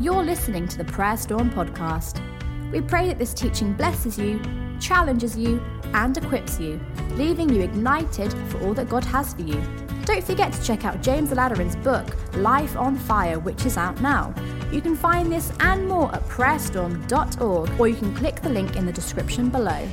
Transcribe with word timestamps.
You're 0.00 0.24
listening 0.24 0.66
to 0.68 0.78
the 0.78 0.84
Prayer 0.84 1.16
Storm 1.16 1.50
podcast. 1.50 2.20
We 2.72 2.80
pray 2.80 3.06
that 3.08 3.18
this 3.18 3.34
teaching 3.34 3.74
blesses 3.74 4.18
you, 4.18 4.40
challenges 4.80 5.36
you, 5.36 5.62
and 5.92 6.16
equips 6.16 6.58
you, 6.58 6.80
leaving 7.10 7.48
you 7.50 7.60
ignited 7.62 8.32
for 8.48 8.60
all 8.62 8.74
that 8.74 8.88
God 8.88 9.04
has 9.04 9.34
for 9.34 9.42
you. 9.42 9.62
Don't 10.04 10.24
forget 10.24 10.52
to 10.54 10.62
check 10.62 10.84
out 10.84 11.02
James 11.02 11.30
Aladiran's 11.30 11.76
book, 11.76 12.06
Life 12.34 12.76
on 12.76 12.96
Fire, 12.96 13.38
which 13.38 13.64
is 13.66 13.76
out 13.76 14.00
now. 14.00 14.34
You 14.72 14.80
can 14.80 14.96
find 14.96 15.30
this 15.30 15.52
and 15.60 15.86
more 15.86 16.12
at 16.12 16.26
prayerstorm.org, 16.26 17.80
or 17.80 17.86
you 17.86 17.94
can 17.94 18.14
click 18.16 18.40
the 18.40 18.50
link 18.50 18.76
in 18.76 18.86
the 18.86 18.92
description 18.92 19.50
below. 19.50 19.86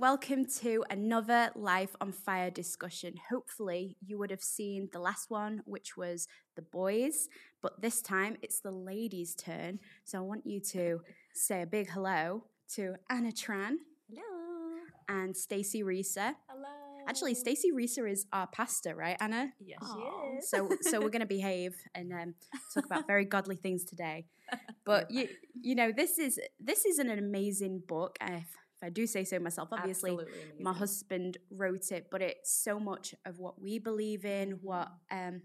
Hi, 0.00 0.06
and 0.06 0.18
welcome 0.18 0.46
to 0.60 0.84
another 0.90 1.50
Life 1.54 1.94
on 2.00 2.12
Fire 2.12 2.50
discussion. 2.50 3.14
Hopefully, 3.30 3.96
you 4.04 4.18
would 4.18 4.30
have 4.30 4.42
seen 4.42 4.88
the 4.92 4.98
last 4.98 5.30
one, 5.30 5.62
which 5.64 5.96
was 5.96 6.26
the 6.56 6.62
boys, 6.62 7.28
but 7.62 7.80
this 7.80 8.00
time 8.00 8.36
it's 8.42 8.60
the 8.60 8.70
ladies' 8.70 9.34
turn. 9.34 9.78
So 10.04 10.18
I 10.18 10.22
want 10.22 10.46
you 10.46 10.60
to 10.72 11.00
say 11.34 11.62
a 11.62 11.66
big 11.66 11.90
hello 11.90 12.44
to 12.74 12.94
Anna 13.10 13.32
Tran 13.32 13.76
Hello. 14.08 14.78
and 15.08 15.36
Stacey 15.36 15.82
Reeser. 15.82 16.34
Hello. 16.48 16.68
Actually, 17.08 17.34
Stacey 17.34 17.72
Reeser 17.72 18.06
is 18.06 18.26
our 18.32 18.46
pastor, 18.46 18.94
right, 18.94 19.16
Anna? 19.20 19.52
Yes, 19.58 19.80
Aw. 19.82 19.94
she 19.94 20.36
is. 20.36 20.50
So, 20.50 20.68
so 20.82 21.00
we're 21.00 21.10
going 21.10 21.20
to 21.20 21.26
behave 21.26 21.74
and 21.94 22.12
um, 22.12 22.34
talk 22.74 22.86
about 22.86 23.06
very 23.06 23.24
godly 23.24 23.56
things 23.56 23.84
today. 23.84 24.26
But 24.84 25.10
you, 25.10 25.28
you 25.60 25.76
know, 25.76 25.92
this 25.92 26.18
is 26.18 26.40
this 26.58 26.84
is 26.84 26.98
an 26.98 27.10
amazing 27.10 27.82
book. 27.86 28.16
If, 28.20 28.28
if 28.32 28.46
I 28.82 28.88
do 28.88 29.06
say 29.06 29.24
so 29.24 29.38
myself, 29.38 29.68
obviously, 29.72 30.16
my 30.58 30.72
husband 30.72 31.38
wrote 31.50 31.92
it, 31.92 32.06
but 32.10 32.22
it's 32.22 32.52
so 32.52 32.80
much 32.80 33.14
of 33.26 33.38
what 33.38 33.60
we 33.60 33.78
believe 33.78 34.24
in, 34.24 34.52
what 34.62 34.88
um, 35.10 35.42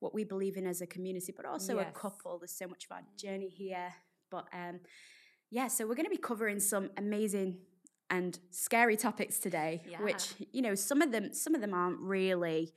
what 0.00 0.14
we 0.14 0.24
believe 0.24 0.56
in 0.56 0.66
as 0.66 0.80
a 0.80 0.86
community, 0.86 1.32
but 1.36 1.44
also 1.44 1.76
Yes. 1.76 1.88
a 1.90 1.92
couple. 1.98 2.38
There's 2.38 2.52
so 2.52 2.66
much 2.66 2.84
of 2.86 2.92
our 2.92 3.02
journey 3.16 3.48
here. 3.48 3.92
But 4.30 4.46
um, 4.52 4.80
yeah, 5.50 5.68
so 5.68 5.86
we're 5.86 5.94
going 5.96 6.04
to 6.06 6.10
be 6.10 6.16
covering 6.18 6.60
some 6.60 6.90
amazing 6.96 7.58
and 8.10 8.38
scary 8.50 8.96
topics 8.96 9.38
today, 9.38 9.82
which 10.00 10.34
you 10.52 10.62
know 10.62 10.74
some 10.74 11.02
of 11.02 11.12
them 11.12 11.32
some 11.34 11.54
of 11.54 11.60
them 11.60 11.74
aren't 11.74 12.00
really. 12.00 12.72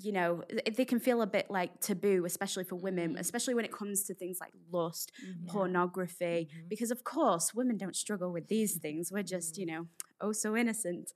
You 0.00 0.12
know, 0.12 0.42
they 0.76 0.84
can 0.86 0.98
feel 1.00 1.20
a 1.22 1.26
bit 1.26 1.50
like 1.50 1.80
taboo, 1.80 2.24
especially 2.24 2.64
for 2.64 2.76
women, 2.76 3.16
especially 3.18 3.54
when 3.54 3.64
it 3.66 3.72
comes 3.72 4.04
to 4.04 4.14
things 4.14 4.38
like 4.40 4.52
lust, 4.72 5.12
pornography, 5.48 6.48
because 6.68 6.90
of 6.90 7.04
course 7.04 7.54
women 7.54 7.76
don't 7.76 7.94
struggle 7.96 8.32
with 8.32 8.48
these 8.48 8.76
things. 8.78 9.10
We're 9.12 9.22
just, 9.22 9.58
you 9.58 9.66
know, 9.66 9.86
oh 10.20 10.32
so 10.32 10.56
innocent. 10.56 11.12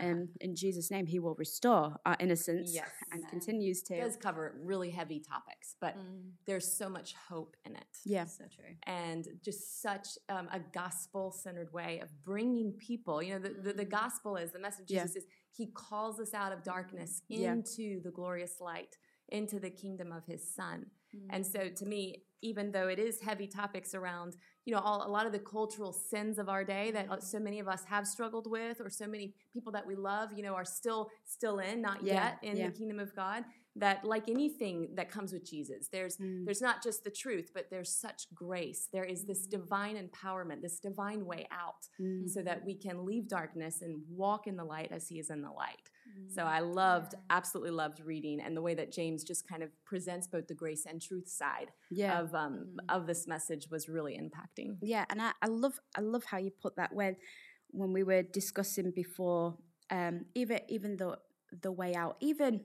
Um, 0.00 0.28
in 0.40 0.56
Jesus' 0.56 0.90
name, 0.90 1.06
He 1.06 1.18
will 1.18 1.34
restore 1.34 1.96
our 2.06 2.16
innocence 2.18 2.72
Yes. 2.74 2.88
and 3.12 3.26
continues 3.28 3.80
It 3.82 3.86
to. 3.94 4.00
does 4.00 4.16
cover 4.16 4.54
really 4.64 4.90
heavy 4.90 5.20
topics, 5.20 5.76
but 5.80 5.94
Mm. 5.96 6.32
there's 6.46 6.70
so 6.70 6.88
much 6.88 7.14
hope 7.28 7.56
in 7.64 7.76
it. 7.76 7.84
Yeah, 8.04 8.24
So 8.24 8.44
true. 8.54 8.74
And 8.84 9.26
just 9.44 9.80
such 9.82 10.08
um, 10.28 10.48
a 10.52 10.60
gospel 10.72 11.30
centered 11.30 11.72
way 11.72 12.00
of 12.00 12.08
bringing 12.24 12.72
people. 12.72 13.22
You 13.22 13.34
know, 13.34 13.38
the, 13.40 13.54
the, 13.62 13.72
the 13.74 13.84
gospel 13.84 14.36
is 14.36 14.50
the 14.50 14.58
message 14.58 14.84
of 14.90 14.96
Yeah. 14.96 15.02
Jesus 15.02 15.16
is 15.16 15.24
He 15.56 15.66
calls 15.72 16.18
us 16.20 16.34
out 16.34 16.52
of 16.52 16.62
darkness 16.64 17.22
Yeah. 17.28 17.52
into 17.52 18.00
the 18.02 18.10
glorious 18.10 18.60
light, 18.60 18.96
into 19.28 19.60
the 19.60 19.70
kingdom 19.70 20.12
of 20.12 20.24
His 20.26 20.52
Son. 20.54 20.86
Mm. 21.14 21.26
And 21.30 21.46
so, 21.46 21.68
to 21.68 21.86
me, 21.86 22.24
even 22.42 22.72
though 22.72 22.88
it 22.88 22.98
is 22.98 23.20
heavy 23.20 23.46
topics 23.46 23.94
around, 23.94 24.36
you 24.66 24.74
know, 24.74 24.80
all, 24.80 25.06
a 25.06 25.08
lot 25.08 25.26
of 25.26 25.32
the 25.32 25.38
cultural 25.38 25.92
sins 25.92 26.38
of 26.38 26.48
our 26.48 26.64
day 26.64 26.90
that 26.90 27.10
uh, 27.10 27.20
so 27.20 27.38
many 27.38 27.58
of 27.60 27.68
us 27.68 27.84
have 27.84 28.06
struggled 28.06 28.50
with, 28.50 28.80
or 28.80 28.90
so 28.90 29.06
many 29.06 29.34
people 29.52 29.72
that 29.72 29.86
we 29.86 29.94
love, 29.94 30.30
you 30.36 30.42
know, 30.42 30.54
are 30.54 30.64
still 30.64 31.08
still 31.24 31.60
in, 31.60 31.80
not 31.80 32.02
Yeah, 32.02 32.14
yet 32.14 32.38
in 32.42 32.56
yeah. 32.56 32.66
the 32.68 32.72
kingdom 32.72 32.98
of 32.98 33.14
God. 33.14 33.44
That, 33.76 34.04
like 34.04 34.28
anything 34.28 34.94
that 34.94 35.10
comes 35.10 35.32
with 35.32 35.44
Jesus, 35.44 35.88
there's 35.88 36.16
Mm. 36.18 36.44
there's 36.44 36.60
not 36.62 36.80
just 36.80 37.02
the 37.02 37.10
truth, 37.10 37.50
but 37.52 37.70
there's 37.70 37.90
such 37.90 38.32
grace. 38.32 38.88
There 38.92 39.02
is 39.04 39.24
this 39.24 39.46
divine 39.46 39.96
empowerment, 39.96 40.62
this 40.62 40.78
divine 40.78 41.26
way 41.26 41.48
out, 41.50 41.88
Mm. 42.00 42.28
so 42.28 42.40
that 42.42 42.64
we 42.64 42.76
can 42.76 43.04
leave 43.04 43.26
darkness 43.26 43.82
and 43.82 44.02
walk 44.08 44.46
in 44.46 44.56
the 44.56 44.64
light 44.64 44.92
as 44.92 45.08
He 45.08 45.18
is 45.18 45.28
in 45.28 45.42
the 45.42 45.50
light. 45.50 45.90
Mm. 46.16 46.30
So 46.30 46.44
I 46.44 46.60
loved, 46.60 47.14
absolutely 47.30 47.72
loved 47.72 47.98
reading, 47.98 48.40
and 48.40 48.56
the 48.56 48.62
way 48.62 48.74
that 48.74 48.92
James 48.92 49.24
just 49.24 49.48
kind 49.48 49.62
of 49.64 49.70
presents 49.84 50.28
both 50.28 50.46
the 50.46 50.54
grace 50.54 50.86
and 50.86 51.02
truth 51.02 51.28
side 51.28 51.72
yeah. 51.90 52.20
of 52.20 52.32
um, 52.32 52.76
of 52.88 53.06
this 53.08 53.26
message 53.26 53.70
was 53.70 53.88
really 53.88 54.16
impacting. 54.16 54.78
Yeah, 54.82 55.04
and 55.10 55.20
I, 55.20 55.32
I 55.42 55.46
love 55.48 55.80
I 55.96 56.00
love 56.00 56.24
how 56.26 56.38
you 56.38 56.52
put 56.52 56.76
that 56.76 56.92
when 56.94 57.16
when 57.72 57.92
we 57.92 58.04
were 58.04 58.22
discussing 58.22 58.92
before, 58.92 59.58
um, 59.90 60.26
even 60.36 60.60
even 60.68 60.96
the 60.96 61.18
the 61.60 61.72
way 61.72 61.94
out, 61.94 62.16
even 62.20 62.60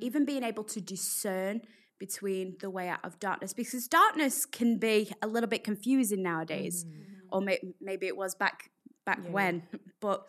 even 0.00 0.24
being 0.24 0.42
able 0.42 0.64
to 0.64 0.80
discern 0.80 1.62
between 1.98 2.56
the 2.60 2.68
way 2.70 2.88
out 2.88 3.00
of 3.04 3.18
darkness, 3.20 3.52
because 3.52 3.86
darkness 3.88 4.44
can 4.44 4.78
be 4.78 5.10
a 5.22 5.26
little 5.26 5.48
bit 5.48 5.64
confusing 5.64 6.22
nowadays, 6.22 6.84
or 7.30 7.40
may, 7.40 7.58
maybe 7.80 8.06
it 8.06 8.16
was 8.16 8.34
back 8.34 8.70
back 9.06 9.20
Yeah. 9.24 9.30
when, 9.30 9.62
but. 10.00 10.26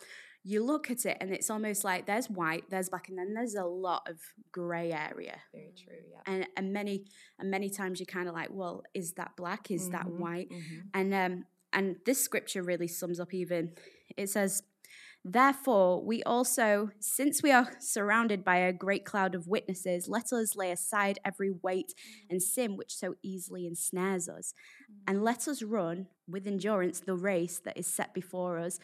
You 0.47 0.63
look 0.63 0.91
at 0.91 1.07
it 1.07 1.17
and 1.19 1.31
it's 1.33 1.49
almost 1.49 1.83
like 1.83 2.05
there's 2.05 2.29
white, 2.29 2.69
there's 2.69 2.87
black, 2.89 3.09
and 3.09 3.17
then 3.17 3.33
there's 3.33 3.55
a 3.55 3.63
lot 3.65 4.07
of 4.07 4.19
grey 4.51 4.91
area 4.91 5.37
Very 5.51 5.73
true. 5.75 5.95
Yeah. 6.11 6.19
and 6.31 6.45
and 6.55 6.71
many 6.71 7.05
and 7.39 7.49
many 7.49 7.67
times 7.67 7.99
you're 7.99 8.05
kind 8.05 8.29
of 8.29 8.35
like, 8.35 8.49
well, 8.51 8.83
is 8.93 9.13
that 9.13 9.31
black? 9.35 9.71
Is 9.71 9.89
that 9.89 10.05
Mhm, 10.05 10.19
white? 10.19 10.49
mhm. 10.51 10.83
And 10.93 11.13
um 11.15 11.45
and 11.73 11.95
this 12.05 12.21
scripture 12.21 12.61
really 12.61 12.87
sums 12.87 13.19
up 13.19 13.33
even. 13.33 13.73
It 14.17 14.29
says, 14.29 14.61
Therefore, 15.27 16.03
we 16.05 16.21
also, 16.21 16.91
since 16.99 17.41
we 17.41 17.51
are 17.51 17.71
surrounded 17.79 18.43
by 18.45 18.57
a 18.57 18.71
great 18.71 19.05
cloud 19.05 19.33
of 19.33 19.47
witnesses, 19.47 20.07
let 20.07 20.31
us 20.31 20.55
lay 20.55 20.69
aside 20.69 21.17
every 21.25 21.49
weight 21.49 21.95
and 22.29 22.39
sin 22.41 22.77
which 22.77 22.93
so 22.95 23.15
easily 23.23 23.65
ensnares 23.65 24.29
us, 24.29 24.53
and 25.07 25.23
let 25.23 25.47
us 25.47 25.63
run 25.63 26.05
with 26.27 26.45
endurance 26.45 26.99
the 26.99 27.15
race 27.15 27.57
that 27.65 27.75
is 27.75 27.87
set 27.87 28.13
before 28.13 28.59
us. 28.59 28.77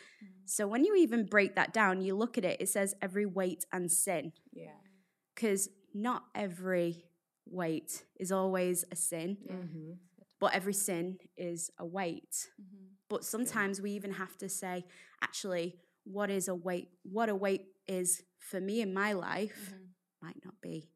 So 0.45 0.67
when 0.67 0.83
you 0.83 0.95
even 0.95 1.27
break 1.27 1.53
that 1.55 1.73
down, 1.73 2.01
you 2.01 2.15
look 2.15 2.39
at 2.39 2.45
it, 2.45 2.59
it 2.59 2.69
says 2.69 2.95
every 3.03 3.27
weight 3.27 3.65
and 3.71 3.91
sin 3.91 4.33
Yeah. 4.51 4.73
because 5.35 5.69
not 5.93 6.23
every 6.33 7.05
weight 7.45 8.03
is 8.19 8.31
always 8.31 8.83
a 8.91 8.95
sin, 8.95 9.37
Mhm. 9.47 9.97
but 10.39 10.53
every 10.55 10.73
sin 10.73 11.19
is 11.37 11.69
a 11.77 11.85
weight. 11.85 12.49
Mm-hmm. 12.59 12.85
But 13.09 13.23
sometimes 13.25 13.79
we 13.79 13.91
even 13.91 14.13
have 14.13 14.37
to 14.39 14.49
say, 14.49 14.85
actually, 15.21 15.79
what 16.03 16.29
is 16.29 16.47
a 16.47 16.55
weight? 16.55 16.89
What 17.03 17.29
a 17.29 17.35
weight 17.35 17.67
is 17.87 18.23
for 18.39 18.59
me 18.59 18.81
in 18.81 18.93
my 18.93 19.13
life 19.13 19.71
mm-hmm. 19.73 20.25
might 20.27 20.37
not 20.43 20.55
be 20.61 20.89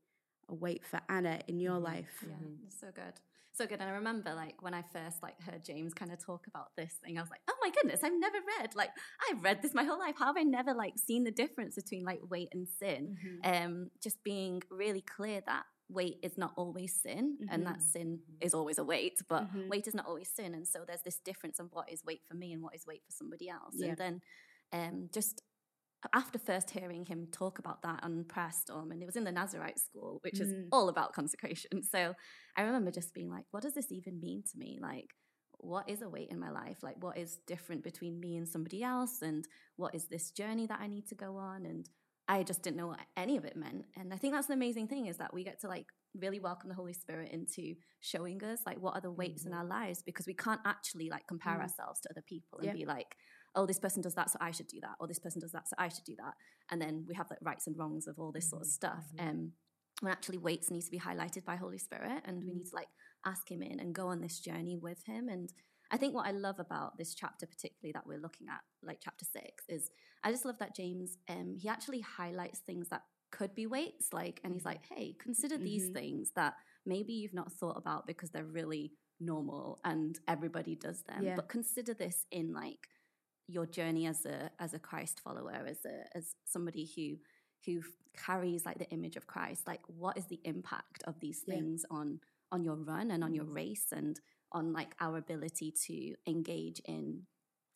a 0.49 0.55
weight 0.55 0.85
for 0.85 0.99
Anna 1.09 1.39
in 1.47 1.59
your 1.59 1.75
mm-hmm. 1.75 1.85
life. 1.85 2.23
Yeah, 2.23 2.35
mm-hmm. 2.35 2.65
it's 2.67 2.79
so 2.79 2.87
good. 2.93 3.13
So 3.53 3.65
good. 3.65 3.79
And 3.79 3.89
I 3.89 3.93
remember 3.93 4.33
like 4.33 4.61
when 4.61 4.73
I 4.73 4.83
first 4.91 5.23
like 5.23 5.41
heard 5.41 5.63
James 5.63 5.93
kind 5.93 6.11
of 6.11 6.23
talk 6.23 6.45
about 6.47 6.75
this 6.75 6.93
thing, 7.03 7.17
I 7.17 7.21
was 7.21 7.29
like, 7.29 7.39
oh 7.49 7.55
my 7.61 7.69
goodness, 7.69 8.03
I've 8.03 8.19
never 8.19 8.37
read 8.59 8.75
like 8.75 8.89
I've 9.29 9.41
read 9.41 9.61
this 9.61 9.73
my 9.73 9.85
whole 9.85 9.97
life. 9.97 10.15
How 10.19 10.25
have 10.25 10.37
I 10.37 10.43
never 10.43 10.73
like 10.73 10.97
seen 10.97 11.23
the 11.23 11.31
difference 11.31 11.75
between 11.75 12.03
like 12.03 12.19
weight 12.29 12.49
and 12.51 12.67
sin? 12.67 13.17
Um, 13.45 13.91
just 14.03 14.21
being 14.25 14.61
really 14.69 15.01
clear 15.01 15.41
that 15.45 15.63
weight 15.87 16.17
is 16.23 16.37
not 16.37 16.51
always 16.57 16.93
sin 16.93 17.37
and 17.49 17.65
that 17.65 17.81
sin 17.81 18.19
is 18.41 18.53
always 18.53 18.77
a 18.77 18.83
weight, 18.83 19.21
but 19.29 19.43
Mhm. 19.53 19.69
weight 19.69 19.87
is 19.87 19.93
not 19.93 20.05
always 20.05 20.29
sin. 20.29 20.53
And 20.55 20.67
so 20.67 20.83
there's 20.85 21.03
this 21.03 21.19
difference 21.19 21.59
of 21.59 21.71
what 21.71 21.89
is 21.91 22.03
weight 22.03 22.23
for 22.27 22.33
me 22.33 22.53
and 22.53 22.61
what 22.61 22.75
is 22.75 22.85
weight 22.85 23.03
for 23.05 23.11
somebody 23.11 23.49
else. 23.49 23.75
Yeah. 23.75 23.89
And 23.89 23.97
then 23.97 24.21
um 24.73 25.09
just 25.13 25.41
after 26.13 26.37
first 26.37 26.69
hearing 26.69 27.03
him 27.05 27.27
talk 27.31 27.57
about 27.59 27.81
that 27.81 27.99
on 28.03 28.23
prayer 28.25 28.51
storm 28.51 28.91
and 28.91 29.01
it 29.01 29.05
was 29.05 29.15
in 29.15 29.23
the 29.23 29.31
nazarite 29.31 29.79
school 29.79 30.19
which 30.23 30.39
is 30.39 30.49
Mm. 30.49 30.67
all 30.71 30.89
about 30.89 31.13
consecration. 31.13 31.81
So 31.83 32.13
i 32.57 32.61
remember 32.61 32.91
just 32.91 33.13
being 33.13 33.29
like 33.29 33.45
what 33.51 33.63
does 33.63 33.73
this 33.73 33.91
even 33.91 34.19
mean 34.19 34.43
to 34.51 34.57
me? 34.57 34.77
Like 34.81 35.09
what 35.59 35.89
is 35.89 36.01
a 36.01 36.09
weight 36.09 36.29
in 36.29 36.39
my 36.39 36.51
life? 36.51 36.83
Like 36.83 37.01
what 37.01 37.17
is 37.17 37.37
different 37.47 37.81
between 37.83 38.19
me 38.19 38.35
and 38.37 38.47
somebody 38.47 38.83
else? 38.83 39.21
And 39.21 39.45
what 39.77 39.95
is 39.95 40.05
this 40.05 40.31
journey 40.31 40.67
that 40.67 40.79
i 40.81 40.87
need 40.87 41.07
to 41.07 41.15
go 41.15 41.37
on? 41.37 41.65
And 41.65 41.89
i 42.27 42.43
just 42.43 42.61
didn't 42.61 42.77
know 42.77 42.87
what 42.87 42.99
any 43.17 43.37
of 43.37 43.45
it 43.45 43.55
meant. 43.55 43.85
And 43.95 44.13
i 44.13 44.17
think 44.17 44.33
that's 44.33 44.47
the 44.47 44.53
amazing 44.53 44.87
thing 44.87 45.07
is 45.07 45.17
that 45.17 45.33
we 45.33 45.43
get 45.43 45.59
to 45.61 45.67
like 45.67 45.87
really 46.17 46.39
welcome 46.39 46.69
the 46.69 46.75
holy 46.75 46.93
spirit 46.93 47.31
into 47.31 47.75
showing 47.99 48.41
us 48.43 48.59
like 48.65 48.79
what 48.79 48.95
are 48.95 49.01
the 49.01 49.11
weights 49.11 49.45
in 49.45 49.53
our 49.53 49.65
lives 49.65 50.01
because 50.05 50.25
we 50.27 50.33
can't 50.33 50.61
actually 50.65 51.09
like 51.09 51.27
compare 51.27 51.57
Mm. 51.57 51.63
ourselves 51.63 51.99
to 52.01 52.09
other 52.11 52.23
people 52.27 52.59
and 52.59 52.67
Yeah. 52.67 52.73
be 52.73 52.85
like 52.85 53.15
oh, 53.55 53.65
this 53.65 53.79
person 53.79 54.01
does 54.01 54.15
that, 54.15 54.29
so 54.29 54.37
I 54.41 54.51
should 54.51 54.67
do 54.67 54.79
that, 54.81 54.95
or 54.99 55.07
this 55.07 55.19
person 55.19 55.39
does 55.41 55.51
that, 55.53 55.67
so 55.67 55.75
I 55.77 55.87
should 55.89 56.03
do 56.05 56.15
that. 56.17 56.33
And 56.69 56.81
then 56.81 57.05
we 57.07 57.15
have 57.15 57.29
like 57.29 57.39
rights 57.41 57.67
and 57.67 57.77
wrongs 57.77 58.07
of 58.07 58.19
all 58.19 58.31
this 58.31 58.49
sort 58.49 58.61
of 58.63 58.67
stuff. 58.67 59.05
Um, 59.19 59.53
when 60.01 60.11
actually 60.11 60.37
weights 60.39 60.69
need 60.69 60.81
to 60.81 60.91
be 60.91 60.99
highlighted 60.99 61.45
by 61.45 61.55
Holy 61.55 61.77
Spirit, 61.77 62.21
and 62.25 62.43
we 62.43 62.51
need 62.53 62.65
to 62.65 62.75
like 62.75 62.89
ask 63.25 63.49
Him 63.49 63.61
in 63.61 63.79
and 63.79 63.95
go 63.95 64.07
on 64.07 64.19
this 64.21 64.39
journey 64.39 64.75
with 64.75 65.03
Him. 65.05 65.29
And 65.29 65.51
I 65.89 65.97
think 65.97 66.13
what 66.13 66.27
I 66.27 66.31
love 66.31 66.59
about 66.59 66.97
this 66.97 67.13
chapter, 67.15 67.45
particularly 67.45 67.93
that 67.93 68.05
we're 68.05 68.19
looking 68.19 68.47
at, 68.49 68.59
like 68.83 68.99
chapter 69.01 69.23
six, 69.25 69.63
is 69.69 69.89
I 70.23 70.31
just 70.31 70.43
love 70.45 70.57
that 70.59 70.75
James 70.75 71.17
um, 71.29 71.55
he 71.57 71.69
actually 71.69 72.01
highlights 72.01 72.59
things 72.59 72.89
that 72.89 73.03
could 73.31 73.55
be 73.55 73.67
weights, 73.67 74.11
like, 74.11 74.41
and 74.43 74.51
he's 74.53 74.65
like, 74.65 74.81
hey, 74.89 75.15
consider 75.19 75.57
these 75.57 75.89
Mhm. 75.89 75.93
things 75.93 76.31
that 76.35 76.55
maybe 76.85 77.13
you've 77.13 77.33
not 77.33 77.51
thought 77.53 77.77
about 77.77 78.05
because 78.07 78.29
they're 78.31 78.43
really 78.45 78.93
normal 79.19 79.79
and 79.85 80.19
everybody 80.27 80.75
does 80.75 81.03
them, 81.03 81.23
Yeah. 81.23 81.35
but 81.35 81.47
consider 81.49 81.93
this 81.93 82.25
in 82.31 82.51
like 82.53 82.87
your 83.47 83.65
journey 83.65 84.07
as 84.07 84.25
a 84.25 84.51
as 84.59 84.73
a 84.73 84.79
Christ 84.79 85.21
follower, 85.21 85.65
as 85.67 85.85
a 85.85 86.17
as 86.17 86.35
somebody 86.45 86.89
who 86.95 87.17
who 87.65 87.81
carries 88.15 88.65
like 88.65 88.77
the 88.77 88.89
image 88.89 89.15
of 89.15 89.27
Christ. 89.27 89.67
Like, 89.67 89.81
what 89.87 90.17
is 90.17 90.25
the 90.25 90.39
impact 90.43 91.03
of 91.05 91.19
these 91.19 91.43
Yeah. 91.45 91.55
things 91.55 91.85
on 91.89 92.21
on 92.51 92.63
your 92.63 92.75
run 92.75 93.11
and 93.11 93.23
on 93.23 93.33
your 93.33 93.45
mm. 93.45 93.55
race 93.55 93.91
and 93.91 94.19
on 94.51 94.71
like 94.71 94.95
our 94.99 95.17
ability 95.17 95.71
to 95.87 96.15
engage 96.27 96.79
in 96.85 97.25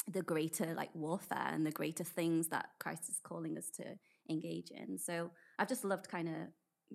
the 0.08 0.22
greater 0.22 0.74
like 0.74 0.94
warfare 0.96 1.50
and 1.52 1.66
the 1.66 1.72
greater 1.72 2.04
things 2.04 2.48
that 2.48 2.70
Christ 2.80 3.10
is 3.10 3.20
calling 3.20 3.58
us 3.58 3.70
to 3.72 3.98
engage 4.30 4.72
in. 4.72 4.98
So 4.98 5.32
I've 5.58 5.68
just 5.68 5.84
loved 5.84 6.08
kind 6.08 6.30
of 6.30 6.36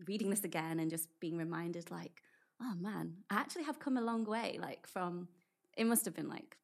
reading 0.06 0.30
this 0.30 0.44
again 0.44 0.80
and 0.80 0.90
just 0.90 1.08
being 1.20 1.36
reminded 1.36 1.90
like, 1.90 2.22
oh 2.60 2.74
man, 2.76 3.14
I 3.30 3.36
actually 3.36 3.64
have 3.64 3.78
come 3.78 3.96
a 3.96 4.02
long 4.02 4.24
way. 4.24 4.58
Like 4.60 4.86
from 4.86 5.28
it 5.76 5.86
must 5.86 6.04
have 6.04 6.14
been 6.14 6.28
like 6.28 6.56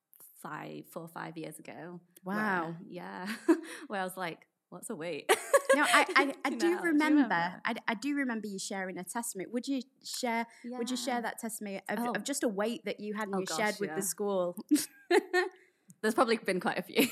five, 0.43 0.85
four 0.91 1.03
or 1.03 1.09
five 1.09 1.37
years 1.37 1.59
ago. 1.59 2.01
Wow. 2.25 2.65
Where, 2.65 2.77
yeah. 2.89 3.27
where 3.89 4.01
I 4.01 4.05
was 4.05 4.17
like, 4.17 4.47
what's 4.71 4.89
a 4.91 4.95
weight? 4.95 5.31
no, 5.75 5.83
I, 5.83 6.07
I, 6.17 6.35
I 6.45 6.51
do, 6.51 6.71
No, 6.77 6.81
remember, 6.83 6.83
do 6.83 6.87
you 6.87 7.17
remember? 7.19 7.35
I, 7.65 7.75
I 7.89 7.95
do 7.95 8.15
remember 8.15 8.47
you 8.47 8.59
sharing 8.59 8.99
a 8.99 9.05
testimony. 9.05 9.49
Would 9.53 9.67
you 9.69 9.83
share? 10.05 10.47
Would 10.65 10.91
you 10.91 10.97
share 10.97 11.21
that 11.23 11.39
testimony 11.39 11.81
of, 11.89 11.99
Oh. 11.99 12.13
of 12.13 12.25
just 12.25 12.43
a 12.45 12.49
weight 12.49 12.83
that 12.85 13.01
you 13.01 13.15
had 13.15 13.29
and 13.29 13.35
Oh 13.37 13.41
you 13.41 13.47
shared 13.47 13.75
gosh, 13.75 13.81
with 13.81 13.95
the 13.97 14.03
school? 14.03 14.57
There's 16.03 16.15
probably 16.15 16.37
been 16.39 16.61
quite 16.61 16.79
a 16.79 16.83
few. 16.83 17.09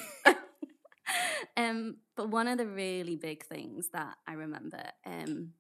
um, 1.57 1.97
but 2.17 2.29
one 2.31 2.49
of 2.49 2.59
the 2.59 2.67
really 2.67 3.17
big 3.17 3.45
things 3.45 3.89
that 3.93 4.15
I 4.27 4.35
remember, 4.35 4.83
um, 5.05 5.51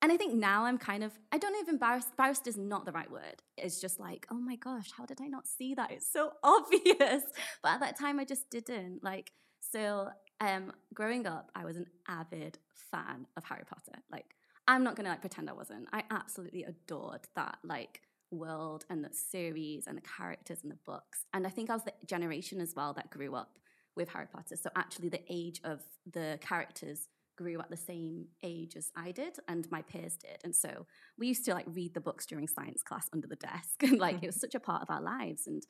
and 0.00 0.12
I 0.12 0.16
think 0.16 0.34
now 0.34 0.64
I'm 0.64 0.78
kind 0.78 1.02
of, 1.02 1.12
I 1.32 1.38
don't 1.38 1.52
know 1.52 1.60
if 1.60 1.68
embarrassed, 1.68 2.08
embarrassed 2.10 2.46
is 2.46 2.56
not 2.56 2.84
the 2.84 2.92
right 2.92 3.10
word. 3.10 3.42
It's 3.56 3.80
just 3.80 3.98
like, 3.98 4.26
oh 4.30 4.36
my 4.38 4.56
gosh, 4.56 4.90
how 4.96 5.06
did 5.06 5.20
I 5.20 5.26
not 5.26 5.46
see 5.46 5.74
that? 5.74 5.90
It's 5.90 6.10
so 6.10 6.32
obvious. 6.42 7.24
But 7.62 7.72
at 7.72 7.80
that 7.80 7.98
time, 7.98 8.20
I 8.20 8.24
just 8.24 8.48
didn't. 8.50 9.02
Like, 9.02 9.32
so 9.60 10.08
um, 10.40 10.72
growing 10.94 11.26
up, 11.26 11.50
I 11.54 11.64
was 11.64 11.76
an 11.76 11.86
avid 12.06 12.58
fan 12.90 13.26
of 13.36 13.44
Harry 13.44 13.64
Potter. 13.68 14.00
Like, 14.10 14.34
I'm 14.68 14.84
not 14.84 14.96
gonna 14.96 15.08
like 15.08 15.22
pretend 15.22 15.48
I 15.48 15.54
wasn't. 15.54 15.88
I 15.92 16.04
absolutely 16.10 16.64
adored 16.64 17.26
that 17.34 17.56
like 17.64 18.02
world 18.30 18.84
and 18.90 19.02
the 19.02 19.10
series 19.12 19.86
and 19.86 19.96
the 19.96 20.02
characters 20.02 20.58
and 20.62 20.70
the 20.70 20.78
books. 20.84 21.24
And 21.32 21.46
I 21.46 21.50
think 21.50 21.70
I 21.70 21.72
was 21.72 21.84
the 21.84 21.94
generation 22.06 22.60
as 22.60 22.74
well 22.76 22.92
that 22.92 23.10
grew 23.10 23.34
up 23.34 23.58
with 23.96 24.10
Harry 24.10 24.26
Potter. 24.30 24.56
So 24.56 24.68
actually, 24.76 25.08
the 25.08 25.22
age 25.30 25.60
of 25.64 25.80
the 26.12 26.38
characters 26.42 27.08
grew 27.40 27.58
at 27.60 27.70
the 27.70 27.76
same 27.92 28.14
age 28.42 28.74
as 28.80 28.90
I 28.96 29.08
did 29.12 29.34
and 29.46 29.62
my 29.70 29.82
peers 29.90 30.16
did. 30.16 30.38
And 30.44 30.54
so 30.64 30.70
we 31.18 31.28
used 31.32 31.44
to 31.46 31.54
like 31.58 31.66
read 31.80 31.92
the 31.94 32.00
books 32.08 32.26
during 32.26 32.48
science 32.48 32.82
class 32.88 33.06
under 33.14 33.28
the 33.28 33.36
desk. 33.50 33.76
And 33.88 33.98
like 34.06 34.18
it 34.24 34.26
was 34.32 34.40
such 34.44 34.54
a 34.60 34.60
part 34.68 34.82
of 34.82 34.90
our 34.94 35.00
lives. 35.16 35.42
And 35.50 35.62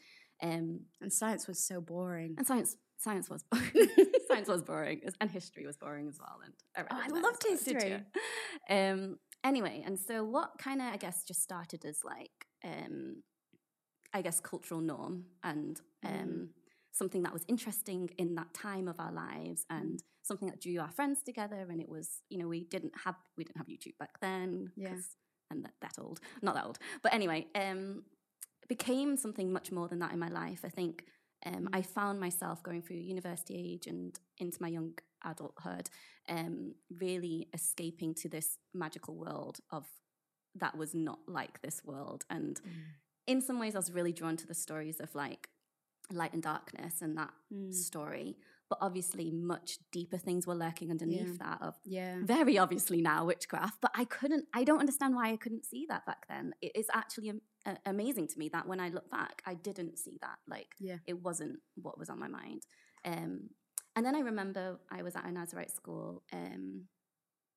um 0.48 0.66
and 1.02 1.12
science 1.12 1.46
was 1.50 1.58
so 1.70 1.76
boring. 1.80 2.34
and 2.38 2.46
science 2.46 2.70
science 3.06 3.26
was 3.34 3.42
boring. 3.50 3.88
science 4.28 4.48
was 4.54 4.62
boring 4.62 4.98
and 5.20 5.30
history 5.30 5.64
was 5.70 5.76
boring 5.84 6.06
as 6.08 6.18
well. 6.24 6.38
And 6.44 6.54
I, 6.76 6.80
Oh, 6.94 7.02
I 7.06 7.20
loved 7.26 7.40
did 7.42 7.50
history. 7.58 7.94
Um 8.76 9.00
anyway, 9.50 9.76
and 9.86 9.96
so 10.08 10.14
what 10.36 10.50
kind 10.58 10.80
of 10.80 10.88
I 10.94 10.96
guess 11.04 11.18
just 11.30 11.42
started 11.48 11.84
as 11.84 11.98
like 12.14 12.36
um 12.64 13.22
I 14.14 14.22
guess 14.22 14.40
cultural 14.40 14.80
norm 14.80 15.14
and 15.42 15.74
um 16.04 16.12
Mm. 16.12 16.48
Something 16.98 17.22
that 17.22 17.32
was 17.32 17.44
interesting 17.48 18.10
in 18.18 18.34
that 18.34 18.52
time 18.54 18.86
of 18.88 18.98
our 19.00 19.12
lives 19.12 19.64
Mm. 19.70 19.78
and 19.78 20.02
something 20.22 20.48
that 20.48 20.60
drew 20.60 20.78
our 20.80 20.90
friends 20.90 21.22
together. 21.22 21.60
And 21.70 21.80
it 21.80 21.88
was 21.88 22.08
you 22.30 22.38
know 22.38 22.48
we 22.48 22.64
didn't 22.74 22.94
have 23.04 23.16
we 23.36 23.44
didn't 23.44 23.58
have 23.62 23.68
youtube 23.68 23.96
back 23.98 24.14
then 24.20 24.72
Yeah. 24.76 24.96
and 25.50 25.64
that, 25.64 25.74
that 25.84 25.96
old 25.98 26.18
not 26.42 26.54
that 26.56 26.64
old. 26.66 26.78
But 27.02 27.14
anyway 27.14 27.46
um 27.54 28.02
it 28.62 28.68
became 28.68 29.16
something 29.16 29.52
much 29.52 29.70
more 29.72 29.88
than 29.88 30.00
that 30.00 30.12
in 30.12 30.18
my 30.18 30.28
life. 30.28 30.60
I 30.64 30.68
think 30.80 31.04
um, 31.46 31.68
i 31.72 31.82
found 31.82 32.18
myself 32.18 32.62
going 32.68 32.82
through 32.82 32.96
university 33.16 33.54
age 33.72 33.86
and 33.86 34.18
into 34.38 34.58
my 34.60 34.68
young 34.76 34.90
adulthood 35.24 35.88
um, 36.28 36.74
really 37.06 37.48
escaping 37.54 38.12
to 38.22 38.28
this 38.28 38.58
magical 38.74 39.14
world 39.14 39.56
of 39.70 39.86
that 40.62 40.76
was 40.76 40.92
not 40.94 41.20
like 41.28 41.56
this 41.62 41.78
world. 41.84 42.24
And 42.36 42.60
in 43.32 43.40
some 43.40 43.58
ways 43.60 43.74
i 43.76 43.78
was 43.78 43.92
really 43.98 44.12
drawn 44.20 44.36
to 44.42 44.46
the 44.48 44.54
stories 44.66 44.98
of 45.00 45.14
like 45.14 45.48
light 46.12 46.32
and 46.32 46.42
darkness 46.42 47.02
and 47.02 47.16
that 47.18 47.30
Mm. 47.52 47.72
story 47.72 48.36
but 48.70 48.78
obviously 48.82 49.30
much 49.30 49.78
deeper 49.92 50.18
things 50.18 50.46
were 50.46 50.54
lurking 50.54 50.90
underneath 50.90 51.38
that 51.38 51.62
of 51.62 51.74
Yeah. 51.84 52.20
very 52.22 52.58
obviously 52.58 53.00
now 53.00 53.24
witchcraft 53.24 53.80
but 53.80 53.90
i 53.94 54.04
couldn't 54.04 54.46
i 54.54 54.64
don't 54.64 54.80
understand 54.80 55.14
why 55.14 55.30
i 55.32 55.36
couldn't 55.36 55.64
see 55.64 55.86
that 55.88 56.04
back 56.06 56.26
then 56.28 56.54
it 56.60 56.72
is 56.74 56.86
actually 56.92 57.30
am- 57.30 57.40
a- 57.66 57.78
amazing 57.86 58.26
to 58.28 58.38
me 58.38 58.48
that 58.50 58.66
when 58.68 58.80
i 58.80 58.88
look 58.90 59.10
back 59.10 59.40
i 59.46 59.54
didn't 59.54 59.98
see 59.98 60.18
that 60.20 60.38
like 60.46 60.74
Yeah. 60.78 60.98
it 61.06 61.22
wasn't 61.22 61.60
what 61.76 61.98
was 61.98 62.10
on 62.10 62.18
my 62.18 62.28
mind 62.28 62.62
um 63.06 63.48
and 63.96 64.04
then 64.04 64.14
i 64.14 64.20
remember 64.20 64.78
i 64.90 65.02
was 65.02 65.16
at 65.16 65.24
a 65.24 65.32
nazarite 65.32 65.70
school 65.72 66.22
um 66.32 66.88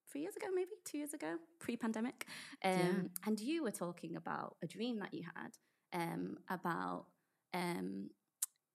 three 0.09 0.21
years 0.21 0.35
ago 0.37 0.47
maybe 0.53 0.71
two 0.85 0.97
years 0.97 1.13
ago 1.13 1.37
pre-pandemic 1.59 2.25
um 2.63 2.71
Yeah. 2.79 3.01
and 3.25 3.39
you 3.39 3.63
were 3.63 3.71
talking 3.71 4.15
about 4.15 4.55
a 4.63 4.67
dream 4.67 4.99
that 4.99 5.13
you 5.13 5.23
had 5.35 5.51
um 5.93 6.37
about 6.49 7.07
um 7.53 8.09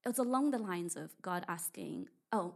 it 0.07 0.09
was 0.09 0.19
along 0.19 0.51
the 0.53 0.59
lines 0.59 0.97
of 0.97 1.11
god 1.23 1.45
asking 1.49 2.07
oh 2.33 2.55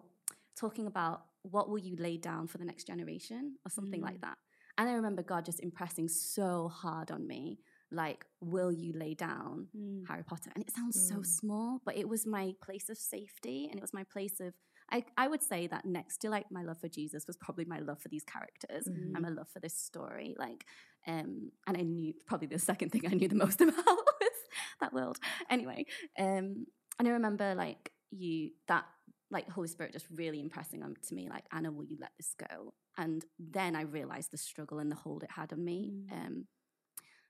talking 0.56 0.87
about 0.87 1.23
what 1.43 1.69
will 1.70 1.79
you 1.79 1.97
lay 1.97 2.17
down 2.17 2.47
for 2.47 2.58
the 2.58 2.64
next 2.64 2.87
generation 2.87 3.56
or 3.67 3.70
something 3.70 4.02
like 4.02 4.20
that 4.20 4.38
and 4.79 4.88
i 4.88 4.93
remember 4.93 5.23
god 5.23 5.44
just 5.44 5.61
impressing 5.61 6.08
so 6.08 6.69
hard 6.69 7.11
on 7.11 7.26
me 7.26 7.58
like 7.91 8.25
will 8.41 8.73
you 8.73 8.93
lay 8.93 9.14
down 9.14 9.69
Mm. 9.76 10.06
harry 10.08 10.23
potter 10.25 10.50
and 10.55 10.64
it 10.64 10.70
sounds 10.70 10.97
so 11.08 11.17
Mm. 11.17 11.26
small 11.26 11.81
but 11.85 11.97
it 11.97 12.08
was 12.08 12.26
my 12.26 12.55
place 12.62 12.88
of 12.88 12.99
safety 12.99 13.67
and 13.69 13.76
it 13.79 13.82
was 13.82 13.93
my 13.94 14.05
place 14.05 14.41
of 14.41 14.55
I, 14.93 15.05
I 15.17 15.29
would 15.29 15.43
say 15.43 15.69
that 15.69 15.85
next 15.85 16.19
to 16.23 16.31
like 16.31 16.46
my 16.50 16.62
love 16.62 16.79
for 16.81 16.88
jesus 16.88 17.26
was 17.26 17.37
probably 17.37 17.64
my 17.64 17.79
love 17.81 18.00
for 18.03 18.08
these 18.08 18.25
characters 18.25 18.88
Mhm. 18.88 19.12
and 19.14 19.23
my 19.23 19.29
love 19.29 19.49
for 19.49 19.61
this 19.61 19.76
story 19.76 20.35
like 20.38 20.64
um 21.06 21.50
and 21.67 21.76
i 21.76 21.82
knew 21.82 22.12
probably 22.26 22.49
the 22.49 22.58
second 22.58 22.91
thing 22.91 23.03
i 23.06 23.14
knew 23.14 23.29
the 23.29 23.35
most 23.46 23.61
about 23.67 23.75
was 24.23 24.38
that 24.81 24.93
world 24.93 25.19
anyway 25.49 25.85
um 26.19 26.67
and 27.00 27.08
i 27.08 27.11
remember 27.11 27.55
like 27.55 27.91
you 28.11 28.50
that 28.69 28.85
like 29.31 29.49
holy 29.49 29.69
spirit 29.69 29.93
just 29.93 30.06
really 30.23 30.41
impressing 30.41 30.82
on 30.82 30.94
to 31.06 31.14
me 31.14 31.29
like 31.29 31.44
anna 31.52 31.70
will 31.73 31.85
you 31.93 31.97
let 32.00 32.12
this 32.19 32.35
go 32.49 32.73
and 32.97 33.25
then 33.38 33.75
i 33.76 33.82
realized 33.82 34.31
the 34.32 34.37
struggle 34.37 34.79
and 34.79 34.91
the 34.93 34.97
hold 34.97 35.23
it 35.23 35.31
had 35.31 35.52
on 35.52 35.64
me 35.64 35.79
Mm. 35.93 36.12
um 36.26 36.35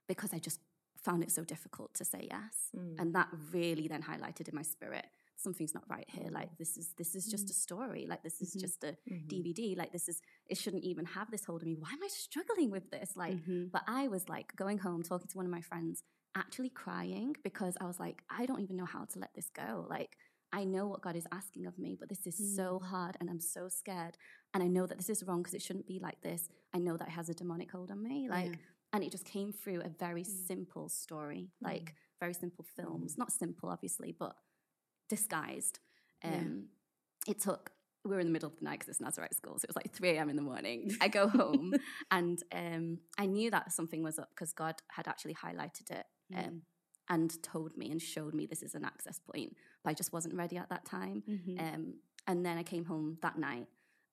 because 0.07 0.33
i 0.33 0.39
just 0.39 0.59
found 1.07 1.23
it 1.23 1.31
so 1.31 1.43
difficult 1.43 1.93
to 1.95 2.05
say 2.05 2.27
yes 2.29 2.55
Mm. 2.77 2.95
and 2.99 3.15
that 3.15 3.29
really 3.51 3.87
then 3.87 4.03
highlighted 4.11 4.47
in 4.49 4.55
my 4.55 4.61
spirit 4.75 5.05
something's 5.35 5.73
not 5.73 5.83
right 5.89 6.07
here 6.15 6.29
like 6.39 6.51
this 6.61 6.77
is 6.77 6.87
this 7.01 7.15
is 7.15 7.25
just 7.33 7.47
Mm. 7.47 7.51
a 7.51 7.53
story 7.53 8.03
like 8.11 8.21
this 8.27 8.41
is 8.41 8.49
Mhm. 8.55 8.59
just 8.65 8.83
a 8.83 8.91
Mhm. 9.09 9.27
dvd 9.31 9.75
like 9.81 9.91
this 9.91 10.07
is 10.11 10.21
it 10.51 10.57
shouldn't 10.61 10.83
even 10.91 11.05
have 11.17 11.31
this 11.31 11.45
hold 11.45 11.61
of 11.63 11.67
me 11.67 11.75
why 11.83 11.91
am 11.97 12.03
i 12.03 12.07
struggling 12.07 12.69
with 12.69 12.87
this 12.91 13.15
like 13.23 13.37
Mhm. 13.37 13.71
but 13.71 13.83
i 13.87 14.07
was 14.15 14.23
like 14.35 14.55
going 14.63 14.77
home 14.87 15.01
talking 15.11 15.27
to 15.31 15.37
one 15.37 15.47
of 15.49 15.51
my 15.59 15.61
friends 15.71 16.03
actually 16.35 16.69
crying 16.69 17.35
because 17.43 17.75
i 17.81 17.85
was 17.85 17.99
like 17.99 18.23
i 18.29 18.45
don't 18.45 18.61
even 18.61 18.75
know 18.75 18.85
how 18.85 19.03
to 19.05 19.19
let 19.19 19.33
this 19.35 19.49
go 19.55 19.85
like 19.89 20.15
i 20.53 20.63
know 20.63 20.87
what 20.87 21.01
god 21.01 21.15
is 21.15 21.27
asking 21.31 21.65
of 21.65 21.77
me 21.77 21.95
but 21.99 22.07
this 22.09 22.25
is 22.25 22.55
so 22.55 22.79
hard 22.79 23.17
and 23.19 23.29
i'm 23.29 23.39
so 23.39 23.67
scared 23.67 24.15
and 24.53 24.63
i 24.63 24.67
know 24.67 24.85
that 24.85 24.97
this 24.97 25.09
is 25.09 25.23
wrong 25.23 25.41
because 25.41 25.53
it 25.53 25.61
shouldn't 25.61 25.87
be 25.87 25.99
like 25.99 26.21
this 26.21 26.47
i 26.73 26.77
know 26.77 26.95
that 26.97 27.07
it 27.09 27.11
has 27.11 27.29
a 27.29 27.33
demonic 27.33 27.71
hold 27.71 27.91
on 27.91 28.01
me 28.01 28.27
like 28.29 28.45
Yeah. 28.45 28.55
and 28.93 29.03
it 29.03 29.11
just 29.11 29.25
came 29.25 29.51
through 29.51 29.81
a 29.81 29.89
very 29.89 30.23
Mm. 30.23 30.47
simple 30.47 30.89
story 30.89 31.51
like 31.61 31.95
very 32.19 32.33
simple 32.33 32.65
films 32.75 33.17
not 33.17 33.31
simple 33.31 33.69
obviously 33.69 34.11
but 34.17 34.35
disguised 35.09 35.79
Yeah. 36.23 36.35
um 36.37 36.67
it 37.27 37.39
took 37.39 37.71
we 38.03 38.15
were 38.15 38.19
in 38.19 38.25
the 38.25 38.31
middle 38.33 38.49
of 38.49 38.57
the 38.57 38.63
night 38.65 38.79
because 38.79 38.89
it's 38.89 38.99
Nazarite 38.99 39.35
school, 39.35 39.59
so 39.59 39.65
it 39.65 39.69
was 39.69 39.75
like 39.75 39.93
3 39.93 40.09
a.m. 40.17 40.27
in 40.31 40.35
the 40.35 40.41
morning. 40.41 40.89
I 41.01 41.07
go 41.07 41.27
home 41.27 41.71
and 42.09 42.41
um, 42.51 42.97
I 43.15 43.27
knew 43.27 43.51
that 43.51 43.71
something 43.71 44.01
was 44.01 44.17
up 44.17 44.29
because 44.31 44.53
God 44.53 44.81
had 44.89 45.07
actually 45.07 45.35
highlighted 45.35 45.91
it 45.91 46.05
um, 46.35 46.43
Mm. 46.43 46.61
and 47.09 47.43
told 47.43 47.75
me 47.77 47.91
and 47.91 48.01
showed 48.01 48.33
me 48.33 48.45
this 48.45 48.63
is 48.63 48.75
an 48.75 48.85
access 48.85 49.19
point, 49.19 49.55
but 49.83 49.89
I 49.91 49.93
just 49.93 50.13
wasn't 50.13 50.35
ready 50.35 50.57
at 50.57 50.69
that 50.69 50.85
time. 50.85 51.23
Mhm. 51.27 51.59
Um, 51.59 51.93
and 52.27 52.45
then 52.45 52.57
I 52.57 52.63
came 52.63 52.85
home 52.85 53.17
that 53.21 53.37
night 53.37 53.67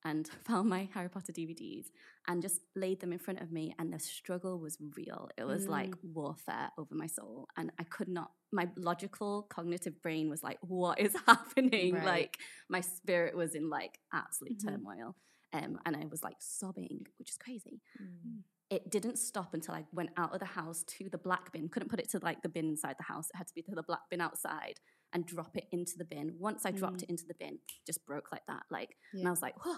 and 0.05 0.27
found 0.45 0.69
my 0.69 0.89
Harry 0.95 1.09
Potter 1.11 1.33
DVDs 1.33 1.87
and 2.27 2.41
just 2.43 2.61
laid 2.75 3.01
them 3.01 3.13
in 3.13 3.19
front 3.19 3.41
of 3.41 3.53
me. 3.53 3.75
And 3.79 3.93
the 3.93 3.99
struggle 3.99 4.59
was 4.59 4.79
real. 4.97 5.29
It 5.37 5.45
was 5.45 5.67
like 5.69 5.95
warfare 6.03 6.71
over 6.79 6.95
my 6.95 7.07
soul. 7.07 7.49
And 7.57 7.71
I 7.79 7.85
could 7.85 8.09
not, 8.09 8.33
my 8.53 8.69
logical 8.77 9.43
cognitive 9.43 10.01
brain 10.03 10.29
was 10.31 10.43
like, 10.43 10.59
what 10.63 10.99
is 11.01 11.15
happening? 11.27 11.95
Right. 11.95 12.05
Like 12.05 12.39
my 12.69 12.81
spirit 12.81 13.37
was 13.37 13.55
in 13.55 13.69
like 13.71 13.99
absolute 14.13 14.59
Mhm. 14.59 14.65
turmoil. 14.69 15.17
Um, 15.53 15.79
and 15.87 15.97
I 15.97 16.05
was 16.07 16.23
like 16.23 16.37
sobbing, 16.41 17.07
which 17.19 17.31
is 17.31 17.39
crazy. 17.39 17.81
Mm. 18.01 18.43
It 18.71 18.91
didn't 18.91 19.19
stop 19.19 19.55
until 19.55 19.75
I 19.75 19.85
went 19.93 20.11
out 20.19 20.35
of 20.35 20.41
the 20.41 20.47
house 20.47 20.83
to 20.99 21.09
the 21.09 21.17
black 21.19 21.53
bin. 21.53 21.69
Couldn't 21.69 21.89
put 21.89 22.01
it 22.01 22.11
to 22.11 22.19
like 22.23 22.43
the 22.43 22.49
bin 22.51 22.67
inside 22.69 22.97
the 22.99 23.05
house. 23.05 23.29
It 23.33 23.37
had 23.39 23.47
to 23.49 23.55
be 23.55 23.63
to 23.63 23.75
the 23.75 23.83
black 23.83 24.03
bin 24.11 24.21
outside 24.21 24.75
and 25.15 25.25
drop 25.25 25.57
it 25.57 25.65
into 25.73 25.93
the 25.97 26.05
bin. 26.05 26.35
Once 26.39 26.67
I 26.67 26.71
dropped 26.71 26.99
Mm. 26.99 27.03
it 27.05 27.09
into 27.11 27.25
the 27.27 27.35
bin, 27.35 27.59
just 27.87 28.05
broke 28.05 28.31
like 28.31 28.45
that. 28.47 28.65
Like, 28.71 28.97
and 29.15 29.27
I 29.27 29.31
was 29.31 29.41
like, 29.41 29.65
whoa, 29.65 29.77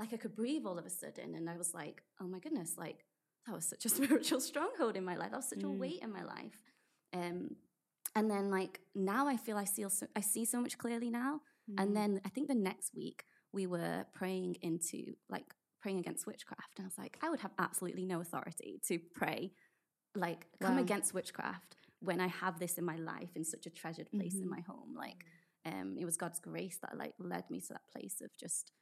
like 0.00 0.12
I 0.12 0.16
could 0.16 0.34
breathe 0.34 0.64
all 0.66 0.76
of 0.78 0.84
a 0.86 0.90
sudden. 0.90 1.36
And 1.36 1.48
I 1.48 1.56
was 1.56 1.72
like, 1.72 2.02
oh 2.20 2.26
my 2.26 2.40
goodness, 2.40 2.74
like 2.76 3.04
that 3.46 3.54
was 3.54 3.64
such 3.68 3.84
a 3.84 3.88
spiritual 3.98 4.40
stronghold 4.40 4.96
in 4.96 5.04
my 5.04 5.14
life. 5.16 5.30
That 5.30 5.36
was 5.36 5.48
such 5.48 5.62
a 5.62 5.66
Mm. 5.66 5.78
weight 5.78 6.00
in 6.02 6.12
my 6.12 6.24
life. 6.24 6.60
Um, 7.12 7.54
and 8.16 8.28
then 8.28 8.50
like 8.50 8.80
now 8.94 9.28
I 9.28 9.36
feel 9.36 9.56
I 9.56 9.64
see 9.64 9.84
so, 9.88 10.06
I 10.16 10.20
see 10.20 10.44
so 10.44 10.60
much 10.60 10.78
clearly 10.78 11.10
now. 11.10 11.42
Mm. 11.70 11.82
And 11.82 11.96
then 11.96 12.20
I 12.24 12.28
think 12.30 12.48
the 12.48 12.54
next 12.56 12.92
week 12.94 13.22
we 13.52 13.68
were 13.68 14.04
praying 14.14 14.56
into 14.62 15.14
like 15.30 15.54
praying 15.82 15.98
against 15.98 16.26
witchcraft. 16.26 16.78
And 16.78 16.86
I 16.86 16.88
was 16.88 16.98
like, 16.98 17.18
I 17.22 17.30
would 17.30 17.40
have 17.40 17.52
absolutely 17.58 18.06
no 18.06 18.20
authority 18.20 18.80
to 18.88 18.98
pray 19.14 19.52
like 20.14 20.46
come 20.60 20.76
Wow. 20.76 20.82
against 20.82 21.14
witchcraft 21.14 21.76
when 22.00 22.20
I 22.20 22.28
have 22.28 22.58
this 22.58 22.78
in 22.78 22.84
my 22.84 22.96
life 22.96 23.30
in 23.36 23.44
such 23.44 23.66
a 23.66 23.70
treasured 23.70 24.10
place 24.12 24.40
in 24.40 24.48
Mhm. 24.48 24.50
my 24.50 24.60
home. 24.60 24.94
Like, 24.94 25.24
um, 25.64 25.96
it 25.98 26.04
was 26.04 26.16
God's 26.16 26.40
grace 26.40 26.78
that 26.82 26.96
like 26.96 27.14
led 27.18 27.50
me 27.50 27.60
to 27.60 27.72
that 27.74 27.86
place 27.92 28.20
of 28.20 28.30
just 28.38 28.72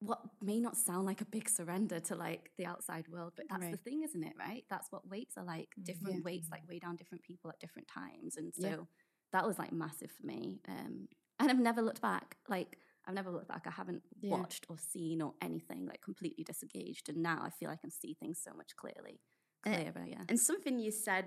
what 0.00 0.20
may 0.42 0.60
not 0.60 0.76
sound 0.76 1.06
like 1.06 1.22
a 1.22 1.24
big 1.26 1.48
surrender 1.48 1.98
to 2.00 2.14
like 2.14 2.50
the 2.58 2.66
outside 2.66 3.08
world, 3.08 3.32
but 3.36 3.46
that's 3.48 3.68
the 3.70 3.76
thing, 3.78 4.02
isn't 4.02 4.22
it? 4.22 4.34
Right? 4.38 4.64
That's 4.68 4.92
what 4.92 5.08
weights 5.08 5.38
are 5.38 5.44
like. 5.44 5.74
Different 5.84 6.16
Yeah. 6.16 6.20
weights 6.24 6.48
like 6.50 6.68
weigh 6.68 6.78
down 6.78 6.96
different 6.96 7.24
people 7.24 7.50
at 7.50 7.58
different 7.60 7.88
times, 7.88 8.36
and 8.36 8.54
so 8.54 8.68
Yeah. 8.68 8.84
that 9.32 9.46
was 9.46 9.58
like 9.58 9.72
massive 9.72 10.10
for 10.12 10.26
me. 10.26 10.60
Um, 10.68 11.08
and 11.38 11.50
I've 11.50 11.58
never 11.58 11.82
looked 11.82 12.02
back. 12.02 12.36
Like 12.48 12.78
I've 13.06 13.14
never 13.14 13.30
looked 13.30 13.48
back. 13.48 13.64
I 13.66 13.70
haven't 13.70 14.02
Yeah. 14.20 14.30
watched 14.38 14.66
or 14.68 14.76
seen 14.78 15.22
or 15.22 15.34
anything. 15.40 15.86
Like 15.86 16.00
completely 16.02 16.42
disengaged, 16.44 17.08
and 17.08 17.18
now 17.22 17.40
I 17.42 17.50
feel 17.50 17.70
I 17.70 17.76
can 17.76 17.90
see 17.90 18.14
things 18.14 18.40
so 18.42 18.52
much 18.54 18.74
clearly, 18.76 19.20
Eh, 19.64 19.90
clearer. 19.90 20.06
Yeah. 20.08 20.24
And 20.28 20.38
something 20.40 20.78
you 20.78 20.90
said 20.90 21.26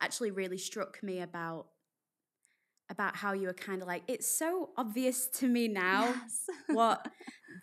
actually 0.00 0.30
really 0.30 0.58
struck 0.58 1.02
me 1.02 1.20
about 1.20 1.66
about 2.90 3.16
how 3.16 3.32
you 3.34 3.46
were 3.48 3.52
kind 3.52 3.82
of 3.82 3.88
like, 3.88 4.02
it's 4.08 4.26
so 4.26 4.70
obvious 4.78 5.26
to 5.28 5.46
me 5.46 5.68
now 5.68 6.04
Yes. 6.06 6.46
what 6.68 7.06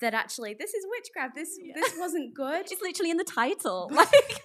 that 0.02 0.14
actually 0.14 0.54
this 0.54 0.74
is 0.74 0.86
witchcraft. 0.90 1.34
This 1.36 1.58
Yeah. 1.60 1.74
this 1.76 1.94
wasn't 1.98 2.34
good. 2.36 2.66
It's 2.70 2.82
literally 2.82 3.10
in 3.12 3.18
the 3.18 3.24
title. 3.24 3.90
Like, 3.94 4.42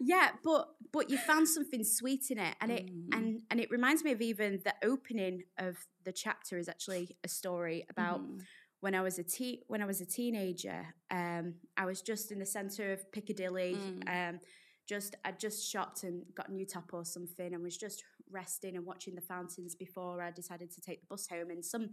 yeah, 0.00 0.30
but 0.44 0.68
but 0.92 1.10
you 1.10 1.18
found 1.18 1.48
something 1.48 1.84
sweet 1.84 2.30
in 2.30 2.38
it, 2.38 2.54
and 2.60 2.70
it 2.72 2.86
Mm. 2.86 3.08
and 3.16 3.42
and 3.50 3.60
it 3.60 3.70
reminds 3.70 4.04
me 4.04 4.12
of 4.12 4.20
even 4.20 4.60
the 4.64 4.74
opening 4.84 5.44
of 5.58 5.76
the 6.04 6.12
chapter 6.12 6.58
is 6.58 6.68
actually 6.68 7.16
a 7.24 7.28
story 7.28 7.84
about 7.90 8.20
Mhm. 8.20 8.40
when 8.80 8.94
I 8.94 9.02
was 9.02 9.18
a 9.18 9.24
teen 9.24 9.60
when 9.66 9.82
I 9.82 9.86
was 9.86 10.00
a 10.00 10.06
teenager. 10.06 10.94
Um, 11.10 11.60
I 11.76 11.84
was 11.86 12.00
just 12.02 12.30
in 12.32 12.38
the 12.38 12.46
centre 12.46 12.92
of 12.92 13.10
Piccadilly. 13.12 13.74
Mm. 13.76 14.08
Um, 14.34 14.40
just 14.86 15.16
I 15.24 15.32
just 15.32 15.68
shopped 15.70 16.04
and 16.04 16.24
got 16.34 16.48
a 16.48 16.52
new 16.52 16.64
top 16.66 16.94
or 16.94 17.04
something, 17.04 17.52
and 17.54 17.62
was 17.62 17.76
just 17.76 18.02
resting 18.30 18.76
and 18.76 18.86
watching 18.86 19.14
the 19.14 19.20
fountains 19.20 19.74
before 19.74 20.22
I 20.22 20.30
decided 20.30 20.70
to 20.72 20.80
take 20.80 21.00
the 21.00 21.06
bus 21.06 21.26
home. 21.28 21.50
And 21.50 21.64
some 21.64 21.90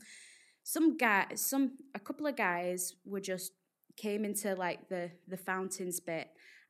some 0.63 0.97
guy, 0.97 1.27
some 1.35 1.77
a 1.93 1.99
couple 1.99 2.25
of 2.27 2.35
guys 2.35 2.95
were 3.05 3.19
just 3.19 3.51
came 3.97 4.25
into 4.25 4.55
like 4.55 4.87
the 4.89 5.11
the 5.27 5.37
fountains 5.37 5.99
bit, 5.99 6.24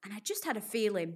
and 0.05 0.13
I 0.13 0.19
just 0.19 0.45
had 0.45 0.55
a 0.55 0.61
feeling 0.61 1.15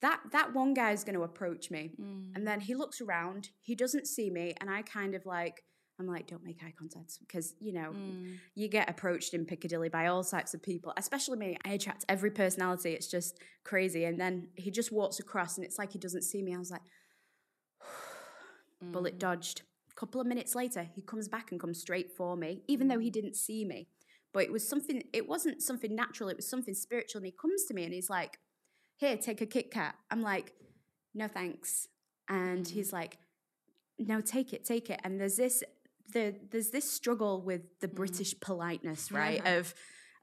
that 0.00 0.20
that 0.32 0.52
one 0.52 0.74
guy 0.74 0.90
is 0.90 1.04
going 1.04 1.14
to 1.14 1.22
approach 1.22 1.70
me. 1.70 1.92
Mm. 2.00 2.34
And 2.34 2.44
then 2.46 2.58
he 2.60 2.74
looks 2.74 3.00
around, 3.00 3.50
he 3.60 3.76
doesn't 3.76 4.08
see 4.08 4.30
me, 4.30 4.54
and 4.60 4.68
I 4.68 4.82
kind 4.82 5.14
of 5.14 5.24
like, 5.26 5.62
I'm 6.00 6.08
like, 6.08 6.26
don't 6.26 6.42
make 6.42 6.58
eye 6.64 6.72
contact 6.76 7.18
because, 7.20 7.54
you 7.60 7.72
know, 7.72 7.92
Mm. 7.92 8.38
you 8.56 8.66
get 8.66 8.90
approached 8.90 9.34
in 9.34 9.44
Piccadilly 9.44 9.88
by 9.90 10.06
all 10.06 10.24
types 10.24 10.54
of 10.54 10.62
people, 10.62 10.92
especially 10.96 11.38
me. 11.38 11.56
I 11.64 11.74
attract 11.74 12.04
every 12.08 12.30
personality. 12.32 12.92
It's 12.94 13.06
just 13.06 13.38
crazy. 13.62 14.04
And 14.06 14.18
then 14.18 14.48
he 14.56 14.70
just 14.72 14.90
walks 14.90 15.20
across 15.20 15.56
and 15.58 15.64
it's 15.64 15.78
like 15.78 15.92
he 15.92 15.98
doesn't 16.00 16.22
see 16.22 16.42
me. 16.42 16.54
I 16.54 16.58
was 16.58 16.70
like, 16.72 16.80
bullet 18.80 19.16
Mm. 19.16 19.20
dodged. 19.20 19.62
A 19.90 19.94
couple 19.94 20.20
of 20.20 20.26
minutes 20.26 20.54
later, 20.54 20.82
he 20.94 21.02
comes 21.02 21.28
back 21.28 21.52
and 21.52 21.60
comes 21.60 21.78
straight 21.80 22.10
for 22.16 22.36
me, 22.36 22.62
even 22.66 22.88
though 22.88 22.98
he 22.98 23.10
Mm. 23.10 23.12
didn't 23.12 23.36
see 23.36 23.64
me. 23.64 23.88
But 24.32 24.44
it 24.44 24.52
was 24.52 24.66
something, 24.66 25.02
it 25.12 25.28
wasn't 25.28 25.62
something 25.62 25.94
natural, 25.94 26.28
it 26.28 26.36
was 26.36 26.48
something 26.48 26.74
spiritual. 26.74 27.18
And 27.20 27.26
he 27.26 27.32
comes 27.32 27.64
to 27.66 27.74
me 27.74 27.84
and 27.84 27.92
he's 27.92 28.08
like, 28.10 28.38
here, 28.96 29.16
take 29.16 29.40
a 29.40 29.46
Kit 29.46 29.70
Kat. 29.70 29.94
I'm 30.10 30.22
like, 30.22 30.52
no 31.14 31.28
thanks. 31.28 31.88
And 32.28 32.64
Mm. 32.64 32.70
he's 32.70 32.92
like, 32.92 33.18
no, 33.98 34.20
take 34.20 34.52
it, 34.52 34.64
take 34.64 34.88
it. 34.90 35.00
And 35.04 35.20
there's 35.20 35.36
this, 35.36 35.62
the, 36.12 36.34
there's 36.50 36.70
this 36.70 36.90
struggle 36.90 37.42
with 37.42 37.62
the 37.80 37.88
Mm. 37.88 37.94
British 37.94 38.34
politeness, 38.40 39.12
right? 39.12 39.40
Yeah. 39.44 39.58
Of, 39.58 39.74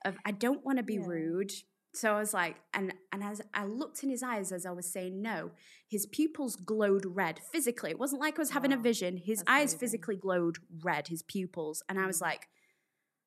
of 0.06 0.18
I 0.26 0.32
don't 0.32 0.66
want 0.66 0.78
to 0.78 0.84
be 0.84 0.96
Yeah. 0.96 1.06
rude. 1.06 1.52
So 1.94 2.14
I 2.16 2.20
was 2.20 2.34
like, 2.36 2.56
and 2.74 2.94
and 3.12 3.24
as 3.24 3.42
I 3.54 3.66
looked 3.66 4.04
in 4.04 4.10
his 4.12 4.22
eyes 4.22 4.52
as 4.52 4.64
I 4.66 4.72
was 4.72 4.86
saying 4.92 5.22
no, 5.24 5.52
his 5.88 6.06
pupils 6.06 6.56
glowed 6.56 7.04
red 7.06 7.40
physically. 7.52 7.90
It 7.90 7.98
wasn't 8.00 8.22
like 8.22 8.38
I 8.38 8.42
was 8.42 8.52
having 8.52 8.72
a 8.72 8.78
vision. 8.78 9.18
His 9.18 9.40
That's 9.40 9.50
eyes 9.50 9.62
amazing. 9.74 9.80
physically 9.80 10.16
glowed 10.16 10.58
red, 10.84 11.08
his 11.08 11.24
pupils. 11.24 11.82
And 11.90 12.00
I 12.00 12.06
was 12.06 12.20
Mm. 12.20 12.22
like, 12.30 12.48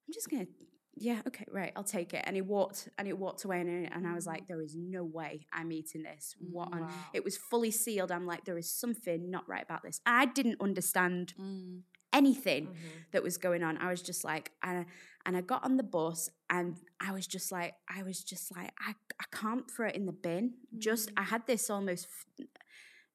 I'm 0.06 0.12
just 0.14 0.30
gonna 0.30 0.46
yeah, 0.94 1.22
okay, 1.26 1.44
right, 1.50 1.72
I'll 1.74 1.84
take 1.84 2.12
it. 2.14 2.22
And 2.26 2.36
he 2.36 2.42
walked 2.42 2.88
and 2.98 3.06
he 3.06 3.12
walked 3.12 3.44
away 3.44 3.60
and, 3.60 3.86
I- 3.86 3.96
and 3.96 4.06
I 4.06 4.14
was 4.14 4.26
like, 4.26 4.46
there 4.46 4.60
is 4.60 4.76
no 4.76 5.04
way 5.04 5.46
I'm 5.52 5.72
eating 5.72 6.02
this. 6.02 6.34
What 6.38 6.70
Wow. 6.72 6.88
it 7.12 7.24
was 7.24 7.36
fully 7.36 7.70
sealed. 7.70 8.12
I'm 8.12 8.26
like, 8.26 8.44
there 8.44 8.58
is 8.58 8.70
something 8.70 9.30
not 9.30 9.48
right 9.48 9.62
about 9.62 9.82
this. 9.82 10.00
I 10.06 10.26
didn't 10.26 10.60
understand 10.60 11.34
Mm. 11.40 11.82
anything 12.12 12.66
Mhm. 12.66 12.76
that 13.12 13.22
was 13.22 13.38
going 13.38 13.62
on. 13.62 13.78
I 13.78 13.88
was 13.90 14.02
just 14.02 14.22
like, 14.22 14.52
and, 14.62 14.84
and 15.24 15.34
I 15.36 15.40
got 15.40 15.64
on 15.64 15.78
the 15.78 15.82
bus 15.82 16.28
and 16.50 16.76
I 17.00 17.12
was 17.12 17.26
just 17.26 17.50
like, 17.50 17.74
I 17.88 18.02
was 18.02 18.22
just 18.22 18.54
like, 18.54 18.70
I, 18.78 18.94
I 19.18 19.24
can't 19.34 19.70
throw 19.70 19.88
it 19.88 19.94
in 19.96 20.04
the 20.04 20.12
bin. 20.12 20.54
Just, 20.76 21.10
I 21.16 21.22
had 21.22 21.46
this 21.46 21.70
almost, 21.70 22.06
f- 22.38 22.46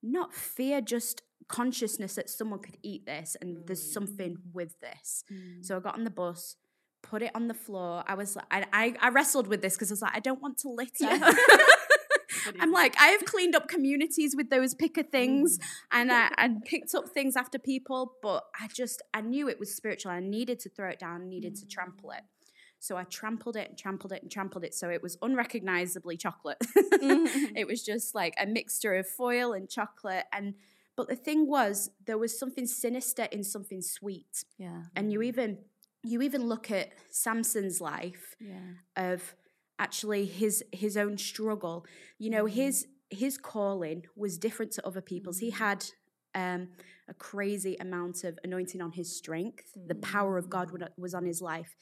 not 0.02 0.34
fear, 0.34 0.82
just 0.82 1.22
consciousness 1.48 2.16
that 2.16 2.30
someone 2.30 2.60
could 2.60 2.78
eat 2.82 3.06
this 3.06 3.38
and 3.40 3.66
there's 3.68 3.94
something 3.94 4.38
with 4.52 4.80
this. 4.80 5.24
Mm. 5.32 5.64
So 5.64 5.78
I 5.78 5.80
got 5.80 5.96
on 5.96 6.04
the 6.04 6.10
bus, 6.10 6.56
put 7.10 7.22
it 7.22 7.32
on 7.36 7.48
the 7.48 7.54
floor. 7.54 8.04
I 8.08 8.16
was 8.16 8.36
like, 8.36 8.46
I, 8.52 8.66
I, 8.74 8.94
I 9.02 9.10
wrestled 9.10 9.48
with 9.48 9.62
this 9.62 9.76
because 9.76 9.92
I 9.92 9.94
was 9.94 10.02
like, 10.02 10.16
I 10.16 10.20
don't 10.20 10.42
want 10.42 10.58
to 10.60 10.70
litter. 10.70 11.08
I'm 12.60 12.72
like, 12.72 12.96
I 13.00 13.08
have 13.08 13.26
cleaned 13.26 13.56
up 13.56 13.68
communities 13.68 14.36
with 14.36 14.50
those 14.50 14.74
picker 14.74 15.04
things 15.04 15.60
and 15.92 16.12
I, 16.12 16.30
I 16.38 16.50
picked 16.66 16.94
up 16.96 17.10
things 17.10 17.36
after 17.36 17.60
people, 17.60 18.14
but 18.22 18.44
I 18.60 18.68
just, 18.74 19.02
I 19.14 19.22
knew 19.22 19.50
it 19.50 19.60
was 19.60 19.74
spiritual. 19.74 20.12
I 20.12 20.20
needed 20.20 20.60
to 20.62 20.70
throw 20.70 20.90
it 20.90 21.00
down, 21.00 21.22
I 21.22 21.26
needed 21.26 21.56
to 21.56 21.68
trample 21.68 22.12
it. 22.12 22.22
So 22.80 22.96
I 22.96 23.06
trampled 23.06 23.56
it 23.56 23.70
and 23.70 23.78
trampled 23.78 24.14
it 24.14 24.22
and 24.22 24.32
trampled 24.32 24.64
it. 24.64 24.76
So 24.76 24.90
it 24.90 25.02
was 25.02 25.18
unrecognizably 25.22 26.16
chocolate. 26.16 26.58
it 26.76 27.68
was 27.68 27.84
just 27.84 28.14
like 28.14 28.36
a 28.40 28.46
mixture 28.46 28.94
of 28.94 29.08
foil 29.08 29.54
and 29.54 29.68
chocolate. 29.68 30.26
And, 30.32 30.54
but 30.96 31.08
the 31.08 31.16
thing 31.16 31.48
was, 31.48 31.90
there 32.06 32.20
was 32.20 32.38
something 32.38 32.68
sinister 32.68 33.24
in 33.24 33.44
something 33.44 33.82
sweet. 33.82 34.46
yeah. 34.60 34.84
And 34.96 35.12
you 35.12 35.24
even, 35.24 35.58
you 36.08 36.22
even 36.22 36.48
look 36.48 36.72
at 36.72 36.94
Samson's 37.10 37.82
life 37.82 38.36
Yeah. 38.40 38.74
of 38.96 39.36
actually 39.80 40.26
his 40.26 40.64
his 40.72 40.98
own 40.98 41.18
struggle. 41.18 41.86
You 42.18 42.30
know, 42.30 42.46
mm-hmm. 42.46 42.56
his 42.56 42.88
his 43.10 43.38
calling 43.38 44.06
was 44.16 44.38
different 44.38 44.72
to 44.74 44.86
other 44.86 45.02
people's. 45.02 45.40
He 45.40 45.52
mm-hmm. 45.52 45.64
had 45.64 45.86
um, 46.36 46.70
a 47.08 47.14
crazy 47.14 47.78
amount 47.80 48.24
of 48.24 48.38
anointing 48.44 48.82
on 48.82 48.92
his 48.92 49.16
strength. 49.16 49.72
The 49.76 49.94
mm-hmm. 49.94 50.02
power 50.02 50.38
of 50.38 50.50
God 50.50 50.72
was 50.98 51.14
on 51.14 51.26
his 51.26 51.42
life. 51.42 51.76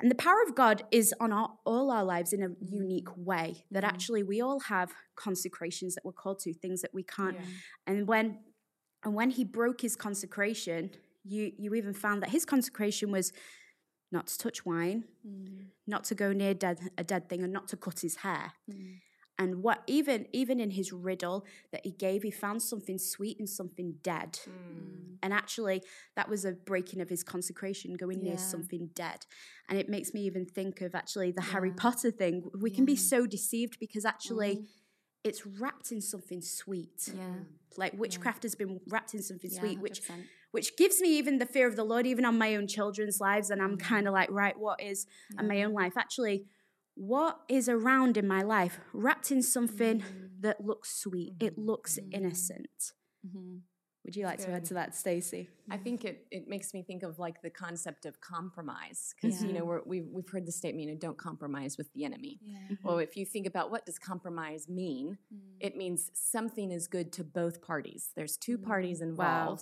And 0.00 0.10
the 0.10 0.16
power 0.16 0.42
of 0.46 0.56
God 0.56 0.82
is 0.90 1.14
on 1.20 1.32
our, 1.32 1.50
all 1.64 1.90
our 1.90 2.02
lives 2.02 2.32
in 2.32 2.42
a 2.42 2.48
unique 2.60 3.08
way. 3.16 3.64
That 3.70 3.84
actually 3.84 4.24
we 4.24 4.40
all 4.40 4.60
have 4.60 4.92
consecrations 5.14 5.94
that 5.94 6.04
we're 6.04 6.12
called 6.12 6.40
to, 6.40 6.52
things 6.52 6.82
that 6.82 6.92
we 6.92 7.04
can't. 7.04 7.36
Yeah. 7.36 7.46
And 7.86 8.08
when 8.08 8.38
and 9.04 9.14
when 9.14 9.30
he 9.30 9.44
broke 9.44 9.82
his 9.82 9.96
consecration, 9.96 10.90
you 11.24 11.52
you 11.58 11.74
even 11.74 11.94
found 11.94 12.22
that 12.22 12.30
his 12.30 12.44
consecration 12.44 13.10
was 13.10 13.32
not 14.12 14.26
to 14.28 14.38
touch 14.38 14.64
wine, 14.64 15.04
Mm. 15.26 15.66
not 15.86 16.04
to 16.04 16.14
go 16.14 16.32
near 16.32 16.54
dead, 16.54 16.78
a 16.98 17.04
dead 17.04 17.28
thing, 17.28 17.42
and 17.42 17.52
not 17.52 17.66
to 17.68 17.76
cut 17.76 18.00
his 18.00 18.16
hair. 18.16 18.52
Mm. 18.70 19.00
And 19.36 19.62
what 19.64 19.82
even 19.88 20.28
even 20.32 20.60
in 20.60 20.70
his 20.70 20.92
riddle 20.92 21.44
that 21.72 21.80
he 21.84 21.90
gave, 21.90 22.22
he 22.22 22.30
found 22.30 22.62
something 22.62 22.98
sweet 22.98 23.38
and 23.40 23.48
something 23.48 23.96
dead. 24.02 24.38
Mm. 24.48 25.16
And 25.22 25.32
actually, 25.32 25.82
that 26.14 26.28
was 26.28 26.44
a 26.44 26.52
breaking 26.52 27.00
of 27.00 27.08
his 27.08 27.24
consecration, 27.24 27.94
going 27.94 28.22
near 28.22 28.38
something 28.38 28.90
dead. 28.94 29.26
And 29.68 29.76
it 29.78 29.88
makes 29.88 30.14
me 30.14 30.20
even 30.20 30.44
think 30.46 30.80
of 30.82 30.94
actually 30.94 31.32
the 31.32 31.42
Harry 31.52 31.72
Potter 31.72 32.12
thing. 32.12 32.48
We 32.60 32.70
can 32.70 32.84
be 32.84 32.94
so 32.96 33.26
deceived 33.26 33.78
because 33.80 34.04
actually 34.04 34.56
Mm. 34.56 34.66
it's 35.24 35.44
wrapped 35.46 35.90
in 35.90 36.00
something 36.00 36.40
sweet. 36.42 37.08
Yeah. 37.12 37.36
Like 37.76 37.94
witchcraft 37.94 38.42
has 38.44 38.54
been 38.54 38.80
wrapped 38.86 39.14
in 39.14 39.22
something 39.22 39.50
Yeah, 39.50 39.60
sweet, 39.60 39.78
100%. 39.78 39.82
which 39.82 40.00
gives 40.76 41.00
me 41.00 41.08
even 41.18 41.38
the 41.38 41.46
fear 41.46 41.66
of 41.68 41.76
the 41.76 41.84
Lord, 41.84 42.06
even 42.06 42.24
on 42.24 42.38
my 42.38 42.54
own 42.56 42.66
children's 42.66 43.20
lives. 43.20 43.50
And 43.50 43.60
I'm 43.62 43.76
kind 43.76 44.06
of 44.08 44.14
like, 44.14 44.30
right, 44.30 44.58
what 44.58 44.80
is 44.80 45.06
in 45.38 45.48
my 45.48 45.62
own 45.62 45.72
life? 45.72 45.94
Actually, 45.96 46.46
what 46.94 47.40
is 47.48 47.68
around 47.68 48.16
in 48.16 48.26
my 48.28 48.42
life 48.42 48.78
wrapped 48.92 49.30
in 49.32 49.42
something 49.42 50.00
Mm. 50.00 50.30
that 50.40 50.64
looks 50.64 50.94
sweet? 50.94 51.34
It 51.40 51.58
looks 51.58 51.98
Mm. 51.98 52.14
innocent. 52.14 52.92
Mhm. 53.26 53.62
Would 54.04 54.16
you 54.16 54.26
like 54.26 54.38
to 54.40 54.50
add 54.50 54.66
to 54.66 54.74
that, 54.74 54.94
Stacey? 54.94 55.48
I 55.70 55.78
think 55.78 56.04
it, 56.04 56.26
it 56.30 56.46
makes 56.46 56.74
me 56.74 56.82
think 56.82 57.02
of 57.02 57.18
like 57.18 57.40
the 57.40 57.48
concept 57.48 58.04
of 58.04 58.20
compromise 58.20 59.14
because 59.20 59.42
you 59.42 59.50
know 59.54 59.64
we're, 59.64 59.80
we've 59.86 60.06
we've 60.12 60.28
heard 60.28 60.44
the 60.46 60.52
statement 60.52 60.86
you 60.86 60.92
know 60.92 60.98
don't 60.98 61.16
compromise 61.16 61.78
with 61.78 61.90
the 61.94 62.04
enemy. 62.04 62.38
Yeah. 62.42 62.76
Well, 62.84 62.98
if 62.98 63.16
you 63.16 63.24
think 63.24 63.46
about 63.46 63.70
what 63.70 63.86
does 63.86 63.98
compromise 63.98 64.68
mean, 64.68 65.16
Mm. 65.32 65.38
it 65.58 65.74
means 65.74 66.10
something 66.12 66.70
is 66.70 66.86
good 66.86 67.12
to 67.14 67.24
both 67.24 67.62
parties. 67.62 68.12
There's 68.14 68.36
two 68.36 68.58
parties 68.58 69.00
Wow. 69.00 69.56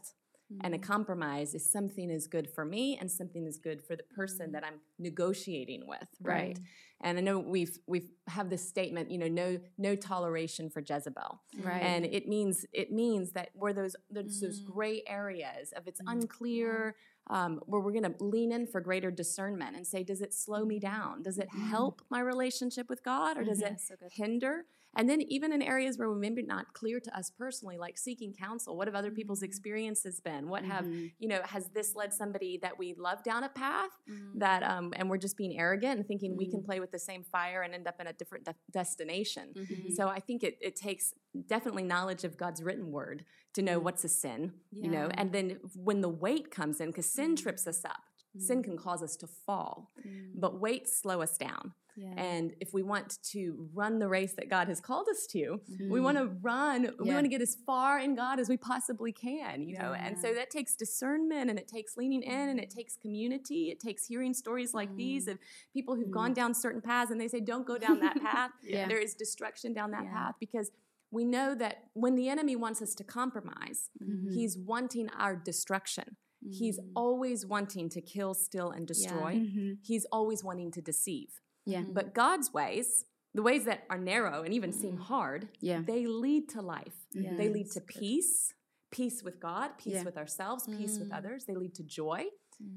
Involved, 0.61 0.65
and 0.65 0.75
a 0.75 0.79
Mm. 0.79 0.83
compromise 0.83 1.55
is 1.55 1.69
something 1.71 2.11
is 2.11 2.27
good 2.27 2.49
for 2.51 2.65
me 2.65 2.97
and 2.99 3.11
something 3.11 3.47
is 3.47 3.59
good 3.59 3.83
for 3.83 3.97
the 3.97 4.03
person 4.05 4.53
that 4.53 4.65
I'm 4.65 4.81
negotiating 4.99 5.87
with, 5.87 6.09
right? 6.23 6.59
And 7.01 7.19
I 7.19 7.21
know 7.21 7.39
we've 7.39 7.79
we've 7.87 8.11
have 8.29 8.49
this 8.51 8.67
statement, 8.69 9.11
you 9.11 9.19
know, 9.19 9.29
no 9.29 9.59
no 9.79 9.97
toleration 9.97 10.71
for 10.71 10.81
Jezebel, 10.81 11.41
Right. 11.59 11.83
and 11.83 12.05
it 12.07 12.29
means 12.29 12.65
it 12.73 12.93
means 12.93 13.33
that 13.33 13.51
where 13.55 13.73
those 13.73 13.97
there's 14.11 14.41
those 14.41 14.61
Mm. 14.61 14.65
gray 14.65 15.03
areas 15.07 15.73
of 15.73 15.87
it's 15.89 16.01
Mm. 16.03 16.13
unclear. 16.13 16.95
Um, 17.29 17.61
where 17.67 17.81
we're 17.81 17.93
going 17.93 18.13
to 18.13 18.25
lean 18.25 18.51
in 18.51 18.67
for 18.67 18.81
greater 18.81 19.11
discernment 19.11 19.77
and 19.77 19.87
say, 19.87 20.03
does 20.03 20.23
it 20.23 20.35
slow 20.35 20.65
me 20.65 20.81
down? 20.81 21.23
Does 21.23 21.39
it 21.39 21.49
help 21.49 22.03
my 22.11 22.19
relationship 22.21 22.89
with 22.89 23.05
God 23.05 23.39
or 23.39 23.45
does 23.45 23.61
it 23.61 23.81
so 23.81 23.95
hinder? 24.11 24.67
And 24.97 25.09
then 25.09 25.23
even 25.23 25.53
in 25.53 25.63
areas 25.63 25.97
where 25.99 26.11
we 26.11 26.19
maybe 26.19 26.43
not 26.43 26.73
clear 26.75 27.01
to 27.01 27.17
us 27.19 27.31
personally, 27.31 27.79
like 27.79 27.97
seeking 27.99 28.35
counsel. 28.35 28.77
What 28.77 28.87
have 28.89 28.95
other 28.95 29.11
people's 29.11 29.39
Mm-hmm. 29.41 29.47
experiences 29.47 30.21
been? 30.21 30.49
What 30.49 30.65
have 30.65 30.85
Mhm. 30.85 31.13
you 31.19 31.29
know? 31.29 31.41
Has 31.45 31.69
this 31.69 31.95
led 31.95 32.13
somebody 32.13 32.59
that 32.63 32.79
we 32.79 32.95
love 32.95 33.23
down 33.23 33.43
a 33.45 33.49
path 33.49 33.91
Mm. 34.09 34.39
that 34.39 34.63
um, 34.63 34.93
and 34.97 35.09
we're 35.09 35.17
just 35.19 35.37
being 35.37 35.59
arrogant 35.59 35.99
and 35.99 36.07
thinking 36.07 36.37
we 36.37 36.45
Mm-hmm. 36.45 36.51
can 36.53 36.63
play 36.63 36.81
with 36.81 36.91
the 36.91 36.99
same 36.99 37.23
fire 37.25 37.63
and 37.63 37.75
end 37.75 37.87
up 37.87 38.01
in 38.01 38.07
a 38.07 38.13
different 38.13 38.45
de- 38.45 38.55
destination? 38.71 39.55
Mhm. 39.55 39.93
So 39.93 40.09
I 40.09 40.21
think 40.21 40.43
it, 40.45 40.59
it 40.61 40.77
takes 40.77 41.15
definitely 41.47 41.83
knowledge 41.85 42.25
of 42.25 42.37
God's 42.37 42.63
written 42.63 42.91
word 42.93 43.25
to 43.55 43.63
know 43.63 43.79
what's 43.79 44.05
a 44.05 44.09
sin, 44.09 44.53
you 44.71 44.91
know, 44.91 45.09
and 45.15 45.33
then 45.33 45.59
when 45.75 46.01
the 46.03 46.09
weight 46.09 46.51
comes 46.51 46.81
in, 46.81 46.89
because 46.89 47.11
sin 47.11 47.37
trips 47.37 47.67
us 47.67 47.85
up, 47.85 48.03
sin 48.39 48.63
can 48.63 48.77
cause 48.77 49.03
us 49.03 49.17
to 49.17 49.27
fall, 49.27 49.91
but 50.35 50.61
weights 50.61 50.97
slow 51.01 51.21
us 51.23 51.37
down. 51.37 51.73
Yeah. 51.95 52.15
And 52.17 52.55
if 52.59 52.73
we 52.73 52.83
want 52.83 53.19
to 53.33 53.69
run 53.75 53.99
the 53.99 54.09
race 54.09 54.33
that 54.39 54.49
God 54.49 54.67
has 54.69 54.81
called 54.81 55.09
us 55.11 55.27
to, 55.33 55.61
we 55.91 55.99
Mm. 56.01 56.03
want 56.03 56.17
to 56.17 56.25
run, 56.41 56.95
we 56.99 57.11
want 57.13 57.25
to 57.25 57.29
get 57.29 57.43
as 57.43 57.55
far 57.67 57.99
in 57.99 58.15
God 58.15 58.41
as 58.41 58.49
we 58.49 58.57
possibly 58.57 59.13
can, 59.13 59.63
you 59.63 59.77
know. 59.77 59.93
And 59.93 60.19
so 60.19 60.33
that 60.33 60.49
takes 60.49 60.75
discernment 60.75 61.51
and 61.51 61.59
it 61.59 61.69
takes 61.69 61.99
leaning 61.99 62.23
in 62.23 62.49
and 62.49 62.59
it 62.59 62.71
takes 62.71 62.97
community. 62.97 63.69
It 63.71 63.79
takes 63.79 64.07
hearing 64.07 64.33
stories 64.33 64.73
like 64.73 64.97
these 64.97 65.27
Mm. 65.27 65.33
of 65.33 65.39
people 65.75 65.95
who've 65.95 66.11
gone 66.11 66.33
down 66.33 66.55
certain 66.55 66.81
paths 66.81 67.11
and 67.11 67.21
they 67.21 67.29
say, 67.29 67.41
don't 67.41 67.67
go 67.67 67.77
down 67.77 68.01
that 68.01 68.17
path. 68.23 68.53
Yeah. 68.63 68.89
There 68.89 68.99
is 68.99 69.15
destruction 69.15 69.75
down 69.75 69.91
that 69.91 70.05
Yeah. 70.05 70.13
path 70.13 70.35
because 70.41 70.71
we 71.11 71.27
know 71.27 71.55
that 71.57 71.91
when 71.93 72.15
the 72.15 72.31
enemy 72.31 72.57
wants 72.57 72.81
us 72.81 72.95
to 72.95 73.05
compromise, 73.05 73.91
Mm-hmm. 74.03 74.31
he's 74.33 74.57
wanting 74.57 75.11
our 75.11 75.37
destruction. 75.37 76.17
He's 76.51 76.79
Mm. 76.81 76.93
always 76.97 77.47
wanting 77.47 77.89
to 77.91 78.01
kill, 78.01 78.35
steal, 78.35 78.71
and 78.71 78.87
destroy. 78.87 79.35
Mhm. 79.37 79.79
He's 79.83 80.05
always 80.07 80.43
wanting 80.45 80.71
to 80.73 80.83
deceive. 80.83 81.41
Yeah. 81.65 81.83
But 81.85 82.15
God's 82.15 82.53
ways, 82.53 83.05
the 83.35 83.43
ways 83.43 83.65
that 83.65 83.85
are 83.89 83.99
narrow 83.99 84.43
and 84.43 84.53
even 84.53 84.73
seem 84.73 84.97
hard, 84.97 85.49
Yeah. 85.61 85.83
they 85.83 86.07
lead 86.07 86.49
to 86.51 86.61
life. 86.63 87.07
Yeah, 87.13 87.37
They 87.37 87.49
lead 87.49 87.67
that's 87.67 87.75
to 87.75 87.81
good. 87.81 87.89
peace, 88.01 88.55
peace 88.91 89.23
with 89.23 89.41
God, 89.41 89.79
peace 89.79 89.95
Yeah. 89.95 90.03
with 90.05 90.17
ourselves, 90.19 90.67
peace 90.67 90.99
with 90.99 91.11
Mm. 91.11 91.17
others. 91.19 91.45
They 91.45 91.55
lead 91.55 91.75
to 91.77 91.83
joy. 91.85 92.27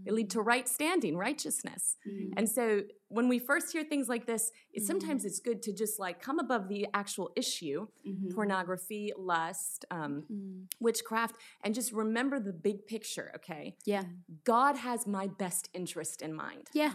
They 0.03 0.11
lead 0.11 0.29
to 0.31 0.41
right 0.41 0.67
standing, 0.67 1.15
righteousness. 1.17 1.97
Mhm. 2.07 2.33
And 2.37 2.49
so 2.49 2.83
when 3.09 3.27
we 3.27 3.39
first 3.39 3.71
hear 3.71 3.83
things 3.83 4.07
like 4.09 4.25
this, 4.25 4.51
it, 4.73 4.81
Mm. 4.83 4.85
sometimes 4.87 5.25
it's 5.25 5.39
good 5.39 5.61
to 5.63 5.73
just 5.73 5.99
like 5.99 6.21
come 6.21 6.39
above 6.39 6.67
the 6.67 6.87
actual 6.93 7.31
issue, 7.35 7.87
Mhm. 8.05 8.33
pornography, 8.33 9.11
lust, 9.17 9.85
um, 9.91 10.23
Mm. 10.23 10.67
witchcraft, 10.79 11.35
and 11.63 11.73
just 11.75 11.91
remember 11.91 12.39
the 12.39 12.53
big 12.53 12.85
picture, 12.87 13.31
okay? 13.35 13.75
Yeah. 13.85 14.03
God 14.43 14.77
has 14.77 15.05
my 15.07 15.27
best 15.27 15.69
interest 15.73 16.21
in 16.21 16.33
mind. 16.33 16.69
Yeah. 16.73 16.93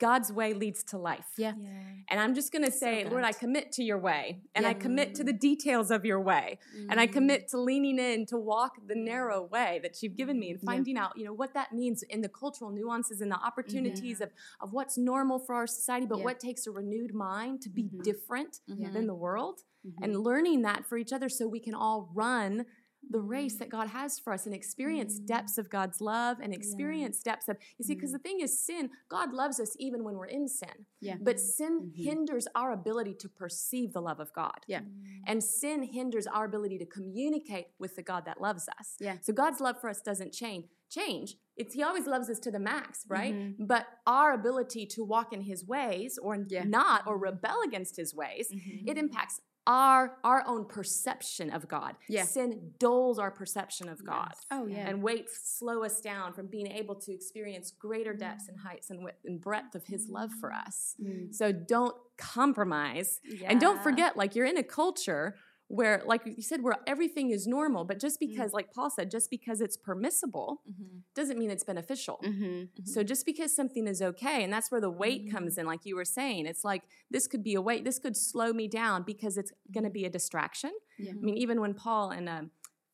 God's 0.00 0.32
way 0.32 0.54
leads 0.54 0.82
to 0.84 0.98
life. 0.98 1.26
Yeah. 1.36 1.52
Yeah. 1.60 1.68
And 2.08 2.18
I'm 2.18 2.34
just 2.34 2.50
going 2.52 2.64
to 2.64 2.72
say, 2.72 3.04
Lord, 3.04 3.22
I 3.22 3.32
commit 3.32 3.70
to 3.72 3.84
your 3.84 3.98
way, 3.98 4.40
and 4.56 4.66
I 4.66 4.70
Yeah. 4.70 4.78
commit 4.86 5.14
to 5.16 5.22
the 5.24 5.32
details 5.32 5.90
of 5.92 6.04
your 6.04 6.20
way, 6.20 6.58
and 6.88 6.98
I 6.98 7.06
commit 7.06 7.46
to 7.48 7.60
leaning 7.60 7.98
in 8.00 8.26
to 8.26 8.36
walk 8.38 8.72
the 8.84 8.96
narrow 8.96 9.42
way 9.42 9.78
that 9.84 10.02
you've 10.02 10.16
given 10.16 10.38
me 10.40 10.50
and 10.50 10.58
Yeah. 10.60 10.66
finding 10.66 10.96
out, 10.96 11.12
you 11.16 11.24
know, 11.24 11.32
what 11.34 11.54
that 11.54 11.72
means 11.72 12.02
in 12.02 12.22
the 12.22 12.28
cultural 12.28 12.70
nuances 12.72 13.20
and 13.20 13.30
the 13.30 13.36
opportunities 13.36 14.20
of, 14.20 14.30
of 14.60 14.72
what's 14.72 14.96
normal 14.98 15.38
for 15.38 15.54
our 15.54 15.66
society, 15.68 16.06
but 16.06 16.18
Yeah. 16.18 16.24
what 16.24 16.40
takes 16.40 16.66
a 16.66 16.70
renewed 16.72 17.14
mind 17.14 17.60
to 17.62 17.68
be 17.68 17.84
Mhm. 17.84 18.02
different 18.02 18.60
Mhm. 18.68 18.92
than 18.94 19.06
the 19.06 19.14
world, 19.14 19.62
Mhm. 19.86 19.92
and 20.02 20.16
learning 20.20 20.62
that 20.62 20.86
for 20.86 20.96
each 20.98 21.12
other 21.12 21.28
so 21.28 21.46
we 21.46 21.60
can 21.60 21.74
all 21.74 22.10
run 22.14 22.66
the 23.08 23.20
race 23.20 23.54
that 23.56 23.70
God 23.70 23.88
has 23.88 24.18
for 24.18 24.32
us 24.32 24.46
and 24.46 24.54
experience 24.54 25.18
depths 25.18 25.56
of 25.58 25.70
God's 25.70 26.00
love 26.00 26.36
and 26.42 26.52
experience 26.52 27.22
depths 27.22 27.48
of 27.48 27.56
you 27.78 27.84
see 27.84 27.94
because 27.94 28.12
the 28.12 28.18
thing 28.18 28.40
is 28.40 28.64
sin 28.64 28.90
God 29.08 29.32
loves 29.32 29.58
us 29.58 29.74
even 29.78 30.04
when 30.04 30.14
we're 30.16 30.26
in 30.26 30.46
sin 30.48 30.86
Yeah. 31.00 31.16
but 31.20 31.40
sin 31.40 31.90
Mhm. 31.96 32.04
hinders 32.04 32.46
our 32.54 32.72
ability 32.72 33.14
to 33.14 33.28
perceive 33.28 33.92
the 33.94 34.02
love 34.02 34.20
of 34.20 34.32
God 34.34 34.60
Yeah. 34.66 34.82
and 35.26 35.42
sin 35.42 35.82
hinders 35.82 36.26
our 36.26 36.44
ability 36.44 36.78
to 36.78 36.86
communicate 36.86 37.68
with 37.78 37.96
the 37.96 38.02
God 38.02 38.24
that 38.26 38.40
loves 38.40 38.68
us 38.78 38.96
Yeah. 39.00 39.16
so 39.22 39.32
God's 39.32 39.60
love 39.60 39.80
for 39.80 39.88
us 39.88 40.00
doesn't 40.00 40.32
change 40.32 40.66
change 40.90 41.36
it's 41.56 41.74
he 41.74 41.82
always 41.84 42.06
loves 42.06 42.28
us 42.28 42.38
to 42.40 42.50
the 42.50 42.58
max 42.58 43.04
right 43.08 43.32
Mhm. 43.34 43.66
but 43.66 43.86
our 44.06 44.32
ability 44.34 44.84
to 44.86 45.04
walk 45.04 45.32
in 45.32 45.40
his 45.42 45.64
ways 45.64 46.18
or 46.18 46.44
Yeah. 46.48 46.64
not 46.64 47.06
or 47.06 47.16
rebel 47.16 47.62
against 47.64 47.96
his 47.96 48.12
ways 48.14 48.50
Mhm. 48.52 48.88
it 48.88 48.98
impacts 48.98 49.40
our 49.66 50.16
our 50.24 50.44
own 50.46 50.64
perception 50.64 51.50
of 51.50 51.68
God. 51.68 51.96
Yeah. 52.08 52.24
Sin 52.24 52.72
dulls 52.78 53.18
our 53.18 53.30
perception 53.30 53.88
of 53.88 54.04
God. 54.04 54.32
Oh 54.50 54.66
yeah. 54.66 54.88
And 54.88 55.02
weights 55.02 55.40
slow 55.58 55.84
us 55.84 56.00
down 56.00 56.32
from 56.32 56.46
being 56.46 56.66
able 56.66 56.94
to 56.96 57.12
experience 57.12 57.70
greater 57.70 58.14
depths 58.14 58.48
and 58.48 58.58
heights 58.58 58.90
and 58.90 59.04
width 59.04 59.24
and 59.24 59.40
breadth 59.40 59.74
of 59.74 59.84
His 59.86 60.08
love 60.08 60.30
for 60.40 60.52
us. 60.52 60.94
Mm. 61.02 61.34
So 61.34 61.52
don't 61.52 61.94
compromise. 62.16 63.20
And 63.44 63.60
don't 63.60 63.82
forget, 63.82 64.16
like, 64.16 64.34
you're 64.34 64.46
in 64.46 64.58
a 64.58 64.62
culture 64.62 65.36
where, 65.70 66.02
like 66.04 66.22
you 66.26 66.42
said, 66.42 66.62
where 66.62 66.74
everything 66.84 67.30
is 67.30 67.46
normal, 67.46 67.84
but 67.84 68.00
just 68.00 68.16
Mm. 68.20 68.26
because, 68.28 68.52
like 68.52 68.72
Paul 68.72 68.90
said, 68.90 69.08
just 69.08 69.30
because 69.30 69.60
it's 69.60 69.76
permissible 69.76 70.62
Mhm. 70.68 71.02
doesn't 71.14 71.38
mean 71.38 71.48
it's 71.48 71.62
beneficial. 71.62 72.18
Mhm. 72.24 72.68
So 72.84 73.04
just 73.04 73.24
because 73.24 73.54
something 73.54 73.86
is 73.86 74.02
okay, 74.02 74.42
and 74.42 74.52
that's 74.52 74.70
where 74.72 74.80
the 74.80 74.90
weight 74.90 75.30
comes 75.30 75.56
in, 75.58 75.66
like 75.66 75.86
you 75.86 75.94
were 75.94 76.04
saying, 76.04 76.46
it's 76.46 76.64
like 76.64 76.82
this 77.08 77.28
could 77.28 77.44
be 77.44 77.54
a 77.54 77.62
weight, 77.62 77.84
this 77.84 78.00
could 78.00 78.16
slow 78.16 78.52
me 78.52 78.66
down 78.66 79.04
because 79.04 79.36
it's 79.36 79.52
going 79.70 79.84
to 79.84 79.90
be 79.90 80.04
a 80.04 80.10
distraction. 80.10 80.72
Yeah. 80.98 81.12
I 81.12 81.20
mean, 81.20 81.36
even 81.36 81.60
when 81.60 81.74
Paul 81.74 82.10
and 82.10 82.28
um, 82.28 82.50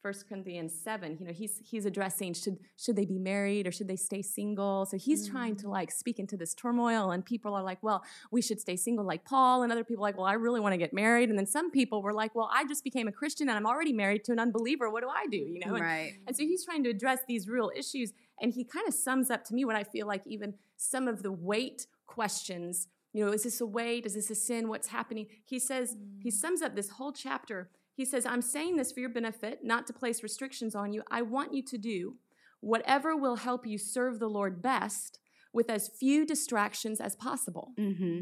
1 0.07 0.15
Corinthians 0.29 0.73
7, 0.73 1.17
you 1.19 1.27
know, 1.27 1.33
he's 1.33 1.61
he's 1.65 1.85
addressing 1.85 2.33
should 2.33 2.59
should 2.77 2.95
they 2.95 3.05
be 3.05 3.19
married 3.19 3.67
or 3.67 3.73
should 3.73 3.89
they 3.89 3.97
stay 3.97 4.23
single? 4.23 4.87
So 4.87 4.97
he's 4.97 5.29
trying 5.29 5.57
to 5.57 5.67
mm. 5.67 5.71
like 5.71 5.91
speak 5.91 6.21
into 6.21 6.37
this 6.37 6.55
turmoil, 6.55 7.11
and 7.11 7.25
people 7.25 7.55
are 7.55 7.63
like, 7.63 7.83
well, 7.83 8.05
we 8.31 8.41
should 8.41 8.61
stay 8.61 8.77
single 8.77 9.05
like 9.05 9.25
Paul, 9.25 9.65
and 9.65 9.73
other 9.73 9.83
people 9.83 10.05
are 10.05 10.09
like, 10.09 10.17
well, 10.17 10.27
I 10.27 10.35
really 10.35 10.61
want 10.61 10.75
to 10.75 10.79
get 10.79 10.93
married, 10.93 11.29
and 11.29 11.37
then 11.37 11.47
some 11.47 11.73
people 11.73 12.03
were 12.03 12.13
like, 12.13 12.37
well, 12.37 12.49
I 12.53 12.65
just 12.67 12.85
became 12.85 13.09
a 13.09 13.13
Christian 13.13 13.49
and 13.49 13.57
I'm 13.57 13.67
already 13.67 13.93
married 13.93 14.23
to 14.27 14.33
an 14.33 14.39
unbeliever. 14.39 14.89
What 14.91 15.03
do 15.03 15.09
I 15.09 15.27
do? 15.27 15.39
You 15.39 15.61
know, 15.67 15.75
and 15.75 15.85
Right. 15.85 16.15
and 16.27 16.37
so 16.37 16.45
he's 16.45 16.65
trying 16.65 16.85
to 16.85 16.91
address 16.91 17.21
these 17.27 17.49
real 17.49 17.73
issues. 17.77 18.13
And 18.41 18.53
he 18.53 18.65
kind 18.65 18.87
of 18.87 18.95
sums 18.95 19.31
up 19.31 19.45
to 19.47 19.55
me 19.55 19.65
what 19.65 19.77
I 19.77 19.83
feel 19.85 20.07
like 20.07 20.23
even 20.27 20.55
some 20.77 21.09
of 21.09 21.23
the 21.23 21.33
weight 21.33 21.87
questions, 22.07 22.89
you 23.13 23.25
know, 23.25 23.33
is 23.33 23.45
this 23.45 23.61
a 23.61 23.67
weight? 23.67 24.05
Is 24.05 24.15
this 24.15 24.31
a 24.31 24.35
sin? 24.35 24.69
What's 24.69 24.89
happening? 24.89 25.27
He 25.45 25.59
says, 25.59 25.97
he 26.21 26.29
mm. 26.29 26.33
sums 26.33 26.61
up 26.63 26.77
this 26.77 26.91
whole 26.91 27.13
chapter. 27.13 27.71
He 27.97 28.05
says, 28.05 28.27
I'm 28.27 28.43
saying 28.43 28.77
this 28.77 28.93
for 28.93 29.01
your 29.01 29.09
benefit, 29.09 29.61
not 29.65 29.87
to 29.87 29.93
place 29.95 30.23
restrictions 30.23 30.75
on 30.75 30.93
you. 30.93 31.03
I 31.11 31.23
want 31.23 31.55
you 31.55 31.63
to 31.65 31.79
do 31.79 32.17
whatever 32.61 33.17
will 33.17 33.37
help 33.37 33.67
you 33.67 33.79
serve 33.79 34.19
the 34.19 34.29
Lord 34.29 34.61
best 34.61 35.19
with 35.53 35.71
as 35.71 35.89
few 35.89 36.27
distractions 36.27 37.01
as 37.01 37.17
possible. 37.17 37.73
Mm-hmm. 37.79 38.21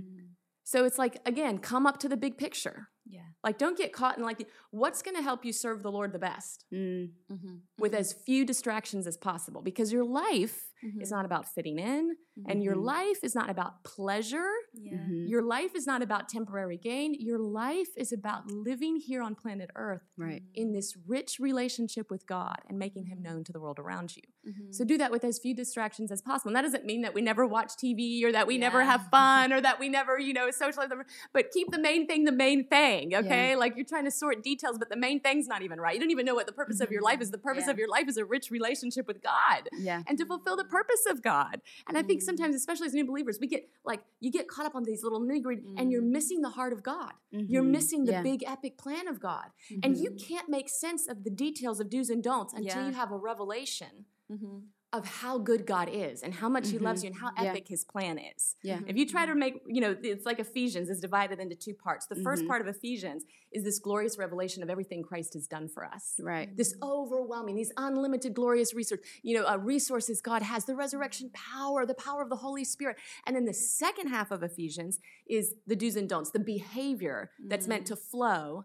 So 0.62 0.84
it's 0.84 0.98
like, 0.98 1.18
again, 1.26 1.58
come 1.58 1.86
up 1.86 1.98
to 1.98 2.08
the 2.08 2.16
big 2.16 2.38
picture. 2.38 2.88
Yeah. 3.06 3.20
Like, 3.42 3.58
don't 3.58 3.76
get 3.76 3.92
caught 3.92 4.16
in 4.16 4.24
like, 4.24 4.46
what's 4.70 5.02
going 5.02 5.16
to 5.16 5.22
help 5.22 5.44
you 5.44 5.52
serve 5.52 5.82
the 5.82 5.90
Lord 5.92 6.12
the 6.12 6.18
best? 6.18 6.64
Mm. 6.72 7.10
Mhm. 7.30 7.60
with 7.78 7.92
as 7.94 8.12
few 8.12 8.44
distractions 8.46 9.06
as 9.06 9.16
possible 9.16 9.60
because 9.60 9.92
your 9.92 10.04
life 10.04 10.70
Mhm. 10.84 11.02
is 11.02 11.10
not 11.10 11.24
about 11.24 11.44
fitting 11.54 11.78
in 11.78 12.16
and 12.46 12.62
your 12.62 12.76
Mhm. 12.76 12.84
life 12.84 13.18
is 13.24 13.34
not 13.34 13.50
about 13.50 13.82
pleasure 13.84 14.48
Yeah. 14.72 14.98
Mhm. 14.98 15.28
your 15.28 15.42
life 15.42 15.74
is 15.74 15.86
not 15.86 16.00
about 16.02 16.28
temporary 16.28 16.76
gain 16.78 17.14
your 17.14 17.38
life 17.38 17.88
is 17.96 18.12
about 18.12 18.48
living 18.50 18.96
here 18.96 19.22
on 19.22 19.34
planet 19.34 19.70
earth 19.74 20.02
Right. 20.16 20.42
in 20.54 20.72
this 20.72 20.96
rich 21.06 21.38
relationship 21.40 22.10
with 22.10 22.26
god 22.26 22.58
and 22.68 22.78
making 22.78 23.06
him 23.06 23.20
known 23.22 23.42
to 23.44 23.52
the 23.52 23.60
world 23.60 23.78
around 23.80 24.16
you 24.16 24.22
so 24.70 24.84
do 24.84 24.96
that 24.98 25.10
with 25.10 25.24
as 25.24 25.38
few 25.38 25.54
distractions 25.54 26.12
as 26.12 26.22
possible 26.22 26.50
and 26.50 26.56
that 26.56 26.62
doesn't 26.62 26.84
mean 26.84 27.02
that 27.02 27.14
we 27.14 27.22
never 27.22 27.44
watch 27.46 27.72
tv 27.82 28.22
or 28.24 28.30
that 28.32 28.46
we 28.46 28.56
never 28.58 28.82
have 28.84 29.08
fun 29.10 29.52
or 29.52 29.60
that 29.60 29.80
we 29.80 29.88
never 29.88 30.18
you 30.18 30.32
know 30.32 30.50
socialize 30.50 30.90
but 31.32 31.50
keep 31.50 31.70
the 31.72 31.78
main 31.78 32.06
thing 32.06 32.22
the 32.24 32.32
main 32.46 32.66
thing 32.68 32.93
okay 33.14 33.56
like 33.56 33.76
you're 33.76 33.84
trying 33.84 34.04
to 34.04 34.10
sort 34.10 34.42
details 34.42 34.78
but 34.78 34.88
the 34.88 34.96
main 34.96 35.18
thing's 35.20 35.46
not 35.46 35.62
even 35.62 35.80
right 35.80 35.94
you 35.94 36.00
don't 36.00 36.10
even 36.10 36.26
know 36.26 36.34
what 36.34 36.46
the 36.46 36.52
purpose 36.52 36.80
of 36.80 36.90
your 36.90 37.02
life 37.02 37.20
is 37.20 37.30
the 37.30 37.38
purpose 37.38 37.64
Yeah. 37.66 37.72
of 37.72 37.78
your 37.78 37.88
life 37.88 38.08
is 38.08 38.16
a 38.16 38.24
rich 38.24 38.50
relationship 38.50 39.06
with 39.06 39.22
god 39.22 39.68
Yeah. 39.78 40.02
and 40.06 40.16
to 40.18 40.24
fulfill 40.26 40.56
the 40.56 40.64
purpose 40.64 41.04
of 41.08 41.22
God. 41.22 41.60
And 41.88 41.96
I 41.98 42.02
think 42.02 42.22
sometimes, 42.22 42.54
especially 42.54 42.86
as 42.86 42.94
new 42.94 43.04
believers, 43.06 43.38
we 43.40 43.46
get 43.46 43.68
like 43.84 44.02
you 44.20 44.30
get 44.30 44.48
caught 44.48 44.66
up 44.66 44.74
on 44.74 44.84
these 44.84 45.02
little 45.02 45.20
nitty 45.20 45.42
gritty, 45.42 45.62
and 45.78 45.90
you're 45.90 46.02
missing 46.18 46.40
the 46.42 46.50
heart 46.50 46.72
of 46.72 46.82
God. 46.82 47.12
You're 47.30 47.62
Mhm. 47.62 47.70
missing 47.78 48.04
the 48.04 48.12
Yeah. 48.12 48.22
big 48.22 48.42
epic 48.46 48.76
plan 48.78 49.08
of 49.08 49.20
God, 49.20 49.48
and 49.82 49.96
you 49.96 50.10
can't 50.28 50.48
make 50.48 50.68
sense 50.68 51.06
of 51.08 51.24
the 51.24 51.30
details 51.30 51.80
of 51.80 51.88
do's 51.90 52.10
and 52.10 52.22
don'ts 52.22 52.52
until 52.52 52.82
Yeah. 52.82 52.88
you 52.88 52.94
have 52.94 53.10
a 53.12 53.16
revelation 53.16 54.06
Mhm. 54.30 54.62
Of 54.94 55.04
how 55.06 55.38
good 55.38 55.66
God 55.66 55.88
is 55.90 56.22
and 56.22 56.32
how 56.32 56.48
much 56.48 56.70
He 56.70 56.78
loves 56.78 57.02
you 57.02 57.08
and 57.08 57.16
how 57.18 57.30
Yeah. 57.36 57.50
epic 57.50 57.66
His 57.68 57.84
plan 57.84 58.16
is. 58.16 58.54
Yeah. 58.62 58.80
If 58.86 58.96
you 58.96 59.06
try 59.08 59.26
to 59.26 59.34
make, 59.34 59.60
you 59.66 59.80
know, 59.80 59.96
it's 60.02 60.24
like 60.24 60.38
Ephesians 60.38 60.88
is 60.88 61.00
divided 61.00 61.40
into 61.40 61.56
two 61.56 61.74
parts. 61.74 62.06
The 62.06 62.14
first 62.16 62.44
Mhm. 62.44 62.48
part 62.48 62.60
of 62.62 62.68
Ephesians 62.68 63.24
is 63.50 63.64
this 63.64 63.80
glorious 63.80 64.16
revelation 64.18 64.62
of 64.62 64.70
everything 64.70 65.02
Christ 65.02 65.34
has 65.34 65.46
done 65.48 65.68
for 65.68 65.84
us 65.84 66.14
Right. 66.22 66.56
this 66.56 66.74
overwhelming, 66.80 67.56
these 67.56 67.72
unlimited, 67.76 68.34
glorious 68.34 68.72
resources, 68.72 69.04
you 69.22 69.34
know, 69.36 69.44
uh, 69.48 69.56
resources 69.58 70.20
God 70.20 70.42
has, 70.42 70.64
the 70.64 70.76
resurrection 70.76 71.30
power, 71.34 71.84
the 71.84 71.94
power 71.94 72.22
of 72.22 72.28
the 72.28 72.36
Holy 72.36 72.64
Spirit. 72.64 72.96
And 73.26 73.34
then 73.34 73.46
the 73.46 73.52
second 73.54 74.06
half 74.08 74.30
of 74.30 74.42
Ephesians 74.44 75.00
is 75.26 75.56
the 75.66 75.74
do's 75.76 75.96
and 75.96 76.08
don'ts, 76.08 76.30
the 76.30 76.38
behavior 76.38 77.30
that's 77.48 77.66
meant 77.66 77.86
to 77.88 77.96
flow 77.96 78.64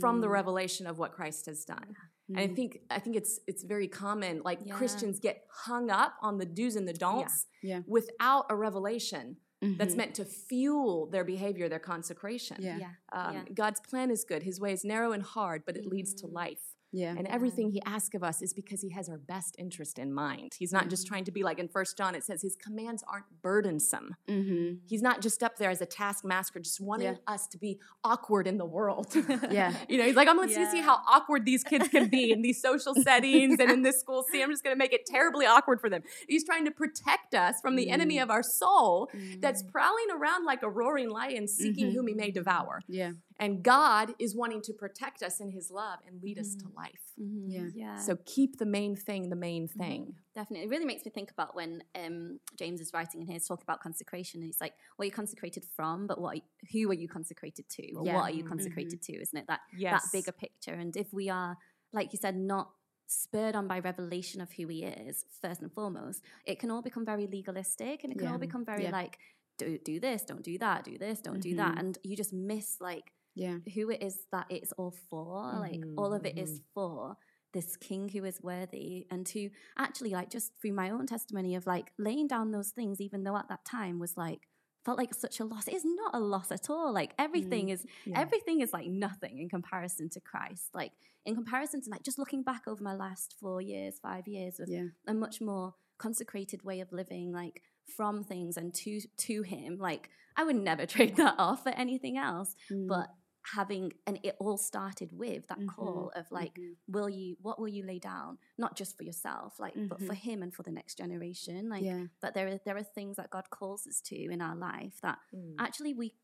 from 0.00 0.20
the 0.20 0.26
Mm. 0.26 0.32
revelation 0.32 0.86
of 0.86 0.98
what 0.98 1.12
Christ 1.12 1.46
has 1.46 1.64
done. 1.64 1.96
And 2.30 2.38
I 2.38 2.46
Mhm. 2.48 2.56
think 2.56 2.80
I 2.90 2.98
think 3.00 3.16
it's 3.16 3.40
it's 3.46 3.62
very 3.64 3.88
common, 3.88 4.42
like 4.44 4.60
Yeah. 4.64 4.74
Christians 4.74 5.18
get 5.20 5.44
hung 5.50 5.90
up 5.90 6.14
on 6.22 6.38
the 6.38 6.46
do's 6.46 6.76
and 6.76 6.86
the 6.86 6.92
don'ts 6.92 7.46
Yeah. 7.62 7.82
without 7.86 8.46
a 8.50 8.56
revelation 8.56 9.36
Mm-hmm. 9.62 9.76
that's 9.76 9.94
meant 9.94 10.14
to 10.14 10.24
fuel 10.24 11.06
their 11.06 11.22
behavior, 11.24 11.68
their 11.68 11.78
consecration. 11.78 12.56
Yeah. 12.60 12.78
Yeah. 12.78 12.90
Um, 13.12 13.34
yeah. 13.34 13.44
God's 13.52 13.80
plan 13.80 14.10
is 14.10 14.24
good. 14.24 14.42
His 14.44 14.58
way 14.58 14.72
is 14.72 14.84
narrow 14.84 15.12
and 15.12 15.22
hard, 15.22 15.64
but 15.66 15.76
it 15.76 15.84
leads 15.86 16.14
to 16.14 16.26
Mhm. 16.26 16.32
life. 16.32 16.64
Yeah. 16.92 17.14
And 17.16 17.26
everything 17.28 17.70
he 17.70 17.80
asks 17.86 18.14
of 18.14 18.22
us 18.24 18.42
is 18.42 18.52
because 18.52 18.80
he 18.82 18.90
has 18.90 19.08
our 19.08 19.18
best 19.18 19.54
interest 19.58 19.98
in 19.98 20.12
mind. 20.12 20.54
He's 20.58 20.72
not 20.72 20.88
just 20.88 21.06
trying 21.06 21.24
to 21.24 21.30
be 21.30 21.42
like 21.42 21.58
in 21.58 21.68
First 21.68 21.96
John, 21.96 22.14
it 22.14 22.24
says 22.24 22.42
his 22.42 22.56
commands 22.56 23.04
aren't 23.10 23.26
burdensome. 23.42 24.16
mm-hmm. 24.28 24.78
He's 24.86 25.02
not 25.02 25.20
just 25.22 25.42
up 25.42 25.56
there 25.56 25.70
as 25.70 25.80
a 25.80 25.86
taskmaster, 25.86 26.58
just 26.60 26.80
wanting 26.80 27.06
Yeah. 27.06 27.32
us 27.32 27.46
to 27.48 27.58
be 27.58 27.78
awkward 28.04 28.46
in 28.46 28.58
the 28.58 28.64
world. 28.66 29.06
Yeah. 29.50 29.74
you 29.88 29.98
know, 29.98 30.04
he's 30.04 30.16
like, 30.16 30.28
I'm 30.28 30.36
going 30.36 30.48
to 30.48 30.70
see 30.70 30.80
how 30.80 30.98
awkward 31.08 31.44
these 31.44 31.62
kids 31.64 31.88
can 31.88 32.08
be 32.08 32.30
in 32.32 32.42
these 32.42 32.60
social 32.60 32.94
settings 33.02 33.58
and 33.60 33.70
in 33.70 33.82
this 33.82 34.00
school. 34.00 34.24
See, 34.30 34.42
I'm 34.42 34.50
just 34.50 34.62
going 34.64 34.74
to 34.74 34.78
make 34.78 34.92
it 34.92 35.06
terribly 35.06 35.46
awkward 35.46 35.80
for 35.80 35.88
them. 35.90 36.02
He's 36.28 36.44
trying 36.44 36.64
to 36.64 36.70
protect 36.70 37.34
us 37.34 37.56
from 37.60 37.76
the 37.76 37.90
enemy 37.90 38.16
Mm. 38.16 38.22
of 38.24 38.30
our 38.30 38.42
soul 38.42 39.08
that's 39.38 39.62
prowling 39.62 40.06
around 40.12 40.44
like 40.44 40.62
a 40.62 40.68
roaring 40.68 41.10
lion, 41.10 41.46
seeking 41.46 41.88
Mhm. 41.90 41.94
whom 41.94 42.06
he 42.08 42.14
may 42.14 42.30
devour. 42.30 42.80
Yeah. 42.88 43.12
And 43.40 43.62
God 43.62 44.14
is 44.18 44.36
wanting 44.36 44.60
to 44.62 44.72
protect 44.74 45.22
us 45.22 45.40
in 45.40 45.50
his 45.50 45.70
love 45.70 45.98
and 46.06 46.22
lead 46.22 46.38
us 46.38 46.54
to 46.56 46.68
life. 46.76 47.00
Mhm. 47.18 47.44
Yeah. 47.48 47.68
Yeah. 47.74 47.96
So 47.98 48.16
keep 48.26 48.58
the 48.58 48.66
main 48.66 48.94
thing 48.94 49.30
the 49.30 49.36
main 49.36 49.66
thing. 49.66 50.14
Definitely. 50.34 50.66
It 50.66 50.70
really 50.70 50.84
makes 50.84 51.04
me 51.06 51.10
think 51.10 51.30
about 51.30 51.56
when 51.56 51.82
um, 51.94 52.38
James 52.58 52.80
is 52.82 52.92
writing 52.92 53.22
in 53.22 53.26
here, 53.26 53.34
he's 53.34 53.48
talking 53.48 53.64
about 53.66 53.80
consecration. 53.80 54.40
And 54.40 54.46
he's 54.46 54.60
like, 54.60 54.74
what 54.96 55.04
are 55.04 55.06
you 55.06 55.12
consecrated 55.12 55.64
from, 55.74 56.06
but 56.06 56.20
what 56.20 56.32
are 56.32 56.36
you, 56.36 56.42
who 56.84 56.90
are 56.90 56.94
you 56.94 57.08
consecrated 57.08 57.68
to? 57.70 57.92
Or 57.94 58.04
Yeah. 58.04 58.14
what 58.16 58.24
are 58.24 58.30
you 58.30 58.44
Mhm. 58.44 58.48
consecrated 58.48 59.00
to? 59.02 59.12
Isn't 59.20 59.38
it? 59.38 59.46
That, 59.48 59.60
Yes. 59.76 60.02
that 60.02 60.12
bigger 60.12 60.32
picture. 60.32 60.74
And 60.74 60.94
if 60.96 61.12
we 61.12 61.30
are, 61.30 61.56
like 61.92 62.12
you 62.12 62.18
said, 62.18 62.36
not 62.36 62.74
spurred 63.06 63.56
on 63.56 63.66
by 63.66 63.78
revelation 63.80 64.40
of 64.42 64.52
who 64.52 64.68
he 64.68 64.84
is, 64.84 65.24
first 65.40 65.62
and 65.62 65.72
foremost, 65.72 66.22
it 66.44 66.58
can 66.58 66.70
all 66.70 66.82
become 66.82 67.04
very 67.06 67.26
legalistic 67.26 68.04
and 68.04 68.12
it 68.12 68.16
can 68.18 68.26
Yeah. 68.26 68.32
all 68.32 68.38
become 68.38 68.64
very 68.66 68.84
Yeah. 68.84 68.90
like, 68.92 69.18
do, 69.56 69.78
do 69.78 69.98
this, 69.98 70.24
don't 70.24 70.42
do 70.42 70.56
that, 70.58 70.84
do 70.84 70.96
this, 70.98 71.20
don't 71.20 71.40
do 71.40 71.54
that. 71.56 71.78
And 71.78 71.98
you 72.04 72.16
just 72.16 72.32
miss 72.32 72.80
like 72.80 73.12
Yeah. 73.34 73.58
who 73.74 73.90
it 73.90 74.02
is 74.02 74.18
that 74.32 74.46
it's 74.50 74.72
all 74.72 74.94
for. 75.08 75.54
Like 75.58 75.82
all 75.96 76.12
of 76.12 76.24
it 76.26 76.36
is 76.38 76.60
for 76.74 77.16
this 77.52 77.76
king 77.76 78.08
who 78.08 78.24
is 78.24 78.40
worthy 78.42 79.06
and 79.10 79.26
to 79.26 79.50
actually 79.76 80.10
like 80.10 80.30
just 80.30 80.52
through 80.60 80.72
my 80.72 80.90
own 80.90 81.06
testimony 81.06 81.54
of 81.56 81.66
like 81.66 81.90
laying 81.98 82.28
down 82.28 82.52
those 82.52 82.70
things 82.70 83.00
even 83.00 83.24
though 83.24 83.36
at 83.36 83.48
that 83.48 83.64
time 83.64 83.98
was 83.98 84.16
like 84.16 84.46
felt 84.84 84.96
like 84.98 85.12
such 85.12 85.40
a 85.40 85.44
loss 85.44 85.66
it's 85.66 85.84
not 85.84 86.14
a 86.14 86.20
loss 86.20 86.52
at 86.52 86.70
all 86.70 86.92
like 86.92 87.12
everything 87.18 87.68
is 87.70 87.84
Yeah. 88.04 88.20
everything 88.20 88.60
is 88.60 88.72
like 88.72 88.86
nothing 88.86 89.40
in 89.40 89.48
comparison 89.48 90.08
to 90.10 90.20
christ 90.20 90.68
like 90.74 90.92
in 91.26 91.34
comparison 91.34 91.82
to 91.82 91.90
like 91.90 92.04
just 92.04 92.20
looking 92.20 92.44
back 92.44 92.62
over 92.68 92.82
my 92.84 92.94
last 92.94 93.34
four 93.40 93.60
years 93.60 93.98
five 94.00 94.28
years 94.28 94.60
of 94.60 94.68
Yeah. 94.68 94.84
a 95.08 95.12
much 95.14 95.40
more 95.40 95.74
consecrated 95.98 96.62
way 96.62 96.78
of 96.78 96.92
living 96.92 97.32
like 97.32 97.62
from 97.96 98.22
things 98.22 98.56
and 98.56 98.72
to 98.74 99.00
to 99.18 99.42
him 99.42 99.76
like 99.78 100.08
i 100.36 100.44
would 100.44 100.54
never 100.56 100.86
trade 100.94 101.16
that 101.16 101.34
off 101.36 101.64
for 101.64 101.70
anything 101.70 102.16
else 102.16 102.54
Mm. 102.70 102.86
but 102.86 103.08
having 103.42 103.92
and 104.06 104.18
it 104.22 104.36
all 104.38 104.56
started 104.58 105.10
with 105.12 105.46
that 105.48 105.58
Mhm, 105.58 105.66
call 105.66 106.12
of 106.14 106.30
like 106.30 106.54
mhm. 106.58 106.76
will 106.88 107.08
you 107.08 107.36
what 107.40 107.58
will 107.58 107.68
you 107.68 107.82
lay 107.84 107.98
down 107.98 108.38
not 108.58 108.76
just 108.76 108.96
for 108.96 109.04
yourself 109.04 109.58
like 109.58 109.74
but 109.88 110.00
for 110.00 110.12
Mhm. 110.14 110.18
him 110.18 110.42
and 110.42 110.54
for 110.54 110.62
the 110.62 110.70
next 110.70 110.96
generation 110.98 111.68
like 111.68 111.82
yeah. 111.84 112.04
that 112.20 112.34
there 112.34 112.48
are 112.48 112.58
there 112.64 112.76
are 112.76 112.82
things 112.82 113.16
that 113.16 113.30
god 113.30 113.48
calls 113.50 113.86
us 113.86 114.00
to 114.02 114.16
in 114.30 114.40
our 114.42 114.54
life 114.56 115.00
that 115.02 115.18
Mm. 115.34 115.54
actually 115.58 115.94
we 115.94 116.14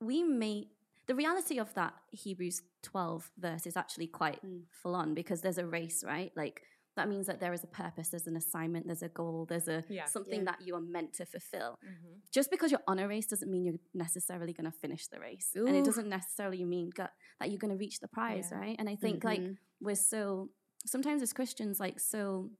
we 0.00 0.22
may 0.22 0.68
the 1.06 1.14
reality 1.14 1.58
of 1.58 1.72
that 1.74 1.94
hebrews 2.10 2.62
12 2.82 3.30
verse 3.38 3.66
is 3.66 3.76
actually 3.76 4.08
quite 4.08 4.42
Mm. 4.44 4.64
full 4.70 4.94
on 4.94 5.14
because 5.14 5.40
there's 5.40 5.58
a 5.58 5.66
race 5.66 6.02
right 6.04 6.32
like 6.36 6.62
that 6.98 7.08
means 7.08 7.26
that 7.26 7.38
there 7.40 7.52
is 7.58 7.64
a 7.64 7.66
purpose 7.82 8.08
there's 8.10 8.26
an 8.26 8.36
assignment 8.36 8.86
there's 8.86 9.02
a 9.02 9.08
goal 9.20 9.46
there's 9.48 9.68
a 9.68 9.78
Yeah. 9.88 10.04
something 10.16 10.40
Yeah. 10.40 10.50
that 10.50 10.58
you 10.66 10.72
are 10.78 10.80
meant 10.96 11.10
to 11.18 11.24
fulfill 11.34 11.78
Mhm. 11.84 12.20
just 12.36 12.50
because 12.50 12.70
you're 12.72 12.86
on 12.92 12.98
a 12.98 13.06
race 13.08 13.26
doesn't 13.26 13.50
mean 13.50 13.64
you're 13.66 13.82
necessarily 13.94 14.52
going 14.52 14.70
to 14.72 14.76
finish 14.84 15.04
the 15.08 15.18
race 15.28 15.48
and 15.54 15.74
it 15.80 15.84
doesn't 15.84 16.08
necessarily 16.08 16.64
mean 16.64 16.90
go- 16.90 17.14
that 17.38 17.46
you're 17.50 17.58
going 17.64 17.74
to 17.76 17.82
reach 17.84 18.00
the 18.00 18.08
prize 18.18 18.48
Yeah. 18.50 18.58
right 18.64 18.76
and 18.78 18.88
i 18.88 18.96
think 18.96 19.24
like 19.24 19.40
Mhm. 19.40 19.56
we're 19.80 20.02
so 20.14 20.50
sometimes 20.94 21.20
as 21.22 21.32
christians 21.32 21.80
like 21.80 21.98
so 22.00 22.50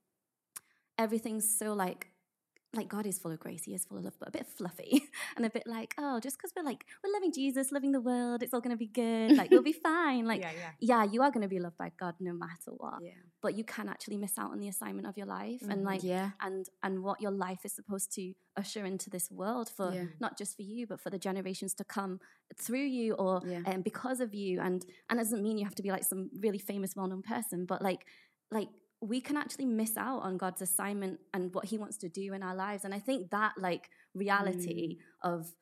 everything's 0.99 1.47
so 1.59 1.73
like 1.75 2.03
like 2.75 2.89
God 2.89 3.07
is 3.07 3.19
full 3.19 3.33
of 3.33 3.41
grace, 3.41 3.65
He 3.65 3.75
is 3.75 3.87
full 3.87 3.97
of 3.99 4.05
love, 4.05 4.17
but 4.21 4.29
a 4.29 4.33
bit 4.33 4.47
fluffy 4.47 5.03
and 5.37 5.47
a 5.47 5.51
bit 5.51 5.63
like, 5.67 5.95
oh, 5.97 6.21
just 6.21 6.37
because 6.37 6.53
we're 6.55 6.63
like, 6.63 6.85
we're 7.03 7.13
loving 7.13 7.33
Jesus, 7.33 7.73
loving 7.73 7.93
the 7.93 8.01
world, 8.01 8.43
it's 8.43 8.53
all 8.53 8.61
going 8.61 8.77
to 8.77 8.79
be 8.79 8.87
good, 8.87 9.37
like 9.37 9.51
we'll 9.51 9.63
be 9.63 9.73
fine. 9.91 10.27
Like, 10.27 10.43
yeah, 10.43 10.51
yeah. 10.53 10.71
yeah, 11.05 11.11
you 11.11 11.23
are 11.23 11.31
going 11.31 11.43
to 11.43 11.49
be 11.49 11.59
loved 11.61 11.79
by 11.79 11.93
God 11.99 12.15
no 12.21 12.33
matter 12.35 12.71
what, 12.77 12.99
Yeah. 13.03 13.13
but 13.41 13.57
you 13.57 13.65
can 13.65 13.89
actually 13.89 14.19
miss 14.19 14.39
out 14.39 14.51
on 14.51 14.59
the 14.59 14.69
assignment 14.69 15.07
of 15.07 15.17
your 15.17 15.27
life 15.27 15.63
and 15.63 15.81
Mhm. 15.83 15.87
like, 15.87 16.03
Yeah. 16.03 16.33
and 16.41 16.67
and 16.83 17.03
what 17.03 17.23
your 17.23 17.31
life 17.33 17.61
is 17.65 17.73
supposed 17.73 18.13
to 18.17 18.35
usher 18.57 18.85
into 18.85 19.09
this 19.09 19.31
world 19.31 19.71
for 19.71 19.93
Yeah. 19.95 20.05
not 20.21 20.37
just 20.37 20.55
for 20.57 20.63
you, 20.63 20.87
but 20.87 21.01
for 21.01 21.09
the 21.09 21.19
generations 21.19 21.73
to 21.75 21.85
come 21.85 22.21
through 22.61 22.85
you 22.99 23.15
or 23.15 23.41
Yeah. 23.47 23.63
um, 23.67 23.81
because 23.83 24.21
of 24.21 24.35
you. 24.35 24.61
And 24.61 24.85
and 25.09 25.19
it 25.19 25.23
doesn't 25.23 25.43
mean 25.43 25.57
you 25.57 25.65
have 25.65 25.75
to 25.77 25.83
be 25.83 25.91
like 25.91 26.05
some 26.05 26.29
really 26.39 26.59
famous, 26.59 26.95
well 26.95 27.07
known 27.09 27.23
person, 27.23 27.65
but 27.65 27.81
like 27.81 28.05
like 28.51 28.69
we 29.01 29.21
can 29.21 29.37
actually 29.37 29.65
miss 29.67 29.97
out 29.97 30.21
on 30.23 30.37
God's 30.39 30.61
assignment 30.63 31.21
and 31.33 31.55
what 31.55 31.67
He 31.67 31.79
wants 31.79 31.97
to 31.99 32.09
do 32.09 32.33
in 32.35 32.43
our 32.43 32.55
lives. 32.55 32.85
And 32.85 32.93
I 32.95 32.99
think 32.99 33.31
that 33.31 33.53
like 33.59 33.91
reality 34.15 34.99
Mm. 34.99 35.33
of 35.35 35.55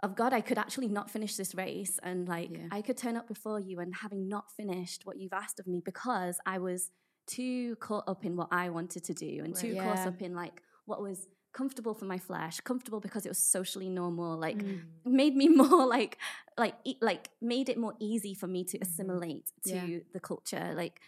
of 0.00 0.16
God, 0.16 0.32
I 0.34 0.40
could 0.42 0.58
actually 0.58 0.88
not 0.88 1.10
finish 1.10 1.34
this 1.36 1.54
race, 1.54 1.98
and 2.02 2.28
like 2.28 2.50
Yeah. 2.50 2.68
I 2.70 2.82
could 2.82 2.96
turn 2.98 3.16
up 3.16 3.26
before 3.26 3.58
you 3.60 3.80
and 3.80 3.94
having 3.94 4.28
not 4.28 4.50
finished 4.52 5.06
what 5.06 5.16
you've 5.18 5.32
asked 5.32 5.58
of 5.60 5.66
me 5.66 5.80
because 5.84 6.38
I 6.44 6.58
was 6.58 6.90
too 7.26 7.76
caught 7.76 8.04
up 8.06 8.24
in 8.24 8.36
what 8.36 8.48
I 8.52 8.68
wanted 8.70 9.04
to 9.04 9.14
do 9.14 9.42
and 9.44 9.54
too 9.56 9.74
Right. 9.74 9.82
caught 9.82 10.06
up 10.06 10.20
in 10.20 10.34
like 10.34 10.62
what 10.84 11.00
was 11.00 11.26
comfortable 11.52 11.94
for 11.94 12.04
my 12.04 12.18
flesh, 12.18 12.60
comfortable 12.60 13.00
because 13.00 13.24
it 13.24 13.30
was 13.30 13.38
socially 13.38 13.88
normal, 13.88 14.36
like 14.36 14.58
Mm. 14.58 14.80
made 15.06 15.34
me 15.36 15.48
more 15.62 15.86
like 15.86 16.18
like 16.58 16.74
e- 16.84 16.98
like 17.00 17.30
made 17.40 17.68
it 17.68 17.78
more 17.78 17.94
easy 17.98 18.34
for 18.34 18.46
me 18.48 18.64
to 18.64 18.78
assimilate 18.78 19.50
to 19.64 19.74
Yeah. 19.76 20.00
the 20.12 20.20
culture. 20.20 20.74
Like 20.74 21.00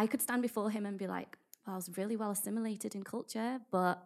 I 0.00 0.06
could 0.06 0.22
stand 0.22 0.42
before 0.42 0.70
him 0.70 0.86
and 0.86 0.96
be 0.98 1.06
like, 1.06 1.36
well, 1.66 1.74
I 1.74 1.76
was 1.76 1.88
really 1.98 2.16
well 2.16 2.30
assimilated 2.30 2.94
in 2.94 3.02
culture, 3.04 3.60
but 3.70 3.96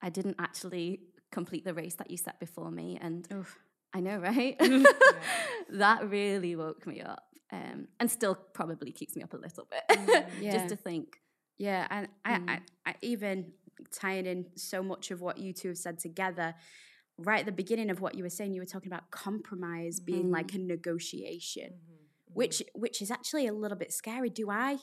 I 0.00 0.08
didn't 0.16 0.36
actually 0.38 1.00
complete 1.32 1.64
the 1.64 1.74
race 1.74 1.96
that 2.00 2.10
you 2.12 2.16
set 2.26 2.38
before 2.46 2.70
me. 2.70 2.88
And 3.00 3.26
Oof. 3.32 3.58
I 3.92 4.00
know, 4.00 4.18
right? 4.18 4.56
that 5.70 6.08
really 6.08 6.54
woke 6.56 6.86
me 6.86 7.00
up. 7.00 7.24
Um, 7.52 7.88
and 8.00 8.10
still 8.10 8.34
probably 8.58 8.90
keeps 8.92 9.14
me 9.16 9.22
up 9.22 9.32
a 9.34 9.36
little 9.46 9.66
bit. 9.74 9.84
Yeah. 10.40 10.52
Just 10.56 10.68
to 10.68 10.76
think. 10.76 11.08
Yeah, 11.58 11.86
and 11.90 12.08
I, 12.24 12.32
Mm. 12.38 12.48
I, 12.50 12.56
I 12.90 12.94
even 13.02 13.52
tying 14.00 14.26
in 14.26 14.46
so 14.56 14.82
much 14.82 15.10
of 15.10 15.20
what 15.20 15.38
you 15.38 15.52
two 15.52 15.68
have 15.68 15.78
said 15.78 15.98
together. 15.98 16.54
Right 17.18 17.40
at 17.40 17.46
the 17.46 17.52
beginning 17.62 17.88
of 17.90 18.00
what 18.00 18.14
you 18.14 18.22
were 18.22 18.30
saying, 18.38 18.52
you 18.52 18.60
were 18.60 18.66
talking 18.74 18.92
about 18.92 19.10
compromise 19.10 19.98
being 20.00 20.30
like 20.30 20.52
a 20.54 20.58
negotiation, 20.58 21.70
Mm-hmm. 21.70 22.34
which 22.40 22.62
which 22.74 23.00
is 23.00 23.10
actually 23.10 23.46
a 23.46 23.52
little 23.62 23.78
bit 23.78 23.92
scary. 23.92 24.28
Do 24.28 24.50
I 24.50 24.78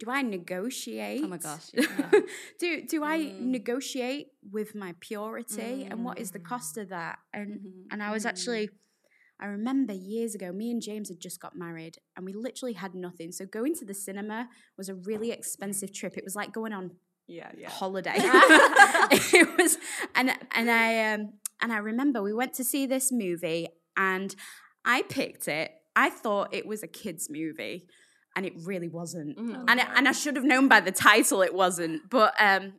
do 0.00 0.10
I 0.10 0.22
negotiate? 0.22 1.20
Oh 1.22 1.28
my 1.28 1.36
gosh, 1.36 1.66
yeah. 1.74 2.10
do 2.58 2.68
do 2.92 3.04
I 3.04 3.18
Mm. 3.18 3.40
negotiate 3.58 4.28
with 4.50 4.74
my 4.74 4.94
purity, 5.00 5.86
and 5.90 6.04
what 6.04 6.18
is 6.18 6.30
the 6.32 6.40
cost 6.52 6.76
of 6.78 6.88
that? 6.88 7.18
And 7.32 7.50
Mhm, 7.60 7.86
and 7.92 8.02
I 8.02 8.10
was 8.10 8.24
actually, 8.26 8.70
I 9.38 9.46
remember 9.46 9.92
years 9.92 10.34
ago, 10.34 10.48
me 10.52 10.70
and 10.70 10.80
James 10.82 11.08
had 11.08 11.20
just 11.20 11.38
got 11.40 11.54
married 11.56 11.98
and 12.16 12.24
we 12.26 12.32
literally 12.32 12.72
had 12.84 12.94
nothing. 12.94 13.30
So 13.32 13.44
going 13.46 13.74
to 13.76 13.84
the 13.84 13.94
cinema 13.94 14.48
was 14.78 14.88
a 14.88 14.94
really 14.94 15.30
expensive 15.30 15.92
trip. 15.92 16.16
It 16.16 16.24
was 16.24 16.34
like 16.34 16.52
going 16.52 16.72
on 16.72 16.90
Yeah, 17.26 17.50
yeah. 17.56 17.70
holiday. 17.70 18.16
it 18.18 19.48
was, 19.58 19.78
and 20.14 20.30
and 20.58 20.70
I 20.70 21.12
um 21.12 21.22
and 21.62 21.72
I 21.72 21.78
remember 21.78 22.22
we 22.22 22.32
went 22.42 22.54
to 22.54 22.64
see 22.64 22.86
this 22.86 23.12
movie 23.12 23.68
and 23.96 24.34
I 24.84 25.02
picked 25.02 25.46
it. 25.48 25.70
I 25.94 26.08
thought 26.10 26.54
it 26.54 26.64
was 26.66 26.82
a 26.82 26.86
kids 26.88 27.28
movie, 27.30 27.86
and 28.36 28.46
it 28.46 28.52
really 28.64 28.88
wasn't. 28.88 29.36
Mhm. 29.38 29.64
And 29.68 29.80
I, 29.80 29.86
and 29.96 30.08
I 30.08 30.12
should 30.12 30.36
have 30.36 30.44
known 30.44 30.68
by 30.68 30.80
the 30.80 30.92
title 30.92 31.42
it 31.42 31.54
wasn't. 31.54 32.08
But 32.10 32.34
um, 32.38 32.74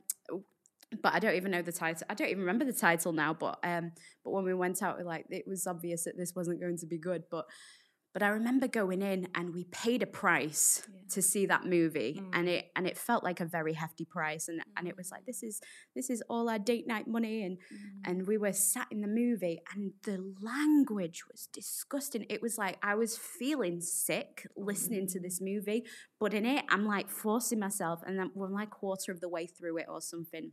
but 1.02 1.14
I 1.14 1.20
don't 1.20 1.36
even 1.36 1.52
know 1.52 1.62
the 1.62 1.72
title. 1.72 2.06
I 2.10 2.14
don't 2.14 2.28
even 2.30 2.42
remember 2.42 2.66
the 2.66 2.74
title 2.74 3.14
now. 3.14 3.34
But 3.34 3.60
um, 3.64 3.92
but 4.24 4.32
when 4.32 4.44
we 4.44 4.54
went 4.54 4.82
out, 4.82 4.98
we 4.98 5.04
like 5.04 5.26
it 5.30 5.48
was 5.48 5.66
obvious 5.68 6.04
that 6.06 6.18
this 6.18 6.36
wasn't 6.36 6.60
going 6.60 6.78
to 6.78 6.86
be 6.86 6.98
good. 6.98 7.24
But 7.30 7.46
but 8.14 8.24
I 8.24 8.28
remember 8.30 8.68
going 8.68 9.02
in 9.02 9.28
and 9.36 9.54
we 9.54 9.64
paid 9.66 10.04
a 10.04 10.08
price 10.08 10.88
to 11.12 11.22
see 11.22 11.46
that 11.46 11.66
movie, 11.66 12.22
mm. 12.22 12.30
and 12.34 12.48
it 12.50 12.72
and 12.76 12.88
it 12.88 12.98
felt 12.98 13.24
like 13.24 13.40
a 13.40 13.46
very 13.46 13.74
hefty 13.74 14.06
price, 14.06 14.48
and 14.48 14.62
and 14.78 14.88
it 14.88 14.98
was 14.98 15.12
like 15.12 15.24
mm. 15.24 15.28
this 15.28 15.44
is 15.44 15.62
this 15.96 16.10
is 16.10 16.22
all 16.30 16.50
our 16.50 16.60
date 16.60 16.88
night 16.88 17.08
money, 17.08 17.44
and 17.44 17.58
mm. 17.58 17.78
and 18.06 18.28
we 18.28 18.38
were 18.38 18.54
sat 18.54 18.88
in 18.92 19.02
the 19.02 19.08
movie, 19.08 19.62
and 19.74 19.92
the 20.04 20.34
language 20.42 21.24
was 21.30 21.48
disgusting. 21.54 22.26
It 22.30 22.42
was 22.42 22.58
like 22.58 22.78
I 22.84 22.96
was 22.96 23.18
feeling 23.18 23.82
sick 23.82 24.48
listening 24.56 25.08
to 25.08 25.20
this 25.20 25.40
movie, 25.42 25.86
but 26.20 26.34
in 26.34 26.46
it, 26.46 26.66
I'm 26.70 26.86
like 26.86 27.10
forcing 27.10 27.60
myself, 27.60 28.02
and 28.06 28.18
then 28.18 28.32
we're 28.36 28.50
like 28.50 28.70
quarter 28.70 29.12
of 29.12 29.22
the 29.22 29.30
way 29.30 29.48
through 29.48 29.78
it 29.78 29.88
or 29.90 30.02
something. 30.02 30.52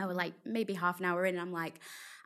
I 0.00 0.06
was 0.06 0.16
like 0.16 0.34
maybe 0.44 0.74
half 0.74 1.00
an 1.00 1.06
hour 1.06 1.24
in, 1.24 1.34
and 1.34 1.42
I'm 1.42 1.52
like, 1.52 1.80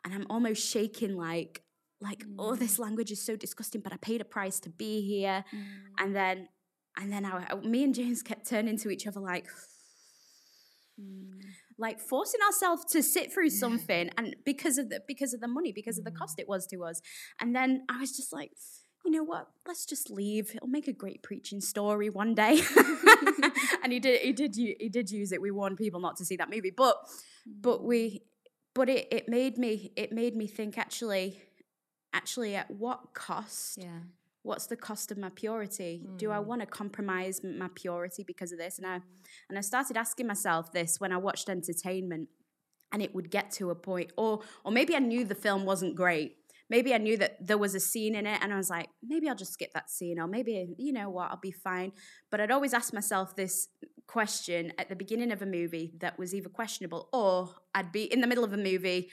and 0.05 0.13
I'm 0.13 0.27
almost 0.29 0.67
shaking 0.67 1.15
like 1.15 1.63
like 2.01 2.23
oh 2.37 2.55
this 2.55 2.77
mm. 2.77 2.79
language 2.79 3.11
is 3.11 3.21
so 3.21 3.35
disgusting 3.35 3.81
but 3.81 3.93
i 3.93 3.97
paid 3.97 4.21
a 4.21 4.25
price 4.25 4.59
to 4.59 4.69
be 4.69 5.01
here 5.01 5.43
mm. 5.53 5.63
and 5.97 6.15
then 6.15 6.47
and 6.97 7.13
then 7.13 7.25
I, 7.25 7.53
me 7.55 7.83
and 7.83 7.93
james 7.93 8.21
kept 8.21 8.47
turning 8.47 8.77
to 8.77 8.89
each 8.89 9.05
other 9.07 9.19
like 9.19 9.47
mm. 10.99 11.31
like 11.77 11.99
forcing 11.99 12.41
ourselves 12.45 12.85
to 12.91 13.01
sit 13.01 13.31
through 13.31 13.49
something 13.49 14.09
and 14.17 14.35
because 14.45 14.77
of 14.77 14.89
the 14.89 15.01
because 15.07 15.33
of 15.33 15.41
the 15.41 15.47
money, 15.47 15.71
because 15.71 15.97
of 15.97 16.05
the 16.05 16.11
cost 16.11 16.39
it 16.39 16.47
was 16.47 16.65
to 16.67 16.83
us. 16.83 17.01
And 17.39 17.55
then 17.55 17.85
I 17.89 17.99
was 17.99 18.15
just 18.15 18.33
like, 18.33 18.51
you 19.05 19.11
know 19.11 19.23
what? 19.23 19.47
Let's 19.67 19.85
just 19.85 20.09
leave. 20.09 20.51
It'll 20.55 20.67
make 20.67 20.87
a 20.87 20.93
great 20.93 21.23
preaching 21.23 21.61
story 21.61 22.09
one 22.09 22.35
day. 22.35 22.61
and 23.83 23.93
he 23.93 23.99
did. 23.99 24.21
He 24.21 24.33
did. 24.33 24.55
He 24.55 24.89
did 24.89 25.09
use 25.09 25.31
it. 25.31 25.41
We 25.41 25.51
warned 25.51 25.77
people 25.77 25.99
not 25.99 26.17
to 26.17 26.25
see 26.25 26.35
that 26.37 26.49
movie, 26.49 26.71
but 26.75 26.95
but 27.45 27.83
we 27.83 28.23
but 28.73 28.89
it 28.89 29.07
it 29.11 29.29
made 29.29 29.57
me 29.57 29.91
it 29.95 30.11
made 30.11 30.35
me 30.35 30.47
think 30.47 30.77
actually 30.77 31.41
actually 32.13 32.55
at 32.55 32.69
what 32.71 33.13
cost? 33.13 33.77
Yeah. 33.77 33.99
what's 34.41 34.67
the 34.67 34.75
cost 34.75 35.11
of 35.11 35.17
my 35.17 35.29
purity? 35.29 36.01
Do 36.17 36.31
i 36.31 36.37
mm. 36.37 36.45
want 36.45 36.61
to 36.61 36.67
compromise 36.67 37.41
my 37.43 37.69
purity 37.75 38.23
because 38.23 38.51
of 38.51 38.57
this? 38.57 38.77
And 38.77 38.87
i 38.87 38.99
and 39.49 39.57
i 39.57 39.61
started 39.61 39.97
asking 39.97 40.27
myself 40.27 40.71
this 40.71 40.99
when 40.99 41.11
i 41.11 41.17
watched 41.17 41.49
entertainment 41.49 42.29
and 42.91 43.01
it 43.01 43.13
would 43.13 43.29
get 43.29 43.51
to 43.51 43.69
a 43.69 43.75
point 43.75 44.11
or 44.17 44.41
or 44.63 44.71
maybe 44.71 44.95
i 44.95 44.99
knew 44.99 45.25
the 45.25 45.35
film 45.35 45.65
wasn't 45.65 45.95
great. 45.95 46.35
Maybe 46.69 46.93
i 46.93 46.97
knew 46.99 47.17
that 47.17 47.45
there 47.45 47.57
was 47.57 47.73
a 47.75 47.79
scene 47.79 48.15
in 48.15 48.25
it 48.27 48.39
and 48.41 48.53
i 48.53 48.57
was 48.57 48.69
like 48.69 48.89
maybe 49.03 49.27
i'll 49.27 49.35
just 49.35 49.53
skip 49.53 49.71
that 49.73 49.89
scene 49.89 50.19
or 50.19 50.27
maybe 50.27 50.75
you 50.77 50.93
know 50.93 51.09
what 51.09 51.31
i'll 51.31 51.37
be 51.37 51.51
fine. 51.51 51.91
But 52.29 52.41
i'd 52.41 52.51
always 52.51 52.73
ask 52.73 52.93
myself 52.93 53.35
this 53.35 53.67
question 54.07 54.73
at 54.79 54.89
the 54.89 54.95
beginning 54.95 55.31
of 55.31 55.41
a 55.41 55.45
movie 55.45 55.93
that 55.99 56.17
was 56.17 56.33
either 56.33 56.49
questionable 56.49 57.09
or 57.13 57.49
i'd 57.75 57.91
be 57.91 58.03
in 58.11 58.21
the 58.21 58.27
middle 58.27 58.43
of 58.43 58.53
a 58.53 58.57
movie 58.57 59.09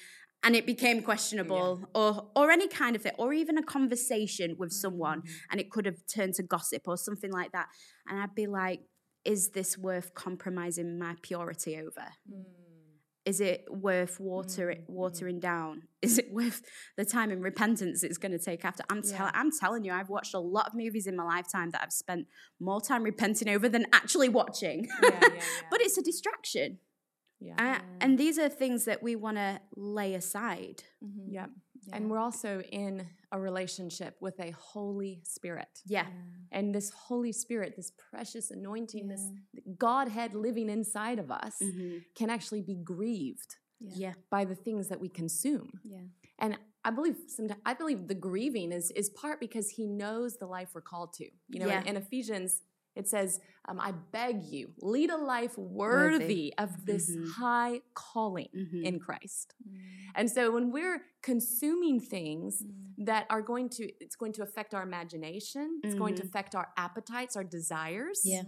and 0.46 0.54
it 0.54 0.64
became 0.64 1.02
questionable 1.02 1.88
or 1.94 2.28
or 2.36 2.50
any 2.50 2.68
kind 2.68 2.94
of 2.94 3.02
thing 3.02 3.12
or 3.18 3.32
even 3.32 3.58
a 3.58 3.62
conversation 3.62 4.54
with 4.56 4.70
mm-hmm. 4.70 4.76
someone 4.76 5.22
and 5.50 5.60
it 5.60 5.70
could 5.70 5.84
have 5.84 5.98
turned 6.06 6.34
to 6.34 6.42
gossip 6.42 6.82
or 6.86 6.96
something 6.96 7.32
like 7.32 7.52
that 7.52 7.66
and 8.08 8.20
i'd 8.20 8.34
be 8.34 8.46
like 8.46 8.80
is 9.24 9.50
this 9.50 9.76
worth 9.76 10.14
compromising 10.14 10.98
my 10.98 11.14
purity 11.20 11.76
over 11.76 12.06
mm. 12.32 12.44
is 13.24 13.40
it 13.40 13.64
worth 13.68 14.20
water, 14.20 14.68
mm-hmm. 14.68 14.82
Mm-hmm. 14.82 14.92
watering 14.92 15.40
down? 15.40 15.82
Is 16.06 16.18
it 16.18 16.28
worth 16.30 16.62
the 16.96 17.04
time 17.04 17.32
and 17.32 17.42
repentance 17.42 18.04
it's 18.04 18.18
going 18.18 18.30
to 18.30 18.38
take 18.38 18.64
after? 18.64 18.84
I'm, 18.88 19.02
tell- 19.02 19.32
I'm 19.34 19.50
telling 19.50 19.82
you, 19.84 19.92
I've 19.92 20.08
watched 20.08 20.34
a 20.34 20.38
lot 20.38 20.68
of 20.68 20.74
movies 20.74 21.08
in 21.08 21.16
my 21.16 21.24
lifetime 21.24 21.70
that 21.72 21.80
I've 21.82 21.92
spent 21.92 22.28
more 22.60 22.80
time 22.80 23.02
repenting 23.02 23.48
over 23.48 23.68
than 23.68 23.86
actually 23.92 24.28
watching. 24.28 24.86
Yeah, 25.02 25.10
yeah, 25.10 25.18
yeah. 25.34 25.42
but 25.68 25.80
it's 25.80 25.98
a 25.98 26.02
distraction. 26.02 26.78
Yeah. 27.40 27.54
Uh, 27.58 27.82
and 28.00 28.18
these 28.18 28.38
are 28.38 28.48
things 28.48 28.84
that 28.86 29.02
we 29.02 29.14
want 29.16 29.36
to 29.36 29.60
lay 29.76 30.14
aside. 30.14 30.82
yeah. 31.28 31.46
And 31.92 32.10
we're 32.10 32.18
also 32.18 32.62
in 32.72 33.06
a 33.30 33.38
relationship 33.38 34.16
with 34.20 34.40
a 34.40 34.50
Holy 34.50 35.20
Spirit. 35.22 35.68
Yeah. 35.86 36.06
And 36.50 36.74
this 36.74 36.90
Holy 36.90 37.30
Spirit, 37.32 37.74
this 37.76 37.92
precious 38.10 38.50
anointing, 38.50 39.06
this 39.06 39.22
Godhead 39.78 40.34
living 40.34 40.68
inside 40.68 41.18
of 41.20 41.30
us 41.30 41.56
Mm-hmm. 41.62 41.98
can 42.16 42.28
actually 42.30 42.62
be 42.62 42.74
grieved 42.76 43.54
Yeah. 43.80 44.14
by 44.30 44.44
the 44.44 44.54
things 44.56 44.88
that 44.88 45.00
we 45.00 45.08
consume. 45.08 45.70
Yeah. 45.84 46.00
And 46.40 46.58
I 46.84 46.90
believe 46.90 47.16
sometimes 47.28 47.60
I 47.64 47.74
believe 47.74 48.06
the 48.08 48.14
grieving 48.14 48.72
is 48.72 48.90
is 48.92 49.08
part 49.10 49.38
because 49.40 49.70
he 49.70 49.86
knows 49.86 50.38
the 50.38 50.46
life 50.46 50.70
we're 50.74 50.80
called 50.82 51.12
to. 51.14 51.24
You 51.48 51.60
know, 51.60 51.66
Yeah. 51.68 51.82
in, 51.82 51.88
in 51.88 51.96
Ephesians 51.96 52.62
it 52.96 53.08
says, 53.08 53.40
um, 53.68 53.78
"I 53.80 53.92
beg 53.92 54.44
you, 54.44 54.72
lead 54.80 55.10
a 55.10 55.16
life 55.16 55.56
worthy, 55.58 56.54
of 56.58 56.70
this 56.86 57.16
Mhm. 57.16 57.34
high 57.36 57.82
calling 57.94 58.48
Mhm. 58.52 58.82
in 58.82 58.98
Christ." 58.98 59.54
And 60.14 60.30
so 60.30 60.50
when 60.50 60.70
we're 60.70 61.02
consuming 61.22 62.00
things 62.00 62.64
that 62.98 63.26
are 63.30 63.42
going 63.42 63.68
to 63.70 63.84
it's 64.00 64.16
going 64.16 64.32
to 64.34 64.42
affect 64.42 64.74
our 64.74 64.82
imagination, 64.82 65.80
it's 65.84 65.94
going 65.94 66.14
to 66.16 66.22
Mhm. 66.22 66.22
affect 66.22 66.54
our 66.54 66.68
appetites, 66.76 67.36
our 67.36 67.44
desires. 67.44 68.22
Yeah. 68.22 68.44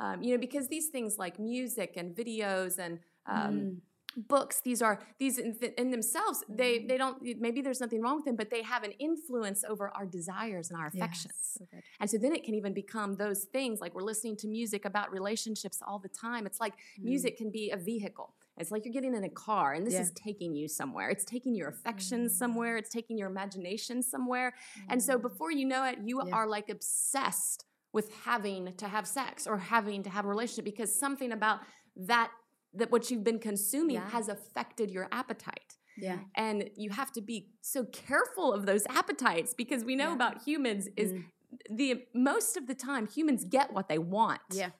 Um, 0.00 0.22
you 0.22 0.32
know, 0.34 0.38
because 0.40 0.68
these 0.68 0.88
things 0.90 1.18
like 1.18 1.38
music 1.38 1.94
and 1.96 2.14
videos 2.14 2.78
and 2.78 3.00
um, 3.26 3.68
Mm. 3.68 3.80
Books 4.16 4.60
these 4.64 4.80
are 4.80 4.98
these 5.18 5.36
in, 5.38 5.54
in 5.76 5.90
themselves 5.90 6.42
they 6.48 6.78
Mm-hmm. 6.78 6.86
they 6.88 6.96
don't 6.96 7.22
maybe 7.38 7.60
there's 7.60 7.80
nothing 7.80 8.00
wrong 8.00 8.16
with 8.16 8.24
them 8.24 8.36
but 8.36 8.48
they 8.50 8.62
have 8.62 8.82
an 8.82 8.92
influence 8.92 9.62
over 9.68 9.90
our 9.94 10.06
desires 10.06 10.70
and 10.70 10.80
our 10.80 10.86
affections 10.86 11.58
and 12.00 12.08
so 12.10 12.16
then 12.16 12.34
it 12.34 12.42
can 12.42 12.54
even 12.54 12.72
become 12.72 13.16
those 13.16 13.44
things 13.44 13.80
like 13.80 13.94
we're 13.94 14.02
listening 14.02 14.36
to 14.38 14.48
music 14.48 14.84
about 14.86 15.12
relationships 15.12 15.80
all 15.86 15.98
the 15.98 16.08
time 16.08 16.46
it's 16.46 16.60
like 16.60 16.74
music 16.98 17.36
can 17.36 17.50
be 17.50 17.70
a 17.70 17.76
vehicle 17.76 18.34
it's 18.58 18.70
like 18.70 18.84
you're 18.86 18.92
getting 18.94 19.14
in 19.14 19.24
a 19.24 19.28
car 19.28 19.74
and 19.74 19.86
this 19.86 19.92
Mm. 19.94 19.98
Yeah. 19.98 20.02
is 20.02 20.12
taking 20.12 20.54
you 20.54 20.66
somewhere 20.66 21.08
it's 21.10 21.24
taking 21.24 21.54
your 21.54 21.68
affections 21.68 22.36
somewhere 22.38 22.76
it's 22.78 22.90
taking 22.90 23.18
your 23.18 23.28
imagination 23.28 24.02
somewhere 24.02 24.54
and 24.88 25.02
so 25.02 25.18
before 25.18 25.50
you 25.52 25.66
know 25.66 25.84
it 25.84 25.98
you 26.04 26.16
Mm. 26.18 26.28
Yeah. 26.28 26.36
are 26.36 26.46
like 26.46 26.68
obsessed 26.70 27.64
with 27.92 28.10
having 28.24 28.74
to 28.76 28.88
have 28.88 29.06
sex 29.06 29.46
or 29.46 29.56
having 29.58 30.02
to 30.04 30.10
have 30.10 30.24
a 30.24 30.28
relationship 30.28 30.64
because 30.64 30.90
something 30.98 31.32
about 31.32 31.60
that 31.96 32.30
that 32.76 32.90
what 32.90 33.10
you've 33.10 33.24
been 33.24 33.38
consuming 33.38 33.96
Yeah. 33.96 34.10
has 34.10 34.28
affected 34.28 34.90
your 34.90 35.08
appetite 35.12 35.76
Yeah. 35.96 36.18
and 36.34 36.70
you 36.76 36.90
have 36.90 37.12
to 37.12 37.20
be 37.20 37.48
so 37.60 37.84
careful 37.84 38.52
of 38.52 38.66
those 38.66 38.84
appetites 38.86 39.54
because 39.54 39.84
we 39.84 39.96
know 39.96 40.08
Yeah. 40.08 40.14
about 40.14 40.42
humans 40.42 40.88
is 40.96 41.12
mm. 41.12 41.24
the 41.70 42.04
most 42.14 42.56
of 42.56 42.66
the 42.66 42.74
time 42.74 43.06
humans 43.06 43.44
get 43.44 43.72
what 43.72 43.88
they 43.88 43.98
want 43.98 44.40
Yeah. 44.52 44.70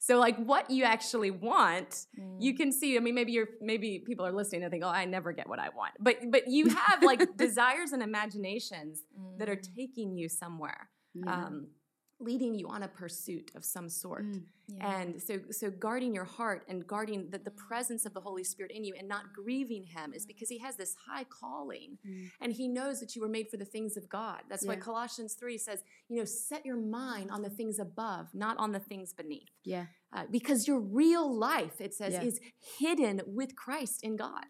so 0.00 0.18
like 0.18 0.36
what 0.36 0.70
you 0.70 0.84
actually 0.84 1.30
want 1.30 2.06
mm. 2.18 2.36
you 2.40 2.54
can 2.54 2.72
see 2.72 2.96
i 2.96 3.00
mean 3.00 3.14
maybe 3.14 3.32
you're 3.32 3.48
maybe 3.60 4.00
people 4.06 4.26
are 4.26 4.32
listening 4.32 4.62
and 4.62 4.70
think 4.70 4.84
oh 4.84 4.88
i 4.88 5.04
never 5.04 5.32
get 5.32 5.48
what 5.48 5.58
i 5.58 5.68
want 5.68 5.92
but 6.00 6.16
but 6.30 6.48
you 6.48 6.68
have 6.70 7.02
like 7.02 7.36
desires 7.46 7.92
and 7.92 8.02
imaginations 8.02 9.04
that 9.38 9.48
are 9.48 9.56
mm. 9.56 9.76
taking 9.76 10.16
you 10.16 10.28
somewhere 10.28 10.88
um, 11.26 11.68
leading 12.20 12.54
you 12.54 12.68
on 12.68 12.82
a 12.82 12.88
pursuit 12.88 13.50
of 13.54 13.64
some 13.64 13.88
sort. 13.88 14.24
Mm. 14.26 14.42
and 14.80 15.22
so 15.22 15.38
so 15.50 15.70
guarding 15.70 16.12
your 16.14 16.24
heart 16.24 16.62
and 16.68 16.86
guarding 16.86 17.30
the, 17.30 17.38
the 17.38 17.50
presence 17.68 18.04
of 18.04 18.12
the 18.12 18.20
holy 18.20 18.44
spirit 18.44 18.70
in 18.72 18.84
you 18.84 18.94
and 18.98 19.08
not 19.08 19.32
grieving 19.32 19.84
him 19.84 20.12
is 20.12 20.26
because 20.26 20.48
he 20.50 20.58
has 20.58 20.76
this 20.76 20.94
high 21.08 21.24
calling 21.24 21.96
and 22.42 22.52
he 22.52 22.68
knows 22.68 23.00
that 23.00 23.14
you 23.14 23.22
were 23.22 23.28
made 23.38 23.48
for 23.48 23.56
the 23.56 23.64
things 23.64 23.96
of 23.96 24.08
god. 24.08 24.40
That's 24.50 24.66
why 24.66 24.76
colossians 24.76 25.34
3 25.34 25.56
says 25.58 25.82
you 26.08 26.16
know 26.18 26.24
set 26.26 26.66
your 26.66 26.76
mind 26.76 27.30
on 27.30 27.40
the 27.42 27.50
things 27.50 27.78
above 27.78 28.26
not 28.34 28.56
on 28.58 28.72
the 28.72 28.80
things 28.80 29.12
beneath. 29.14 29.48
Yeah. 29.64 29.86
uh, 30.12 30.24
because 30.30 30.66
your 30.68 30.80
real 30.80 31.26
life 31.50 31.80
it 31.80 31.94
says 31.94 32.12
Yeah. 32.14 32.24
is 32.24 32.40
hidden 32.78 33.20
with 33.26 33.54
christ 33.56 34.02
in 34.02 34.16
god 34.16 34.44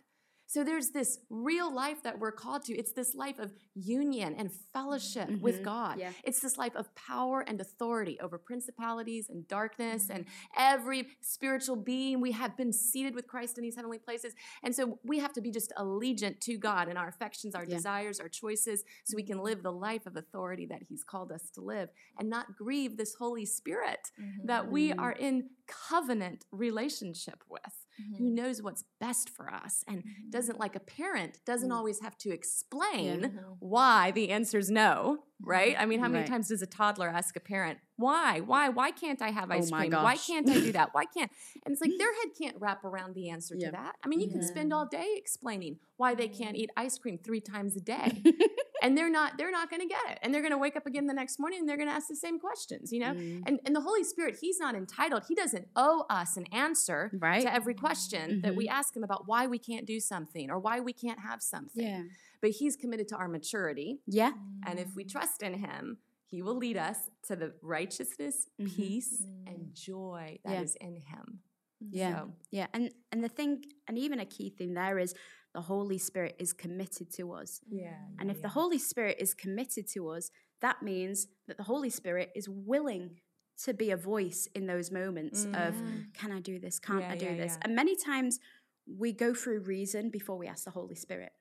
so 0.50 0.64
there's 0.64 0.88
this 0.90 1.18
real 1.28 1.70
life 1.72 2.02
that 2.04 2.18
we're 2.18 2.32
called 2.32 2.64
to. 2.64 2.72
It's 2.74 2.92
this 2.92 3.14
life 3.14 3.38
of 3.38 3.52
union 3.74 4.34
and 4.38 4.50
fellowship 4.72 5.28
with 5.42 5.60
Mhm. 5.60 5.62
God. 5.62 5.98
Yeah. 6.00 6.12
It's 6.24 6.40
this 6.40 6.56
life 6.56 6.74
of 6.74 6.92
power 6.94 7.42
and 7.42 7.60
authority 7.60 8.18
over 8.18 8.38
principalities 8.38 9.28
and 9.28 9.46
darkness 9.46 10.08
and 10.08 10.24
every 10.56 11.10
spiritual 11.20 11.76
being. 11.76 12.20
We 12.22 12.32
have 12.32 12.56
been 12.56 12.72
seated 12.72 13.14
with 13.14 13.26
Christ 13.26 13.58
in 13.58 13.62
these 13.62 13.76
heavenly 13.76 13.98
places. 13.98 14.34
And 14.62 14.74
so 14.74 14.98
we 15.04 15.18
have 15.18 15.34
to 15.34 15.42
be 15.42 15.50
just 15.50 15.70
allegiant 15.76 16.40
to 16.40 16.56
God 16.56 16.88
and 16.88 16.96
our 16.96 17.08
affections, 17.08 17.54
our 17.54 17.64
Yeah. 17.64 17.76
desires, 17.76 18.18
our 18.18 18.28
choices, 18.30 18.84
so 19.04 19.16
we 19.16 19.22
can 19.22 19.38
live 19.38 19.62
the 19.62 19.70
life 19.72 20.06
of 20.06 20.16
authority 20.16 20.64
that 20.66 20.82
He's 20.88 21.04
called 21.04 21.30
us 21.30 21.50
to 21.50 21.60
live 21.60 21.90
and 22.18 22.30
not 22.30 22.56
grieve 22.56 22.96
this 22.96 23.14
Holy 23.16 23.44
Spirit 23.44 24.10
that 24.44 24.70
we 24.72 24.88
Mm-hmm. 24.92 25.00
are 25.00 25.12
in 25.12 25.50
covenant 25.66 26.46
relationship 26.50 27.44
with 27.50 27.84
who 28.16 28.24
mm-hmm. 28.24 28.34
knows 28.34 28.62
what's 28.62 28.84
best 29.00 29.30
for 29.30 29.52
us 29.52 29.84
and 29.86 29.98
mm-hmm. 29.98 30.30
doesn't 30.30 30.58
like 30.58 30.76
a 30.76 30.80
parent 30.80 31.38
doesn't 31.44 31.70
mm. 31.70 31.74
always 31.74 32.00
have 32.00 32.16
to 32.18 32.30
explain 32.30 33.38
why 33.60 34.10
the 34.10 34.30
answer's 34.30 34.70
no 34.70 35.18
right? 35.40 35.76
I 35.78 35.86
mean 35.86 36.00
how 36.00 36.08
many 36.08 36.20
Right. 36.22 36.28
times 36.30 36.48
does 36.48 36.62
a 36.62 36.66
toddler 36.66 37.08
ask 37.08 37.36
a 37.36 37.40
parent 37.40 37.78
why? 37.96 38.38
Why? 38.38 38.68
Why 38.68 38.92
can't 38.92 39.20
i 39.20 39.30
have 39.30 39.50
Oh 39.50 39.54
ice 39.54 39.72
my 39.72 39.88
cream? 39.88 40.02
Why 40.02 40.16
can't 40.16 40.48
i 40.48 40.54
do 40.54 40.70
that? 40.72 40.90
Why 40.94 41.04
can't 41.04 41.30
and 41.64 41.72
it's 41.72 41.80
like 41.80 41.90
their 41.98 42.12
head 42.14 42.28
can't 42.40 42.56
wrap 42.60 42.84
around 42.84 43.14
the 43.14 43.28
answer 43.30 43.54
Yeah. 43.58 43.66
to 43.66 43.72
that. 43.72 43.96
I 44.04 44.08
mean 44.08 44.20
you 44.20 44.28
can 44.28 44.42
spend 44.42 44.72
all 44.72 44.86
day 44.86 45.06
explaining 45.16 45.78
why 45.96 46.14
they 46.14 46.28
can't 46.28 46.56
eat 46.56 46.70
ice 46.76 46.96
cream 46.98 47.18
three 47.18 47.40
times 47.40 47.76
a 47.76 47.80
day 47.80 48.22
and 48.82 48.96
they're 48.96 49.10
not 49.10 49.36
they're 49.36 49.50
not 49.50 49.68
going 49.70 49.80
to 49.82 49.88
get 49.88 50.00
it 50.10 50.18
and 50.22 50.32
they're 50.32 50.42
going 50.42 50.52
to 50.52 50.58
wake 50.58 50.76
up 50.76 50.86
again 50.86 51.06
the 51.06 51.12
next 51.14 51.40
morning 51.40 51.58
and 51.60 51.68
they're 51.68 51.76
going 51.76 51.88
to 51.88 51.94
ask 51.94 52.06
the 52.08 52.14
same 52.16 52.38
questions 52.38 52.92
you 52.92 53.00
know? 53.00 53.12
Mm. 53.12 53.42
and 53.46 53.58
and 53.66 53.74
the 53.74 53.80
holy 53.80 54.04
spirit 54.04 54.38
he's 54.40 54.60
not 54.60 54.74
entitled 54.76 55.24
he 55.28 55.34
doesn't 55.34 55.66
owe 55.74 56.04
us 56.08 56.36
an 56.36 56.46
answer 56.52 57.10
Right. 57.18 57.42
to 57.42 57.52
every 57.52 57.74
question 57.74 58.42
that 58.42 58.54
we 58.54 58.68
ask 58.68 58.94
him 58.96 59.02
about 59.02 59.26
why 59.26 59.46
we 59.48 59.58
can't 59.58 59.86
do 59.86 59.98
something 59.98 60.50
or 60.50 60.58
why 60.60 60.78
we 60.80 60.92
can't 60.92 61.18
have 61.20 61.42
something. 61.42 61.84
Yeah. 61.84 62.02
But 62.40 62.50
he's 62.50 62.76
committed 62.76 63.08
to 63.08 63.16
our 63.16 63.28
maturity 63.28 64.00
Yeah. 64.06 64.32
and 64.66 64.78
if 64.78 64.94
we 64.94 65.04
mm. 65.04 65.10
trust 65.10 65.42
in 65.42 65.54
him 65.54 65.98
he 66.26 66.42
will 66.42 66.56
lead 66.56 66.76
us 66.76 66.98
to 67.26 67.36
the 67.36 67.54
righteousness 67.62 68.48
Mhm. 68.60 68.76
peace 68.76 69.22
and 69.46 69.58
mm. 69.58 69.72
joy 69.72 70.38
that 70.44 70.62
is 70.62 70.76
Yeah. 70.80 70.86
in 70.86 70.94
him 70.96 71.40
mm. 71.82 71.88
Yeah. 71.92 72.16
So- 72.18 72.32
Yeah. 72.50 72.66
And 72.72 72.90
and 73.12 73.22
the 73.24 73.28
thing 73.28 73.64
and 73.86 73.96
even 73.98 74.18
a 74.20 74.26
key 74.26 74.50
thing 74.50 74.74
there 74.74 74.98
is 74.98 75.14
the 75.54 75.62
Holy 75.62 75.98
Spirit 75.98 76.36
is 76.38 76.52
committed 76.52 77.10
to 77.18 77.32
us. 77.32 77.60
yeah 77.70 77.96
And 78.18 78.30
if 78.30 78.42
the 78.42 78.50
Holy 78.50 78.78
Spirit 78.78 79.16
is 79.18 79.32
committed 79.34 79.86
to 79.94 80.08
us, 80.10 80.30
that 80.60 80.82
means 80.82 81.26
that 81.46 81.56
the 81.56 81.62
Holy 81.62 81.88
Spirit 81.90 82.30
is 82.34 82.46
willing 82.48 83.20
to 83.64 83.72
be 83.72 83.90
a 83.90 83.96
voice 83.96 84.46
in 84.54 84.66
those 84.66 84.90
moments 84.92 85.46
of 85.64 85.74
can 86.12 86.30
I 86.32 86.40
do 86.40 86.58
this? 86.60 86.78
Can't 86.78 87.00
Yeah, 87.00 87.12
I 87.12 87.16
do 87.16 87.24
yeah, 87.26 87.36
this? 87.36 87.52
yeah. 87.54 87.62
And 87.64 87.74
many 87.74 87.96
times 87.96 88.38
we 88.86 89.12
go 89.12 89.34
through 89.34 89.60
reason 89.60 90.10
before 90.10 90.36
we 90.38 90.46
ask 90.46 90.64
the 90.64 90.70
Holy 90.70 90.94
Spirit. 90.94 91.32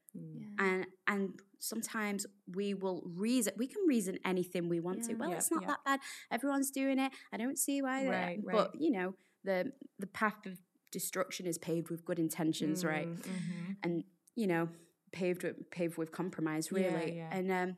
And 0.60 0.86
and 1.08 1.40
sometimes 1.60 2.26
we 2.54 2.74
will 2.74 3.04
reason 3.06 3.54
we 3.58 3.68
can 3.68 3.86
reason 3.88 4.20
anything 4.26 4.70
we 4.70 4.80
want 4.80 5.04
to. 5.06 5.14
Well, 5.16 5.30
Yep, 5.30 5.38
it's 5.38 5.52
not 5.52 5.62
yep. 5.62 5.70
that 5.70 5.80
bad. 5.86 6.00
Everyone's 6.32 6.72
doing 6.72 7.00
it. 7.00 7.12
I 7.34 7.38
don't 7.38 7.58
see 7.58 7.82
why 7.82 8.04
they 8.04 8.10
Right, 8.10 8.40
but 8.44 8.80
you 8.80 8.92
know, 8.92 9.16
the 9.44 9.72
the 10.00 10.08
path 10.08 10.46
of 10.46 10.58
destruction 10.92 11.46
is 11.46 11.58
paved 11.58 11.90
with 11.90 12.06
good 12.06 12.20
intentions, 12.20 12.84
mm, 12.84 12.90
right? 12.90 13.08
Mm-hmm. 13.08 13.72
And 13.84 14.04
you 14.36 14.48
know, 14.48 14.70
paved 15.12 15.44
with 15.44 15.70
paved 15.72 15.98
with 15.98 16.12
compromise, 16.12 16.72
really. 16.72 17.18
Yeah, 17.18 17.30
yeah. 17.30 17.30
And 17.32 17.52
um, 17.52 17.78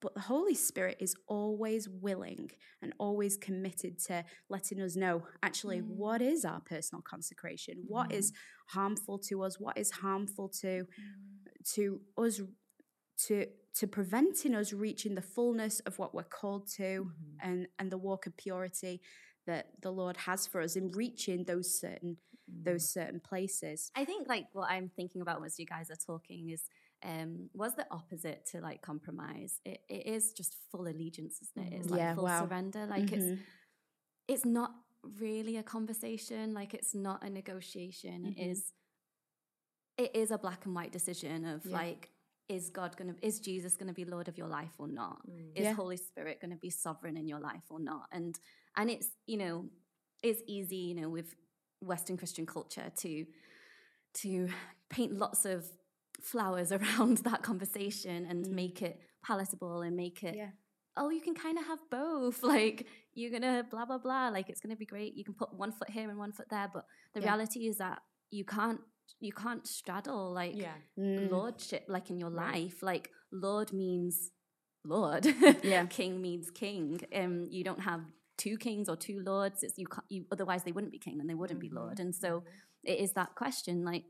but 0.00 0.14
the 0.14 0.20
Holy 0.20 0.54
Spirit 0.54 0.98
is 1.00 1.14
always 1.26 1.88
willing 1.88 2.50
and 2.82 2.92
always 2.98 3.36
committed 3.36 3.98
to 4.04 4.24
letting 4.48 4.80
us 4.80 4.94
know 4.94 5.22
actually 5.42 5.80
mm. 5.80 5.86
what 5.88 6.20
is 6.20 6.44
our 6.44 6.60
personal 6.60 7.02
consecration, 7.02 7.76
mm. 7.78 7.84
what 7.88 8.12
is 8.12 8.32
harmful 8.68 9.18
to 9.18 9.42
us, 9.42 9.58
what 9.58 9.78
is 9.78 9.90
harmful 9.90 10.48
to 10.60 10.66
mm. 10.66 10.86
To 11.74 12.00
us 12.16 12.40
to 13.26 13.46
to 13.74 13.86
preventing 13.86 14.54
us 14.54 14.72
reaching 14.72 15.14
the 15.14 15.22
fullness 15.22 15.80
of 15.80 15.98
what 15.98 16.14
we're 16.14 16.22
called 16.22 16.66
to 16.76 17.06
mm-hmm. 17.06 17.48
and 17.48 17.66
and 17.78 17.90
the 17.90 17.98
walk 17.98 18.26
of 18.26 18.36
purity 18.36 19.00
that 19.46 19.68
the 19.80 19.90
Lord 19.90 20.16
has 20.16 20.46
for 20.46 20.60
us 20.60 20.76
in 20.76 20.90
reaching 20.92 21.44
those 21.44 21.78
certain 21.78 22.16
mm. 22.50 22.64
those 22.64 22.88
certain 22.88 23.20
places. 23.20 23.90
I 23.94 24.04
think 24.04 24.28
like 24.28 24.46
what 24.52 24.70
I'm 24.70 24.90
thinking 24.96 25.22
about 25.22 25.44
as 25.44 25.58
you 25.58 25.66
guys 25.66 25.90
are 25.90 25.96
talking 25.96 26.50
is 26.50 26.62
um, 27.04 27.50
was 27.54 27.74
the 27.74 27.86
opposite 27.90 28.46
to 28.52 28.60
like 28.60 28.82
compromise. 28.82 29.60
It, 29.64 29.80
it 29.88 30.06
is 30.06 30.32
just 30.32 30.56
full 30.70 30.88
allegiance, 30.88 31.40
isn't 31.42 31.72
it? 31.72 31.76
It's 31.76 31.90
like 31.90 31.98
yeah, 31.98 32.14
full 32.14 32.24
wow. 32.24 32.44
surrender. 32.44 32.86
Like 32.86 33.06
mm-hmm. 33.06 33.32
it's 33.32 33.42
it's 34.28 34.44
not 34.44 34.72
really 35.18 35.56
a 35.56 35.62
conversation. 35.62 36.54
Like 36.54 36.74
it's 36.74 36.94
not 36.94 37.24
a 37.24 37.30
negotiation. 37.30 38.24
Mm-hmm. 38.24 38.40
It 38.40 38.50
is 38.50 38.72
it 39.98 40.14
is 40.14 40.30
a 40.30 40.38
black 40.38 40.66
and 40.66 40.74
white 40.74 40.92
decision 40.92 41.44
of 41.44 41.64
yeah. 41.64 41.76
like 41.76 42.10
is 42.48 42.70
God 42.70 42.96
gonna 42.96 43.14
is 43.22 43.40
Jesus 43.40 43.76
gonna 43.76 43.92
be 43.92 44.04
Lord 44.04 44.28
of 44.28 44.38
your 44.38 44.46
life 44.46 44.72
or 44.78 44.86
not? 44.86 45.18
Mm. 45.28 45.50
Is 45.56 45.64
yeah. 45.64 45.72
Holy 45.72 45.96
Spirit 45.96 46.40
gonna 46.40 46.56
be 46.56 46.70
sovereign 46.70 47.16
in 47.16 47.26
your 47.26 47.40
life 47.40 47.64
or 47.70 47.80
not? 47.80 48.08
And 48.12 48.38
and 48.76 48.90
it's 48.90 49.08
you 49.26 49.36
know 49.36 49.64
it's 50.22 50.42
easy 50.46 50.76
you 50.76 50.94
know 50.94 51.08
with 51.08 51.34
Western 51.80 52.16
Christian 52.16 52.46
culture 52.46 52.90
to 52.98 53.26
to 54.14 54.48
paint 54.88 55.12
lots 55.12 55.44
of 55.44 55.64
flowers 56.20 56.72
around 56.78 57.18
that 57.18 57.42
conversation 57.42 58.26
and 58.26 58.44
mm. 58.44 58.50
make 58.50 58.82
it 58.82 59.00
palatable 59.24 59.82
and 59.82 59.96
make 59.96 60.22
it 60.22 60.36
yeah. 60.36 60.50
oh 60.96 61.10
you 61.10 61.20
can 61.20 61.34
kind 61.34 61.58
of 61.58 61.66
have 61.66 61.80
both 61.90 62.42
like 62.54 62.86
you're 63.14 63.30
gonna 63.30 63.64
blah 63.70 63.84
blah 63.84 63.98
blah 63.98 64.28
like 64.28 64.48
it's 64.48 64.60
gonna 64.60 64.76
be 64.76 64.86
great 64.86 65.14
you 65.14 65.24
can 65.24 65.34
put 65.34 65.52
one 65.52 65.72
foot 65.72 65.90
here 65.90 66.08
and 66.08 66.18
one 66.18 66.32
foot 66.32 66.46
there 66.48 66.70
but 66.72 66.86
the 67.12 67.20
yeah. 67.20 67.26
reality 67.26 67.66
is 67.66 67.78
that 67.78 67.98
you 68.30 68.44
can't 68.44 68.80
you 69.20 69.32
can't 69.32 69.66
straddle 69.66 70.32
like 70.32 70.56
yeah. 70.56 70.74
mm. 70.98 71.30
lordship 71.30 71.84
like 71.88 72.10
in 72.10 72.18
your 72.18 72.30
life 72.30 72.82
like 72.82 73.10
lord 73.32 73.72
means 73.72 74.30
lord 74.84 75.26
yeah 75.62 75.84
king 75.86 76.20
means 76.20 76.50
king 76.50 77.00
um 77.14 77.46
you 77.50 77.64
don't 77.64 77.80
have 77.80 78.00
two 78.36 78.56
kings 78.56 78.88
or 78.88 78.96
two 78.96 79.20
lords 79.24 79.62
it's 79.62 79.78
you, 79.78 79.86
you 80.08 80.24
otherwise 80.30 80.62
they 80.64 80.72
wouldn't 80.72 80.92
be 80.92 80.98
king 80.98 81.20
and 81.20 81.28
they 81.28 81.34
wouldn't 81.34 81.60
mm-hmm. 81.60 81.74
be 81.74 81.80
lord 81.80 81.98
and 81.98 82.14
so 82.14 82.40
mm-hmm. 82.40 82.48
it 82.84 83.00
is 83.00 83.12
that 83.12 83.34
question 83.34 83.84
like 83.84 84.04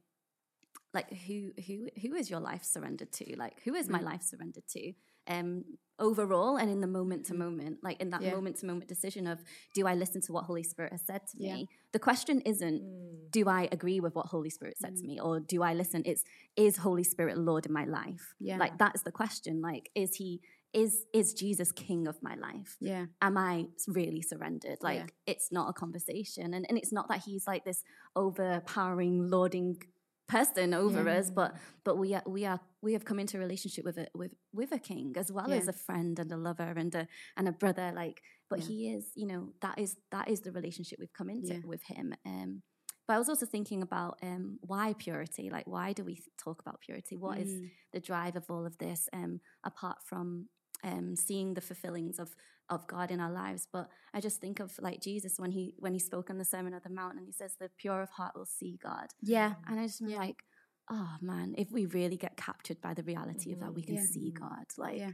like 0.93 1.13
who 1.27 1.51
who 1.67 1.89
who 2.03 2.15
is 2.15 2.31
your 2.31 2.41
life 2.41 2.65
surrendered 2.65 3.13
to 3.13 3.37
like 3.37 3.61
who 3.65 3.75
is 3.75 3.89
my 3.89 4.01
mm. 4.01 4.05
life 4.05 4.23
surrendered 4.23 4.67
to 4.69 4.93
um 5.29 5.65
overall 5.99 6.57
and 6.57 6.71
in 6.71 6.81
the 6.81 6.87
moment 6.87 7.25
to 7.27 7.33
mm. 7.33 7.39
moment 7.39 7.79
like 7.83 8.01
in 8.01 8.11
that 8.11 8.21
yeah. 8.21 8.31
moment 8.31 8.57
to 8.57 8.67
moment 8.67 8.87
decision 8.87 9.27
of 9.27 9.39
do 9.75 9.87
i 9.87 9.95
listen 9.95 10.21
to 10.21 10.33
what 10.33 10.45
holy 10.45 10.63
spirit 10.63 10.93
has 10.93 11.01
said 11.01 11.23
to 11.27 11.37
yeah. 11.39 11.55
me 11.55 11.69
the 11.93 11.99
question 11.99 12.41
isn't 12.43 12.83
mm. 12.83 13.31
do 13.31 13.49
i 13.49 13.69
agree 13.73 13.99
with 14.01 14.15
what 14.15 14.27
holy 14.27 14.51
spirit 14.51 14.77
said 14.79 14.93
mm. 14.93 15.01
to 15.01 15.07
me 15.07 15.19
or 15.19 15.41
do 15.41 15.63
i 15.63 15.73
listen 15.73 16.03
it's 16.05 16.23
is 16.57 16.77
holy 16.77 17.05
spirit 17.05 17.39
lord 17.39 17.65
in 17.65 17.73
my 17.73 17.85
life 17.85 18.35
yeah 18.39 18.59
like 18.59 18.77
that 18.79 18.95
is 18.95 19.03
the 19.03 19.13
question 19.13 19.63
like 19.63 19.91
is 19.95 20.17
he 20.17 20.41
is 20.75 21.07
is 21.15 21.33
jesus 21.33 21.73
king 21.73 22.07
of 22.07 22.23
my 22.23 22.35
life 22.35 22.77
yeah 22.81 23.07
am 23.23 23.39
i 23.39 23.65
really 23.89 24.21
surrendered 24.21 24.77
like 24.83 24.99
yeah. 24.99 25.07
it's 25.27 25.51
not 25.51 25.71
a 25.71 25.73
conversation 25.73 26.53
and, 26.53 26.67
and 26.69 26.77
it's 26.77 26.93
not 26.93 27.09
that 27.09 27.23
he's 27.25 27.47
like 27.47 27.65
this 27.65 27.83
overpowering 28.15 29.31
lording 29.31 29.81
person 30.29 30.75
over 30.75 31.09
us 31.09 31.31
but 31.31 31.55
but 31.85 31.97
we 31.97 32.15
are 32.15 32.23
we 32.27 32.45
are 32.45 32.61
we 32.87 32.93
have 32.93 33.05
come 33.05 33.19
into 33.19 33.37
a 33.37 33.41
relationship 33.41 33.85
with 33.85 33.99
a 33.99 34.07
with 34.15 34.33
with 34.53 34.71
a 34.71 34.79
king 34.79 35.13
as 35.17 35.33
well 35.33 35.51
yeah. 35.51 35.57
as 35.57 35.67
a 35.67 35.73
friend 35.73 36.21
and 36.21 36.31
a 36.31 36.37
lover 36.37 36.73
and 36.77 36.95
a 36.95 37.09
and 37.37 37.49
a 37.49 37.53
brother 37.53 37.93
like 37.95 38.23
but 38.49 38.61
yeah. 38.61 38.67
he 38.69 38.77
is 38.95 39.05
you 39.17 39.27
know 39.27 39.43
that 39.61 39.77
is 39.77 39.97
that 40.13 40.29
is 40.29 40.41
the 40.43 40.53
relationship 40.53 40.97
we've 41.01 41.19
come 41.21 41.29
into 41.29 41.67
with 41.67 41.83
him 41.83 42.15
um 42.25 42.63
but 43.09 43.15
I 43.15 43.19
was 43.19 43.29
also 43.29 43.47
thinking 43.47 43.83
about 43.83 44.19
um, 44.21 44.59
why 44.63 44.93
purity. 44.99 45.49
Like, 45.49 45.69
why 45.69 45.93
do 45.93 46.03
we 46.03 46.21
talk 46.37 46.61
about 46.61 46.81
purity? 46.81 47.17
What 47.17 47.39
mm. 47.39 47.43
is 47.45 47.55
the 47.93 48.01
drive 48.01 48.35
of 48.35 48.51
all 48.51 48.67
of 48.67 48.79
this? 48.79 49.09
Um, 49.13 49.39
apart 49.63 49.99
from 50.05 50.49
um, 50.83 51.15
seeing 51.15 51.55
the 51.55 51.61
fulfillings 51.61 52.19
of 52.19 52.35
of 52.69 52.87
God 52.87 53.11
in 53.11 53.21
our 53.21 53.31
lives. 53.31 53.69
But 53.73 53.89
I 54.13 54.21
just 54.21 54.41
think 54.41 54.61
of 54.61 54.73
like 54.81 55.01
Jesus 55.01 55.39
when 55.39 55.53
he 55.53 55.75
when 55.79 55.93
he 55.93 55.99
spoke 55.99 56.31
on 56.31 56.39
the 56.39 56.45
Sermon 56.45 56.75
of 56.75 56.83
the 56.83 56.91
Mount 56.91 57.17
and 57.17 57.27
he 57.27 57.33
says, 57.33 57.55
"The 57.59 57.71
pure 57.79 58.03
of 58.03 58.11
heart 58.11 58.35
will 58.35 58.47
see 58.47 58.79
God." 58.83 59.09
Yeah, 59.23 59.55
and 59.69 59.79
I 59.79 59.87
just 59.87 60.03
yeah. 60.05 60.19
like, 60.19 60.43
oh 60.91 61.17
man, 61.21 61.55
if 61.59 61.71
we 61.71 61.87
really 61.87 62.17
get 62.17 62.37
captured 62.37 62.81
by 62.81 62.95
the 62.95 63.03
reality 63.03 63.51
mm-hmm. 63.51 63.63
of 63.63 63.69
that, 63.69 63.75
we 63.75 63.83
can 63.83 63.97
yeah. 63.97 64.05
see 64.05 64.31
God. 64.31 64.67
Like, 64.77 64.99
yeah. 64.99 65.11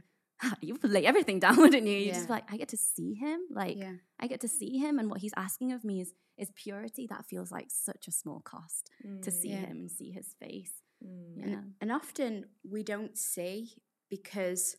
you 0.61 0.77
lay 0.83 1.05
everything 1.05 1.39
down, 1.45 1.57
wouldn't 1.57 1.87
you? 1.87 1.97
You 1.97 2.07
yeah. 2.07 2.13
just 2.13 2.29
like, 2.29 2.43
I 2.51 2.57
get 2.57 2.69
to 2.69 2.77
see 2.77 3.13
Him. 3.13 3.41
Like. 3.49 3.77
I 4.19 4.27
get 4.27 4.41
to 4.41 4.47
see 4.47 4.77
Him, 4.77 4.99
and 4.99 5.09
what 5.09 5.19
He's 5.19 5.33
asking 5.35 5.71
of 5.71 5.83
me 5.83 6.01
is 6.01 6.13
is 6.37 6.51
purity. 6.55 7.07
That 7.07 7.25
feels 7.25 7.51
like 7.51 7.67
such 7.69 8.07
a 8.07 8.11
small 8.11 8.39
cost 8.39 8.89
mm, 9.05 9.21
to 9.21 9.31
see 9.31 9.49
Him 9.49 9.71
and 9.71 9.91
see 9.91 10.11
His 10.11 10.35
face. 10.39 10.73
Mm. 11.05 11.37
Yeah. 11.37 11.43
And, 11.43 11.73
and 11.81 11.91
often 11.91 12.45
we 12.69 12.83
don't 12.83 13.17
see 13.17 13.73
because 14.09 14.75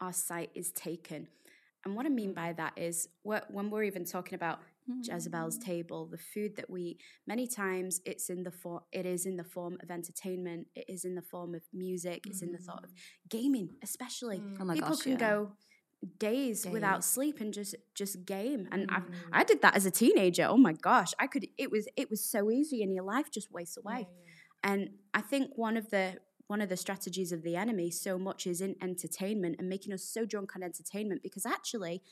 our 0.00 0.12
sight 0.12 0.50
is 0.54 0.72
taken. 0.72 1.28
And 1.84 1.94
what 1.94 2.06
I 2.06 2.08
mean 2.08 2.32
by 2.32 2.52
that 2.54 2.72
is 2.76 3.08
what 3.22 3.50
when 3.50 3.70
we're 3.70 3.84
even 3.84 4.04
talking 4.04 4.34
about 4.34 4.60
Jezebel's 5.02 5.58
mm. 5.58 5.64
table, 5.64 6.06
the 6.06 6.18
food 6.18 6.56
that 6.56 6.68
we 6.68 6.82
eat, 6.82 7.00
many 7.26 7.46
times 7.46 8.00
it's 8.04 8.28
in 8.28 8.42
the 8.42 8.50
form 8.50 8.80
it 8.92 9.06
is 9.06 9.26
in 9.26 9.36
the 9.36 9.44
form 9.44 9.78
of 9.82 9.90
entertainment, 9.90 10.66
it 10.74 10.84
is 10.88 11.04
in 11.04 11.14
the 11.14 11.22
form 11.22 11.54
of 11.54 11.62
music, 11.72 12.24
it's 12.26 12.42
in 12.42 12.52
the 12.52 12.58
thought 12.58 12.84
of 12.84 12.90
mm. 12.90 13.30
gaming, 13.30 13.70
especially. 13.82 14.38
Mm. 14.38 14.56
Oh 14.60 14.72
People 14.72 14.90
gosh, 14.90 15.02
can 15.02 15.12
yeah. 15.12 15.18
go 15.18 15.52
days, 16.18 16.62
days, 16.62 16.72
without 16.72 17.04
sleep 17.04 17.40
and 17.40 17.52
just 17.52 17.74
just 17.94 18.24
game. 18.24 18.68
And 18.72 18.88
mm. 18.88 19.04
I 19.32 19.40
I 19.40 19.44
did 19.44 19.62
that 19.62 19.76
as 19.76 19.86
a 19.86 19.90
teenager. 19.90 20.46
Oh 20.48 20.56
my 20.56 20.72
gosh, 20.72 21.12
I 21.18 21.26
could 21.26 21.46
it 21.56 21.70
was 21.70 21.88
it 21.96 22.10
was 22.10 22.22
so 22.22 22.50
easy 22.50 22.82
and 22.82 22.94
your 22.94 23.04
life 23.04 23.30
just 23.30 23.50
wastes 23.52 23.76
away. 23.76 24.00
Yeah, 24.00 24.16
yeah. 24.24 24.72
And 24.72 24.90
I 25.12 25.20
think 25.20 25.52
one 25.56 25.76
of 25.76 25.90
the 25.90 26.18
one 26.46 26.60
of 26.60 26.68
the 26.68 26.76
strategies 26.76 27.32
of 27.32 27.42
the 27.42 27.56
enemy 27.56 27.90
so 27.90 28.18
much 28.18 28.46
is 28.46 28.60
in 28.60 28.76
entertainment 28.82 29.56
and 29.58 29.68
making 29.68 29.92
us 29.92 30.02
so 30.02 30.26
drunk 30.26 30.54
on 30.54 30.62
entertainment 30.62 31.22
because 31.22 31.46
actually 31.46 32.02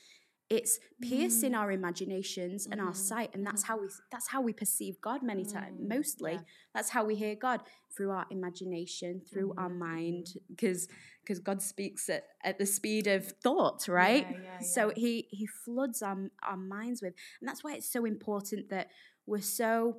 it's 0.52 0.78
piercing 1.00 1.52
mm. 1.52 1.58
our 1.58 1.72
imaginations 1.72 2.66
and 2.66 2.78
mm. 2.78 2.84
our 2.84 2.90
mm-hmm. 2.90 3.02
sight 3.02 3.30
and 3.32 3.46
that's 3.46 3.62
how 3.62 3.78
we 3.78 3.88
that's 4.10 4.28
how 4.28 4.42
we 4.42 4.52
perceive 4.52 5.00
god 5.00 5.22
many 5.22 5.46
times 5.46 5.80
mm. 5.80 5.88
mostly 5.88 6.32
yeah. 6.32 6.40
that's 6.74 6.90
how 6.90 7.02
we 7.02 7.14
hear 7.14 7.34
god 7.34 7.62
through 7.96 8.10
our 8.10 8.26
imagination 8.30 9.22
through 9.32 9.54
our 9.56 9.70
mm-hmm. 9.70 9.78
mind 9.78 10.34
because 10.50 10.88
because 11.22 11.38
god 11.38 11.62
speaks 11.62 12.10
at, 12.10 12.24
at 12.44 12.58
the 12.58 12.66
speed 12.66 13.06
of 13.06 13.24
thought 13.42 13.88
right 13.88 14.26
yeah, 14.30 14.38
yeah, 14.44 14.58
so 14.60 14.92
he 14.94 15.26
he 15.30 15.46
floods 15.46 16.02
our, 16.02 16.18
our 16.42 16.58
minds 16.58 17.00
with 17.00 17.14
and 17.40 17.48
that's 17.48 17.64
why 17.64 17.72
it's 17.72 17.90
so 17.90 18.04
important 18.04 18.68
that 18.68 18.88
we're 19.24 19.40
so 19.40 19.96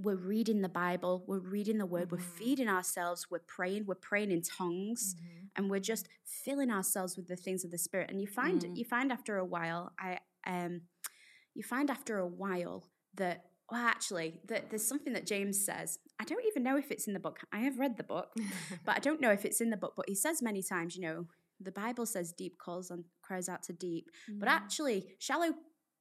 we're 0.00 0.16
reading 0.16 0.62
the 0.62 0.68
Bible, 0.68 1.24
we're 1.26 1.38
reading 1.38 1.78
the 1.78 1.86
word, 1.86 2.08
mm-hmm. 2.08 2.16
we're 2.16 2.22
feeding 2.22 2.68
ourselves, 2.68 3.26
we're 3.30 3.40
praying, 3.40 3.86
we're 3.86 3.94
praying 3.94 4.30
in 4.30 4.42
tongues, 4.42 5.14
mm-hmm. 5.14 5.46
and 5.56 5.70
we're 5.70 5.80
just 5.80 6.08
filling 6.24 6.70
ourselves 6.70 7.16
with 7.16 7.26
the 7.28 7.36
things 7.36 7.64
of 7.64 7.70
the 7.70 7.78
spirit. 7.78 8.10
And 8.10 8.20
you 8.20 8.26
find 8.26 8.62
mm. 8.62 8.76
you 8.76 8.84
find 8.84 9.10
after 9.12 9.36
a 9.38 9.44
while, 9.44 9.92
I 9.98 10.18
um 10.46 10.82
you 11.54 11.62
find 11.62 11.90
after 11.90 12.18
a 12.18 12.26
while 12.26 12.84
that 13.16 13.46
well 13.70 13.84
actually 13.84 14.40
that 14.46 14.70
there's 14.70 14.86
something 14.86 15.12
that 15.12 15.26
James 15.26 15.64
says. 15.64 15.98
I 16.20 16.24
don't 16.24 16.44
even 16.46 16.62
know 16.62 16.76
if 16.76 16.90
it's 16.90 17.06
in 17.06 17.12
the 17.12 17.20
book. 17.20 17.40
I 17.52 17.58
have 17.60 17.78
read 17.78 17.96
the 17.96 18.04
book, 18.04 18.30
but 18.84 18.96
I 18.96 18.98
don't 19.00 19.20
know 19.20 19.30
if 19.30 19.44
it's 19.44 19.60
in 19.60 19.70
the 19.70 19.76
book. 19.76 19.94
But 19.96 20.08
he 20.08 20.14
says 20.14 20.42
many 20.42 20.62
times, 20.62 20.96
you 20.96 21.02
know, 21.02 21.26
the 21.60 21.72
Bible 21.72 22.06
says 22.06 22.32
deep 22.32 22.58
calls 22.58 22.90
on 22.90 23.04
cries 23.22 23.48
out 23.48 23.62
to 23.64 23.72
deep, 23.72 24.10
but 24.28 24.48
actually 24.48 25.14
shallow 25.18 25.54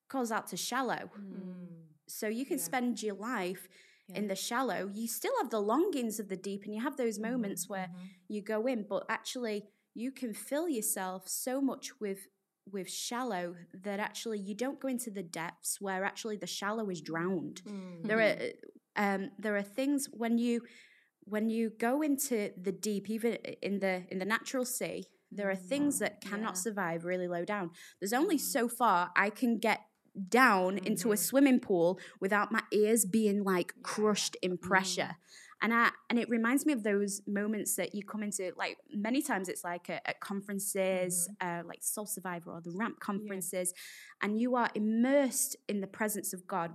calls 0.07 0.31
out 0.31 0.47
to 0.47 0.57
shallow. 0.57 1.09
Mm. 1.19 1.87
So 2.07 2.27
you 2.27 2.45
can 2.45 2.57
yeah. 2.57 2.63
spend 2.63 3.03
your 3.03 3.15
life 3.15 3.67
yeah. 4.07 4.17
in 4.17 4.27
the 4.27 4.35
shallow. 4.35 4.89
You 4.93 5.07
still 5.07 5.33
have 5.41 5.49
the 5.49 5.61
longings 5.61 6.19
of 6.19 6.29
the 6.29 6.37
deep, 6.37 6.63
and 6.65 6.73
you 6.73 6.81
have 6.81 6.97
those 6.97 7.19
mm-hmm, 7.19 7.31
moments 7.31 7.65
mm-hmm. 7.65 7.73
where 7.73 7.89
you 8.27 8.41
go 8.41 8.67
in, 8.67 8.85
but 8.89 9.05
actually 9.09 9.65
you 9.93 10.11
can 10.11 10.33
fill 10.33 10.69
yourself 10.69 11.27
so 11.27 11.61
much 11.61 11.99
with 11.99 12.27
with 12.71 12.89
shallow 12.89 13.55
that 13.73 13.99
actually 13.99 14.39
you 14.39 14.53
don't 14.53 14.79
go 14.81 14.89
into 14.89 15.09
the 15.09 15.23
depths 15.23 15.79
where 15.79 16.03
actually 16.03 16.35
the 16.35 16.47
shallow 16.47 16.89
is 16.89 17.01
drowned. 17.01 17.61
Mm-hmm. 17.65 18.07
There 18.07 18.19
are 18.19 18.35
um, 18.95 19.31
there 19.37 19.55
are 19.55 19.63
things 19.63 20.07
when 20.11 20.37
you 20.37 20.61
when 21.23 21.49
you 21.49 21.71
go 21.77 22.01
into 22.01 22.51
the 22.61 22.71
deep, 22.71 23.09
even 23.09 23.33
in 23.61 23.79
the 23.79 24.03
in 24.09 24.19
the 24.19 24.25
natural 24.25 24.65
sea, 24.65 25.05
there 25.31 25.49
are 25.49 25.55
things 25.55 25.99
that 25.99 26.21
cannot 26.21 26.55
yeah. 26.55 26.61
survive 26.61 27.05
really 27.05 27.27
low 27.27 27.43
down. 27.43 27.71
There's 27.99 28.13
only 28.13 28.37
so 28.37 28.67
far 28.67 29.11
I 29.15 29.29
can 29.29 29.57
get 29.57 29.81
down 30.29 30.75
mm-hmm. 30.75 30.85
into 30.85 31.11
a 31.11 31.15
mm-hmm. 31.15 31.23
swimming 31.23 31.59
pool 31.59 31.99
without 32.19 32.51
my 32.51 32.61
ears 32.71 33.05
being 33.05 33.43
like 33.43 33.73
crushed 33.83 34.35
in 34.41 34.57
pressure. 34.57 35.01
Mm. 35.01 35.15
And 35.59 35.73
I 35.73 35.89
and 36.09 36.19
it 36.19 36.29
reminds 36.29 36.65
me 36.67 36.73
of 36.73 36.83
those 36.83 37.21
moments 37.25 37.75
that 37.77 37.95
you 37.95 38.03
come 38.03 38.21
into 38.21 38.51
like 38.57 38.77
many 38.93 39.23
times 39.23 39.49
it's 39.49 39.63
like 39.63 39.89
at, 39.89 40.03
at 40.05 40.19
conferences, 40.19 41.27
mm-hmm. 41.41 41.61
uh, 41.61 41.67
like 41.67 41.79
Soul 41.81 42.05
Survivor 42.05 42.51
or 42.51 42.61
the 42.61 42.71
Ramp 42.71 42.99
conferences, 42.99 43.73
yeah. 43.75 44.27
and 44.27 44.39
you 44.39 44.55
are 44.55 44.69
immersed 44.75 45.55
in 45.67 45.81
the 45.81 45.87
presence 45.87 46.31
of 46.31 46.45
God 46.45 46.73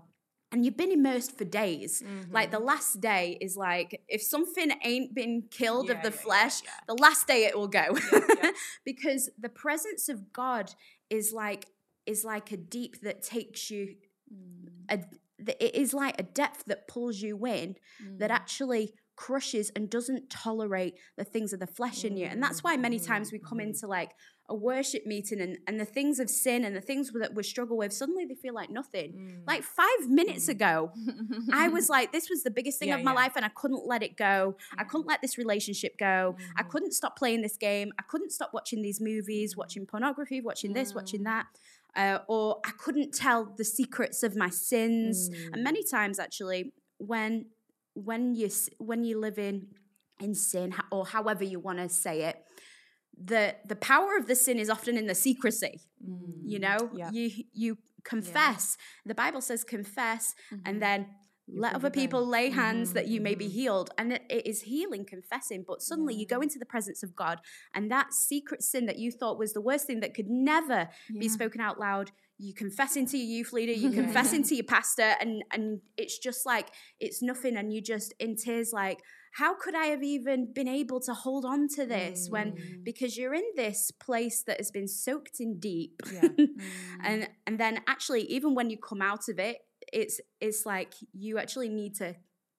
and 0.53 0.67
you've 0.67 0.77
been 0.77 0.93
immersed 0.93 1.37
for 1.37 1.45
days. 1.45 2.03
Mm-hmm. 2.03 2.33
Like 2.33 2.51
the 2.51 2.61
last 2.61 3.01
day 3.01 3.39
is 3.41 3.57
like 3.57 4.03
if 4.07 4.23
something 4.23 4.71
ain't 4.85 5.15
been 5.15 5.45
killed 5.51 5.89
yeah, 5.89 5.95
of 5.95 6.03
the 6.03 6.11
yeah, 6.11 6.23
flesh, 6.23 6.63
yeah, 6.63 6.71
the 6.87 6.95
last 6.95 7.27
day 7.27 7.47
it 7.47 7.57
will 7.57 7.69
go. 7.69 7.97
because 8.85 9.31
the 9.39 9.49
presence 9.49 10.09
of 10.09 10.33
God 10.33 10.75
is 11.09 11.33
like 11.33 11.67
is 12.07 12.25
like 12.25 12.53
a 12.53 12.57
deep 12.57 13.01
that 13.03 13.23
takes 13.23 13.71
you 13.71 13.95
mm. 14.33 14.69
a 14.89 15.01
it 15.39 15.75
is 15.75 15.93
like 15.93 16.15
a 16.21 16.23
depth 16.23 16.65
that 16.67 16.87
pulls 16.87 17.21
you 17.21 17.45
in 17.47 17.75
mm. 18.01 18.19
that 18.19 18.31
actually 18.31 18.95
crushes 19.17 19.71
and 19.77 19.91
doesn't 19.91 20.31
tolerate 20.31 20.95
the 21.17 21.25
things 21.25 21.53
of 21.53 21.61
the 21.61 21.67
flesh 21.67 22.05
in 22.05 22.17
you. 22.17 22.27
And 22.27 22.43
that's 22.43 22.65
why 22.65 22.77
many 22.77 22.99
times 22.99 23.31
we 23.31 23.39
come 23.39 23.59
mm-hmm. 23.59 23.69
into 23.69 23.87
like 23.87 24.13
a 24.49 24.55
worship 24.55 25.07
meeting 25.07 25.41
and, 25.41 25.59
and 25.67 25.79
the 25.79 25.85
things 25.85 26.19
of 26.19 26.29
sin 26.29 26.65
and 26.65 26.75
the 26.75 26.81
things 26.81 27.13
that 27.13 27.35
we 27.35 27.43
struggle 27.43 27.77
with, 27.77 27.93
suddenly 27.93 28.25
they 28.25 28.35
feel 28.35 28.55
like 28.55 28.71
nothing. 28.71 29.13
Mm. 29.13 29.47
Like 29.47 29.63
five 29.63 30.09
minutes 30.09 30.47
mm. 30.47 30.51
ago, 30.51 30.93
I 31.53 31.69
was 31.69 31.89
like, 31.97 32.13
this 32.13 32.29
was 32.29 32.43
the 32.43 32.51
biggest 32.51 32.79
thing 32.79 32.89
yeah, 32.89 32.97
of 32.97 33.05
my 33.05 33.13
yeah. 33.13 33.17
life 33.17 33.33
and 33.37 33.45
I 33.45 33.51
couldn't 33.51 33.87
let 33.87 34.03
it 34.03 34.17
go. 34.17 34.57
Mm. 34.59 34.81
I 34.81 34.85
couldn't 34.85 35.07
let 35.07 35.23
this 35.23 35.39
relationship 35.39 35.97
go. 35.99 36.37
Mm. 36.39 36.45
I 36.57 36.63
couldn't 36.65 36.93
stop 36.93 37.17
playing 37.17 37.43
this 37.43 37.57
game. 37.57 37.93
I 37.99 38.03
couldn't 38.03 38.33
stop 38.33 38.51
watching 38.53 38.83
these 38.83 39.01
movies, 39.01 39.57
watching 39.57 39.87
pornography, 39.87 40.41
watching 40.41 40.73
this, 40.73 40.95
watching 40.95 41.21
mm. 41.21 41.25
that. 41.25 41.47
Uh, 41.95 42.19
or 42.27 42.59
I 42.65 42.71
couldn't 42.79 43.13
tell 43.13 43.53
the 43.57 43.65
secrets 43.65 44.23
of 44.23 44.35
my 44.35 44.49
sins. 44.49 45.29
And 45.53 45.63
many 45.63 45.83
mm. 45.83 45.91
times, 45.91 46.19
actually, 46.19 46.73
when 46.99 47.47
when 47.95 48.35
you 48.35 48.49
when 48.79 49.05
you 49.05 49.19
live 49.21 49.39
in 49.39 49.67
in 50.21 50.35
sin 50.35 50.75
or 50.91 51.07
however 51.07 51.45
you 51.45 51.59
want 51.59 51.79
to 51.79 51.89
say 51.89 52.23
it 52.23 52.37
the 53.23 53.55
the 53.67 53.77
power 53.77 54.17
of 54.17 54.27
the 54.27 54.35
sin 54.35 54.59
is 54.59 54.71
often 54.71 54.97
in 54.97 55.07
the 55.07 55.15
secrecy 55.15 55.81
mm. 56.07 56.19
you 56.45 56.59
know 56.59 56.91
yeah. 56.95 57.11
you 57.11 57.31
you 57.53 57.79
confess 58.05 58.77
yeah. 58.79 59.11
the 59.11 59.15
bible 59.15 59.41
says 59.41 59.65
confess 59.65 60.35
mm-hmm. 60.53 60.63
and 60.65 60.83
then 60.83 61.07
you 61.47 61.61
let 61.61 61.75
other 61.75 61.91
people 61.91 62.27
lay 62.27 62.51
hands 62.51 62.89
mm-hmm. 62.89 62.95
that 62.95 63.09
you 63.09 63.21
may 63.21 63.35
be 63.35 63.47
mm-hmm. 63.47 63.55
healed 63.55 63.91
and 63.99 64.13
it, 64.13 64.23
it 64.31 64.47
is 64.47 64.63
healing 64.63 65.05
confessing 65.05 65.65
but 65.67 65.83
suddenly 65.83 66.15
yeah. 66.15 66.21
you 66.21 66.27
go 66.27 66.41
into 66.41 66.59
the 66.59 66.67
presence 66.67 67.03
of 67.03 67.15
god 67.17 67.41
and 67.75 67.91
that 67.91 68.13
secret 68.13 68.63
sin 68.63 68.87
that 68.87 68.99
you 68.99 69.11
thought 69.11 69.39
was 69.39 69.53
the 69.53 69.61
worst 69.61 69.87
thing 69.87 70.01
that 70.01 70.15
could 70.15 70.29
never 70.29 70.89
be 71.19 71.29
spoken 71.29 71.61
out 71.61 71.79
loud 71.79 72.11
you 72.43 72.53
confess 72.53 72.97
into 72.97 73.17
your 73.17 73.39
youth 73.39 73.53
leader, 73.53 73.73
you 73.73 73.91
confess 74.03 74.33
into 74.33 74.55
your 74.55 74.65
pastor, 74.65 75.15
and 75.21 75.45
and 75.53 75.81
it's 75.97 76.19
just 76.19 76.45
like 76.45 76.69
it's 76.99 77.23
nothing, 77.23 77.57
and 77.57 77.73
you 77.73 77.81
just 77.81 78.13
in 78.19 78.37
tears 78.37 78.73
like, 78.73 79.01
how 79.35 79.55
could 79.55 79.77
I 79.77 79.87
have 79.87 80.03
even 80.03 80.53
been 80.53 80.69
able 80.69 81.01
to 81.03 81.15
hold 81.15 81.45
on 81.45 81.69
to 81.77 81.87
this 81.87 82.29
mm. 82.29 82.33
when 82.33 82.81
because 82.83 83.17
you're 83.17 83.35
in 83.35 83.45
this 83.55 83.93
place 83.93 84.43
that 84.47 84.59
has 84.59 84.73
been 84.73 84.89
soaked 84.89 85.39
in 85.39 85.61
deep, 85.61 86.03
yeah. 86.13 86.21
mm. 86.23 86.49
and 87.05 87.29
and 87.47 87.61
then 87.61 87.81
actually 87.87 88.23
even 88.23 88.55
when 88.55 88.71
you 88.71 88.77
come 88.77 89.01
out 89.01 89.29
of 89.29 89.39
it, 89.39 89.59
it's 89.93 90.21
it's 90.41 90.67
like 90.67 90.95
you 91.13 91.39
actually 91.39 91.69
need 91.69 91.97
to 91.97 92.15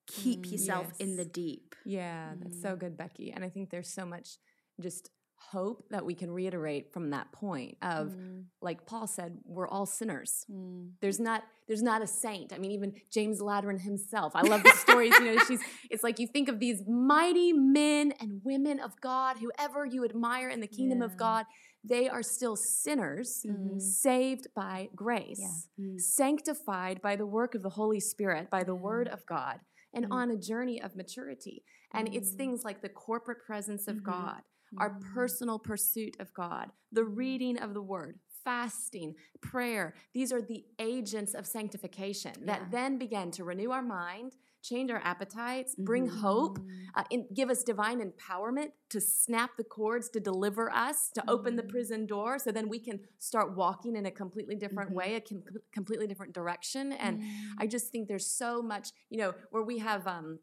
keep 0.08 0.46
mm, 0.46 0.52
yourself 0.52 0.88
yes. 0.90 0.98
in 1.00 1.16
the 1.16 1.26
deep. 1.26 1.76
Yeah, 1.86 2.32
that's 2.40 2.62
so 2.62 2.76
mm. 2.76 2.80
good, 2.80 2.98
Becky, 2.98 3.32
and 3.32 3.44
I 3.44 3.50
think 3.50 3.70
there's 3.70 3.90
so 3.90 4.06
much 4.06 4.38
just 4.80 5.10
hope 5.52 5.86
that 5.90 6.06
we 6.06 6.16
can 6.16 6.32
reiterate 6.32 6.94
from 6.94 7.10
that 7.10 7.32
point 7.32 7.78
of 7.82 8.08
mm. 8.08 8.44
like 8.62 8.86
paul 8.86 9.06
said 9.06 9.38
we're 9.46 9.68
all 9.68 9.86
sinners 9.86 10.46
mm. 10.50 10.90
there's 11.02 11.20
not 11.20 11.44
there's 11.68 11.84
not 11.84 12.02
a 12.02 12.08
saint 12.08 12.54
i 12.54 12.58
mean 12.58 12.72
even 12.72 12.94
james 13.12 13.42
Aladiran 13.42 13.80
himself 13.82 14.32
i 14.36 14.42
love 14.42 14.64
the 14.64 14.72
stories 14.78 15.14
you 15.20 15.26
know 15.26 15.44
she's 15.46 15.60
it's 15.92 16.04
like 16.04 16.18
you 16.18 16.28
think 16.28 16.48
of 16.48 16.60
these 16.60 16.82
mighty 16.88 17.52
men 17.52 18.14
and 18.22 18.42
women 18.44 18.80
of 18.80 19.00
god 19.02 19.38
whoever 19.38 19.86
you 19.86 20.06
admire 20.06 20.50
in 20.50 20.62
the 20.62 20.68
kingdom 20.68 21.00
yeah. 21.00 21.06
of 21.06 21.18
god 21.18 21.46
they 21.84 22.08
are 22.08 22.24
still 22.24 22.56
sinners 22.56 23.46
mm-hmm. 23.46 23.78
saved 23.80 24.48
by 24.56 24.90
grace 24.96 25.68
yeah. 25.78 25.86
mm. 25.86 26.00
sanctified 26.00 27.02
by 27.02 27.16
the 27.16 27.26
work 27.26 27.56
of 27.56 27.62
the 27.62 27.70
holy 27.70 28.00
spirit 28.00 28.50
by 28.50 28.64
the 28.64 28.76
word 28.76 29.08
of 29.08 29.26
god 29.26 29.60
and 29.94 30.06
mm. 30.06 30.12
on 30.12 30.32
a 30.32 30.38
journey 30.38 30.82
of 30.82 30.96
maturity 30.96 31.64
and 31.94 32.14
it's 32.14 32.34
mm. 32.34 32.38
things 32.38 32.64
like 32.64 32.82
the 32.82 32.90
corporate 32.90 33.46
presence 33.46 33.88
of 33.88 33.98
mm-hmm. 33.98 34.12
god 34.12 34.42
our 34.80 34.92
mm. 34.92 35.14
personal 35.14 35.60
pursuit 35.60 36.16
of 36.20 36.34
God, 36.34 36.70
the 36.92 37.04
reading 37.04 37.58
of 37.60 37.74
the 37.74 37.82
word, 37.82 38.20
fasting, 38.44 39.16
prayer. 39.42 39.96
These 40.14 40.32
are 40.32 40.42
the 40.42 40.66
agents 40.80 41.34
of 41.34 41.46
sanctification 41.46 42.34
that 42.46 42.62
yeah. 42.62 42.68
then 42.72 42.98
begin 42.98 43.32
to 43.32 43.44
renew 43.44 43.72
our 43.72 43.82
mind, 43.82 44.34
change 44.64 44.90
our 44.90 45.02
appetites, 45.04 45.76
bring 45.76 46.08
mm-hmm. 46.08 46.20
hope, 46.20 46.60
uh, 46.96 47.04
and 47.12 47.26
give 47.34 47.50
us 47.50 47.64
divine 47.64 48.00
empowerment 48.02 48.70
to 48.90 49.00
snap 49.00 49.52
the 49.58 49.64
cords, 49.64 50.10
to 50.10 50.20
deliver 50.20 50.72
us, 50.72 51.10
to 51.14 51.22
mm-hmm. 51.22 51.30
open 51.30 51.56
the 51.56 51.64
mm. 51.64 51.70
prison 51.70 52.06
door, 52.06 52.40
so 52.40 52.52
then 52.52 52.70
we 52.70 52.80
can 52.80 53.00
start 53.20 53.56
walking 53.56 53.96
in 53.96 54.06
a 54.06 54.12
completely 54.12 54.56
different 54.56 54.90
mm-hmm. 54.90 55.12
way, 55.12 55.16
a 55.16 55.22
com- 55.22 55.44
completely 55.72 56.08
different 56.08 56.34
direction. 56.34 56.94
And 56.94 57.20
mm. 57.20 57.30
I 57.60 57.68
just 57.68 57.92
think 57.92 58.08
there's 58.08 58.26
so 58.26 58.62
much, 58.62 58.90
you 59.10 59.18
know, 59.18 59.34
where 59.52 59.64
we 59.64 59.80
have. 59.80 60.08
Um, 60.08 60.40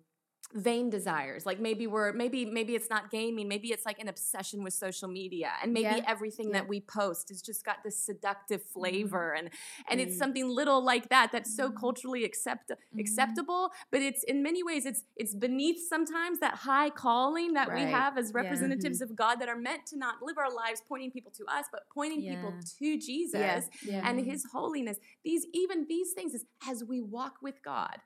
vain 0.54 0.90
desires 0.90 1.46
like 1.46 1.60
maybe 1.60 1.86
we're 1.86 2.12
maybe 2.12 2.44
maybe 2.44 2.74
it's 2.74 2.90
not 2.90 3.10
gaming 3.10 3.46
maybe 3.46 3.68
it's 3.68 3.86
like 3.86 4.00
an 4.00 4.08
obsession 4.08 4.64
with 4.64 4.72
social 4.72 5.08
media 5.08 5.50
and 5.62 5.72
maybe 5.72 5.84
yeah. 5.84 6.04
everything 6.08 6.48
yeah. 6.48 6.54
that 6.54 6.68
we 6.68 6.80
post 6.80 7.28
has 7.28 7.40
just 7.40 7.64
got 7.64 7.76
this 7.84 7.96
seductive 7.96 8.60
mm-hmm. 8.60 8.80
flavor 8.80 9.34
mm-hmm. 9.36 9.46
and 9.46 9.54
and 9.88 9.98
mm 9.98 10.00
it's 10.00 10.16
something 10.16 10.48
little 10.48 10.82
like 10.82 11.10
that 11.10 11.30
that's 11.30 11.54
so 11.54 11.68
mm-hmm. 11.68 11.76
culturally 11.76 12.24
accept 12.24 12.70
mm-hmm. 12.70 12.98
acceptable 12.98 13.70
but 13.92 14.00
it's 14.00 14.24
in 14.24 14.42
many 14.42 14.62
ways 14.62 14.86
it's 14.86 15.04
it's 15.14 15.34
beneath 15.34 15.78
sometimes 15.86 16.40
that 16.40 16.54
high 16.54 16.88
calling 16.88 17.52
that 17.52 17.68
right. 17.68 17.84
we 17.84 17.92
have 17.92 18.16
as 18.16 18.32
representatives 18.32 18.98
yeah. 18.98 19.04
Mm-hmm. 19.04 19.12
of 19.12 19.16
God 19.16 19.34
that 19.40 19.48
are 19.50 19.58
meant 19.58 19.84
to 19.88 19.98
not 19.98 20.14
live 20.22 20.38
our 20.38 20.50
lives 20.50 20.82
pointing 20.88 21.10
people 21.10 21.30
to 21.32 21.44
us 21.44 21.66
but 21.70 21.82
pointing 21.92 22.22
people 22.22 22.54
to 22.78 22.98
Jesus 22.98 23.68
and 23.92 24.24
his 24.24 24.46
holiness 24.50 24.96
these 25.22 25.46
even 25.52 25.86
these 25.86 26.12
things 26.12 26.32
is 26.32 26.46
as 26.66 26.82
we 26.82 27.02
walk 27.02 27.34
with 27.42 27.62
God 27.62 27.98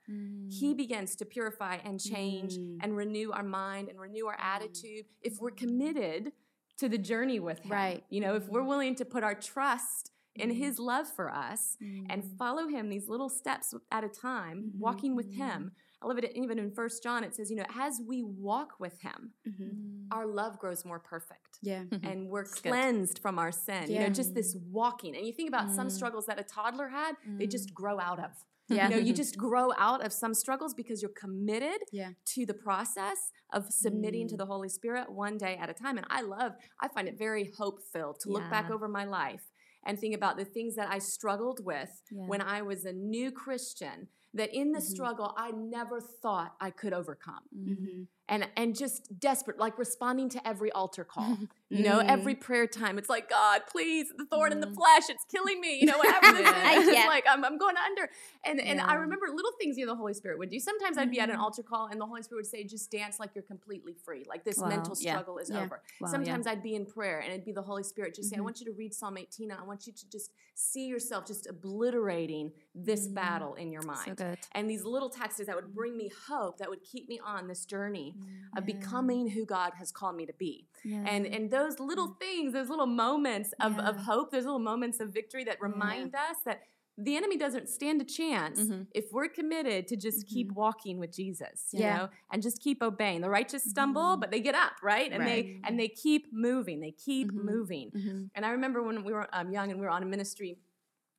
he 0.49 0.73
begins 0.73 1.15
to 1.15 1.25
purify 1.25 1.77
and 1.85 1.97
change 1.97 2.34
change 2.35 2.57
mm. 2.57 2.77
and 2.81 2.95
renew 2.95 3.31
our 3.31 3.43
mind 3.43 3.89
and 3.89 3.99
renew 3.99 4.27
our 4.27 4.37
mm. 4.37 4.43
attitude 4.43 5.05
if 5.21 5.39
we're 5.39 5.51
committed 5.51 6.31
to 6.77 6.89
the 6.89 6.97
journey 6.97 7.39
with 7.39 7.59
him. 7.59 7.71
Right. 7.71 8.03
You 8.09 8.21
know, 8.21 8.35
if 8.35 8.47
we're 8.47 8.59
mm-hmm. 8.59 8.69
willing 8.69 8.95
to 8.95 9.05
put 9.05 9.23
our 9.23 9.35
trust 9.35 10.11
in 10.35 10.49
mm. 10.49 10.57
his 10.57 10.79
love 10.79 11.07
for 11.07 11.33
us 11.33 11.77
mm. 11.81 12.05
and 12.09 12.23
follow 12.37 12.67
him 12.67 12.89
these 12.89 13.07
little 13.07 13.29
steps 13.29 13.73
at 13.91 14.03
a 14.03 14.09
time, 14.09 14.65
mm-hmm. 14.67 14.79
walking 14.79 15.15
with 15.15 15.33
him. 15.33 15.47
Mm-hmm. 15.47 15.67
I 16.03 16.07
love 16.07 16.17
it 16.17 16.31
even 16.35 16.59
in 16.59 16.71
First 16.71 17.01
John, 17.01 17.23
it 17.23 17.33
says, 17.33 17.49
you 17.49 17.55
know, 17.55 17.65
as 17.79 18.01
we 18.05 18.21
walk 18.21 18.73
with 18.79 18.99
him, 19.01 19.31
mm-hmm. 19.47 20.07
our 20.11 20.27
love 20.27 20.59
grows 20.59 20.85
more 20.85 20.99
perfect. 20.99 21.57
Yeah. 21.63 21.83
And 22.03 22.29
we're 22.29 22.43
That's 22.43 22.59
cleansed 22.59 23.15
good. 23.15 23.21
from 23.21 23.39
our 23.39 23.51
sin. 23.51 23.85
Yeah. 23.87 24.01
You 24.01 24.07
know, 24.07 24.13
just 24.13 24.35
this 24.35 24.55
walking. 24.69 25.15
And 25.15 25.25
you 25.25 25.33
think 25.33 25.47
about 25.47 25.71
some 25.71 25.89
struggles 25.89 26.25
that 26.25 26.39
a 26.39 26.43
toddler 26.43 26.89
had, 26.89 27.13
they 27.37 27.47
just 27.47 27.73
grow 27.73 27.99
out 27.99 28.19
of. 28.19 28.31
Yeah. 28.67 28.89
You 28.89 28.95
know, 28.95 29.01
you 29.01 29.13
just 29.23 29.37
grow 29.37 29.71
out 29.77 30.05
of 30.05 30.13
some 30.13 30.33
struggles 30.33 30.73
because 30.73 31.01
you're 31.01 31.11
committed 31.11 31.79
yeah. 31.91 32.11
to 32.33 32.45
the 32.45 32.53
process 32.53 33.31
of 33.53 33.67
submitting 33.69 34.25
mm. 34.25 34.29
to 34.29 34.37
the 34.37 34.45
Holy 34.45 34.69
Spirit 34.69 35.11
one 35.11 35.37
day 35.37 35.57
at 35.61 35.69
a 35.69 35.73
time. 35.73 35.97
And 35.97 36.07
I 36.09 36.21
love, 36.21 36.53
I 36.81 36.87
find 36.87 37.07
it 37.07 37.17
very 37.17 37.51
hope 37.57 37.79
filled 37.93 38.19
to 38.21 38.29
yeah. 38.29 38.33
look 38.33 38.49
back 38.49 38.71
over 38.71 38.87
my 38.87 39.05
life 39.05 39.43
and 39.85 39.99
think 39.99 40.15
about 40.15 40.37
the 40.37 40.45
things 40.45 40.75
that 40.75 40.89
I 40.89 40.99
struggled 40.99 41.63
with 41.63 42.01
yeah. 42.11 42.23
when 42.25 42.41
I 42.41 42.63
was 42.63 42.85
a 42.85 42.93
new 42.93 43.31
Christian 43.31 44.07
that 44.33 44.53
in 44.53 44.71
the 44.71 44.79
mm-hmm. 44.79 44.87
struggle 44.87 45.33
I 45.37 45.51
never 45.51 46.01
thought 46.01 46.55
I 46.59 46.71
could 46.71 46.93
overcome. 46.93 47.43
Mm-hmm 47.55 48.03
and 48.27 48.47
and 48.57 48.75
just 48.75 49.19
desperate 49.19 49.59
like 49.59 49.77
responding 49.77 50.29
to 50.29 50.47
every 50.47 50.71
altar 50.71 51.03
call 51.03 51.37
you 51.69 51.83
know 51.83 51.99
mm. 51.99 52.09
every 52.09 52.35
prayer 52.35 52.65
time 52.65 52.97
it's 52.97 53.09
like 53.09 53.29
god 53.29 53.61
please 53.69 54.07
the 54.17 54.25
thorn 54.25 54.49
mm. 54.49 54.53
in 54.53 54.59
the 54.61 54.67
mm. 54.67 54.75
flesh 54.75 55.03
it's 55.09 55.25
killing 55.31 55.59
me 55.61 55.79
you 55.79 55.85
know 55.85 55.97
whatever 55.97 56.39
yeah. 56.39 57.05
like 57.07 57.25
I'm, 57.29 57.43
I'm 57.43 57.57
going 57.57 57.75
under 57.77 58.09
and 58.43 58.59
and 58.59 58.81
i 58.81 58.95
remember 58.95 59.27
little 59.33 59.51
things 59.59 59.77
you 59.77 59.85
know 59.85 59.93
the 59.93 59.97
holy 59.97 60.13
spirit 60.13 60.39
would 60.39 60.49
do 60.49 60.59
sometimes 60.59 60.97
i'd 60.97 61.11
be 61.11 61.19
at 61.19 61.29
an 61.29 61.35
mm-hmm. 61.35 61.43
altar 61.43 61.63
call 61.63 61.87
and 61.87 62.01
the 62.01 62.05
holy 62.05 62.23
spirit 62.23 62.39
would 62.39 62.51
say 62.51 62.63
just 62.63 62.89
dance 62.91 63.19
like 63.19 63.31
you're 63.35 63.43
completely 63.43 63.93
free 63.93 64.25
like 64.27 64.43
this 64.43 64.57
wow. 64.57 64.67
mental 64.67 64.95
struggle 64.95 65.35
yeah. 65.37 65.43
is 65.43 65.51
over 65.51 65.81
wow, 66.01 66.09
sometimes 66.09 66.47
i'd 66.47 66.63
be 66.63 66.75
in 66.75 66.85
prayer 66.85 67.19
and 67.19 67.31
it'd 67.31 67.45
be 67.45 67.51
the 67.51 67.61
holy 67.61 67.83
spirit 67.83 68.15
just 68.15 68.29
mm-hmm. 68.29 68.35
say 68.35 68.39
i 68.39 68.43
want 68.43 68.59
you 68.59 68.65
to 68.65 68.73
read 68.73 68.93
psalm 68.93 69.17
18 69.17 69.51
and 69.51 69.59
i 69.59 69.63
want 69.63 69.85
you 69.85 69.93
to 69.93 70.09
just 70.09 70.31
see 70.55 70.87
yourself 70.87 71.27
just 71.27 71.47
obliterating 71.47 72.51
this 72.73 73.07
mm. 73.07 73.13
battle 73.13 73.55
in 73.55 73.71
your 73.71 73.81
mind 73.83 74.17
so 74.17 74.35
and 74.53 74.69
these 74.69 74.83
little 74.83 75.09
texts 75.09 75.41
that 75.45 75.55
would 75.55 75.73
bring 75.73 75.97
me 75.97 76.09
hope 76.27 76.57
that 76.57 76.69
would 76.69 76.83
keep 76.83 77.07
me 77.09 77.19
on 77.23 77.47
this 77.47 77.65
journey 77.65 78.14
yeah. 78.17 78.59
of 78.59 78.65
becoming 78.65 79.29
who 79.29 79.45
God 79.45 79.73
has 79.77 79.91
called 79.91 80.15
me 80.15 80.25
to 80.25 80.33
be. 80.33 80.67
Yeah. 80.83 81.03
And 81.07 81.25
and 81.25 81.51
those 81.51 81.79
little 81.79 82.15
things, 82.19 82.53
those 82.53 82.69
little 82.69 82.85
moments 82.85 83.53
of, 83.59 83.79
of 83.79 83.97
hope, 83.97 84.31
those 84.31 84.45
little 84.45 84.59
moments 84.59 84.99
of 84.99 85.13
victory 85.13 85.43
that 85.45 85.61
remind 85.61 86.15
us 86.15 86.37
that 86.45 86.61
the 86.97 87.17
enemy 87.17 87.35
doesn't 87.35 87.67
stand 87.67 88.01
a 88.01 88.05
chance 88.05 88.61
mm-hmm. 88.61 88.83
if 88.93 89.11
we're 89.11 89.27
committed 89.27 89.85
to 89.89 89.97
just 89.97 90.19
mm-hmm. 90.19 90.33
keep 90.33 90.51
walking 90.53 90.97
with 90.97 91.13
Jesus, 91.13 91.67
you 91.73 91.81
yeah. 91.81 91.97
know, 91.97 92.09
and 92.31 92.41
just 92.41 92.61
keep 92.61 92.81
obeying. 92.81 93.19
The 93.19 93.29
righteous 93.29 93.65
stumble, 93.65 94.01
mm-hmm. 94.01 94.21
but 94.21 94.31
they 94.31 94.39
get 94.39 94.55
up, 94.55 94.73
right? 94.81 95.11
And 95.11 95.21
right. 95.21 95.45
they 95.45 95.59
and 95.67 95.79
they 95.79 95.89
keep 95.89 96.27
moving. 96.31 96.79
They 96.79 96.91
keep 96.91 97.31
mm-hmm. 97.31 97.45
moving. 97.45 97.91
Mm-hmm. 97.91 98.23
And 98.33 98.45
I 98.45 98.51
remember 98.51 98.81
when 98.81 99.03
we 99.03 99.11
were 99.11 99.27
um, 99.33 99.51
young 99.51 99.71
and 99.71 99.79
we 99.79 99.85
were 99.85 99.91
on 99.91 100.03
a 100.03 100.05
ministry 100.05 100.57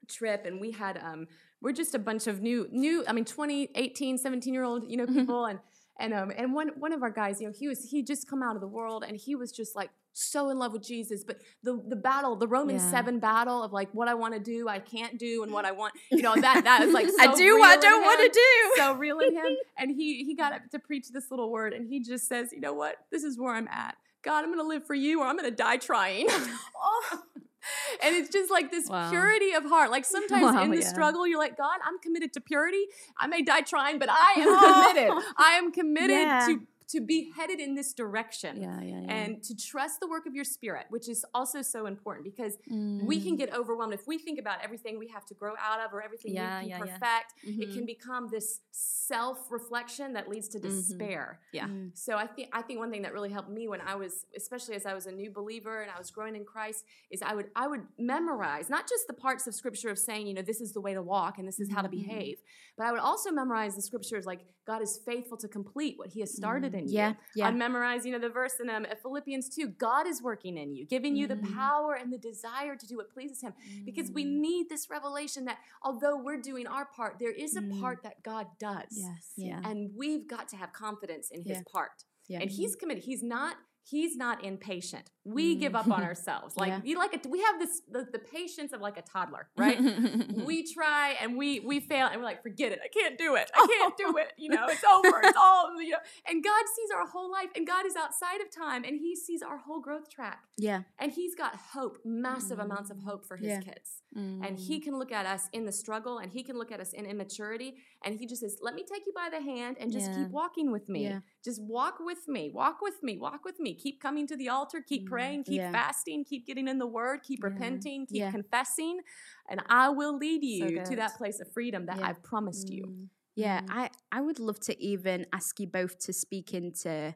trip 0.08 0.46
and 0.46 0.60
we 0.60 0.70
had 0.70 0.98
um, 1.02 1.26
we're 1.60 1.72
just 1.72 1.94
a 1.94 1.98
bunch 1.98 2.26
of 2.26 2.40
new 2.40 2.68
new 2.70 3.04
i 3.08 3.12
mean 3.12 3.24
20 3.24 3.70
18 3.74 4.18
17 4.18 4.54
year 4.54 4.62
old 4.62 4.88
you 4.88 4.96
know 4.96 5.06
people 5.06 5.46
and 5.46 5.58
And 5.98 6.12
um, 6.12 6.30
and 6.36 6.52
one 6.52 6.68
one 6.78 6.92
of 6.92 7.02
our 7.02 7.10
guys, 7.10 7.40
you 7.40 7.46
know, 7.46 7.54
he 7.58 7.68
was 7.68 7.84
he 7.90 8.02
just 8.02 8.28
come 8.28 8.42
out 8.42 8.54
of 8.54 8.60
the 8.60 8.68
world, 8.68 9.04
and 9.06 9.16
he 9.16 9.34
was 9.34 9.50
just 9.50 9.74
like 9.74 9.90
so 10.12 10.50
in 10.50 10.58
love 10.58 10.72
with 10.72 10.82
Jesus. 10.86 11.24
But 11.24 11.40
the 11.62 11.82
the 11.88 11.96
battle, 11.96 12.36
the 12.36 12.46
Roman 12.48 12.76
Yeah. 12.76 12.90
seven 12.90 13.18
battle 13.18 13.62
of 13.62 13.72
like 13.72 13.88
what 13.92 14.06
I 14.06 14.14
want 14.14 14.34
to 14.34 14.40
do, 14.40 14.68
I 14.68 14.78
can't 14.78 15.18
do, 15.18 15.42
and 15.42 15.52
what 15.52 15.64
I 15.64 15.72
want, 15.72 15.94
you 16.10 16.20
know, 16.22 16.34
that 16.36 16.64
that 16.64 16.82
is 16.82 16.92
like 16.92 17.08
so 17.16 17.16
I 17.18 17.34
do 17.34 17.58
what 17.58 17.78
I 17.78 17.80
don't 17.80 18.02
want 18.02 18.20
to 18.20 18.28
do. 18.28 18.72
so 18.82 18.92
real 18.94 19.20
in 19.20 19.34
him. 19.34 19.56
And 19.78 19.90
he 19.90 20.24
he 20.24 20.34
got 20.34 20.52
up 20.52 20.62
to 20.72 20.78
preach 20.78 21.10
this 21.12 21.30
little 21.30 21.50
word, 21.50 21.72
and 21.72 21.86
he 21.86 22.00
just 22.00 22.28
says, 22.28 22.52
"You 22.52 22.60
know 22.60 22.72
what? 22.74 22.96
This 23.10 23.24
is 23.24 23.38
where 23.38 23.54
I'm 23.54 23.68
at. 23.68 23.96
God, 24.22 24.40
I'm 24.42 24.46
going 24.46 24.58
to 24.58 24.66
live 24.66 24.86
for 24.86 24.94
you, 24.94 25.20
or 25.20 25.26
I'm 25.26 25.36
going 25.36 25.48
to 25.50 25.54
die 25.56 25.76
trying." 25.78 26.26
oh. 26.30 27.22
And 28.02 28.14
it's 28.16 28.28
just 28.30 28.50
like 28.50 28.70
this 28.70 28.88
Wow. 28.88 29.10
purity 29.10 29.52
of 29.52 29.64
heart. 29.64 29.90
Like 29.90 30.04
sometimes 30.04 30.54
Wow, 30.54 30.64
in 30.64 30.70
the 30.70 30.78
yeah. 30.78 30.88
struggle, 30.88 31.26
you're 31.26 31.38
like, 31.38 31.56
God, 31.56 31.78
I'm 31.84 31.98
committed 31.98 32.32
to 32.34 32.40
purity. 32.40 32.84
I 33.18 33.26
may 33.26 33.42
die 33.42 33.62
trying, 33.62 33.98
but 33.98 34.08
I 34.10 34.34
am 34.38 34.92
committed. 34.94 35.24
I 35.38 35.52
am 35.54 35.72
committed 35.72 36.10
Yeah. 36.18 36.46
to 36.48 36.60
to 36.88 37.00
be 37.00 37.30
headed 37.36 37.58
in 37.60 37.74
this 37.74 37.92
direction. 37.92 38.60
Yeah, 38.60 38.80
yeah, 38.80 39.00
yeah. 39.02 39.12
And 39.12 39.42
to 39.44 39.56
trust 39.56 40.00
the 40.00 40.08
work 40.08 40.26
of 40.26 40.34
your 40.34 40.44
spirit, 40.44 40.86
which 40.90 41.08
is 41.08 41.24
also 41.34 41.62
so 41.62 41.86
important 41.86 42.24
because 42.24 42.58
we 42.68 43.18
Mm. 43.20 43.22
can 43.24 43.36
get 43.36 43.52
overwhelmed 43.54 43.92
if 43.94 44.06
we 44.06 44.18
think 44.18 44.38
about 44.38 44.58
everything 44.62 44.98
we 44.98 45.08
have 45.08 45.26
to 45.26 45.34
grow 45.34 45.54
out 45.60 45.80
of 45.84 45.92
or 45.92 46.02
everything 46.02 46.32
Yeah, 46.34 46.62
we 46.62 46.68
yeah, 46.68 46.78
can 46.78 46.86
yeah. 46.86 46.98
perfect. 46.98 47.34
It 47.44 47.68
Mhm. 47.70 47.72
can 47.74 47.86
become 47.86 48.28
this 48.28 48.60
self-reflection 48.70 50.12
that 50.14 50.28
leads 50.28 50.48
to 50.48 50.58
despair. 50.58 51.40
Yeah. 51.52 51.68
So 51.94 52.16
I 52.16 52.26
think 52.26 52.48
I 52.52 52.62
think 52.62 52.78
one 52.78 52.90
thing 52.90 53.02
that 53.02 53.12
really 53.12 53.30
helped 53.30 53.48
me 53.50 53.68
when 53.68 53.80
I 53.80 53.94
was, 53.94 54.26
especially 54.36 54.74
as 54.76 54.86
I 54.86 54.94
was 54.94 55.06
a 55.06 55.12
new 55.12 55.30
believer 55.30 55.82
and 55.82 55.90
I 55.90 55.98
was 55.98 56.10
growing 56.10 56.36
in 56.36 56.44
Christ, 56.44 56.84
is 57.10 57.22
I 57.22 57.34
would 57.34 57.50
I 57.56 57.66
would 57.66 57.84
memorize 57.98 58.68
not 58.70 58.88
just 58.88 59.06
the 59.06 59.12
parts 59.14 59.46
of 59.46 59.54
Scripture 59.54 59.90
of 59.90 59.98
saying, 59.98 60.26
you 60.26 60.34
know, 60.34 60.42
this 60.42 60.60
is 60.60 60.72
the 60.72 60.80
way 60.80 60.94
to 60.94 61.02
walk 61.02 61.38
and 61.38 61.46
this 61.48 61.58
is 61.60 61.70
how 61.70 61.82
to 61.82 61.88
Mm-hmm. 61.88 61.96
behave, 62.08 62.38
but 62.76 62.84
I 62.86 62.90
would 62.92 63.00
also 63.00 63.30
memorize 63.30 63.76
the 63.76 63.82
Scriptures 63.82 64.26
like 64.26 64.40
God 64.66 64.82
is 64.82 64.98
faithful 64.98 65.36
to 65.38 65.48
complete 65.48 65.96
what 65.98 66.08
He 66.08 66.20
has 66.20 66.34
started 66.34 66.74
in 66.76 66.86
you. 66.88 66.94
Yeah, 66.94 67.12
yeah. 67.34 67.48
I'd 67.48 67.56
memorize, 67.56 68.04
you 68.06 68.12
know, 68.12 68.18
the 68.18 68.28
verse 68.28 68.54
in 68.60 68.68
um, 68.70 68.86
Philippians 69.02 69.48
2, 69.48 69.68
God 69.68 70.06
is 70.06 70.22
working 70.22 70.56
in 70.58 70.74
you, 70.74 70.86
giving 70.86 71.16
you 71.16 71.26
the 71.26 71.34
Mm-hmm. 71.36 71.54
power 71.54 71.94
and 71.94 72.12
the 72.12 72.18
desire 72.18 72.76
to 72.76 72.86
do 72.86 72.96
what 72.96 73.12
pleases 73.12 73.40
Him. 73.42 73.52
Because 73.84 74.10
we 74.10 74.24
need 74.24 74.68
this 74.68 74.88
revelation 74.90 75.44
that 75.46 75.58
although 75.82 76.16
we're 76.16 76.40
doing 76.40 76.66
our 76.66 76.86
part, 76.86 77.16
there 77.20 77.32
is 77.32 77.56
a 77.56 77.62
part 77.80 78.02
that 78.04 78.22
God 78.22 78.46
does. 78.58 78.86
Yes. 78.90 79.32
Yeah. 79.36 79.60
Yeah. 79.62 79.70
And 79.70 79.90
we've 79.96 80.28
got 80.28 80.48
to 80.48 80.56
have 80.56 80.72
confidence 80.72 81.30
in 81.30 81.42
His 81.44 81.58
part. 81.72 82.04
Yeah. 82.28 82.40
And 82.40 82.50
He's 82.50 82.74
committed. 82.76 83.04
He's 83.04 83.22
not. 83.22 83.56
He's 83.88 84.16
not 84.16 84.42
impatient. 84.42 85.10
We 85.24 85.54
give 85.54 85.74
up 85.76 85.88
on 85.88 86.02
ourselves. 86.10 86.56
Like 86.56 86.68
Yeah. 86.70 86.80
we 86.82 86.96
like 86.96 87.14
a, 87.24 87.28
we 87.28 87.40
have 87.40 87.58
this 87.60 87.82
the, 87.90 88.06
the 88.10 88.18
patience 88.18 88.72
of 88.72 88.80
like 88.80 88.96
a 88.98 89.02
toddler, 89.02 89.48
right? 89.56 89.78
we 90.44 90.64
try 90.72 91.14
and 91.20 91.36
we 91.36 91.60
we 91.60 91.78
fail 91.80 92.06
and 92.08 92.18
we're 92.20 92.24
like, 92.26 92.42
forget 92.42 92.72
it. 92.72 92.80
I 92.84 92.88
can't 92.88 93.16
do 93.16 93.36
it. 93.36 93.48
I 93.54 93.66
can't 93.78 93.96
do 93.96 94.16
it. 94.22 94.32
You 94.36 94.50
know, 94.50 94.66
it's 94.68 94.82
over. 94.84 95.20
It's 95.22 95.36
all 95.38 95.80
you 95.80 95.90
know. 95.90 95.98
And 96.28 96.42
God 96.42 96.64
sees 96.74 96.90
our 96.96 97.06
whole 97.06 97.30
life, 97.30 97.50
and 97.54 97.66
God 97.66 97.86
is 97.86 97.94
outside 97.96 98.40
of 98.40 98.50
time, 98.50 98.82
and 98.84 98.96
He 98.98 99.14
sees 99.14 99.40
our 99.42 99.58
whole 99.58 99.80
growth 99.80 100.08
track, 100.10 100.42
yeah. 100.56 100.82
and 100.98 101.12
He's 101.12 101.34
got 101.36 101.54
hope, 101.56 101.98
massive 102.04 102.58
amounts 102.58 102.90
of 102.90 102.98
hope 102.98 103.24
for 103.24 103.36
His 103.36 103.48
Yeah. 103.48 103.60
kids. 103.60 104.02
Mm. 104.16 104.46
And 104.46 104.58
He 104.58 104.80
can 104.80 104.98
look 104.98 105.12
at 105.12 105.26
us 105.26 105.48
in 105.52 105.64
the 105.64 105.72
struggle, 105.72 106.18
and 106.18 106.32
He 106.32 106.42
can 106.42 106.58
look 106.58 106.72
at 106.72 106.80
us 106.80 106.92
in 106.92 107.06
immaturity, 107.06 107.74
and 108.04 108.18
He 108.18 108.26
just 108.26 108.40
says, 108.42 108.58
"Let 108.62 108.74
me 108.74 108.84
take 108.90 109.06
you 109.06 109.12
by 109.14 109.28
the 109.30 109.40
hand 109.42 109.76
and 109.78 109.92
just 109.92 110.10
Yeah. 110.10 110.16
keep 110.24 110.28
walking 110.30 110.72
with 110.72 110.88
me. 110.88 111.04
Yeah. 111.46 111.50
Just 111.52 111.62
walk 111.62 111.96
with 112.00 112.28
me. 112.28 112.50
Walk 112.50 112.80
with 112.82 113.02
me. 113.02 113.18
Walk 113.18 113.44
with 113.44 113.60
me. 113.60 113.74
Keep 113.74 114.00
coming 114.00 114.26
to 114.26 114.36
the 114.36 114.48
altar. 114.48 114.82
Keep 114.86 115.06
praying. 115.06 115.44
Keep 115.44 115.56
Yeah. 115.58 115.72
fasting. 115.72 116.24
Keep 116.24 116.46
getting 116.46 116.68
in 116.68 116.78
the 116.78 116.86
Word. 116.86 117.22
Keep 117.22 117.42
repenting. 117.42 118.06
Keep 118.06 118.18
Yeah. 118.18 118.30
confessing, 118.30 119.00
and 119.48 119.62
I 119.68 119.88
will 119.90 120.16
lead 120.16 120.42
you 120.42 120.82
to 120.84 120.96
that 120.96 121.16
place 121.16 121.40
of 121.40 121.52
freedom 121.52 121.86
that 121.86 121.98
Yeah. 121.98 122.08
I've 122.08 122.22
promised 122.22 122.70
you." 122.70 122.86
Mm. 122.86 123.08
Yeah, 123.34 123.60
I, 123.68 123.90
I 124.10 124.22
would 124.22 124.38
love 124.38 124.60
to 124.60 124.82
even 124.82 125.26
ask 125.32 125.60
you 125.60 125.66
both 125.66 125.98
to 126.00 126.12
speak 126.12 126.54
into 126.54 127.14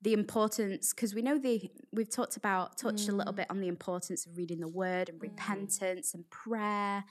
the 0.00 0.12
importance 0.14 0.92
because 0.92 1.14
we 1.14 1.22
know 1.22 1.38
the 1.38 1.70
we've 1.92 2.10
talked 2.10 2.36
about 2.36 2.76
touched 2.76 3.08
a 3.08 3.12
little 3.12 3.32
bit 3.32 3.46
on 3.48 3.60
the 3.60 3.68
importance 3.68 4.26
of 4.26 4.36
reading 4.36 4.58
the 4.58 4.66
word 4.66 5.08
and 5.08 5.22
repentance 5.22 6.12
and 6.12 6.28
prayer. 6.30 7.04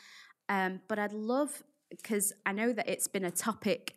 Um, 0.50 0.82
but 0.90 1.00
I'd 1.00 1.14
love 1.14 1.64
because 1.90 2.34
I 2.46 2.52
know 2.52 2.74
that 2.74 2.90
it's 2.90 3.08
been 3.08 3.24
a 3.24 3.32
topic 3.32 3.96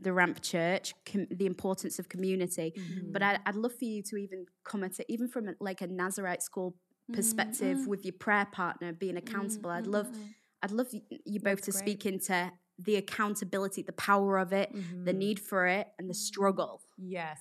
the 0.00 0.12
Ramp 0.12 0.42
Church, 0.42 0.94
com- 1.10 1.26
the 1.30 1.46
importance 1.46 1.98
of 1.98 2.08
community. 2.08 2.72
Mm-hmm. 2.76 3.12
But 3.12 3.22
I'd, 3.22 3.40
I'd 3.46 3.56
love 3.56 3.74
for 3.78 3.84
you 3.84 4.02
to 4.04 4.16
even 4.16 4.46
comment 4.64 4.98
it, 4.98 5.06
even 5.08 5.28
from 5.28 5.48
a, 5.48 5.52
like 5.60 5.80
a 5.80 5.86
Nazarite 5.86 6.42
school 6.42 6.76
perspective 7.12 7.78
mm-hmm. 7.78 7.90
with 7.90 8.04
your 8.04 8.14
prayer 8.14 8.46
partner 8.50 8.92
being 8.92 9.16
accountable. 9.16 9.70
I'd 9.70 9.86
love, 9.86 10.06
mm-hmm. 10.06 10.22
I'd 10.62 10.70
love 10.70 10.88
y- 10.92 11.02
you 11.24 11.40
both 11.40 11.62
to 11.62 11.72
speak 11.72 12.06
into 12.06 12.50
the 12.78 12.96
accountability, 12.96 13.82
the 13.82 13.92
power 13.92 14.38
of 14.38 14.52
it, 14.52 14.74
the 15.04 15.12
need 15.12 15.38
for 15.38 15.66
it, 15.66 15.86
and 15.98 16.10
the 16.10 16.14
struggle. 16.14 16.80
Yes. 16.98 17.40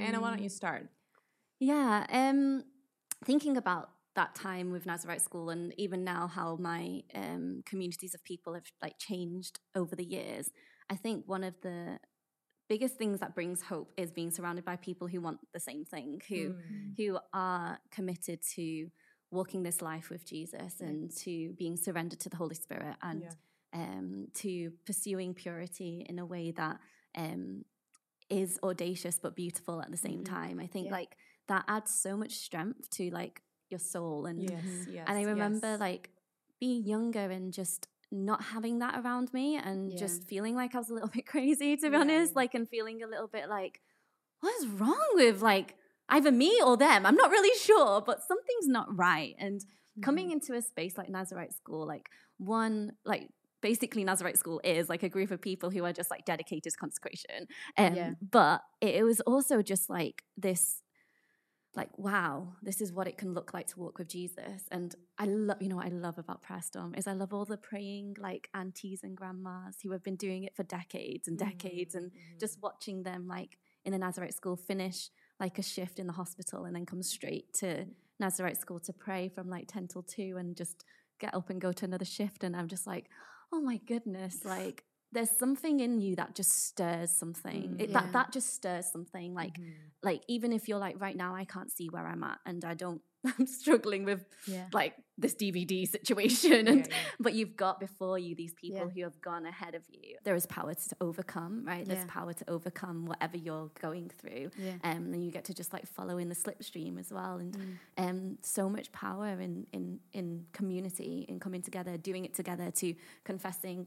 Anna, 0.00 0.20
why 0.20 0.30
don't 0.30 0.42
you 0.42 0.48
mm. 0.48 0.52
start? 0.52 0.88
Yeah, 1.60 2.06
um, 2.10 2.64
thinking 3.24 3.56
about 3.56 3.90
that 4.16 4.34
time 4.34 4.72
with 4.72 4.86
Nazarite 4.86 5.22
School 5.22 5.50
and 5.50 5.72
even 5.78 6.04
now 6.04 6.26
how 6.26 6.56
my 6.56 7.02
um, 7.14 7.62
communities 7.64 8.14
of 8.14 8.24
people 8.24 8.54
have 8.54 8.64
like 8.82 8.98
changed 8.98 9.60
over 9.74 9.94
the 9.94 10.04
years, 10.04 10.50
I 10.92 10.96
think 10.96 11.26
one 11.26 11.44
of 11.50 11.54
the 11.62 11.98
biggest 12.68 12.94
things 12.96 13.20
that 13.20 13.34
brings 13.34 13.62
hope 13.62 13.90
is 13.96 14.10
being 14.12 14.30
surrounded 14.30 14.64
by 14.64 14.76
people 14.76 15.06
who 15.12 15.20
want 15.26 15.38
the 15.56 15.60
same 15.60 15.84
thing, 15.84 16.20
who 16.28 16.54
who 16.98 17.18
are 17.32 17.78
committed 17.96 18.38
to 18.56 18.66
walking 19.30 19.62
this 19.62 19.80
life 19.80 20.10
with 20.10 20.22
Jesus 20.26 20.72
and 20.80 21.10
to 21.24 21.34
being 21.62 21.76
surrendered 21.76 22.20
to 22.20 22.28
the 22.28 22.36
Holy 22.36 22.54
Spirit 22.54 22.96
and 23.02 23.22
um, 23.72 24.26
to 24.42 24.70
pursuing 24.84 25.32
purity 25.32 26.04
in 26.10 26.18
a 26.18 26.26
way 26.34 26.50
that 26.50 26.76
um, 27.16 27.64
is 28.28 28.58
audacious 28.62 29.18
but 29.24 29.34
beautiful 29.34 29.80
at 29.80 29.90
the 29.90 29.96
same 30.08 30.22
time. 30.24 30.60
I 30.60 30.66
think 30.66 30.86
Yeah. 30.86 30.92
like 31.00 31.16
that 31.48 31.64
adds 31.68 31.90
so 32.06 32.16
much 32.22 32.32
strength 32.48 32.90
to 32.96 33.04
like 33.10 33.40
your 33.70 33.80
soul 33.94 34.26
and 34.26 34.38
Yes, 34.50 34.64
yes. 34.96 35.04
and 35.08 35.18
I 35.18 35.22
remember 35.34 35.70
yes. 35.72 35.80
like 35.80 36.10
being 36.60 36.84
younger 36.84 37.26
and 37.36 37.52
just 37.52 37.88
not 38.12 38.42
having 38.42 38.78
that 38.80 39.00
around 39.04 39.32
me 39.32 39.56
and 39.56 39.90
Yeah. 39.90 39.98
just 39.98 40.24
feeling 40.28 40.54
like 40.54 40.74
I 40.74 40.78
was 40.78 40.90
a 40.90 40.94
little 40.94 41.08
bit 41.14 41.26
crazy 41.26 41.76
to 41.78 41.90
be 41.90 41.96
Yeah, 41.96 42.00
honest, 42.02 42.36
like 42.36 42.54
and 42.54 42.68
feeling 42.68 43.02
a 43.02 43.06
little 43.08 43.28
bit 43.28 43.48
like 43.48 43.80
what 44.40 44.54
is 44.60 44.66
wrong 44.68 45.08
with 45.14 45.40
like 45.42 45.76
either 46.08 46.32
me 46.32 46.60
or 46.64 46.76
them? 46.76 47.06
I'm 47.06 47.16
not 47.16 47.30
really 47.30 47.56
sure, 47.60 48.00
but 48.00 48.22
something's 48.22 48.68
not 48.68 48.96
right. 48.96 49.34
And 49.38 49.64
coming 50.02 50.26
Mm-hmm. 50.26 50.32
into 50.32 50.54
a 50.54 50.62
space 50.62 50.98
like 50.98 51.08
Nazarite 51.08 51.52
School, 51.54 51.86
like 51.86 52.08
one 52.38 52.92
like 53.04 53.28
basically 53.62 54.04
Nazarite 54.04 54.38
School 54.38 54.60
is 54.64 54.88
like 54.88 55.02
a 55.04 55.08
group 55.08 55.30
of 55.30 55.40
people 55.40 55.70
who 55.70 55.84
are 55.84 55.92
just 55.92 56.10
like 56.10 56.24
dedicated 56.24 56.72
to 56.72 56.78
consecration. 56.78 57.46
Um, 57.78 57.94
Yeah. 57.94 58.10
But 58.20 58.62
it 58.80 59.04
was 59.04 59.20
also 59.22 59.62
just 59.62 59.88
like 59.88 60.24
this 60.36 60.81
like 61.74 61.96
wow 61.96 62.48
this 62.62 62.80
is 62.80 62.92
what 62.92 63.08
it 63.08 63.16
can 63.16 63.32
look 63.32 63.54
like 63.54 63.66
to 63.66 63.78
walk 63.78 63.98
with 63.98 64.08
jesus. 64.08 64.64
And 64.70 64.94
i 65.18 65.24
love 65.24 65.58
you 65.60 65.68
know 65.68 65.76
what 65.76 65.86
i 65.86 65.90
love 65.90 66.18
about 66.18 66.42
prayer 66.42 66.62
storm 66.62 66.94
is 66.94 67.06
i 67.06 67.12
love 67.12 67.32
all 67.32 67.44
the 67.44 67.56
praying 67.56 68.16
like 68.18 68.48
aunties 68.54 69.00
and 69.02 69.16
grandmas 69.16 69.76
who 69.82 69.92
have 69.92 70.02
been 70.02 70.16
doing 70.16 70.44
it 70.44 70.54
for 70.54 70.62
decades 70.62 71.28
and 71.28 71.38
decades 71.38 71.94
and 71.94 72.10
mm-hmm, 72.10 72.38
just 72.38 72.54
mm-hmm. 72.54 72.66
watching 72.66 73.02
them 73.02 73.26
like 73.26 73.58
in 73.84 73.92
the 73.92 73.98
nazarite 73.98 74.34
school 74.34 74.56
finish 74.56 75.10
like 75.40 75.58
a 75.58 75.62
shift 75.62 75.98
in 75.98 76.06
the 76.06 76.12
hospital 76.12 76.64
and 76.64 76.76
then 76.76 76.86
come 76.86 77.02
straight 77.02 77.52
to 77.54 77.66
mm-hmm. 77.66 77.90
nazarite 78.20 78.60
school 78.60 78.80
to 78.80 78.92
pray 78.92 79.28
from 79.28 79.48
like 79.48 79.66
10 79.68 79.88
till 79.88 80.02
2 80.02 80.36
and 80.38 80.56
just 80.56 80.84
get 81.18 81.34
up 81.34 81.50
and 81.50 81.60
go 81.60 81.70
to 81.72 81.84
another 81.84 82.04
shift. 82.04 82.42
And 82.44 82.56
i'm 82.56 82.68
just 82.68 82.86
like 82.86 83.08
oh 83.52 83.60
my 83.60 83.78
goodness 83.86 84.44
like 84.44 84.84
there's 85.12 85.30
something 85.30 85.80
in 85.80 86.00
you 86.00 86.16
that 86.16 86.34
just 86.34 86.66
stirs 86.68 87.10
something 87.10 87.76
it, 87.78 87.90
Yeah. 87.90 88.00
that 88.00 88.12
that 88.12 88.32
just 88.32 88.54
stirs 88.54 88.86
something 88.90 89.34
like 89.34 89.56
like 90.02 90.22
even 90.28 90.52
if 90.52 90.68
you're 90.68 90.78
like 90.78 91.00
right 91.00 91.16
now 91.16 91.34
i 91.34 91.44
can't 91.44 91.70
see 91.70 91.88
where 91.88 92.06
i'm 92.06 92.24
at 92.24 92.38
and 92.46 92.64
i 92.64 92.74
don't 92.74 93.00
i'm 93.38 93.46
struggling 93.46 94.04
with 94.04 94.24
Yeah. 94.48 94.66
like 94.72 94.94
this 95.16 95.34
dvd 95.36 95.86
situation 95.88 96.66
and 96.66 96.86
yeah. 96.88 96.94
but 97.20 97.34
you've 97.34 97.56
got 97.56 97.78
before 97.78 98.18
you 98.18 98.34
these 98.34 98.52
people 98.54 98.88
who 98.88 99.02
have 99.02 99.20
gone 99.20 99.46
ahead 99.46 99.74
of 99.76 99.82
you 99.88 100.16
there 100.24 100.34
is 100.34 100.46
power 100.46 100.74
to 100.74 100.96
overcome 101.00 101.64
right 101.64 101.86
there's 101.86 102.04
power 102.06 102.32
to 102.32 102.44
overcome 102.50 103.06
whatever 103.06 103.36
you're 103.36 103.70
going 103.80 104.10
through 104.18 104.50
um, 104.82 105.12
and 105.12 105.22
you 105.24 105.30
get 105.30 105.44
to 105.44 105.54
just 105.54 105.72
like 105.72 105.86
follow 105.86 106.18
in 106.18 106.28
the 106.28 106.34
slipstream 106.34 106.98
as 106.98 107.12
well 107.12 107.36
and 107.36 107.52
Mm. 107.52 107.76
um, 108.08 108.38
so 108.42 108.68
much 108.68 108.90
power 108.92 109.28
in 109.40 109.66
in 109.72 110.00
in 110.12 110.46
community 110.52 111.26
in 111.28 111.38
coming 111.38 111.62
together 111.62 111.96
doing 111.96 112.24
it 112.24 112.34
together 112.34 112.70
to 112.80 112.94
confessing 113.24 113.86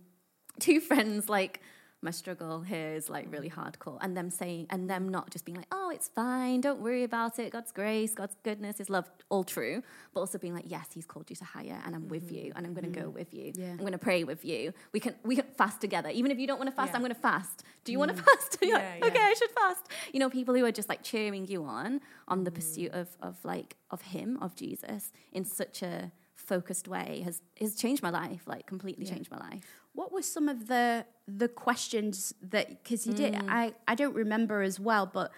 two 0.59 0.79
friends 0.89 1.29
like 1.29 1.61
my 2.01 2.11
struggle 2.11 2.61
here 2.61 2.93
is 2.93 3.09
like 3.09 3.25
really 3.29 3.49
hardcore 3.49 3.97
and 3.99 4.15
them 4.15 4.29
saying 4.29 4.67
and 4.69 4.87
them 4.87 5.09
not 5.09 5.31
just 5.31 5.43
being 5.43 5.55
like 5.55 5.67
oh 5.71 5.89
it's 5.89 6.07
fine 6.07 6.61
don't 6.61 6.79
worry 6.79 7.03
about 7.03 7.39
it 7.39 7.51
god's 7.51 7.71
grace 7.71 8.13
god's 8.13 8.35
goodness 8.43 8.77
his 8.77 8.89
love 8.89 9.09
all 9.29 9.43
true 9.43 9.81
but 10.13 10.19
also 10.19 10.37
being 10.37 10.53
like 10.53 10.65
yes 10.67 10.87
he's 10.93 11.05
called 11.05 11.27
you 11.29 11.35
to 11.35 11.43
higher 11.43 11.81
and 11.83 11.95
i'm 11.95 12.07
with 12.07 12.27
mm-hmm. 12.27 12.45
you 12.45 12.53
and 12.55 12.65
i'm 12.65 12.73
going 12.73 12.85
to 12.85 12.99
go 12.99 13.07
mm-hmm. 13.07 13.17
with 13.17 13.33
you. 13.33 13.51
Yeah. 13.55 13.71
i'm 13.71 13.79
going 13.79 13.91
to 13.91 13.97
pray 13.97 14.23
with 14.23 14.45
you. 14.45 14.71
We 14.93 14.99
can 14.99 15.15
we 15.23 15.35
can 15.35 15.45
fast 15.57 15.81
together. 15.81 16.09
Even 16.09 16.31
if 16.31 16.37
you 16.37 16.45
don't 16.45 16.59
want 16.59 16.69
to 16.69 16.75
fast 16.75 16.91
Yeah. 16.91 16.97
i'm 16.97 17.01
going 17.01 17.13
to 17.13 17.19
fast. 17.19 17.63
Do 17.83 17.91
you 17.91 17.99
want 17.99 18.15
to 18.15 18.21
mm. 18.21 18.25
fast? 18.25 18.57
Yeah, 18.61 18.95
like, 19.01 19.11
okay 19.11 19.23
i 19.23 19.33
should 19.33 19.51
fast. 19.51 19.87
You 20.13 20.19
know 20.19 20.29
people 20.29 20.53
who 20.55 20.63
are 20.65 20.71
just 20.71 20.89
like 20.89 21.03
cheering 21.03 21.47
you 21.47 21.65
on 21.65 22.01
on 22.27 22.43
the 22.43 22.51
mm. 22.51 22.55
pursuit 22.55 22.91
of 22.91 23.09
of 23.21 23.43
like 23.43 23.75
of 23.89 24.01
him 24.01 24.37
of 24.41 24.55
jesus 24.55 25.11
in 25.31 25.43
such 25.43 25.81
a 25.81 26.11
focused 26.35 26.87
way 26.87 27.21
has 27.25 27.41
has 27.59 27.75
changed 27.75 28.03
my 28.03 28.09
life, 28.09 28.43
like 28.45 28.65
completely 28.67 29.05
changed 29.05 29.31
my 29.31 29.37
life. 29.37 29.84
What 29.95 30.11
were 30.11 30.21
some 30.21 30.47
of 30.47 30.67
the 30.67 31.05
the 31.27 31.47
questions 31.47 32.33
that 32.41 32.83
because 32.83 33.07
you 33.07 33.13
mm. 33.13 33.17
did 33.17 33.35
I 33.47 33.73
I 33.87 33.95
don't 33.95 34.13
remember 34.13 34.61
as 34.61 34.79
well, 34.79 35.09
but 35.11 35.31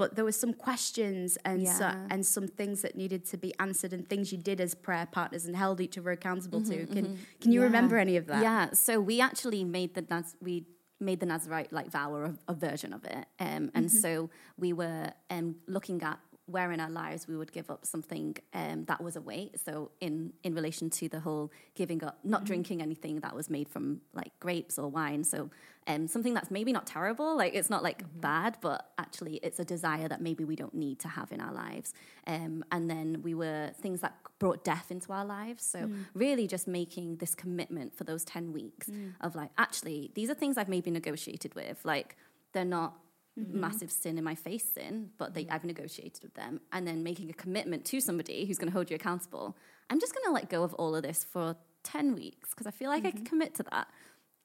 but 0.00 0.16
there 0.16 0.24
were 0.24 0.32
some 0.32 0.54
questions 0.54 1.36
and 1.44 1.62
yeah. 1.62 1.74
so, 1.74 1.92
and 2.08 2.24
some 2.24 2.48
things 2.48 2.80
that 2.80 2.96
needed 2.96 3.22
to 3.26 3.36
be 3.36 3.52
answered 3.60 3.92
and 3.92 4.08
things 4.08 4.32
you 4.32 4.38
did 4.38 4.58
as 4.58 4.74
prayer 4.74 5.06
partners 5.12 5.44
and 5.44 5.54
held 5.54 5.78
each 5.78 5.98
other 5.98 6.10
accountable 6.10 6.62
mm-hmm, 6.62 6.86
to. 6.86 6.86
Can 6.86 7.04
mm-hmm. 7.04 7.14
can 7.38 7.52
you 7.52 7.60
yeah. 7.60 7.66
remember 7.66 7.98
any 7.98 8.16
of 8.16 8.26
that? 8.26 8.42
Yeah. 8.42 8.70
So 8.72 8.98
we 8.98 9.20
actually 9.20 9.62
made 9.62 9.94
the 9.94 10.04
Naz- 10.08 10.36
we 10.40 10.64
made 11.00 11.20
the 11.20 11.26
Nazarite 11.26 11.70
like 11.70 11.90
vow 11.90 12.14
or 12.14 12.24
a, 12.24 12.34
a 12.48 12.54
version 12.54 12.94
of 12.94 13.04
it, 13.04 13.26
um, 13.40 13.70
and 13.74 13.86
mm-hmm. 13.86 13.88
so 13.88 14.30
we 14.56 14.72
were 14.72 15.12
um, 15.28 15.56
looking 15.66 16.02
at 16.02 16.18
where 16.50 16.72
in 16.72 16.80
our 16.80 16.90
lives 16.90 17.28
we 17.28 17.36
would 17.36 17.52
give 17.52 17.70
up 17.70 17.86
something 17.86 18.36
um, 18.54 18.84
that 18.86 19.00
was 19.02 19.16
a 19.16 19.20
weight. 19.20 19.58
So 19.64 19.90
in 20.00 20.32
in 20.42 20.54
relation 20.54 20.90
to 20.90 21.08
the 21.08 21.20
whole 21.20 21.50
giving 21.74 22.02
up, 22.04 22.18
not 22.24 22.40
mm-hmm. 22.40 22.46
drinking 22.46 22.82
anything 22.82 23.20
that 23.20 23.34
was 23.34 23.48
made 23.50 23.68
from 23.68 24.00
like 24.12 24.32
grapes 24.40 24.78
or 24.78 24.88
wine. 24.88 25.24
So 25.24 25.50
um, 25.86 26.06
something 26.06 26.34
that's 26.34 26.50
maybe 26.50 26.72
not 26.72 26.86
terrible, 26.86 27.36
like 27.36 27.54
it's 27.54 27.70
not 27.70 27.82
like 27.82 28.02
mm-hmm. 28.02 28.20
bad, 28.20 28.58
but 28.60 28.90
actually 28.98 29.36
it's 29.42 29.58
a 29.58 29.64
desire 29.64 30.08
that 30.08 30.20
maybe 30.20 30.44
we 30.44 30.56
don't 30.56 30.74
need 30.74 30.98
to 31.00 31.08
have 31.08 31.32
in 31.32 31.40
our 31.40 31.52
lives. 31.52 31.94
Um, 32.26 32.64
and 32.70 32.90
then 32.90 33.22
we 33.22 33.34
were 33.34 33.70
things 33.80 34.00
that 34.00 34.14
brought 34.38 34.64
death 34.64 34.90
into 34.90 35.12
our 35.12 35.24
lives. 35.24 35.64
So 35.64 35.80
mm. 35.80 36.04
really 36.14 36.46
just 36.46 36.66
making 36.66 37.16
this 37.16 37.34
commitment 37.34 37.96
for 37.96 38.04
those 38.04 38.24
ten 38.24 38.52
weeks 38.52 38.88
mm. 38.88 39.12
of 39.20 39.34
like 39.34 39.50
actually 39.58 40.10
these 40.14 40.30
are 40.30 40.34
things 40.34 40.56
I've 40.58 40.68
maybe 40.68 40.90
negotiated 40.90 41.54
with, 41.54 41.84
like 41.84 42.16
they're 42.52 42.64
not 42.64 42.96
Mm-hmm. 43.38 43.60
massive 43.60 43.92
sin 43.92 44.18
in 44.18 44.24
my 44.24 44.34
face 44.34 44.64
sin, 44.74 45.10
but 45.16 45.34
they, 45.34 45.44
mm-hmm. 45.44 45.54
I've 45.54 45.64
negotiated 45.64 46.22
with 46.24 46.34
them, 46.34 46.60
and 46.72 46.86
then 46.86 47.04
making 47.04 47.30
a 47.30 47.32
commitment 47.32 47.84
to 47.86 48.00
somebody 48.00 48.44
who's 48.44 48.58
going 48.58 48.68
to 48.68 48.72
hold 48.72 48.90
you 48.90 48.96
accountable. 48.96 49.56
I'm 49.88 50.00
just 50.00 50.12
going 50.14 50.24
to 50.26 50.32
let 50.32 50.50
go 50.50 50.64
of 50.64 50.74
all 50.74 50.96
of 50.96 51.04
this 51.04 51.22
for 51.22 51.56
10 51.84 52.14
weeks 52.14 52.50
because 52.50 52.66
I 52.66 52.72
feel 52.72 52.90
like 52.90 53.04
mm-hmm. 53.04 53.08
I 53.08 53.10
can 53.12 53.24
commit 53.24 53.54
to 53.54 53.62
that. 53.70 53.88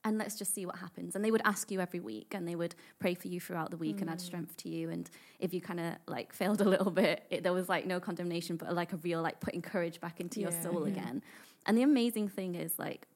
And 0.03 0.19
let's 0.19 0.38
just 0.38 0.53
see 0.53 0.67
what 0.67 0.75
happens. 0.77 1.15
And 1.15 1.25
they 1.25 1.31
would 1.31 1.41
ask 1.45 1.71
you 1.71 1.81
every 1.81 1.99
week 1.99 2.36
and 2.36 2.47
they 2.47 2.55
would 2.55 2.75
pray 2.99 3.15
for 3.15 3.27
you 3.27 3.39
throughout 3.39 3.71
the 3.71 3.77
week 3.77 4.01
and 4.01 4.09
add 4.09 4.19
mm. 4.19 4.21
strength 4.21 4.55
to 4.57 4.69
you. 4.69 4.91
And 4.91 5.09
if 5.39 5.51
you 5.51 5.61
kind 5.61 5.79
of 5.79 5.95
like 6.07 6.31
failed 6.31 6.61
a 6.61 6.69
little 6.69 6.91
bit, 6.91 7.23
it, 7.31 7.41
there 7.41 7.53
was 7.53 7.67
like 7.67 7.88
no 7.88 7.99
condemnation, 7.99 8.55
but 8.55 8.71
like 8.75 8.93
a 8.93 8.97
real 8.97 9.23
like 9.23 9.39
putting 9.39 9.63
courage 9.63 9.99
back 9.99 10.19
into 10.19 10.39
yeah, 10.39 10.49
your 10.49 10.61
soul 10.61 10.88
yeah. 10.88 10.93
again. 10.93 11.23
And 11.65 11.75
the 11.75 11.81
amazing 11.81 12.27
thing 12.27 12.53
is 12.53 12.77
like, 12.77 13.07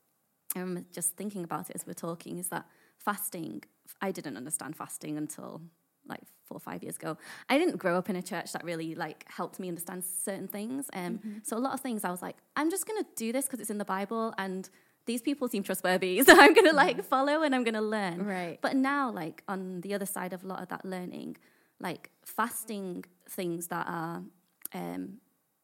I'm 0.55 0.87
just 0.91 1.15
thinking 1.15 1.43
about 1.43 1.69
it 1.69 1.75
as 1.75 1.85
we're 1.85 1.93
talking, 1.93 2.39
is 2.39 2.47
that 2.47 2.65
fasting, 2.99 3.63
I 4.01 4.11
didn't 4.11 4.37
understand 4.37 4.75
fasting 4.75 5.17
until 5.17 5.61
like 6.07 6.21
four 6.45 6.57
or 6.57 6.59
five 6.59 6.83
years 6.83 6.95
ago. 6.95 7.17
I 7.49 7.57
didn't 7.57 7.77
grow 7.77 7.97
up 7.97 8.09
in 8.09 8.15
a 8.15 8.21
church 8.21 8.51
that 8.53 8.63
really 8.63 8.95
like 8.95 9.25
helped 9.29 9.59
me 9.59 9.67
understand 9.67 10.03
certain 10.03 10.47
things. 10.47 10.89
Um, 10.93 11.19
mm-hmm. 11.19 11.37
So 11.43 11.57
a 11.57 11.59
lot 11.59 11.73
of 11.73 11.79
things 11.79 12.03
I 12.03 12.11
was 12.11 12.21
like, 12.21 12.37
I'm 12.55 12.69
just 12.69 12.87
gonna 12.87 13.05
do 13.15 13.31
this 13.31 13.45
because 13.45 13.59
it's 13.59 13.69
in 13.69 13.77
the 13.77 13.85
Bible 13.85 14.33
and 14.37 14.69
these 15.05 15.21
people 15.21 15.47
seem 15.47 15.63
trustworthy, 15.63 16.21
so 16.27 16.39
I'm 16.39 16.53
gonna 16.53 16.73
like 16.73 17.03
follow 17.03 17.41
and 17.43 17.55
I'm 17.55 17.63
gonna 17.63 17.81
learn. 17.81 18.25
Right. 18.25 18.59
But 18.61 18.75
now, 18.75 19.11
like 19.11 19.43
on 19.47 19.81
the 19.81 19.93
other 19.93 20.05
side 20.05 20.33
of 20.33 20.43
a 20.43 20.47
lot 20.47 20.61
of 20.61 20.67
that 20.69 20.85
learning, 20.85 21.37
like 21.79 22.11
fasting 22.23 23.05
things 23.27 23.67
that 23.67 23.87
are 23.87 24.23
um, 24.73 25.17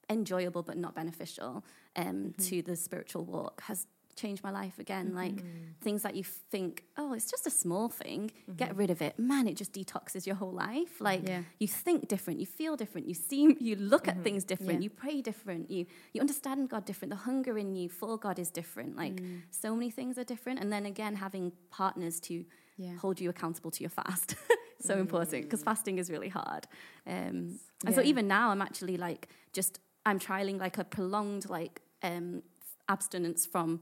enjoyable 0.10 0.64
but 0.64 0.78
not 0.78 0.96
beneficial 0.96 1.64
um, 1.96 2.06
mm-hmm. 2.06 2.42
to 2.44 2.62
the 2.62 2.76
spiritual 2.76 3.24
walk 3.24 3.62
has 3.64 3.88
changed 4.16 4.44
my 4.44 4.52
life 4.52 4.80
again. 4.80 5.08
Mm-hmm. 5.08 5.16
Like 5.16 5.44
things 5.82 6.04
that 6.04 6.16
you 6.16 6.24
think, 6.24 6.84
oh, 6.98 7.14
it's 7.14 7.30
just 7.30 7.46
a 7.48 7.50
small 7.50 7.90
thing, 7.90 8.32
mm-hmm. 8.44 8.56
get 8.56 8.76
rid 8.76 8.90
of 8.90 9.02
it. 9.02 9.20
Man, 9.20 9.48
it 9.48 9.56
just 9.56 9.74
detoxes 9.74 10.26
your 10.26 10.36
whole 10.36 10.52
life. 10.52 11.00
Like 11.00 11.28
yeah. 11.28 11.42
you 11.60 11.68
think 11.68 12.08
different, 12.08 12.40
you 12.40 12.46
feel 12.46 12.76
different, 12.76 13.08
you 13.08 13.14
seem, 13.14 13.58
you 13.60 13.76
look 13.76 14.06
mm-hmm. 14.06 14.20
at 14.20 14.24
things 14.24 14.44
different, 14.44 14.82
yeah. 14.82 14.86
you 14.86 14.90
pray 14.90 15.22
different, 15.22 15.70
you 15.70 15.86
you 16.14 16.22
understand 16.22 16.70
God 16.70 16.86
different. 16.86 17.12
The 17.12 17.18
hunger 17.18 17.58
in 17.58 17.76
you 17.76 17.90
for 17.90 18.18
God 18.18 18.40
is 18.40 18.50
different. 18.50 18.96
Like 18.96 19.16
mm. 19.16 19.42
so 19.52 19.76
many 19.76 19.90
things 19.90 20.18
are 20.18 20.24
different. 20.24 20.60
And 20.60 20.72
then 20.72 20.86
again, 20.86 21.16
having 21.16 21.52
partners 21.70 22.20
to 22.22 22.46
yeah. 22.78 22.96
hold 22.98 23.20
you 23.20 23.30
accountable 23.30 23.72
to 23.72 23.82
your 23.82 23.90
fast. 23.90 24.36
so 24.82 24.96
mm. 24.96 25.00
important 25.00 25.44
because 25.44 25.64
fasting 25.64 25.98
is 25.98 26.10
really 26.10 26.30
hard. 26.30 26.68
Um, 27.08 27.60
and 27.86 27.94
so 27.94 28.02
even 28.02 28.28
now, 28.28 28.50
I'm 28.50 28.62
actually 28.62 28.98
like 28.98 29.30
just 29.54 29.80
I'm 30.06 30.20
trialing 30.20 30.60
like 30.60 30.78
a 30.78 30.84
prolonged 30.84 31.50
like 31.50 31.82
um, 32.04 32.44
abstinence 32.88 33.46
from 33.46 33.82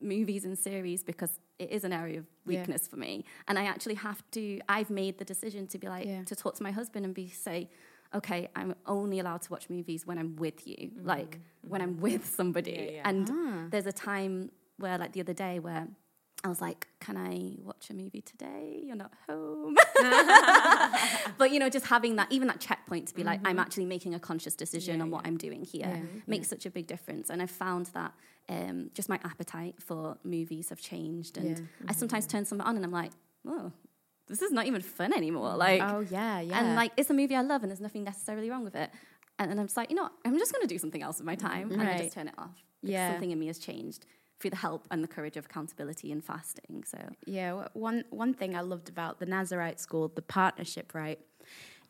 movies 0.00 0.44
and 0.44 0.58
series 0.58 1.02
because 1.02 1.38
it 1.58 1.70
is 1.70 1.84
an 1.84 1.92
area 1.92 2.18
of 2.18 2.26
weakness 2.46 2.82
yeah. 2.84 2.90
for 2.90 2.96
me 2.96 3.24
and 3.48 3.58
i 3.58 3.64
actually 3.64 3.94
have 3.94 4.22
to 4.30 4.60
i've 4.68 4.90
made 4.90 5.18
the 5.18 5.24
decision 5.24 5.66
to 5.66 5.78
be 5.78 5.88
like 5.88 6.06
yeah. 6.06 6.22
to 6.24 6.34
talk 6.34 6.54
to 6.54 6.62
my 6.62 6.70
husband 6.70 7.04
and 7.04 7.14
be 7.14 7.28
say 7.28 7.68
okay 8.14 8.48
i'm 8.56 8.74
only 8.86 9.20
allowed 9.20 9.42
to 9.42 9.50
watch 9.50 9.68
movies 9.68 10.06
when 10.06 10.18
i'm 10.18 10.36
with 10.36 10.66
you 10.66 10.76
mm-hmm. 10.76 11.06
like 11.06 11.36
mm-hmm. 11.36 11.70
when 11.70 11.80
i'm 11.82 12.00
with 12.00 12.26
somebody 12.26 12.92
yeah, 12.94 13.08
and 13.08 13.28
ah. 13.30 13.66
there's 13.70 13.86
a 13.86 13.92
time 13.92 14.50
where 14.78 14.96
like 14.98 15.12
the 15.12 15.20
other 15.20 15.34
day 15.34 15.58
where 15.58 15.86
I 16.42 16.48
was 16.48 16.60
like, 16.60 16.86
can 17.00 17.18
I 17.18 17.52
watch 17.62 17.90
a 17.90 17.94
movie 17.94 18.22
today? 18.22 18.80
You're 18.82 18.96
not 18.96 19.12
home. 19.28 19.76
but, 21.38 21.50
you 21.50 21.58
know, 21.58 21.68
just 21.68 21.86
having 21.86 22.16
that, 22.16 22.32
even 22.32 22.48
that 22.48 22.60
checkpoint 22.60 23.08
to 23.08 23.14
be 23.14 23.20
mm-hmm. 23.20 23.28
like, 23.28 23.40
I'm 23.40 23.52
mm-hmm. 23.52 23.58
actually 23.58 23.84
making 23.84 24.14
a 24.14 24.18
conscious 24.18 24.54
decision 24.54 24.96
yeah, 24.96 25.02
on 25.02 25.10
what 25.10 25.26
I'm 25.26 25.36
doing 25.36 25.64
here 25.64 25.86
yeah, 25.86 26.20
makes 26.26 26.48
such 26.48 26.64
a 26.64 26.70
big 26.70 26.86
difference. 26.86 27.28
And 27.28 27.42
I've 27.42 27.50
found 27.50 27.86
that 27.86 28.14
um, 28.48 28.90
just 28.94 29.10
my 29.10 29.20
appetite 29.22 29.74
for 29.80 30.16
movies 30.24 30.70
have 30.70 30.80
changed. 30.80 31.36
And 31.36 31.56
mm-hmm. 31.56 31.90
I 31.90 31.92
sometimes 31.92 32.26
turn 32.26 32.46
something 32.46 32.66
on 32.66 32.74
and 32.76 32.84
I'm 32.86 32.92
like, 32.92 33.12
oh, 33.46 33.72
this 34.26 34.40
is 34.40 34.50
not 34.50 34.66
even 34.66 34.80
fun 34.80 35.12
anymore. 35.12 35.56
Like, 35.56 35.82
oh, 35.82 36.00
yeah, 36.10 36.40
yeah. 36.40 36.58
And 36.58 36.74
like, 36.74 36.92
it's 36.96 37.10
a 37.10 37.14
movie 37.14 37.36
I 37.36 37.42
love 37.42 37.62
and 37.62 37.70
there's 37.70 37.80
nothing 37.80 38.04
necessarily 38.04 38.48
wrong 38.48 38.64
with 38.64 38.76
it. 38.76 38.90
And, 39.38 39.50
and 39.50 39.60
I'm 39.60 39.66
just 39.66 39.76
like, 39.76 39.90
you 39.90 39.96
know, 39.96 40.04
what? 40.04 40.12
I'm 40.24 40.38
just 40.38 40.52
going 40.52 40.62
to 40.62 40.72
do 40.72 40.78
something 40.78 41.02
else 41.02 41.18
with 41.18 41.26
my 41.26 41.34
time. 41.34 41.68
Right. 41.68 41.80
And 41.80 41.88
I 41.88 41.98
just 41.98 42.14
turn 42.14 42.28
it 42.28 42.34
off. 42.38 42.62
Yeah. 42.82 43.10
Something 43.10 43.30
in 43.30 43.38
me 43.38 43.48
has 43.48 43.58
changed 43.58 44.06
through 44.40 44.50
the 44.50 44.56
help 44.56 44.86
and 44.90 45.04
the 45.04 45.08
courage 45.08 45.36
of 45.36 45.46
accountability 45.46 46.10
and 46.10 46.24
fasting. 46.24 46.84
So 46.86 46.98
yeah, 47.26 47.66
one 47.74 48.04
one 48.10 48.34
thing 48.34 48.56
I 48.56 48.60
loved 48.60 48.88
about 48.88 49.18
the 49.18 49.26
Nazarite 49.26 49.80
school, 49.80 50.08
the 50.08 50.22
partnership, 50.22 50.94
right? 50.94 51.20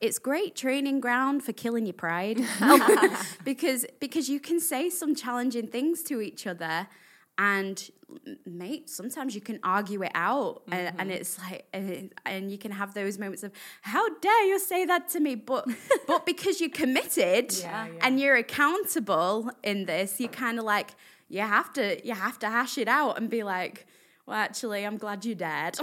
It's 0.00 0.18
great 0.18 0.56
training 0.56 1.00
ground 1.00 1.42
for 1.44 1.52
killing 1.52 1.86
your 1.86 1.94
pride 1.94 2.40
because 3.44 3.86
because 4.00 4.28
you 4.28 4.40
can 4.40 4.60
say 4.60 4.90
some 4.90 5.14
challenging 5.14 5.68
things 5.68 6.02
to 6.04 6.20
each 6.20 6.46
other 6.46 6.88
and 7.38 7.90
mate 8.44 8.90
sometimes 8.90 9.34
you 9.34 9.40
can 9.40 9.58
argue 9.62 10.02
it 10.02 10.10
out 10.14 10.62
mm-hmm. 10.66 10.72
and, 10.74 10.88
and, 10.88 10.98
mm-hmm. 10.98 11.10
it's 11.10 11.38
like 11.38 11.64
and, 11.72 12.12
and, 12.26 12.50
you 12.50 12.58
can 12.58 12.72
have 12.72 12.92
those 12.92 13.18
moments 13.18 13.42
of 13.42 13.52
how 13.82 14.08
dare 14.18 14.46
you 14.46 14.58
say 14.58 14.84
that 14.84 15.08
to 15.08 15.20
me 15.20 15.34
but 15.34 15.66
but 16.06 16.26
because 16.26 16.60
you're 16.60 16.70
committed 16.70 17.56
yeah, 17.60 17.86
yeah. 17.86 17.92
and 18.02 18.20
you're 18.20 18.36
accountable 18.36 19.50
in 19.62 19.86
this 19.86 20.20
you're 20.20 20.28
kind 20.28 20.58
of 20.58 20.64
like 20.64 20.94
you 21.30 21.40
have 21.40 21.72
to 21.74 22.06
you 22.06 22.14
have 22.14 22.38
to 22.40 22.50
hash 22.50 22.76
it 22.76 22.88
out 22.88 23.16
and 23.16 23.30
be 23.30 23.42
like, 23.42 23.86
well, 24.26 24.36
actually, 24.36 24.84
I'm 24.84 24.98
glad 24.98 25.24
you 25.24 25.34
did. 25.34 25.78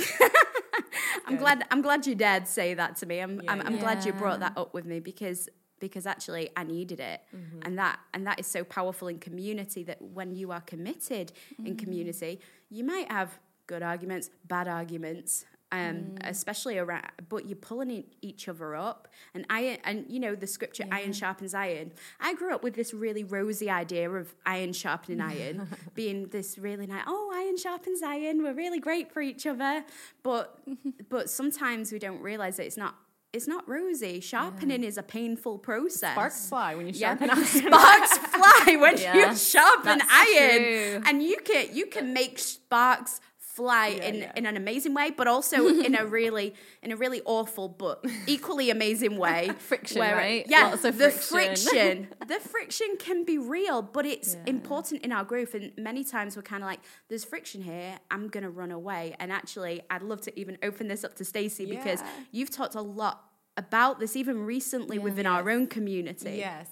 I'm 1.25 1.37
glad 1.37 1.65
I'm 1.71 1.81
glad 1.81 2.05
you 2.05 2.15
did 2.15 2.47
say 2.47 2.73
that 2.73 2.97
to 2.97 3.05
me. 3.05 3.19
I'm 3.19 3.41
yeah, 3.41 3.51
I'm, 3.51 3.61
I'm 3.61 3.75
yeah. 3.75 3.81
glad 3.81 4.05
you 4.05 4.13
brought 4.13 4.41
that 4.41 4.53
up 4.57 4.73
with 4.73 4.85
me 4.85 4.99
because 4.99 5.49
because 5.79 6.05
actually 6.05 6.49
I 6.55 6.63
needed 6.63 6.99
it. 6.99 7.21
Mm-hmm. 7.35 7.59
And 7.63 7.79
that 7.79 7.99
and 8.13 8.27
that 8.27 8.39
is 8.39 8.47
so 8.47 8.63
powerful 8.63 9.07
in 9.07 9.19
community 9.19 9.83
that 9.83 10.01
when 10.01 10.35
you 10.35 10.51
are 10.51 10.61
committed 10.61 11.31
mm-hmm. 11.53 11.67
in 11.67 11.77
community, 11.77 12.41
you 12.69 12.83
might 12.83 13.09
have 13.11 13.39
good 13.67 13.83
arguments, 13.83 14.29
bad 14.45 14.67
arguments, 14.67 15.45
um, 15.71 15.79
mm. 15.79 16.17
especially 16.21 16.77
around, 16.77 17.05
but 17.27 17.45
you're 17.47 17.57
pulling 17.57 18.05
each 18.21 18.47
other 18.47 18.75
up. 18.75 19.07
And 19.33 19.45
iron, 19.49 19.77
and 19.83 20.05
you 20.07 20.19
know 20.19 20.35
the 20.35 20.47
scripture, 20.47 20.85
yeah. 20.87 20.95
iron 20.95 21.13
sharpens 21.13 21.53
iron. 21.53 21.91
I 22.19 22.33
grew 22.33 22.53
up 22.53 22.63
with 22.63 22.75
this 22.75 22.93
really 22.93 23.23
rosy 23.23 23.69
idea 23.69 24.09
of 24.09 24.33
iron 24.45 24.73
sharpening 24.73 25.21
iron, 25.21 25.67
being 25.93 26.27
this 26.27 26.57
really 26.57 26.87
nice. 26.87 27.03
Oh, 27.07 27.31
iron 27.33 27.57
sharpens 27.57 28.01
iron. 28.01 28.43
We're 28.43 28.53
really 28.53 28.79
great 28.79 29.11
for 29.11 29.21
each 29.21 29.45
other. 29.45 29.83
But 30.23 30.57
but 31.09 31.29
sometimes 31.29 31.91
we 31.91 31.99
don't 31.99 32.21
realize 32.21 32.57
that 32.57 32.65
it's 32.65 32.77
not 32.77 32.95
it's 33.33 33.47
not 33.47 33.67
rosy. 33.67 34.19
Sharpening 34.19 34.83
yeah. 34.83 34.87
is 34.87 34.97
a 34.97 35.03
painful 35.03 35.59
process. 35.59 36.13
Sparks 36.13 36.49
fly 36.49 36.75
when 36.75 36.87
you 36.87 36.93
sharpen 36.93 37.27
yeah. 37.27 37.35
iron. 37.37 37.45
Sparks 37.45 38.17
fly 38.17 38.77
when 38.79 38.97
yeah. 38.97 39.15
you 39.15 39.35
sharpen 39.35 39.99
That's 39.99 40.11
iron. 40.11 40.57
True. 40.57 41.01
And 41.05 41.21
you 41.21 41.37
can 41.43 41.75
you 41.75 41.87
can 41.87 42.13
make 42.13 42.39
sparks 42.39 43.19
fly 43.57 43.87
yeah, 43.87 44.03
in, 44.03 44.15
yeah. 44.15 44.31
in 44.35 44.45
an 44.45 44.55
amazing 44.55 44.93
way, 44.93 45.09
but 45.09 45.27
also 45.27 45.67
in 45.87 45.95
a 45.95 46.05
really 46.05 46.53
in 46.83 46.91
a 46.91 46.95
really 46.95 47.21
awful 47.25 47.67
but 47.67 48.05
equally 48.27 48.69
amazing 48.69 49.17
way. 49.25 49.49
friction, 49.57 49.99
where, 49.99 50.15
right? 50.15 50.45
Yeah, 50.47 50.75
the 50.75 50.93
friction. 50.93 51.27
friction. 51.27 52.07
the 52.27 52.39
friction 52.39 52.87
can 52.99 53.25
be 53.25 53.37
real, 53.37 53.81
but 53.81 54.05
it's 54.05 54.35
yeah. 54.35 54.41
important 54.45 55.01
in 55.01 55.11
our 55.11 55.23
growth. 55.23 55.55
And 55.55 55.71
many 55.77 56.03
times 56.03 56.35
we're 56.35 56.43
kind 56.43 56.63
of 56.63 56.67
like, 56.67 56.79
"There's 57.09 57.25
friction 57.25 57.61
here. 57.63 57.99
I'm 58.11 58.27
gonna 58.29 58.51
run 58.51 58.71
away." 58.71 59.15
And 59.19 59.31
actually, 59.31 59.81
I'd 59.89 60.03
love 60.03 60.21
to 60.21 60.39
even 60.39 60.57
open 60.61 60.87
this 60.87 61.03
up 61.03 61.15
to 61.15 61.25
Stacey 61.25 61.65
because 61.65 62.01
you've 62.31 62.51
talked 62.51 62.75
a 62.75 62.81
lot 62.81 63.23
about 63.57 63.99
this 63.99 64.15
even 64.15 64.45
recently 64.45 64.99
within 64.99 65.25
yes. 65.25 65.31
our 65.31 65.49
own 65.49 65.65
community. 65.65 66.35
Yes, 66.37 66.69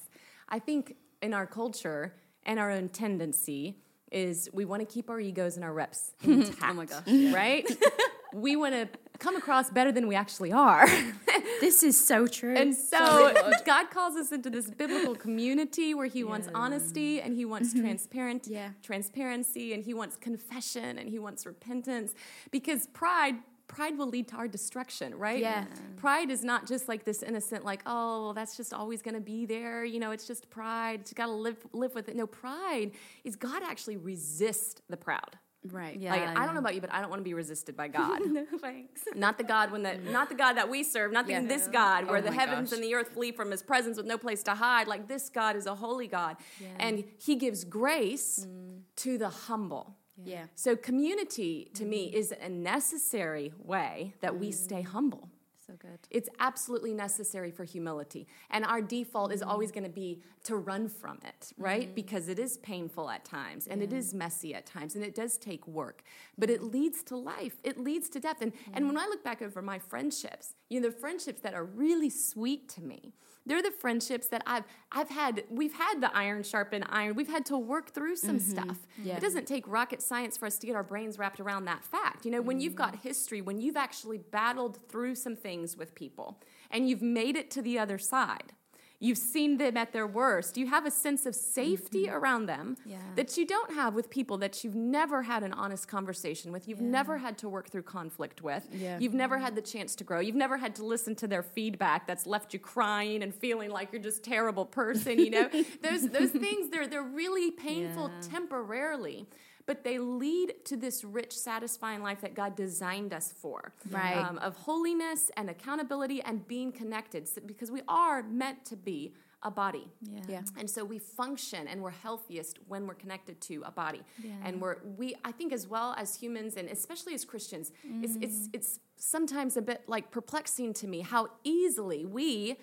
I 0.47 0.59
think 0.59 0.95
in 1.21 1.33
our 1.33 1.47
culture 1.47 2.13
and 2.45 2.59
our 2.59 2.69
own 2.69 2.89
tendency 2.89 3.81
is 4.11 4.49
we 4.53 4.65
want 4.65 4.87
to 4.87 4.93
keep 4.93 5.09
our 5.09 5.19
egos 5.19 5.55
and 5.55 5.63
our 5.63 5.73
reps 5.73 6.13
intact. 6.23 6.59
oh 6.63 6.73
my 6.73 6.85
gosh. 6.85 7.03
Right? 7.07 7.69
we 8.33 8.55
want 8.55 8.73
to 8.73 8.87
come 9.19 9.35
across 9.35 9.69
better 9.69 9.91
than 9.91 10.07
we 10.07 10.15
actually 10.15 10.51
are. 10.51 10.87
this 11.61 11.83
is 11.83 11.97
so 12.03 12.27
true. 12.27 12.55
And 12.55 12.75
so 12.75 13.33
God 13.65 13.89
calls 13.89 14.15
us 14.15 14.31
into 14.31 14.49
this 14.49 14.69
biblical 14.69 15.15
community 15.15 15.93
where 15.93 16.07
He 16.07 16.23
wants 16.23 16.49
honesty 16.53 17.21
and 17.21 17.33
He 17.33 17.45
wants 17.45 17.69
mm-hmm. 17.69 17.81
transparent 17.81 18.47
Yeah. 18.47 18.69
transparency 18.83 19.73
and 19.73 19.83
He 19.83 19.93
wants 19.93 20.17
confession 20.17 20.97
and 20.97 21.09
He 21.09 21.19
wants 21.19 21.45
repentance 21.45 22.13
because 22.51 22.87
pride. 22.87 23.35
Pride 23.67 23.97
will 23.97 24.07
lead 24.07 24.27
to 24.29 24.35
our 24.35 24.47
destruction, 24.47 25.15
right? 25.15 25.39
Yeah. 25.39 25.65
Pride 25.97 26.29
is 26.29 26.43
not 26.43 26.67
just 26.67 26.87
like 26.87 27.03
this 27.03 27.23
innocent, 27.23 27.65
like, 27.65 27.81
oh, 27.85 28.33
that's 28.33 28.55
just 28.55 28.73
always 28.73 29.01
going 29.01 29.15
to 29.15 29.21
be 29.21 29.45
there. 29.45 29.83
You 29.83 29.99
know, 29.99 30.11
it's 30.11 30.27
just 30.27 30.49
pride. 30.49 31.01
You 31.09 31.15
got 31.15 31.25
to 31.27 31.31
live 31.31 31.57
live 31.73 31.95
with 31.95 32.07
it. 32.09 32.15
No, 32.15 32.27
pride 32.27 32.91
is 33.23 33.35
God 33.35 33.63
actually 33.63 33.97
resist 33.97 34.81
the 34.89 34.97
proud. 34.97 35.37
right. 35.71 35.99
Yeah. 35.99 36.11
like, 36.11 36.37
I 36.37 36.45
don't 36.45 36.53
know 36.53 36.59
about 36.59 36.75
you, 36.75 36.81
but 36.81 36.93
I 36.93 37.01
don't 37.01 37.09
want 37.09 37.21
to 37.21 37.23
be 37.23 37.33
resisted 37.33 37.75
by 37.75 37.87
God. 37.87 38.21
No 38.35 38.45
thanks. 38.59 39.01
Not 39.15 39.37
the 39.39 39.43
God 39.43 39.71
when 39.71 39.81
the 39.81 39.95
not 39.95 40.29
the 40.29 40.35
God 40.35 40.53
that 40.53 40.69
we 40.69 40.83
serve, 40.83 41.11
not 41.11 41.25
the, 41.25 41.33
Yeah. 41.33 41.41
this 41.41 41.67
God 41.67 42.03
oh 42.03 42.11
where 42.11 42.19
Oh 42.19 42.21
the 42.21 42.31
heavens 42.31 42.69
gosh. 42.69 42.77
and 42.77 42.83
the 42.83 42.93
earth 42.93 43.09
flee 43.13 43.31
from 43.31 43.49
his 43.49 43.63
presence 43.63 43.97
with 43.97 44.05
no 44.05 44.17
place 44.17 44.43
to 44.43 44.53
hide. 44.53 44.87
Like 44.87 45.07
this 45.07 45.29
God 45.29 45.55
is 45.55 45.65
a 45.65 45.73
holy 45.75 46.07
God. 46.07 46.37
And 46.77 47.03
he 47.17 47.35
gives 47.35 47.63
grace 47.63 48.45
mm. 48.47 48.81
to 48.97 49.17
the 49.17 49.29
humble. 49.29 49.95
Yeah. 50.23 50.45
So 50.55 50.75
community 50.75 51.69
to 51.73 51.85
me 51.85 52.07
mm-hmm. 52.07 52.17
is 52.17 52.33
a 52.41 52.49
necessary 52.49 53.53
way 53.57 54.13
that 54.21 54.37
we 54.37 54.49
mm-hmm. 54.49 54.63
stay 54.63 54.81
humble. 54.81 55.29
So 55.65 55.73
good. 55.79 55.97
It's 56.11 56.29
absolutely 56.39 56.93
necessary 56.93 57.49
for 57.49 57.63
humility. 57.63 58.27
And 58.51 58.63
our 58.65 58.81
default 58.81 59.33
is 59.33 59.41
always 59.41 59.71
mm-hmm. 59.71 59.79
going 59.79 59.91
to 59.91 59.95
be 59.95 60.21
to 60.43 60.57
run 60.57 60.87
from 60.87 61.17
it, 61.25 61.53
right? 61.57 61.93
Because 61.95 62.27
it 62.29 62.37
is 62.37 62.57
painful 62.59 63.09
at 63.09 63.25
times 63.25 63.65
and 63.65 63.81
it 63.81 63.91
is 63.91 64.13
messy 64.13 64.53
at 64.53 64.67
times 64.67 64.93
and 64.93 65.03
it 65.03 65.15
does 65.15 65.39
take 65.39 65.65
work. 65.67 66.03
But 66.37 66.51
it 66.51 66.61
leads 66.61 67.01
to 67.05 67.17
life. 67.17 67.55
It 67.63 67.79
leads 67.79 68.09
to 68.09 68.19
depth. 68.19 68.43
And 68.43 68.53
and 68.73 68.85
when 68.85 68.97
I 68.97 69.05
look 69.05 69.23
back 69.23 69.41
over 69.41 69.63
my 69.63 69.79
friendships, 69.79 70.53
you 70.69 70.79
know, 70.79 70.89
the 70.89 70.95
friendships 70.95 71.41
that 71.41 71.55
are 71.55 71.65
really 71.65 72.11
sweet 72.11 72.69
to 72.69 72.81
me, 72.81 73.13
they're 73.45 73.61
the 73.61 73.71
friendships 73.71 74.27
that 74.27 74.43
I've 74.45 74.63
I've 74.91 75.09
had 75.09 75.43
we've 75.49 75.73
had 75.73 76.01
the 76.01 76.15
iron 76.15 76.43
sharpen 76.43 76.83
iron. 76.83 77.15
We've 77.15 77.27
had 77.27 77.45
to 77.47 77.57
work 77.57 77.91
through 77.91 78.15
some 78.15 78.37
mm-hmm. 78.37 78.51
stuff. 78.51 78.77
Yeah. 79.03 79.17
It 79.17 79.21
doesn't 79.21 79.47
take 79.47 79.67
rocket 79.67 80.01
science 80.01 80.37
for 80.37 80.45
us 80.45 80.57
to 80.59 80.67
get 80.67 80.75
our 80.75 80.83
brains 80.83 81.19
wrapped 81.19 81.39
around 81.39 81.65
that 81.65 81.83
fact. 81.83 82.25
You 82.25 82.31
know, 82.31 82.41
when 82.41 82.59
you've 82.59 82.75
got 82.75 82.97
history, 82.97 83.41
when 83.41 83.59
you've 83.59 83.77
actually 83.77 84.17
battled 84.17 84.79
through 84.89 85.15
some 85.15 85.35
things 85.35 85.77
with 85.77 85.95
people 85.95 86.41
and 86.71 86.89
you've 86.89 87.01
made 87.01 87.35
it 87.35 87.51
to 87.51 87.61
the 87.61 87.77
other 87.77 87.97
side, 87.97 88.53
you've 88.99 89.17
seen 89.17 89.57
them 89.57 89.77
at 89.77 89.91
their 89.91 90.07
worst, 90.07 90.57
you 90.57 90.67
have 90.67 90.85
a 90.85 90.91
sense 90.91 91.25
of 91.25 91.35
safety 91.35 92.05
mm-hmm. 92.05 92.15
around 92.15 92.45
them 92.45 92.77
Yeah. 92.85 92.97
that 93.15 93.37
you 93.37 93.45
don't 93.45 93.73
have 93.73 93.93
with 93.93 94.09
people 94.09 94.37
that 94.39 94.63
you've 94.63 94.75
never 94.75 95.23
had 95.23 95.43
an 95.43 95.53
honest 95.53 95.87
conversation 95.87 96.51
with, 96.51 96.67
you've 96.67 96.81
never 96.81 97.17
had 97.17 97.37
to 97.39 97.49
work 97.49 97.69
through 97.69 97.83
conflict 97.83 98.41
with, 98.41 98.67
Yeah. 98.71 98.97
you've 98.99 99.13
never 99.13 99.37
had 99.37 99.55
the 99.55 99.61
chance 99.61 99.95
to 99.95 100.03
grow, 100.03 100.19
you've 100.19 100.35
never 100.35 100.57
had 100.57 100.75
to 100.75 100.85
listen 100.85 101.15
to 101.15 101.27
their 101.27 101.43
feedback 101.43 102.07
that's 102.07 102.25
left 102.25 102.53
you 102.53 102.59
crying 102.59 103.21
and 103.23 103.33
feeling 103.33 103.69
like 103.69 103.91
you're 103.91 104.01
just 104.01 104.19
a 104.19 104.29
terrible 104.29 104.65
person, 104.65 105.19
you 105.19 105.29
know? 105.29 105.49
those 105.81 106.09
those 106.09 106.31
things 106.31 106.69
they're 106.69 106.87
they're 106.87 107.03
really 107.03 107.51
painful 107.51 108.09
Yeah. 108.09 108.29
temporarily. 108.29 109.27
But 109.65 109.83
they 109.83 109.97
lead 109.97 110.63
to 110.65 110.77
this 110.77 111.03
rich, 111.03 111.35
satisfying 111.35 112.01
life 112.03 112.21
that 112.21 112.35
God 112.35 112.55
designed 112.55 113.13
us 113.13 113.31
for, 113.31 113.73
Right. 113.89 114.15
Um, 114.17 114.37
of 114.37 114.55
holiness 114.57 115.31
and 115.37 115.49
accountability 115.49 116.21
and 116.21 116.47
being 116.47 116.71
connected, 116.71 117.27
So- 117.27 117.41
because 117.41 117.71
we 117.71 117.81
are 117.87 118.21
meant 118.23 118.63
to 118.65 118.75
be 118.77 119.13
a 119.41 119.51
body. 119.51 119.91
Yeah. 120.01 120.21
Yeah. 120.27 120.41
And 120.57 120.67
so 120.69 120.83
we 120.83 120.97
function 120.97 121.67
and 121.67 121.81
we're 121.83 121.91
healthiest 121.91 122.57
when 122.67 122.87
we're 122.87 122.95
connected 122.95 123.39
to 123.41 123.61
a 123.65 123.71
body. 123.71 124.01
Yeah. 124.23 124.31
And 124.43 124.59
we're 124.61 124.77
we 124.97 125.15
I 125.23 125.31
think 125.31 125.53
as 125.53 125.67
well 125.67 125.93
as 125.97 126.15
humans 126.15 126.57
and 126.57 126.67
especially 126.67 127.13
as 127.13 127.25
Christians, 127.25 127.71
it's 127.83 128.17
Mm. 128.17 128.23
it's 128.23 128.49
it's 128.53 128.79
sometimes 128.95 129.55
a 129.57 129.61
bit 129.61 129.83
like 129.87 130.09
perplexing 130.09 130.73
to 130.75 130.87
me 130.87 131.01
how 131.01 131.29
easily 131.43 132.05
we 132.07 132.57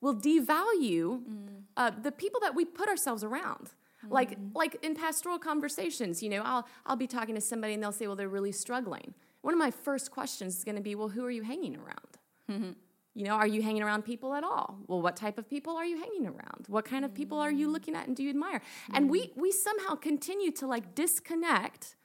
will 0.00 0.14
devalue 0.14 1.22
Mm. 1.22 1.64
uh, 1.76 1.90
the 1.90 2.12
people 2.12 2.40
that 2.40 2.54
we 2.54 2.64
put 2.64 2.88
ourselves 2.88 3.22
around. 3.22 3.72
Like 4.08 4.32
mm-hmm. 4.32 4.56
like 4.56 4.76
in 4.82 4.94
pastoral 4.94 5.38
conversations, 5.38 6.22
you 6.22 6.28
know, 6.28 6.42
I'll 6.44 6.66
I'll 6.86 6.96
be 6.96 7.06
talking 7.06 7.34
to 7.34 7.40
somebody 7.40 7.74
and 7.74 7.82
they'll 7.82 7.92
say, 7.92 8.06
"Well, 8.06 8.16
they're 8.16 8.28
really 8.28 8.52
struggling." 8.52 9.14
One 9.42 9.54
of 9.54 9.58
my 9.58 9.70
first 9.70 10.10
questions 10.10 10.56
is 10.58 10.64
going 10.64 10.76
to 10.76 10.82
be, 10.82 10.94
"Well, 10.94 11.08
who 11.08 11.24
are 11.24 11.30
you 11.30 11.42
hanging 11.42 11.76
around?" 11.76 12.18
Mm-hmm. 12.50 12.70
You 13.14 13.26
know, 13.26 13.32
are 13.32 13.46
you 13.46 13.60
hanging 13.60 13.82
around 13.82 14.04
people 14.04 14.32
at 14.34 14.42
all? 14.42 14.78
Well, 14.86 15.02
what 15.02 15.16
type 15.16 15.36
of 15.36 15.48
people 15.48 15.76
are 15.76 15.84
you 15.84 15.98
hanging 15.98 16.26
around? 16.26 16.64
What 16.68 16.86
kind 16.86 17.04
of 17.04 17.12
people 17.12 17.38
are 17.38 17.50
you 17.50 17.68
mm. 17.68 17.72
looking 17.72 17.94
at 17.94 18.06
and 18.06 18.16
do 18.16 18.22
you 18.22 18.30
admire? 18.30 18.62
And 18.94 19.10
we 19.10 19.28
mm. 19.28 19.36
we 19.36 19.52
somehow 19.52 19.94
continue 19.96 20.50
to 20.52 20.66
like 20.66 20.94
disconnect 20.94 21.96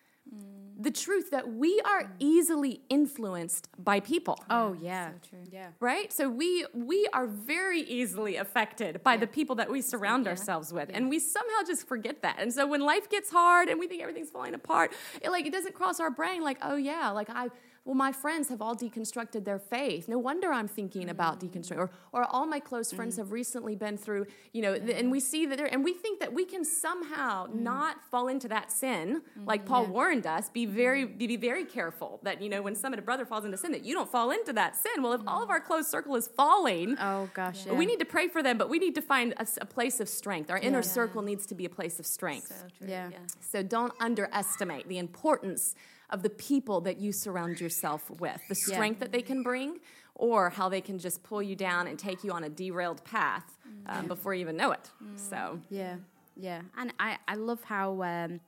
the 0.79 0.91
truth 0.91 1.31
that 1.31 1.53
we 1.53 1.81
are 1.81 2.03
mm. 2.03 2.09
easily 2.19 2.81
influenced 2.89 3.69
by 3.77 3.99
people. 3.99 4.43
Oh 4.49 4.75
yeah. 4.79 5.09
So 5.09 5.29
true. 5.29 5.39
Yeah. 5.51 5.69
Right? 5.79 6.13
So 6.13 6.29
we 6.29 6.65
we 6.73 7.07
are 7.13 7.27
very 7.27 7.81
easily 7.81 8.35
affected 8.35 9.03
by 9.03 9.17
the 9.17 9.27
people 9.27 9.55
that 9.55 9.69
we 9.69 9.81
surround 9.81 10.25
Yeah. 10.25 10.31
ourselves 10.31 10.71
with. 10.71 10.89
And 10.93 11.09
we 11.09 11.19
somehow 11.19 11.63
just 11.65 11.87
forget 11.87 12.21
that. 12.21 12.37
And 12.39 12.53
so 12.53 12.67
when 12.67 12.81
life 12.81 13.09
gets 13.09 13.31
hard 13.31 13.69
and 13.69 13.79
we 13.79 13.87
think 13.87 14.01
everything's 14.01 14.29
falling 14.29 14.53
apart, 14.53 14.93
it 15.21 15.31
like 15.31 15.45
it 15.45 15.53
doesn't 15.53 15.73
cross 15.73 15.99
our 15.99 16.11
brain 16.11 16.43
like, 16.43 16.59
"Oh 16.61 16.75
yeah, 16.75 17.09
like 17.09 17.29
I 17.29 17.49
well, 17.87 17.95
my 17.95 18.11
friends 18.11 18.49
have 18.49 18.61
all 18.61 18.75
deconstructed 18.75 19.45
their 19.45 19.59
faith. 19.59 20.09
No 20.09 20.17
wonder 20.17 20.51
I'm 20.51 20.67
thinking 20.67 21.09
about 21.09 21.39
mm. 21.39 21.49
deconstructing. 21.49 21.77
Or, 21.77 21.89
or 22.11 22.25
all 22.25 22.45
my 22.45 22.59
close 22.59 22.91
friends 22.91 23.15
mm. 23.15 23.19
have 23.19 23.31
recently 23.31 23.77
been 23.77 23.97
through, 23.97 24.25
you 24.51 24.61
know, 24.61 24.77
th- 24.77 24.99
and 24.99 25.09
we 25.09 25.21
see 25.21 25.45
that 25.45 25.57
they're, 25.57 25.73
and 25.73 25.85
we 25.85 25.93
think 25.93 26.19
that 26.19 26.33
we 26.33 26.43
can 26.43 26.65
somehow 26.65 27.47
not 27.53 28.03
fall 28.11 28.27
into 28.27 28.49
that 28.49 28.73
sin, 28.73 29.21
mm-hmm. 29.21 29.47
like 29.47 29.65
Paul 29.65 29.85
warned 29.85 30.27
us. 30.27 30.49
Be 30.49 30.65
very, 30.67 31.05
be 31.05 31.35
very 31.37 31.65
careful 31.65 32.19
that 32.23 32.41
you 32.41 32.49
know 32.49 32.61
when 32.61 32.75
some 32.75 32.93
of 32.93 32.97
the 32.97 33.03
brother 33.03 33.25
falls 33.25 33.45
into 33.45 33.57
sin, 33.57 33.71
that 33.71 33.83
you 33.85 33.93
don't 33.93 34.11
fall 34.11 34.31
into 34.31 34.53
that 34.53 34.75
sin. 34.75 35.01
Well, 35.01 35.13
if 35.13 35.21
all 35.25 35.41
of 35.43 35.49
our 35.49 35.59
close 35.59 35.87
circle 35.89 36.15
is 36.15 36.27
falling, 36.27 36.95
Oh 36.99 37.29
gosh. 37.33 37.65
Yeah. 37.65 37.73
we 37.73 37.85
need 37.85 37.99
to 37.99 38.05
pray 38.05 38.27
for 38.27 38.41
them, 38.43 38.57
but 38.57 38.69
we 38.69 38.79
need 38.79 38.95
to 38.95 39.01
find 39.01 39.33
a 39.37 39.65
place 39.65 39.99
of 39.99 40.07
strength. 40.09 40.49
Our 40.51 40.57
inner 40.59 40.81
circle 40.83 41.21
needs 41.21 41.45
to 41.47 41.55
be 41.55 41.65
a 41.65 41.69
place 41.69 41.99
of 41.99 42.05
strength. 42.05 42.47
So 42.47 42.67
true. 42.77 42.87
Yeah. 42.87 43.09
Yeah. 43.11 43.17
So 43.39 43.63
don't 43.63 43.93
underestimate 43.99 44.87
the 44.87 44.97
importance 44.97 45.75
of 46.09 46.23
the 46.23 46.29
people 46.29 46.81
that 46.81 46.97
you 46.97 47.11
surround 47.11 47.59
yourself 47.59 48.09
with, 48.09 48.41
the 48.47 48.55
Yeah. 48.67 48.73
strength 48.75 48.99
that 48.99 49.11
they 49.11 49.21
can 49.21 49.43
bring, 49.43 49.79
or 50.15 50.49
how 50.49 50.69
they 50.69 50.81
can 50.81 50.97
just 50.99 51.21
pull 51.23 51.43
you 51.43 51.55
down 51.55 51.87
and 51.87 51.99
take 51.99 52.23
you 52.23 52.31
on 52.31 52.43
a 52.43 52.49
derailed 52.49 53.03
path 53.03 53.57
um, 53.87 54.07
before 54.07 54.33
you 54.33 54.41
even 54.41 54.57
know 54.57 54.71
it. 54.71 54.89
So 55.15 55.59
Yeah, 55.69 55.97
yeah, 56.35 56.61
and 56.77 56.93
I 56.99 57.17
I 57.27 57.35
love 57.35 57.63
how 57.63 58.01
um, 58.03 58.39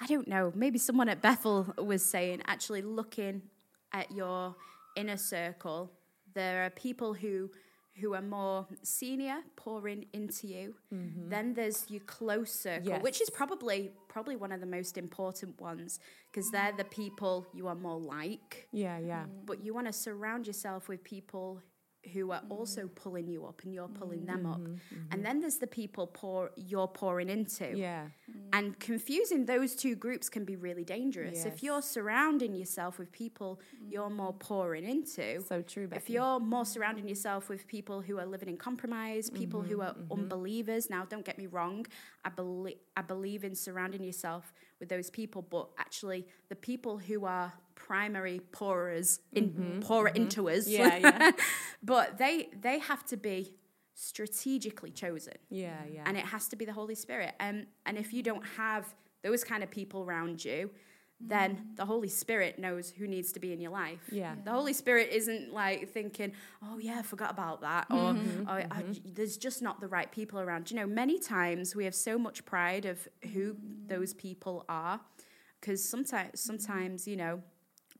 I 0.00 0.06
don't 0.06 0.28
know 0.28 0.52
maybe 0.54 0.78
someone 0.78 1.08
at 1.08 1.20
Bethel 1.22 1.74
was 1.78 2.04
saying 2.04 2.42
actually 2.46 2.82
looking 2.82 3.42
at 3.92 4.12
your 4.12 4.54
inner 4.96 5.16
circle, 5.16 5.90
there 6.34 6.64
are 6.64 6.70
people 6.70 7.14
who 7.14 7.50
who 8.00 8.14
are 8.14 8.22
more 8.22 8.66
senior 8.82 9.38
pouring 9.56 10.06
into 10.12 10.46
you. 10.46 10.74
Mm-hmm. 10.94 11.30
Then 11.30 11.54
there's 11.54 11.84
your 11.88 12.02
close 12.02 12.52
circle, 12.52 12.92
which 13.00 13.20
is 13.20 13.28
probably 13.30 13.90
probably 14.08 14.36
one 14.36 14.52
of 14.52 14.60
the 14.60 14.66
most 14.66 14.96
important 14.96 15.60
ones 15.60 15.98
because 16.30 16.50
they're 16.50 16.72
the 16.76 16.84
people 16.84 17.46
you 17.52 17.66
are 17.66 17.74
more 17.74 17.98
like. 17.98 18.68
yeah, 18.72 18.98
yeah, 18.98 19.24
But 19.46 19.64
you 19.64 19.74
want 19.74 19.86
to 19.88 19.92
surround 19.92 20.46
yourself 20.46 20.88
with 20.88 21.02
people 21.02 21.60
who 22.12 22.30
are 22.32 22.40
mm-hmm. 22.40 22.52
also 22.52 22.88
pulling 22.94 23.28
you 23.28 23.44
up 23.46 23.62
and 23.64 23.72
you're 23.74 23.88
pulling 23.88 24.24
them 24.24 24.46
up. 24.46 24.60
Mm-hmm. 24.60 24.72
Mm-hmm. 24.72 25.12
And 25.12 25.24
then 25.24 25.40
there's 25.40 25.56
the 25.56 25.66
people 25.66 26.06
pour 26.06 26.50
you're 26.56 26.88
pouring 26.88 27.28
into. 27.28 27.76
yeah, 27.76 28.06
mm. 28.30 28.34
And 28.52 28.78
confusing 28.80 29.46
those 29.46 29.74
two 29.74 29.94
groups 29.94 30.28
can 30.28 30.44
be 30.44 30.56
really 30.56 30.84
dangerous. 30.84 31.44
If 31.44 31.62
you're 31.62 31.82
surrounding 31.82 32.54
yourself 32.54 32.98
with 32.98 33.12
people 33.12 33.60
you're 33.88 34.10
more 34.10 34.32
mm. 34.32 34.38
pouring 34.38 34.84
into, 34.84 35.42
so 35.42 35.62
true. 35.62 35.88
if 35.92 36.08
you're 36.10 36.40
more 36.40 36.64
surrounding 36.64 37.08
yourself 37.08 37.48
with 37.48 37.66
people 37.66 38.00
who 38.00 38.18
are 38.18 38.26
living 38.26 38.48
in 38.48 38.56
compromise, 38.56 39.30
people 39.30 39.62
who 39.62 39.80
are 39.80 39.88
Mm-hmm, 39.88 40.12
unbelievers, 40.12 40.90
now 40.90 41.04
don't 41.04 41.24
get 41.24 41.38
me 41.38 41.46
wrong, 41.46 41.86
I 42.24 42.28
believe 42.30 42.76
I 42.96 43.02
believe 43.02 43.44
in 43.44 43.54
surrounding 43.54 44.02
yourself 44.02 44.52
with 44.80 44.88
those 44.88 45.10
people, 45.10 45.42
but 45.42 45.68
actually 45.78 46.26
the 46.48 46.56
people 46.56 46.98
who 46.98 47.24
are 47.24 47.52
primary 47.88 48.40
pourers 48.52 49.20
in 49.32 49.80
pourer 49.86 50.08
into 50.20 50.48
us, 50.50 50.66
Mm-hmm, 50.68 50.82
Yeah, 50.82 50.96
yeah. 50.98 51.30
but 51.82 52.18
they 52.18 52.48
they 52.60 52.78
have 52.80 53.02
to 53.12 53.16
be 53.16 53.38
strategically 54.08 54.90
chosen 54.92 55.34
yeah, 55.50 55.74
yeah, 55.92 56.02
and 56.06 56.16
it 56.16 56.24
has 56.24 56.48
to 56.48 56.56
be 56.56 56.64
the 56.64 56.72
Holy 56.72 56.94
Spirit. 56.94 57.34
Um, 57.40 57.66
and 57.86 57.98
if 57.98 58.12
you 58.12 58.22
don't 58.22 58.44
have 58.56 58.84
those 59.22 59.42
kind 59.44 59.62
of 59.64 59.70
people 59.70 60.02
around 60.02 60.44
you, 60.44 60.70
then 61.20 61.50
the 61.74 61.84
Holy 61.84 62.08
Spirit 62.08 62.58
knows 62.60 62.90
who 62.90 63.06
needs 63.08 63.32
to 63.32 63.40
be 63.40 63.52
in 63.52 63.60
your 63.60 63.72
life. 63.72 64.04
Yeah. 64.12 64.34
The 64.44 64.52
Holy 64.52 64.72
Spirit 64.72 65.08
isn't 65.12 65.52
like 65.52 65.88
thinking, 65.92 66.30
oh, 66.64 66.78
yeah, 66.78 66.98
I 67.00 67.02
forgot 67.02 67.32
about 67.32 67.60
that. 67.62 67.86
Or 67.90 68.14
"Oh, 68.48 68.52
I- 68.52 68.84
there's 69.04 69.36
just 69.36 69.60
not 69.60 69.80
the 69.80 69.88
right 69.88 70.10
people 70.12 70.38
around. 70.38 70.70
You 70.70 70.76
know, 70.76 70.86
many 70.86 71.18
times 71.18 71.74
we 71.74 71.84
have 71.86 71.94
so 71.96 72.18
much 72.18 72.44
pride 72.44 72.84
of 72.86 73.08
who 73.32 73.56
those 73.88 74.14
people 74.14 74.64
are 74.68 75.00
because 75.60 75.82
sometimes, 75.82 76.40
sometimes, 76.40 77.08
you 77.08 77.16
know, 77.16 77.42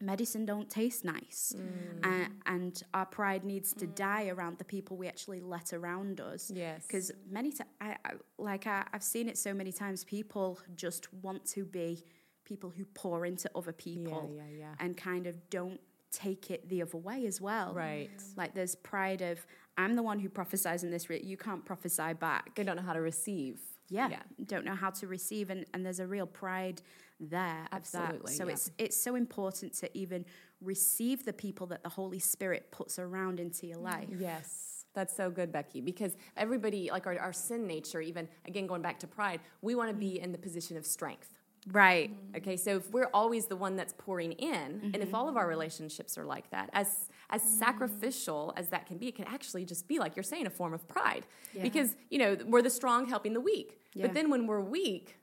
medicine 0.01 0.45
don't 0.47 0.71
taste 0.71 1.05
nice 1.05 1.55
Mm. 1.57 2.05
uh, 2.05 2.29
and 2.47 2.83
our 2.95 3.07
pride 3.07 3.45
needs 3.45 3.73
to 3.75 3.87
die 3.87 4.29
around 4.29 4.59
the 4.59 4.65
people 4.65 4.97
we 4.97 5.09
actually 5.09 5.41
let 5.41 5.73
around 5.73 6.21
us 6.21 6.51
Yes. 6.55 6.87
because 6.87 7.11
many 7.29 7.51
times 7.51 7.69
I, 7.81 7.97
I 8.05 8.11
like 8.39 8.67
I, 8.67 8.85
i've 8.93 9.03
seen 9.03 9.29
it 9.29 9.37
so 9.37 9.53
many 9.53 9.73
times 9.73 10.05
people 10.05 10.59
just 10.77 11.13
want 11.15 11.45
to 11.47 11.65
be 11.65 12.05
people 12.45 12.71
who 12.71 12.85
pour 12.95 13.27
into 13.27 13.51
other 13.57 13.73
people 13.73 14.31
yeah, 14.35 14.43
yeah. 14.57 14.75
and 14.79 14.97
kind 14.97 15.27
of 15.27 15.35
don't 15.51 15.81
take 16.11 16.51
it 16.51 16.67
the 16.71 16.81
other 16.81 16.97
way 16.97 17.27
as 17.27 17.39
well. 17.39 17.75
Right. 17.75 18.09
Like 18.35 18.55
there's 18.55 18.75
pride 18.75 19.21
of 19.21 19.45
I'm 19.77 19.95
the 19.95 20.03
one 20.03 20.19
who 20.19 20.31
prophesies 20.31 20.83
in 20.83 20.91
this. 20.91 21.11
Re- 21.11 21.21
you 21.23 21.37
can't 21.37 21.63
prophesy 21.67 22.15
back. 22.15 22.55
They 22.55 22.65
don't 22.65 22.77
know 22.77 22.83
how 22.83 22.95
to 22.95 23.03
receive. 23.03 23.61
Yeah, 23.91 24.09
Yeah. 24.09 24.23
don't 24.47 24.65
know 24.65 24.75
how 24.75 24.89
to 24.91 25.07
receive, 25.07 25.51
and, 25.51 25.67
and 25.75 25.85
there's 25.85 26.01
a 26.01 26.07
real 26.07 26.27
pride 26.27 26.81
there. 27.21 27.67
Absolutely, 27.73 28.33
So 28.33 28.47
yeah. 28.47 28.53
it's 28.53 28.71
it's 28.79 28.97
so 29.03 29.15
important 29.15 29.75
to 29.75 29.99
even 29.99 30.25
receive 30.61 31.25
the 31.25 31.33
people 31.33 31.67
that 31.69 31.83
the 31.83 31.89
Holy 31.89 32.19
Spirit 32.19 32.71
puts 32.71 32.99
around 32.99 33.41
into 33.41 33.67
your 33.67 33.79
life. 33.79 34.09
Yes, 34.19 34.85
that's 34.95 35.17
so 35.17 35.31
good, 35.31 35.53
Becky, 35.53 35.81
because 35.81 36.17
everybody, 36.37 36.91
like 36.91 37.07
our, 37.07 37.19
our 37.19 37.33
sin 37.33 37.67
nature, 37.67 38.01
even 38.01 38.29
again 38.47 38.67
going 38.67 38.83
back 38.83 38.99
to 39.01 39.07
pride, 39.07 39.41
we 39.63 39.75
want 39.75 39.91
to 39.91 39.97
be 39.97 40.21
in 40.21 40.33
the 40.33 40.39
position 40.39 40.77
of 40.77 40.87
strength. 40.87 41.35
Right. 41.73 42.11
Okay, 42.37 42.57
so 42.57 42.77
if 42.77 42.91
we're 42.91 43.11
always 43.13 43.47
the 43.47 43.57
one 43.57 43.77
that's 43.77 43.93
pouring 43.99 44.33
in, 44.33 44.81
and 44.95 44.97
if 44.97 45.09
mm-hmm. 45.09 45.15
all 45.15 45.29
of 45.29 45.37
our 45.37 45.47
relationships 45.47 46.17
are 46.17 46.25
like 46.25 46.51
that, 46.51 46.71
as 46.73 47.09
as 47.31 47.43
mm-hmm. 47.43 47.59
sacrificial 47.59 48.55
as 48.57 48.69
that 48.69 48.87
can 48.87 48.97
be, 48.97 49.09
it 49.09 49.17
can 49.17 49.27
actually 49.27 49.65
just 49.65 49.87
be 49.89 49.99
like 49.99 50.17
you're 50.17 50.23
saying, 50.23 50.47
a 50.47 50.51
form 50.51 50.73
of 50.73 50.87
pride. 50.89 51.27
Because 51.61 51.97
you 52.11 52.19
know 52.19 52.37
we're 52.47 52.63
the 52.63 52.71
strong 52.71 53.07
helping 53.07 53.33
the 53.33 53.41
weak, 53.41 53.81
Yeah. 53.95 54.07
but 54.07 54.15
then 54.15 54.31
when 54.31 54.47
we're 54.47 54.61
weak, 54.61 55.17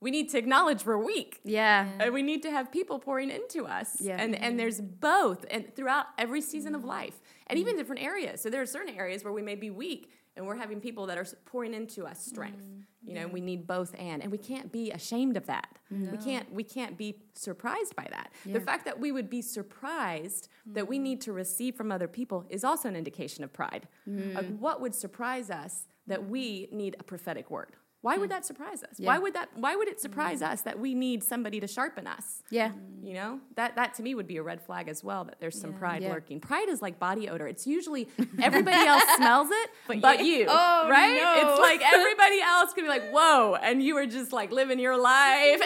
we 0.00 0.10
need 0.10 0.28
to 0.30 0.38
acknowledge 0.38 0.84
we're 0.84 0.96
weak. 0.96 1.40
Yeah. 1.44 1.88
And 1.98 2.14
we 2.14 2.22
need 2.22 2.42
to 2.42 2.50
have 2.50 2.70
people 2.70 2.98
pouring 2.98 3.30
into 3.30 3.64
us. 3.64 3.96
Yeah. 4.00 4.16
And 4.20 4.34
and 4.34 4.44
mm-hmm. 4.44 4.56
there's 4.56 4.80
both 4.80 5.44
and 5.50 5.74
throughout 5.74 6.06
every 6.16 6.40
season 6.40 6.74
of 6.74 6.82
mm-hmm. 6.82 6.90
life. 6.90 7.20
And 7.48 7.58
even 7.58 7.72
mm-hmm. 7.72 7.78
different 7.78 8.02
areas. 8.02 8.40
So 8.40 8.50
there 8.50 8.62
are 8.62 8.66
certain 8.66 8.94
areas 8.94 9.24
where 9.24 9.32
we 9.32 9.42
may 9.42 9.54
be 9.54 9.70
weak 9.70 10.10
and 10.36 10.46
we're 10.46 10.56
having 10.56 10.80
people 10.80 11.06
that 11.06 11.18
are 11.18 11.26
pouring 11.46 11.74
into 11.74 12.06
us 12.06 12.24
strength. 12.24 12.64
You 13.02 13.14
know, 13.14 13.26
we 13.26 13.40
need 13.40 13.66
both 13.66 13.94
and 13.98 14.22
and 14.22 14.30
we 14.30 14.38
can't 14.38 14.70
be 14.70 14.90
ashamed 14.90 15.36
of 15.36 15.46
that. 15.46 15.78
We 15.90 16.18
can't 16.18 16.52
we 16.52 16.62
can't 16.62 16.96
be 16.96 17.16
surprised 17.34 17.96
by 17.96 18.06
that. 18.10 18.32
The 18.44 18.60
fact 18.60 18.84
that 18.84 19.00
we 19.00 19.10
would 19.10 19.28
be 19.28 19.42
surprised 19.42 20.48
that 20.66 20.86
we 20.86 20.98
need 20.98 21.20
to 21.22 21.32
receive 21.32 21.74
from 21.74 21.90
other 21.90 22.06
people 22.06 22.44
is 22.50 22.64
also 22.64 22.88
an 22.88 22.96
indication 22.96 23.42
of 23.42 23.52
pride. 23.52 23.88
Like 24.06 24.58
what 24.58 24.80
would 24.80 24.94
surprise 24.94 25.50
us 25.50 25.86
that 26.06 26.28
we 26.28 26.68
need 26.70 26.96
a 27.00 27.02
prophetic 27.02 27.50
word? 27.50 27.74
Why 28.00 28.16
would 28.16 28.28
hmm. 28.28 28.34
that 28.34 28.46
surprise 28.46 28.84
us? 28.84 28.98
Why 28.98 29.18
would 29.18 29.34
that 29.34 29.48
why 29.56 29.74
would 29.74 29.88
it 29.88 30.00
surprise 30.00 30.38
hmm. 30.38 30.46
us 30.46 30.62
that 30.62 30.78
we 30.78 30.94
need 30.94 31.24
somebody 31.24 31.58
to 31.60 31.66
sharpen 31.66 32.06
us? 32.06 32.42
Yeah. 32.50 32.70
You 33.02 33.14
know, 33.14 33.40
that 33.56 33.74
that 33.74 33.94
to 33.94 34.02
me 34.02 34.14
would 34.14 34.28
be 34.28 34.36
a 34.36 34.42
red 34.42 34.62
flag 34.62 34.88
as 34.88 35.02
well. 35.02 35.24
That 35.24 35.40
there's 35.40 35.60
some 35.60 35.72
Yeah. 35.72 35.78
pride 35.78 36.02
Yeah. 36.02 36.12
lurking. 36.12 36.40
Pride 36.40 36.68
is 36.68 36.80
like 36.80 37.00
body 37.00 37.28
odor. 37.28 37.48
It's 37.48 37.66
usually 37.66 38.08
everybody 38.42 38.76
else 38.76 39.02
smells 39.16 39.48
it, 39.50 39.70
but, 40.00 40.24
you. 40.24 40.46
Oh, 40.48 40.88
right? 40.88 41.20
no. 41.20 41.50
It's 41.50 41.60
like 41.60 41.80
everybody 41.92 42.40
else 42.40 42.72
can 42.72 42.84
be 42.84 42.88
like, 42.88 43.10
"Whoa!" 43.10 43.56
and 43.56 43.82
you 43.82 43.96
are 43.96 44.06
just 44.06 44.32
like 44.32 44.52
living 44.52 44.78
your 44.78 44.96
life. 44.96 45.60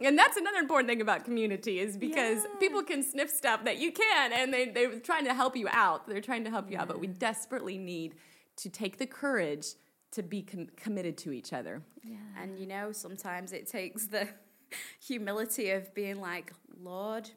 and 0.00 0.18
that's 0.18 0.38
another 0.38 0.58
important 0.58 0.88
thing 0.88 1.02
about 1.02 1.24
community 1.24 1.78
is 1.78 1.98
because 1.98 2.46
people 2.58 2.82
can 2.82 3.02
sniff 3.02 3.28
stuff 3.28 3.64
that 3.64 3.78
you 3.78 3.92
can, 3.92 4.32
and 4.32 4.52
they 4.52 4.70
they're 4.70 4.98
trying 4.98 5.24
to 5.26 5.34
help 5.34 5.56
you 5.56 5.68
out. 5.70 6.08
They're 6.08 6.22
trying 6.22 6.44
to 6.44 6.50
help 6.50 6.70
you 6.70 6.78
out, 6.78 6.88
but 6.88 7.00
we 7.00 7.06
desperately 7.06 7.76
need 7.76 8.14
to 8.56 8.70
take 8.70 8.98
the 8.98 9.06
courage 9.06 9.74
to 10.14 10.22
be 10.22 10.42
com- 10.42 10.68
committed 10.76 11.16
to 11.18 11.32
each 11.32 11.52
other. 11.52 11.82
And 12.40 12.58
you 12.58 12.66
know, 12.66 12.92
sometimes 12.92 13.52
it 13.52 13.66
takes 13.66 14.06
the 14.06 14.28
humility 15.00 15.70
of 15.70 15.94
being 15.94 16.20
like, 16.20 16.52
Lord, 16.82 17.30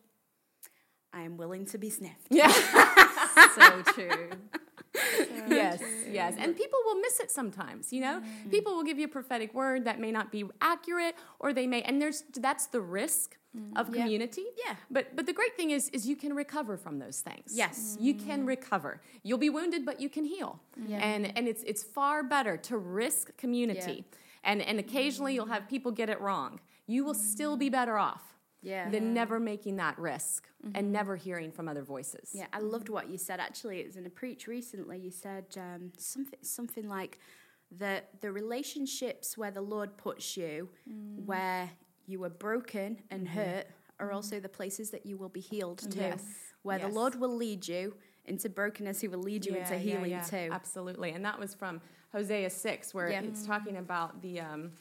I 1.13 1.21
am 1.21 1.37
willing 1.37 1.65
to 1.67 1.77
be 1.77 1.89
sniffed. 1.89 2.27
Yeah. 2.29 2.51
so 3.55 3.81
true. 3.93 4.29
yes, 5.49 5.81
yes. 6.09 6.35
And 6.37 6.55
people 6.55 6.79
will 6.85 6.99
miss 6.99 7.19
it 7.19 7.31
sometimes, 7.31 7.93
you 7.93 8.01
know? 8.01 8.19
Mm-hmm. 8.19 8.49
People 8.49 8.75
will 8.75 8.83
give 8.83 8.99
you 8.99 9.05
a 9.05 9.09
prophetic 9.09 9.53
word 9.53 9.85
that 9.85 9.99
may 9.99 10.11
not 10.11 10.31
be 10.31 10.45
accurate 10.61 11.15
or 11.39 11.53
they 11.53 11.67
may 11.67 11.81
and 11.81 12.01
there's 12.01 12.23
that's 12.33 12.67
the 12.67 12.81
risk 12.81 13.37
mm-hmm. 13.55 13.77
of 13.77 13.91
community. 13.91 14.45
Yeah. 14.65 14.75
But 14.89 15.15
but 15.15 15.25
the 15.25 15.33
great 15.33 15.55
thing 15.55 15.71
is 15.71 15.89
is 15.89 16.07
you 16.07 16.15
can 16.15 16.33
recover 16.33 16.77
from 16.77 16.99
those 16.99 17.19
things. 17.19 17.51
Yes. 17.53 17.97
You 17.99 18.13
can 18.13 18.45
recover. 18.45 19.01
You'll 19.23 19.37
be 19.37 19.49
wounded 19.49 19.85
but 19.85 19.99
you 19.99 20.09
can 20.09 20.25
heal. 20.25 20.59
Mm-hmm. 20.79 20.91
Yeah. 20.91 20.97
And 20.99 21.37
and 21.37 21.47
it's 21.47 21.63
it's 21.63 21.83
far 21.83 22.23
better 22.23 22.57
to 22.57 22.77
risk 22.77 23.35
community. 23.37 24.05
And 24.43 24.61
and 24.61 24.79
occasionally 24.79 25.33
you'll 25.33 25.47
have 25.47 25.67
people 25.67 25.91
get 25.91 26.09
it 26.09 26.19
wrong. 26.21 26.59
You 26.85 27.03
will 27.03 27.13
still 27.13 27.57
be 27.57 27.69
better 27.69 27.97
off 27.97 28.36
Yeah. 28.61 28.89
than 28.89 29.13
never 29.13 29.39
making 29.39 29.75
that 29.77 29.97
risk 29.99 30.47
and 30.73 30.91
never 30.91 31.15
hearing 31.15 31.51
from 31.51 31.67
other 31.69 31.83
voices. 31.83 32.31
Yeah, 32.33 32.47
I 32.51 32.59
loved 32.59 32.89
what 32.89 33.09
you 33.09 33.17
said. 33.17 33.39
Actually, 33.39 33.79
it 33.79 33.85
was 33.85 33.95
in 33.95 34.05
a 34.05 34.09
preach 34.09 34.47
recently. 34.47 34.97
You 34.99 35.11
said 35.11 35.45
um, 35.57 35.91
something 35.97 36.39
something 36.41 36.87
like 36.89 37.19
the 37.71 38.03
the 38.21 38.31
relationships 38.31 39.37
where 39.37 39.51
the 39.51 39.61
Lord 39.61 39.95
puts 39.97 40.35
you, 40.37 40.69
where 41.25 41.69
you 42.05 42.19
were 42.19 42.29
broken 42.29 42.97
and 43.11 43.27
hurt, 43.27 43.67
are 43.99 44.11
also 44.11 44.39
the 44.39 44.49
places 44.49 44.89
that 44.91 45.05
you 45.05 45.17
will 45.17 45.29
be 45.29 45.41
healed 45.41 45.79
too. 45.91 45.99
Yes. 45.99 46.23
Where 46.63 46.79
Yes. 46.79 46.87
the 46.89 46.93
Lord 46.93 47.15
will 47.15 47.35
lead 47.35 47.67
you 47.67 47.95
into 48.25 48.49
brokenness, 48.49 48.99
He 49.01 49.07
will 49.07 49.19
lead 49.23 49.45
you 49.45 49.55
into 49.55 49.77
healing 49.77 50.19
too. 50.29 50.49
Absolutely. 50.51 51.11
And 51.11 51.23
that 51.23 51.39
was 51.39 51.53
from 51.53 51.79
Hosea 52.11 52.49
6, 52.49 52.93
where 52.93 53.09
Yeah. 53.09 53.21
it's 53.21 53.45
talking 53.45 53.77
about 53.77 54.21
the 54.21 54.39
um, 54.41 54.71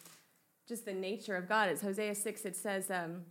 just 0.67 0.85
the 0.85 0.93
nature 0.93 1.37
of 1.37 1.49
God. 1.49 1.69
It's 1.69 1.81
Hosea 1.83 2.15
6, 2.15 2.45
it 2.45 2.57
says, 2.57 2.91
um, 2.91 3.25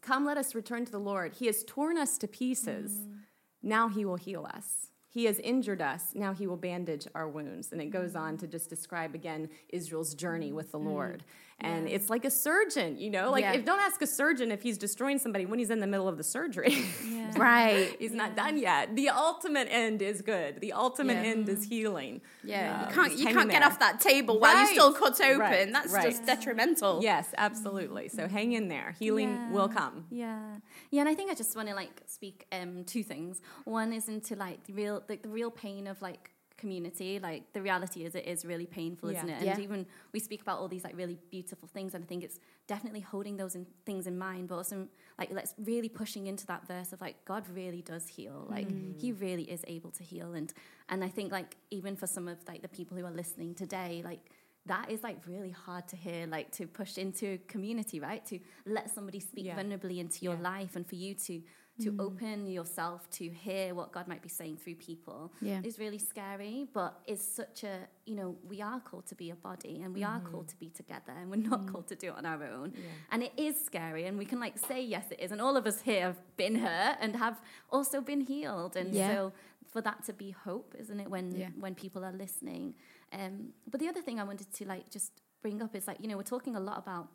Come, 0.00 0.24
let 0.24 0.36
us 0.36 0.54
return 0.54 0.84
to 0.84 0.92
the 0.92 0.98
Lord. 0.98 1.34
He 1.34 1.46
has 1.46 1.64
torn 1.64 1.98
us 1.98 2.18
to 2.18 2.28
pieces. 2.28 2.92
Mm. 2.92 3.18
Now 3.62 3.88
he 3.88 4.04
will 4.04 4.16
heal 4.16 4.46
us. 4.54 4.90
He 5.10 5.24
has 5.24 5.38
injured 5.40 5.80
us. 5.80 6.12
Now 6.14 6.32
he 6.32 6.46
will 6.46 6.56
bandage 6.56 7.08
our 7.14 7.28
wounds. 7.28 7.72
And 7.72 7.80
it 7.80 7.90
goes 7.90 8.12
mm. 8.12 8.20
on 8.20 8.36
to 8.38 8.46
just 8.46 8.70
describe 8.70 9.14
again 9.14 9.48
Israel's 9.70 10.14
journey 10.14 10.52
mm. 10.52 10.54
with 10.54 10.70
the 10.70 10.78
Lord. 10.78 11.24
And 11.60 11.88
it's 11.88 12.08
like 12.08 12.24
a 12.24 12.30
surgeon, 12.30 12.98
you 12.98 13.10
know? 13.10 13.32
Like, 13.32 13.42
Yeah. 13.42 13.54
if 13.54 13.64
don't 13.64 13.80
ask 13.80 14.00
a 14.00 14.06
surgeon 14.06 14.52
if 14.52 14.62
he's 14.62 14.78
destroying 14.78 15.18
somebody 15.18 15.44
when 15.44 15.58
he's 15.58 15.70
in 15.70 15.80
the 15.80 15.88
middle 15.88 16.06
of 16.06 16.16
the 16.16 16.22
surgery. 16.24 16.84
Right. 17.36 17.94
He's 17.98 18.12
not 18.12 18.34
done 18.36 18.56
yet. 18.58 18.96
The 18.96 19.10
ultimate 19.10 19.68
end 19.70 20.00
is 20.00 20.22
good. 20.22 20.60
The 20.62 20.72
ultimate 20.72 21.22
Yeah. 21.24 21.30
end 21.30 21.48
is 21.50 21.62
healing. 21.64 22.22
Yeah, 22.42 22.84
Um, 22.84 22.88
you 22.88 22.94
can't 22.94 23.18
you 23.18 23.26
can't 23.26 23.50
get 23.50 23.62
off 23.62 23.78
that 23.80 24.00
table 24.00 24.40
while 24.40 24.54
Right. 24.54 24.60
you're 24.62 24.72
still 24.72 24.92
cut 24.94 25.20
open. 25.20 25.38
Right. 25.38 25.70
That's 25.72 25.92
Right. 25.92 26.04
just 26.04 26.24
detrimental. 26.24 27.00
Yes, 27.02 27.34
absolutely. 27.36 28.08
So 28.08 28.28
hang 28.28 28.52
in 28.52 28.68
there. 28.68 28.94
Healing 28.98 29.28
Yeah. 29.28 29.50
will 29.52 29.68
come. 29.68 30.06
Yeah, 30.10 30.56
yeah, 30.90 31.00
and 31.00 31.08
I 31.08 31.14
think 31.14 31.30
I 31.30 31.34
just 31.34 31.54
want 31.54 31.68
to 31.68 31.74
like 31.74 32.00
speak 32.06 32.46
um 32.50 32.84
two 32.84 33.02
things. 33.02 33.42
One 33.64 33.92
is 33.92 34.08
into 34.08 34.34
like 34.34 34.64
the 34.64 34.72
real 34.72 35.02
like 35.08 35.22
the 35.22 35.28
real 35.28 35.50
pain 35.50 35.86
of 35.86 36.00
like 36.00 36.30
community. 36.58 37.18
Like 37.18 37.52
the 37.54 37.62
reality 37.62 38.04
is, 38.04 38.14
it 38.14 38.26
is 38.26 38.44
really 38.44 38.66
painful, 38.66 39.10
Yeah. 39.10 39.18
isn't 39.18 39.30
it? 39.30 39.36
And 39.38 39.46
Yeah. 39.46 39.60
even 39.60 39.86
we 40.12 40.20
speak 40.20 40.42
about 40.42 40.58
all 40.58 40.68
these 40.68 40.84
like 40.84 40.96
really 40.96 41.18
beautiful 41.30 41.68
things, 41.68 41.94
and 41.94 42.04
I 42.04 42.06
think 42.06 42.22
it's 42.22 42.38
definitely 42.66 43.00
holding 43.00 43.36
those 43.38 43.54
in, 43.54 43.66
things 43.86 44.06
in 44.06 44.18
mind, 44.18 44.48
but 44.48 44.56
also 44.56 44.88
like 45.18 45.30
let's 45.32 45.54
really 45.58 45.88
pushing 45.88 46.26
into 46.26 46.44
that 46.46 46.66
verse 46.66 46.92
of 46.92 47.00
like 47.00 47.24
God 47.24 47.44
really 47.48 47.80
does 47.82 48.06
heal. 48.08 48.46
Like 48.50 48.68
mm. 48.68 49.00
He 49.00 49.12
really 49.12 49.44
is 49.50 49.64
able 49.66 49.90
to 49.92 50.02
heal, 50.04 50.34
and 50.34 50.52
and 50.90 51.02
I 51.02 51.08
think 51.08 51.32
like 51.32 51.56
even 51.70 51.96
for 51.96 52.06
some 52.06 52.28
of 52.28 52.36
like 52.46 52.60
the 52.62 52.68
people 52.68 52.96
who 52.98 53.04
are 53.06 53.10
listening 53.22 53.54
today, 53.54 54.02
like 54.04 54.20
that 54.66 54.90
is 54.90 55.02
like 55.02 55.16
really 55.26 55.50
hard 55.66 55.88
to 55.88 55.96
hear 55.96 56.26
like 56.26 56.50
to 56.52 56.66
push 56.66 56.98
into 56.98 57.38
community 57.48 58.00
right 58.00 58.22
to 58.26 58.38
let 58.66 58.90
somebody 58.94 59.18
speak 59.18 59.46
Yeah. 59.46 59.56
vulnerably 59.58 59.96
into 59.98 60.24
your 60.26 60.34
Yeah. 60.34 60.42
life 60.52 60.76
and 60.76 60.86
for 60.86 60.96
you 60.96 61.14
to 61.14 61.42
to 61.82 61.92
mm. 61.92 62.00
open 62.00 62.46
yourself 62.46 63.08
to 63.10 63.28
hear 63.28 63.74
what 63.74 63.92
god 63.92 64.08
might 64.08 64.22
be 64.22 64.28
saying 64.28 64.56
through 64.56 64.74
people 64.76 65.32
Yeah. 65.40 65.60
is 65.62 65.78
really 65.78 65.98
scary 65.98 66.66
but 66.72 67.00
it's 67.06 67.24
such 67.24 67.64
a 67.64 67.88
you 68.06 68.14
know 68.14 68.36
we 68.48 68.62
are 68.62 68.80
called 68.80 69.06
to 69.06 69.14
be 69.14 69.30
a 69.30 69.36
body 69.36 69.80
and 69.82 69.94
we 69.94 70.02
are 70.02 70.20
called 70.20 70.46
mm-hmm. 70.46 70.58
to 70.58 70.60
be 70.60 70.70
together 70.70 71.12
and 71.20 71.30
we're 71.30 71.48
not 71.50 71.62
mm. 71.62 71.72
called 71.72 71.88
to 71.88 71.96
do 71.96 72.08
it 72.08 72.16
on 72.16 72.26
our 72.26 72.42
own. 72.44 72.72
And 73.10 73.22
it 73.22 73.32
is 73.36 73.62
scary 73.62 74.06
and 74.06 74.18
we 74.18 74.24
can 74.24 74.40
like 74.40 74.58
say 74.58 74.82
yes 74.82 75.06
it 75.10 75.20
is. 75.20 75.32
And 75.32 75.40
all 75.40 75.56
of 75.56 75.66
us 75.66 75.82
here 75.82 76.02
have 76.02 76.20
been 76.36 76.56
hurt 76.56 76.96
and 77.00 77.16
have 77.16 77.40
also 77.70 78.00
been 78.00 78.20
healed. 78.20 78.76
And 78.76 78.94
Yeah. 78.94 79.08
so 79.08 79.32
for 79.66 79.80
that 79.82 80.04
to 80.04 80.12
be 80.12 80.30
hope 80.30 80.74
isn't 80.78 81.00
it 81.00 81.08
when 81.10 81.32
Yeah. 81.32 81.50
when 81.58 81.74
people 81.74 82.04
are 82.04 82.12
listening? 82.12 82.74
Um, 83.12 83.52
but 83.70 83.80
the 83.80 83.88
other 83.88 84.02
thing 84.02 84.18
I 84.20 84.24
wanted 84.24 84.52
to 84.52 84.64
like 84.66 84.90
just 84.90 85.12
bring 85.42 85.62
up 85.62 85.74
is 85.74 85.86
like 85.86 86.00
you 86.00 86.08
know 86.08 86.16
we're 86.16 86.32
talking 86.36 86.56
a 86.56 86.60
lot 86.60 86.78
about 86.78 87.08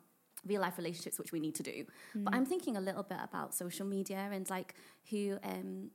real 0.46 0.60
life 0.60 0.78
relationships, 0.78 1.18
which 1.18 1.32
we 1.32 1.40
need 1.40 1.54
to 1.56 1.62
do. 1.62 1.84
But 2.14 2.34
I'm 2.34 2.46
thinking 2.46 2.76
a 2.76 2.80
little 2.80 3.02
bit 3.02 3.18
about 3.22 3.54
social 3.54 3.86
media 3.86 4.28
and 4.32 4.48
like 4.50 4.74
who 5.10 5.38
um, 5.42 5.90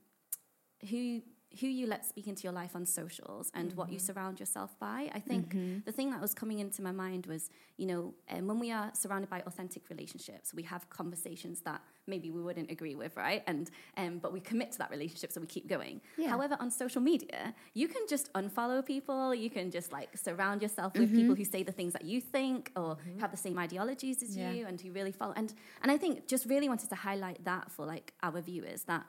who 0.88 1.22
who 1.58 1.66
you 1.66 1.86
let 1.88 2.06
speak 2.06 2.28
into 2.28 2.44
your 2.44 2.52
life 2.52 2.76
on 2.76 2.86
socials 2.86 3.50
and 3.54 3.72
what 3.74 3.90
you 3.90 3.98
surround 3.98 4.38
yourself 4.38 4.78
by. 4.78 5.10
I 5.12 5.18
think 5.18 5.50
the 5.84 5.90
thing 5.90 6.10
that 6.10 6.20
was 6.20 6.32
coming 6.32 6.60
into 6.60 6.80
my 6.80 6.92
mind 6.92 7.26
was, 7.26 7.50
you 7.76 7.86
know, 7.86 8.14
um, 8.30 8.46
when 8.46 8.60
we 8.60 8.70
are 8.70 8.92
surrounded 8.94 9.28
by 9.28 9.40
authentic 9.40 9.82
relationships, 9.90 10.54
we 10.54 10.62
have 10.62 10.88
conversations 10.90 11.60
that 11.62 11.80
maybe 12.06 12.30
we 12.30 12.40
wouldn't 12.40 12.70
agree 12.70 12.94
with, 12.94 13.16
right? 13.16 13.42
And 13.48 13.68
um, 13.96 14.18
but 14.18 14.32
we 14.32 14.38
commit 14.40 14.70
to 14.72 14.78
that 14.78 14.90
relationship, 14.90 15.32
so 15.32 15.40
we 15.40 15.48
keep 15.48 15.66
going. 15.68 16.00
Yeah. 16.16 16.28
However, 16.28 16.56
on 16.60 16.70
social 16.70 17.00
media, 17.00 17.52
you 17.74 17.88
can 17.88 18.02
just 18.08 18.32
unfollow 18.34 18.84
people. 18.84 19.34
You 19.34 19.50
can 19.50 19.70
just 19.72 19.92
like 19.92 20.16
surround 20.16 20.62
yourself 20.62 20.96
with 20.96 21.12
people 21.12 21.34
who 21.34 21.44
say 21.44 21.64
the 21.64 21.72
things 21.72 21.92
that 21.94 22.04
you 22.04 22.20
think 22.20 22.70
or 22.76 22.96
have 23.18 23.32
the 23.32 23.36
same 23.36 23.58
ideologies 23.58 24.22
as 24.22 24.36
Yeah. 24.36 24.52
you 24.52 24.66
and 24.66 24.80
who 24.80 24.92
really 24.92 25.12
follow. 25.12 25.32
And 25.36 25.52
and 25.82 25.90
I 25.90 25.96
think 25.98 26.28
just 26.28 26.46
really 26.46 26.68
wanted 26.68 26.88
to 26.90 26.94
highlight 26.96 27.44
that 27.44 27.72
for 27.72 27.86
like 27.86 28.12
our 28.22 28.40
viewers 28.40 28.84
that 28.84 29.04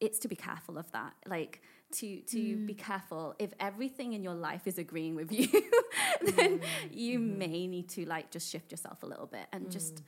it's 0.00 0.18
to 0.18 0.28
be 0.28 0.36
careful 0.36 0.78
of 0.78 0.90
that 0.92 1.14
like 1.26 1.62
to 1.92 2.20
to 2.22 2.56
be 2.66 2.74
mm. 2.74 2.78
careful 2.78 3.34
if 3.38 3.52
everything 3.60 4.12
in 4.12 4.22
your 4.22 4.34
life 4.34 4.66
is 4.66 4.78
agreeing 4.78 5.14
with 5.14 5.30
you 5.32 5.46
mm. 5.48 6.36
then 6.36 6.60
you 6.90 7.18
mm-hmm. 7.18 7.38
may 7.38 7.66
need 7.66 7.88
to 7.88 8.04
like 8.06 8.30
just 8.30 8.50
shift 8.50 8.70
yourself 8.70 9.02
a 9.02 9.06
little 9.06 9.26
bit 9.26 9.46
and 9.52 9.66
mm. 9.66 9.70
just 9.70 10.02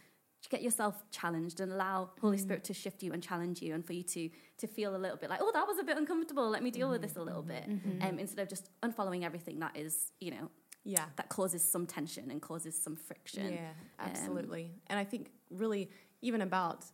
get 0.51 0.62
yourself 0.62 1.05
challenged 1.11 1.61
and 1.61 1.72
allow 1.72 2.11
Holy 2.20 2.39
Spirit 2.39 2.64
to 2.64 2.74
shift 2.74 3.03
you 3.03 3.12
and 3.12 3.22
challenge 3.22 3.61
you 3.61 3.74
and 3.74 3.84
for 3.84 3.93
you 3.93 4.03
to 4.03 4.30
to 4.59 4.66
feel 4.66 4.97
a 4.97 4.99
little 4.99 5.16
bit 5.16 5.30
like, 5.30 5.41
oh, 5.43 5.51
that 5.53 5.66
was 5.66 5.78
a 5.78 5.84
bit 5.84 5.97
uncomfortable. 5.97 6.49
Let 6.49 6.62
me 6.62 6.70
deal 6.70 6.89
with 6.89 7.03
this 7.03 7.16
a 7.16 7.22
little 7.22 7.43
bit. 7.43 7.68
Mm-hmm. 7.68 7.91
Mm-hmm. 7.91 8.09
Um, 8.09 8.18
instead 8.18 8.41
of 8.41 8.49
just 8.49 8.70
unfollowing 8.82 9.24
everything 9.24 9.59
that 9.61 9.76
is, 9.76 10.12
you 10.20 10.30
know, 10.30 10.51
Yeah. 10.84 11.05
that 11.16 11.28
causes 11.28 11.62
some 11.62 11.86
tension 11.86 12.30
and 12.30 12.41
causes 12.41 12.80
some 12.80 12.97
friction. 12.97 13.53
Yeah, 13.53 13.70
Um, 13.99 14.11
absolutely. 14.11 14.72
and 14.86 14.99
I 14.99 15.05
think 15.05 15.30
really 15.51 15.91
even 16.22 16.41
about 16.41 16.84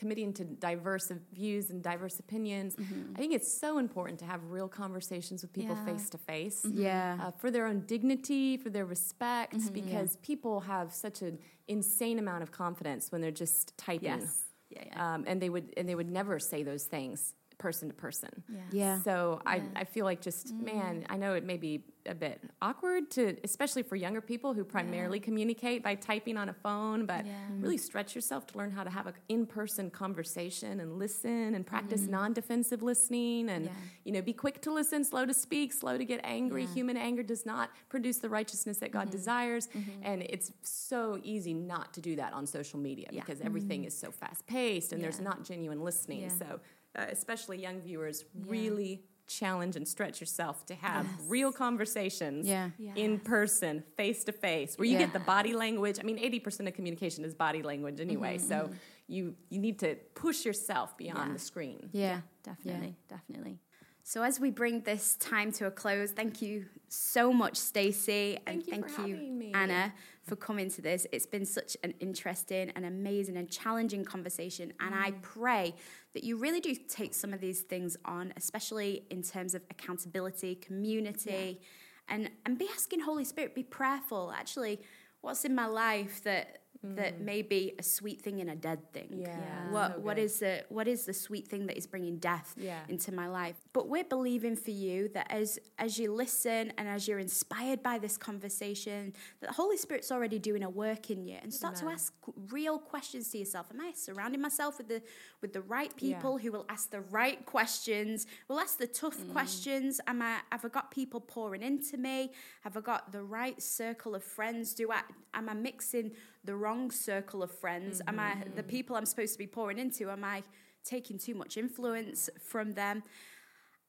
committing 0.00 0.32
to 0.40 0.44
diverse 0.44 1.12
views 1.32 1.70
and 1.70 1.78
diverse 1.82 2.18
opinions, 2.18 2.74
I 3.14 3.18
think 3.18 3.32
it's 3.38 3.50
so 3.60 3.78
important 3.78 4.18
to 4.20 4.24
have 4.32 4.40
real 4.56 4.68
conversations 4.82 5.42
with 5.42 5.52
people 5.52 5.76
Mm-hmm. 5.76 5.86
Yeah. 5.86 5.92
Mm-hmm. 5.92 5.98
face 5.98 6.10
to 6.10 6.18
face. 6.18 6.60
Yeah. 6.88 7.18
Uh, 7.22 7.30
for 7.40 7.50
their 7.50 7.66
own 7.70 7.78
dignity, 7.94 8.56
for 8.56 8.70
their 8.70 8.86
respect, 8.86 9.54
because 9.80 10.16
people 10.30 10.60
have 10.60 10.92
such 10.92 11.22
an 11.22 11.38
insane 11.68 12.18
amount 12.18 12.42
of 12.42 12.50
confidence 12.50 13.12
when 13.12 13.20
they're 13.20 13.30
just 13.46 13.76
typing, 13.78 14.08
Yes. 14.20 14.44
Yeah, 14.70 14.84
yeah. 14.86 15.14
um, 15.14 15.24
and 15.26 15.36
they 15.42 15.50
would 15.54 15.66
and 15.76 15.88
they 15.88 15.96
would 16.00 16.10
never 16.20 16.38
say 16.38 16.62
those 16.62 16.84
things 16.84 17.34
person 17.60 17.88
to 17.88 17.94
person. 17.94 18.42
Yeah. 18.48 18.58
yeah. 18.72 19.02
So 19.02 19.40
I, 19.46 19.62
I 19.76 19.84
feel 19.84 20.04
like 20.04 20.20
just 20.20 20.52
mm. 20.52 20.64
man, 20.64 21.06
I 21.08 21.16
know 21.16 21.34
it 21.34 21.44
may 21.44 21.56
be 21.56 21.84
a 22.06 22.14
bit 22.14 22.40
awkward 22.62 23.10
to, 23.10 23.36
especially 23.44 23.82
for 23.82 23.94
younger 23.94 24.20
people 24.20 24.54
who 24.54 24.64
primarily 24.64 25.20
communicate 25.20 25.82
by 25.82 25.94
typing 25.94 26.36
on 26.36 26.48
a 26.48 26.52
phone, 26.54 27.04
but 27.04 27.24
mm-hmm. 27.24 27.60
really 27.60 27.76
stretch 27.76 28.14
yourself 28.14 28.46
to 28.46 28.58
learn 28.58 28.70
how 28.70 28.82
to 28.82 28.90
have 28.90 29.06
an 29.06 29.14
in-person 29.28 29.90
conversation 29.90 30.80
and 30.80 30.98
listen 30.98 31.54
and 31.54 31.66
practice 31.66 32.02
mm-hmm. 32.02 32.12
non-defensive 32.12 32.82
listening 32.82 33.50
and 33.50 33.66
Yeah. 33.66 33.72
you 34.04 34.12
know 34.12 34.22
be 34.22 34.32
quick 34.32 34.62
to 34.62 34.72
listen, 34.72 35.04
slow 35.04 35.26
to 35.26 35.34
speak, 35.34 35.72
slow 35.72 35.98
to 35.98 36.04
get 36.04 36.20
angry. 36.24 36.62
Yeah. 36.62 36.74
Human 36.74 36.96
anger 36.96 37.22
does 37.22 37.44
not 37.44 37.70
produce 37.88 38.18
the 38.18 38.30
righteousness 38.30 38.78
that 38.78 38.90
God 38.90 39.08
mm-hmm. 39.08 39.10
desires, 39.10 39.68
and 40.02 40.22
it's 40.22 40.52
so 40.62 41.20
easy 41.22 41.52
not 41.52 41.92
to 41.94 42.00
do 42.00 42.16
that 42.16 42.32
on 42.32 42.46
social 42.46 42.78
media 42.78 43.08
Yeah. 43.10 43.20
because 43.20 43.40
everything 43.42 43.84
is 43.84 43.96
so 43.96 44.10
fast-paced 44.10 44.92
and 44.92 45.02
there's 45.04 45.20
not 45.20 45.44
genuine 45.44 45.82
listening. 45.82 46.22
Yeah. 46.22 46.28
So 46.28 46.60
uh, 46.96 47.06
especially 47.10 47.58
young 47.60 47.80
viewers, 47.80 48.24
Yeah. 48.34 48.44
really 48.50 49.04
challenge 49.26 49.76
and 49.76 49.86
stretch 49.86 50.20
yourself 50.20 50.66
to 50.66 50.74
have 50.74 51.06
real 51.28 51.52
conversations 51.52 52.46
Yeah. 52.48 52.70
in 52.96 53.20
person, 53.20 53.84
face 53.96 54.24
to 54.24 54.32
face, 54.32 54.76
where 54.76 54.86
you 54.86 54.94
Yeah. 54.94 55.04
get 55.04 55.12
the 55.12 55.20
body 55.20 55.52
language. 55.52 55.98
I 56.00 56.02
mean, 56.02 56.18
80% 56.18 56.66
of 56.68 56.74
communication 56.74 57.24
is 57.24 57.32
body 57.32 57.62
language 57.62 58.00
anyway. 58.00 58.38
Mm-hmm, 58.38 58.48
So 58.48 58.70
you, 59.06 59.36
you 59.48 59.60
need 59.60 59.78
to 59.80 59.94
push 60.14 60.44
yourself 60.44 60.96
beyond 60.96 61.28
Yeah. 61.28 61.32
the 61.32 61.38
screen. 61.38 61.90
Yeah. 61.92 62.22
definitely, 62.42 62.96
definitely. 63.08 63.60
So 64.02 64.22
as 64.22 64.40
we 64.40 64.50
bring 64.50 64.80
this 64.80 65.14
time 65.16 65.52
to 65.52 65.66
a 65.66 65.70
close, 65.70 66.10
thank 66.10 66.42
you 66.42 66.64
so 66.88 67.32
much, 67.32 67.56
Stacey, 67.56 68.36
and 68.38 68.44
Thank 68.46 68.66
you 68.66 68.70
thank 68.72 68.88
for 68.88 69.06
you, 69.06 69.14
having 69.14 69.38
me. 69.38 69.52
Anna, 69.54 69.92
for 70.30 70.36
coming 70.36 70.70
to 70.70 70.80
this. 70.80 71.08
It's 71.10 71.26
been 71.26 71.44
such 71.44 71.76
an 71.82 71.92
interesting 71.98 72.70
and 72.76 72.86
amazing 72.86 73.36
and 73.36 73.50
challenging 73.50 74.04
conversation, 74.04 74.72
and 74.78 74.94
I 74.94 75.10
Mm. 75.10 75.22
pray 75.22 75.74
that 76.12 76.22
you 76.22 76.36
really 76.36 76.60
do 76.60 76.74
take 76.74 77.14
some 77.14 77.34
of 77.34 77.40
these 77.40 77.62
things 77.62 77.96
on, 78.04 78.32
especially 78.36 79.06
in 79.10 79.22
terms 79.22 79.54
of 79.54 79.62
accountability, 79.70 80.54
community, 80.54 81.60
and 82.08 82.30
and 82.46 82.58
be 82.58 82.68
asking 82.68 83.00
Holy 83.00 83.24
Spirit, 83.24 83.54
be 83.56 83.64
prayerful. 83.64 84.30
Actually, 84.30 84.80
what's 85.20 85.44
in 85.44 85.54
my 85.54 85.66
life 85.66 86.22
that 86.22 86.59
that 86.82 87.20
may 87.20 87.42
be 87.42 87.74
a 87.78 87.82
sweet 87.82 88.22
thing 88.22 88.40
and 88.40 88.48
a 88.50 88.56
dead 88.56 88.90
thing? 88.92 89.08
Mm. 89.12 89.20
Yeah, 89.22 89.70
What 89.70 89.94
so 89.94 90.00
what 90.00 90.16
good. 90.16 90.22
is 90.24 90.38
the 90.40 90.64
what 90.70 90.88
is 90.88 91.04
the 91.04 91.12
sweet 91.12 91.46
thing 91.48 91.66
that 91.66 91.76
is 91.76 91.86
bringing 91.86 92.16
death 92.18 92.54
Yeah. 92.56 92.80
into 92.88 93.12
my 93.12 93.28
life. 93.28 93.56
But 93.72 93.88
we're 93.88 94.04
believing 94.04 94.56
for 94.56 94.70
you 94.70 95.08
that 95.08 95.30
as 95.30 95.58
as 95.78 95.98
you 95.98 96.12
listen 96.12 96.72
and 96.78 96.88
as 96.88 97.06
you're 97.06 97.18
inspired 97.18 97.82
by 97.82 97.98
this 97.98 98.16
conversation, 98.16 99.12
that 99.40 99.48
the 99.48 99.52
Holy 99.54 99.76
Spirit's 99.76 100.10
already 100.10 100.38
doing 100.38 100.62
a 100.62 100.70
work 100.70 101.10
in 101.10 101.24
you, 101.24 101.36
and 101.42 101.52
start 101.52 101.76
to 101.76 101.86
ask 101.88 102.14
real 102.50 102.78
questions 102.78 103.28
to 103.30 103.38
yourself. 103.38 103.66
Am 103.70 103.80
I 103.80 103.92
surrounding 103.94 104.40
myself 104.40 104.78
with 104.78 104.88
the 104.88 105.02
with 105.42 105.52
the 105.52 105.62
right 105.62 105.94
people 105.96 106.38
who 106.38 106.50
will 106.50 106.66
ask 106.68 106.90
the 106.90 107.00
right 107.02 107.44
questions? 107.46 108.26
Will 108.48 108.58
ask 108.60 108.78
the 108.78 108.86
tough 108.86 109.18
Mm. 109.18 109.32
questions? 109.32 110.00
Am 110.06 110.22
I 110.22 110.40
have 110.50 110.64
I 110.64 110.68
got 110.68 110.90
people 110.90 111.20
pouring 111.20 111.62
into 111.62 111.96
me? 111.98 112.32
Have 112.62 112.76
I 112.76 112.80
got 112.80 113.12
the 113.12 113.22
right 113.22 113.60
circle 113.60 114.14
of 114.14 114.24
friends? 114.24 114.72
Do 114.74 114.90
I 114.90 115.02
am 115.34 115.48
I 115.48 115.54
mixing 115.54 116.12
the 116.44 116.56
wrong 116.56 116.90
circle 116.90 117.42
of 117.42 117.50
friends? 117.50 118.00
Am 118.06 118.18
I 118.18 118.32
Mm-hmm. 118.32 118.54
the 118.56 118.62
people 118.62 118.96
I'm 118.96 119.06
supposed 119.06 119.32
to 119.34 119.38
be 119.38 119.46
pouring 119.46 119.78
into? 119.78 120.10
Am 120.10 120.24
I 120.24 120.42
taking 120.84 121.18
too 121.18 121.34
much 121.34 121.56
influence 121.56 122.30
from 122.38 122.74
them? 122.74 123.02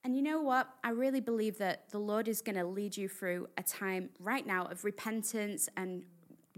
And 0.04 0.16
you 0.16 0.22
know 0.22 0.42
what? 0.42 0.68
I 0.84 0.90
really 0.90 1.22
believe 1.22 1.58
that 1.60 1.90
the 1.92 2.00
Lord 2.00 2.28
is 2.28 2.42
going 2.42 2.56
to 2.58 2.66
lead 2.66 2.98
you 2.98 3.08
through 3.08 3.48
a 3.58 3.64
time 3.64 4.10
right 4.20 4.46
now 4.46 4.66
of 4.66 4.84
repentance 4.84 5.70
and 5.78 6.04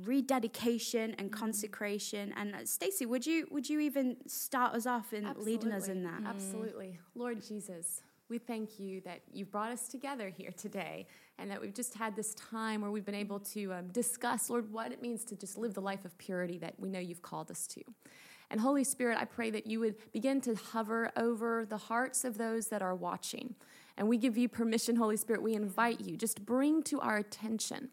rededication 0.05 1.13
and 1.19 1.31
consecration. 1.31 2.33
And 2.37 2.55
uh, 2.55 2.65
Stacey, 2.65 3.05
would 3.05 3.25
you 3.25 3.47
would 3.51 3.69
you 3.69 3.79
even 3.79 4.17
start 4.27 4.73
us 4.75 4.85
off 4.85 5.13
in 5.13 5.31
leading 5.37 5.71
us 5.71 5.87
in 5.87 6.03
that? 6.03 6.21
Absolutely. 6.25 6.99
Lord 7.15 7.41
Jesus, 7.45 8.01
we 8.29 8.37
thank 8.37 8.79
you 8.79 9.01
that 9.01 9.21
you've 9.31 9.51
brought 9.51 9.71
us 9.71 9.87
together 9.87 10.29
here 10.29 10.51
today 10.51 11.05
and 11.37 11.51
that 11.51 11.59
we've 11.61 11.73
just 11.73 11.93
had 11.93 12.15
this 12.15 12.33
time 12.35 12.81
where 12.81 12.91
we've 12.91 13.05
been 13.05 13.13
able 13.13 13.39
to 13.39 13.73
um, 13.73 13.87
discuss, 13.89 14.49
Lord, 14.49 14.71
what 14.71 14.91
it 14.91 15.01
means 15.01 15.25
to 15.25 15.35
just 15.35 15.57
live 15.57 15.73
the 15.73 15.81
life 15.81 16.05
of 16.05 16.17
purity 16.17 16.57
that 16.59 16.73
we 16.79 16.89
know 16.89 16.99
you've 16.99 17.21
called 17.21 17.51
us 17.51 17.67
to. 17.67 17.81
And 18.49 18.61
Holy 18.61 18.83
Spirit, 18.83 19.17
I 19.19 19.25
pray 19.25 19.49
that 19.51 19.67
you 19.67 19.79
would 19.79 19.95
begin 20.11 20.39
to 20.41 20.55
hover 20.55 21.11
over 21.17 21.65
the 21.65 21.77
hearts 21.77 22.23
of 22.23 22.37
those 22.37 22.67
that 22.67 22.81
are 22.81 22.95
watching. 22.95 23.55
And 23.97 24.07
we 24.07 24.17
give 24.17 24.37
you 24.37 24.47
permission, 24.47 24.95
Holy 24.95 25.17
Spirit, 25.17 25.41
we 25.41 25.53
invite 25.53 26.01
you, 26.01 26.17
just 26.17 26.45
bring 26.45 26.83
to 26.83 26.99
our 27.01 27.17
attention 27.17 27.89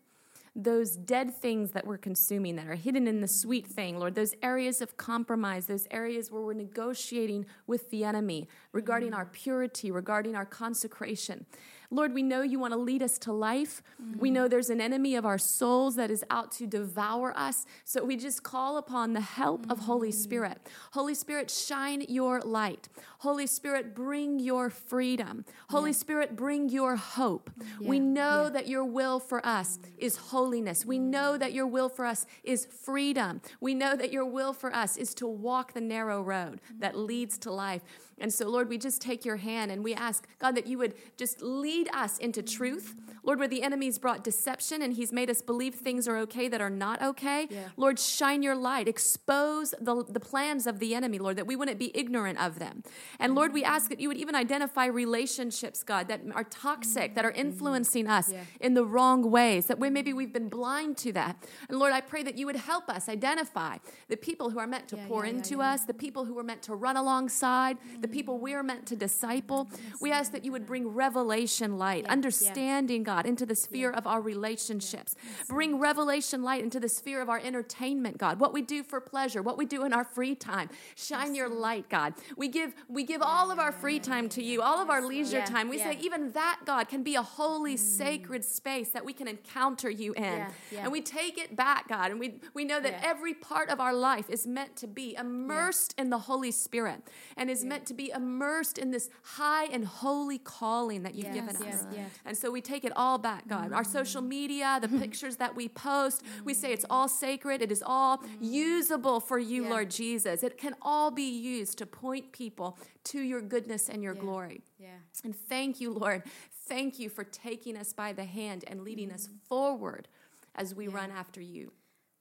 those 0.57 0.97
dead 0.97 1.35
things 1.35 1.71
that 1.73 1.87
we're 1.87 1.99
consuming 1.99 2.57
that 2.57 2.67
are 2.67 2.75
hidden 2.75 3.07
in 3.07 3.21
the 3.21 3.29
sweet 3.29 3.67
thing, 3.67 3.99
Lord, 3.99 4.15
those 4.15 4.35
areas 4.43 4.81
of 4.81 4.97
compromise, 4.97 5.67
those 5.67 5.87
areas 5.91 6.31
where 6.31 6.43
we're 6.43 6.55
negotiating 6.55 7.47
with 7.67 7.91
the 7.91 8.05
enemy 8.05 8.49
regarding 8.73 9.13
mm. 9.13 9.17
our 9.17 9.27
purity, 9.27 9.91
regarding 9.91 10.35
our 10.35 10.47
consecration. 10.47 11.47
Lord, 11.91 12.15
we 12.15 12.23
know 12.23 12.43
you 12.43 12.59
want 12.61 12.73
to 12.73 12.79
lead 12.79 13.03
us 13.03 13.19
to 13.19 13.33
life. 13.33 13.83
We 13.99 14.29
mm-hmm. 14.29 14.35
know 14.35 14.49
there's 14.49 14.71
an 14.71 14.81
enemy 14.81 15.17
of 15.17 15.27
our 15.27 15.39
souls 15.39 15.97
that 15.97 16.11
is 16.11 16.25
out 16.31 16.53
to 16.53 16.67
devour 16.67 17.37
us. 17.37 17.67
So 17.85 18.05
we 18.05 18.17
just 18.17 18.43
call 18.45 18.77
upon 18.77 19.13
the 19.13 19.21
help 19.21 19.69
of 19.71 19.81
Holy 19.81 20.11
mm-hmm. 20.11 20.19
Spirit. 20.19 20.69
Holy 20.93 21.15
Spirit, 21.15 21.51
shine 21.51 22.05
your 22.09 22.41
light. 22.43 22.89
Holy 23.19 23.47
Spirit, 23.47 23.95
bring 23.95 24.39
your 24.39 24.71
freedom. 24.71 25.45
Holy 25.69 25.93
Spirit, 25.93 26.37
bring 26.37 26.69
your 26.69 26.97
hope. 26.97 27.51
We 27.81 27.99
know 27.99 28.49
that 28.49 28.69
your 28.69 28.85
will 28.85 29.19
for 29.19 29.45
us 29.45 29.79
is 29.99 30.17
holiness. 30.17 30.87
We 30.87 30.99
know 30.99 31.37
that 31.37 31.53
your 31.53 31.67
will 31.67 31.89
for 31.89 32.07
us 32.07 32.25
is 32.45 32.67
freedom. 32.67 33.41
We 33.61 33.75
know 33.75 33.97
that 33.97 34.13
your 34.13 34.25
will 34.25 34.53
for 34.53 34.73
us 34.73 34.97
is 34.97 35.13
to 35.15 35.27
walk 35.27 35.75
the 35.75 35.81
narrow 35.81 36.23
road 36.23 36.61
that 36.79 36.93
mm-hmm. 36.93 37.07
leads 37.07 37.37
to 37.39 37.53
life. 37.53 37.83
And 38.21 38.33
so, 38.33 38.49
Lord, 38.49 38.69
we 38.69 38.79
just 38.79 39.01
take 39.01 39.25
your 39.25 39.37
hand 39.37 39.71
and 39.73 39.83
we 39.83 39.95
ask, 39.95 40.29
God, 40.39 40.55
that 40.55 40.67
you 40.67 40.79
would 40.79 40.95
just 41.17 41.41
lead 41.41 41.89
us 41.95 42.19
into 42.19 42.43
truth. 42.43 42.95
Lord, 43.23 43.39
where 43.39 43.49
the 43.49 43.63
enemy's 43.63 43.99
brought 43.99 44.25
deception 44.25 44.83
and 44.83 44.95
he's 44.95 45.13
made 45.13 45.31
us 45.31 45.43
believe 45.43 45.75
things 45.75 46.09
are 46.09 46.17
okay 46.19 46.49
that 46.49 46.61
are 46.61 46.71
not 46.71 47.03
okay. 47.03 47.49
Lord, 47.77 47.99
shine 47.99 48.43
your 48.43 48.57
light. 48.57 48.89
Expose 48.89 49.75
the, 49.81 50.05
the 50.09 50.21
plans 50.21 50.67
of 50.67 50.79
the 50.79 50.95
enemy, 50.95 51.19
Lord, 51.19 51.37
that 51.37 51.47
we 51.47 51.57
wouldn't 51.57 51.79
be 51.79 51.91
ignorant 51.95 52.41
of 52.41 52.59
them. 52.59 52.83
And 53.19 53.35
Lord, 53.35 53.53
we 53.53 53.65
ask 53.65 53.89
that 53.91 54.01
you 54.01 54.09
would 54.09 54.17
even 54.17 54.35
identify 54.35 54.87
relationships, 54.87 55.83
God, 55.83 56.09
that 56.09 56.21
are 56.35 56.45
toxic, 56.45 57.15
that 57.15 57.25
are 57.25 57.31
mm-hmm. 57.31 57.41
influencing 57.41 58.07
us 58.07 58.33
in 58.61 58.75
the 58.75 58.85
wrong 58.85 59.31
ways, 59.31 59.67
that 59.67 59.79
we, 59.79 59.91
maybe 59.91 60.13
we've 60.13 60.33
been 60.33 60.49
blind 60.49 60.97
to 60.99 61.13
that. 61.13 61.37
And 61.69 61.79
Lord, 61.79 61.93
I 61.93 62.01
pray 62.01 62.23
that 62.23 62.39
you 62.39 62.47
would 62.47 62.57
help 62.57 62.89
us 62.89 63.09
identify 63.09 63.79
the 64.09 64.17
people 64.17 64.51
who 64.51 64.59
are 64.59 64.67
meant 64.67 64.89
to 64.89 64.97
pour 65.09 65.25
into 65.25 65.61
us, 65.61 65.85
the 65.85 65.95
people 65.95 66.25
who 66.25 66.39
are 66.39 66.43
meant 66.43 66.63
to 66.63 66.75
run 66.75 66.97
alongside, 66.97 67.79
the 68.01 68.09
people 68.09 68.35
mm-hmm. 68.35 68.45
we 68.45 68.55
are 68.55 68.63
meant 68.63 68.87
to 68.87 68.97
disciple. 68.97 69.69
We 70.01 70.13
ask 70.13 70.33
that 70.33 70.45
you 70.45 70.53
would 70.53 70.67
bring 70.67 70.89
revelation 70.89 71.79
light, 71.79 72.07
understanding, 72.07 73.03
God, 73.11 73.27
into 73.27 73.45
the 73.45 73.57
sphere 73.57 73.91
of 73.91 74.07
our 74.07 74.21
relationships. 74.21 75.17
Bring 75.49 75.81
revelation 75.81 76.45
light 76.45 76.63
into 76.63 76.79
the 76.79 76.89
sphere 76.89 77.21
of 77.21 77.29
our 77.29 77.41
entertainment, 77.41 78.19
God, 78.19 78.39
what 78.39 78.53
we 78.53 78.63
do 78.63 78.85
for 78.85 79.01
pleasure, 79.01 79.43
what 79.43 79.59
we 79.59 79.67
do 79.67 79.85
in 79.85 79.93
our 79.93 80.05
free 80.05 80.37
time. 80.37 80.71
Shine 80.95 81.35
your 81.35 81.49
light, 81.49 81.89
God. 81.89 82.15
We 82.37 82.47
give 82.47 82.73
we 82.89 83.03
give 83.03 83.21
all 83.21 83.51
of 83.51 83.59
our 83.59 83.73
free 83.73 83.99
time 83.99 84.29
to 84.29 84.45
you, 84.45 84.63
all 84.63 84.79
of 84.79 84.91
our 84.91 85.03
leisure 85.05 85.43
time. 85.43 85.69
We 85.69 85.79
say 85.79 85.99
even 86.01 86.31
that, 86.33 86.61
God, 86.65 86.89
can 86.89 87.03
be 87.03 87.17
a 87.17 87.23
holy, 87.23 87.75
mm. 87.75 87.81
sacred 87.81 88.45
space 88.45 88.91
that 88.91 89.05
we 89.05 89.13
can 89.13 89.27
encounter 89.27 89.91
you 89.91 90.13
in. 90.13 90.47
And 90.79 90.93
we 90.93 91.01
take 91.01 91.37
it 91.37 91.57
back, 91.57 91.89
God, 91.89 92.13
and 92.13 92.21
we 92.21 92.39
we 92.55 92.65
know 92.65 92.79
that 92.79 93.05
every 93.05 93.35
part 93.35 93.71
of 93.71 93.81
our 93.81 93.93
life 93.93 94.31
is 94.31 94.47
meant 94.47 94.77
to 94.77 94.87
be 94.87 95.17
immersed 95.17 95.97
in 95.99 96.11
the 96.11 96.19
Holy 96.31 96.53
Spirit 96.53 97.03
and 97.37 97.51
is 97.51 97.65
meant 97.65 97.87
to 97.87 97.95
be 97.95 98.11
immersed 98.11 98.79
in 98.79 98.93
this 98.93 99.11
high 99.23 99.65
and 99.65 99.85
holy 99.85 100.39
calling 100.39 101.03
that 101.03 101.17
you've 101.17 101.35
given 101.35 101.57
us. 101.57 101.87
And 102.25 102.37
so 102.37 102.53
we 102.53 102.61
take 102.61 102.85
it 102.85 102.93
all 103.01 103.17
back, 103.17 103.49
God. 103.49 103.73
Our 103.73 103.83
social 103.83 104.21
media, 104.21 104.79
the 104.81 104.89
mm. 104.89 105.01
pictures 105.01 105.37
that 105.37 105.57
we 105.57 105.69
post, 105.69 106.23
we 106.45 106.53
say 106.53 106.71
it's 106.73 106.85
all 106.91 107.09
sacred. 107.09 107.63
It 107.63 107.73
is 107.73 107.83
all 107.85 108.19
mm. 108.19 108.29
usable 108.41 109.21
for 109.21 109.39
you, 109.39 109.65
Yeah. 109.65 109.71
Lord 109.71 109.91
Jesus. 109.91 110.43
It 110.43 110.59
can 110.59 110.75
all 110.83 111.11
be 111.11 111.31
used 111.31 111.79
to 111.79 111.87
point 111.87 112.33
people 112.33 112.79
to 113.05 113.21
your 113.21 113.41
goodness 113.41 113.89
and 113.89 114.03
your 114.03 114.15
glory. 114.15 114.61
Yeah. 114.79 114.89
And 115.25 115.35
thank 115.35 115.81
you, 115.81 115.93
Lord. 115.93 116.25
Thank 116.69 116.99
you 116.99 117.09
for 117.09 117.25
taking 117.25 117.77
us 117.77 117.95
by 117.95 118.13
the 118.13 118.25
hand 118.25 118.65
and 118.67 118.83
leading 118.83 119.11
us 119.11 119.27
mm. 119.27 119.41
forward 119.49 120.07
as 120.55 120.75
we 120.75 120.87
run 120.87 121.11
after 121.11 121.41
you. 121.41 121.73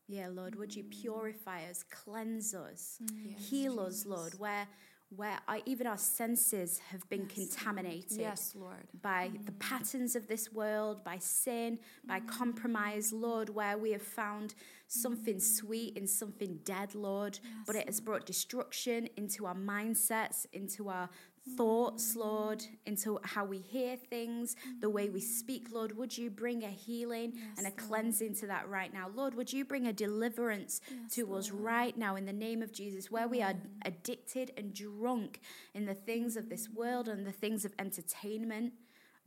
Yeah, 0.07 0.29
Lord, 0.31 0.55
would 0.55 0.75
you 0.75 0.85
purify 0.85 1.65
us, 1.69 1.83
cleanse 1.91 2.55
us, 2.55 2.97
yes, 2.99 3.47
heal 3.47 3.75
Jesus. 3.75 4.01
us, 4.01 4.05
Lord, 4.07 4.33
where 4.39 4.67
where 5.15 5.39
I, 5.47 5.63
even 5.65 5.87
our 5.87 5.97
senses 5.97 6.79
have 6.91 7.07
been 7.09 7.27
yes, 7.27 7.33
contaminated 7.33 8.19
yes, 8.19 8.53
Lord. 8.55 8.87
by 9.01 9.29
mm. 9.29 9.45
the 9.45 9.51
patterns 9.53 10.15
of 10.15 10.27
this 10.27 10.53
world, 10.53 11.03
by 11.03 11.17
sin, 11.17 11.79
by 12.05 12.19
mm. 12.19 12.27
compromise, 12.27 13.11
Lord, 13.11 13.49
where 13.49 13.77
we 13.77 13.91
have 13.91 14.03
found 14.03 14.53
something 14.87 15.37
mm. 15.37 15.41
sweet 15.41 15.97
in 15.97 16.05
something 16.05 16.59
dead, 16.63 16.93
Lord, 16.93 17.39
yes, 17.41 17.53
but 17.65 17.75
it 17.75 17.87
has 17.87 17.99
brought 17.99 18.27
destruction 18.27 19.09
into 19.17 19.47
our 19.47 19.55
mindsets, 19.55 20.45
into 20.53 20.89
our 20.89 21.09
thoughts, 21.57 22.15
Lord, 22.15 22.63
into 22.85 23.19
how 23.23 23.45
we 23.45 23.59
hear 23.59 23.97
things, 23.97 24.55
the 24.79 24.89
way 24.89 25.09
we 25.09 25.21
speak, 25.21 25.67
Lord. 25.71 25.97
Would 25.97 26.17
you 26.17 26.29
bring 26.29 26.63
a 26.63 26.69
healing 26.69 27.33
yes, 27.35 27.57
and 27.57 27.67
a 27.67 27.71
cleansing 27.71 28.29
Lord. 28.29 28.37
to 28.39 28.47
that 28.47 28.69
right 28.69 28.93
now? 28.93 29.09
Lord, 29.13 29.35
would 29.35 29.51
you 29.51 29.65
bring 29.65 29.87
a 29.87 29.93
deliverance 29.93 30.81
yes, 30.89 31.13
to 31.15 31.25
Lord. 31.25 31.39
us 31.39 31.51
right 31.51 31.97
now 31.97 32.15
in 32.15 32.25
the 32.25 32.33
name 32.33 32.61
of 32.61 32.71
Jesus, 32.71 33.11
where 33.11 33.27
we 33.27 33.41
are 33.41 33.53
mm. 33.53 33.59
addicted 33.83 34.51
and 34.57 34.73
drunk 34.73 35.41
in 35.73 35.85
the 35.85 35.95
things 35.95 36.35
of 36.35 36.49
this 36.49 36.69
world 36.69 37.07
and 37.07 37.25
the 37.25 37.31
things 37.31 37.65
of 37.65 37.73
entertainment? 37.79 38.73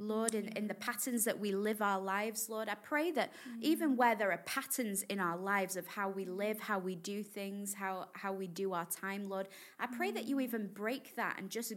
Lord, 0.03 0.34
in, 0.34 0.48
in 0.48 0.68
the 0.68 0.74
patterns 0.74 1.24
that 1.24 1.38
we 1.38 1.53
live 1.53 1.80
our 1.80 2.00
lives, 2.00 2.48
Lord. 2.48 2.68
I 2.68 2.74
pray 2.74 3.11
that 3.12 3.32
mm. 3.32 3.62
even 3.62 3.96
where 3.96 4.14
there 4.14 4.32
are 4.32 4.42
patterns 4.44 5.03
in 5.03 5.20
our 5.20 5.36
lives 5.36 5.76
of 5.76 5.86
how 5.86 6.09
we 6.09 6.24
live, 6.24 6.61
how 6.61 6.78
we 6.78 6.94
do 6.94 7.22
things, 7.22 7.74
how, 7.74 8.09
how 8.12 8.32
we 8.32 8.46
do 8.46 8.72
our 8.72 8.86
time, 8.86 9.28
Lord, 9.28 9.48
I 9.78 9.86
pray 9.86 10.11
mm. 10.11 10.14
that 10.14 10.24
you 10.24 10.36
mm. 10.36 10.42
even 10.42 10.66
break 10.66 11.14
that 11.16 11.36
and 11.38 11.50
just 11.50 11.72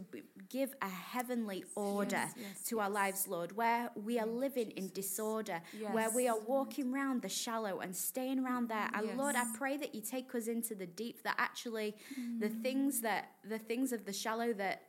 give 0.48 0.74
a 0.82 0.88
heavenly 0.88 1.64
order 1.74 2.16
yes, 2.16 2.34
yes, 2.36 2.62
to 2.64 2.76
yes. 2.76 2.82
our 2.82 2.90
lives, 2.90 3.28
Lord, 3.28 3.56
where 3.56 3.90
we 3.94 4.18
are 4.18 4.26
living 4.26 4.70
in 4.72 4.88
disorder, 4.88 5.62
where 5.92 6.10
we 6.10 6.28
are 6.28 6.38
walking 6.46 6.92
around 6.92 7.22
the 7.22 7.28
shallow 7.28 7.80
and 7.80 7.94
staying 7.94 8.44
around 8.44 8.68
there. 8.68 8.88
And 8.94 9.16
Lord, 9.16 9.36
I 9.36 9.44
pray 9.56 9.76
that 9.76 9.94
you 9.94 10.00
take 10.00 10.34
us 10.34 10.48
into 10.48 10.74
the 10.74 10.86
deep, 10.86 11.22
that 11.22 11.36
actually 11.38 11.94
mm. 12.18 12.40
the 12.40 12.48
things 12.48 13.00
that, 13.02 13.32
the 13.48 13.58
things 13.58 13.92
of 13.92 14.04
the 14.04 14.12
shallow 14.12 14.52
that 14.54 14.82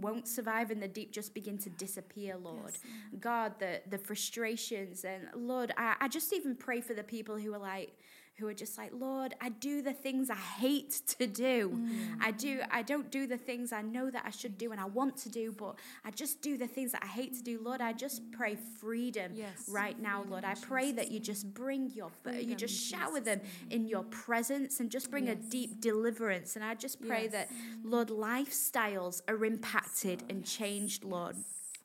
won't 0.00 0.26
survive 0.26 0.70
in 0.70 0.80
the 0.80 0.88
deep 0.88 1.12
just 1.12 1.34
begin 1.34 1.58
to 1.58 1.70
disappear, 1.70 2.36
Lord. 2.36 2.72
Yes. 2.72 2.80
God, 3.20 3.58
the, 3.58 3.80
the 3.90 3.98
frustrations. 3.98 5.04
And 5.04 5.28
Lord, 5.34 5.72
I, 5.76 5.96
I 6.00 6.08
just 6.08 6.32
even 6.32 6.54
pray 6.54 6.80
for 6.80 6.94
the 6.94 7.04
people 7.04 7.36
who 7.36 7.52
are 7.54 7.58
like, 7.58 7.92
who 8.38 8.48
are 8.48 8.54
just 8.54 8.76
like, 8.76 8.90
Lord, 8.92 9.34
I 9.40 9.48
do 9.48 9.80
the 9.80 9.92
things 9.92 10.28
I 10.28 10.34
hate 10.34 11.02
to 11.18 11.26
do. 11.26 11.70
Mm. 11.70 12.16
I 12.20 12.32
do, 12.32 12.60
I 12.70 12.82
don't 12.82 13.10
do 13.10 13.26
the 13.26 13.36
things 13.36 13.72
I 13.72 13.82
know 13.82 14.10
that 14.10 14.24
I 14.26 14.30
should 14.30 14.58
do 14.58 14.72
and 14.72 14.80
I 14.80 14.86
want 14.86 15.16
to 15.18 15.28
do, 15.28 15.52
but 15.52 15.76
I 16.04 16.10
just 16.10 16.42
do 16.42 16.58
the 16.58 16.66
things 16.66 16.92
that 16.92 17.02
I 17.02 17.06
hate 17.06 17.34
to 17.34 17.42
do. 17.42 17.60
Lord, 17.62 17.80
I 17.80 17.92
just 17.92 18.22
pray 18.32 18.56
freedom 18.80 19.32
yes. 19.34 19.68
right 19.68 19.98
now, 20.00 20.18
freedom, 20.18 20.30
Lord. 20.32 20.44
I 20.44 20.54
pray 20.54 20.90
Jesus. 20.90 20.96
that 20.96 21.10
you 21.12 21.20
just 21.20 21.54
bring 21.54 21.90
your, 21.94 22.10
freedom, 22.22 22.48
you 22.48 22.56
just 22.56 22.74
shower 22.74 23.20
Jesus. 23.20 23.24
them 23.24 23.40
in 23.70 23.86
your 23.86 24.04
presence 24.04 24.80
and 24.80 24.90
just 24.90 25.10
bring 25.10 25.26
yes. 25.26 25.36
a 25.36 25.50
deep 25.50 25.80
deliverance. 25.80 26.56
And 26.56 26.64
I 26.64 26.74
just 26.74 27.00
pray 27.06 27.24
yes. 27.24 27.32
that, 27.32 27.50
Lord, 27.84 28.08
lifestyles 28.08 29.22
are 29.28 29.44
impacted 29.44 30.24
and 30.28 30.44
changed, 30.44 31.04
Lord. 31.04 31.36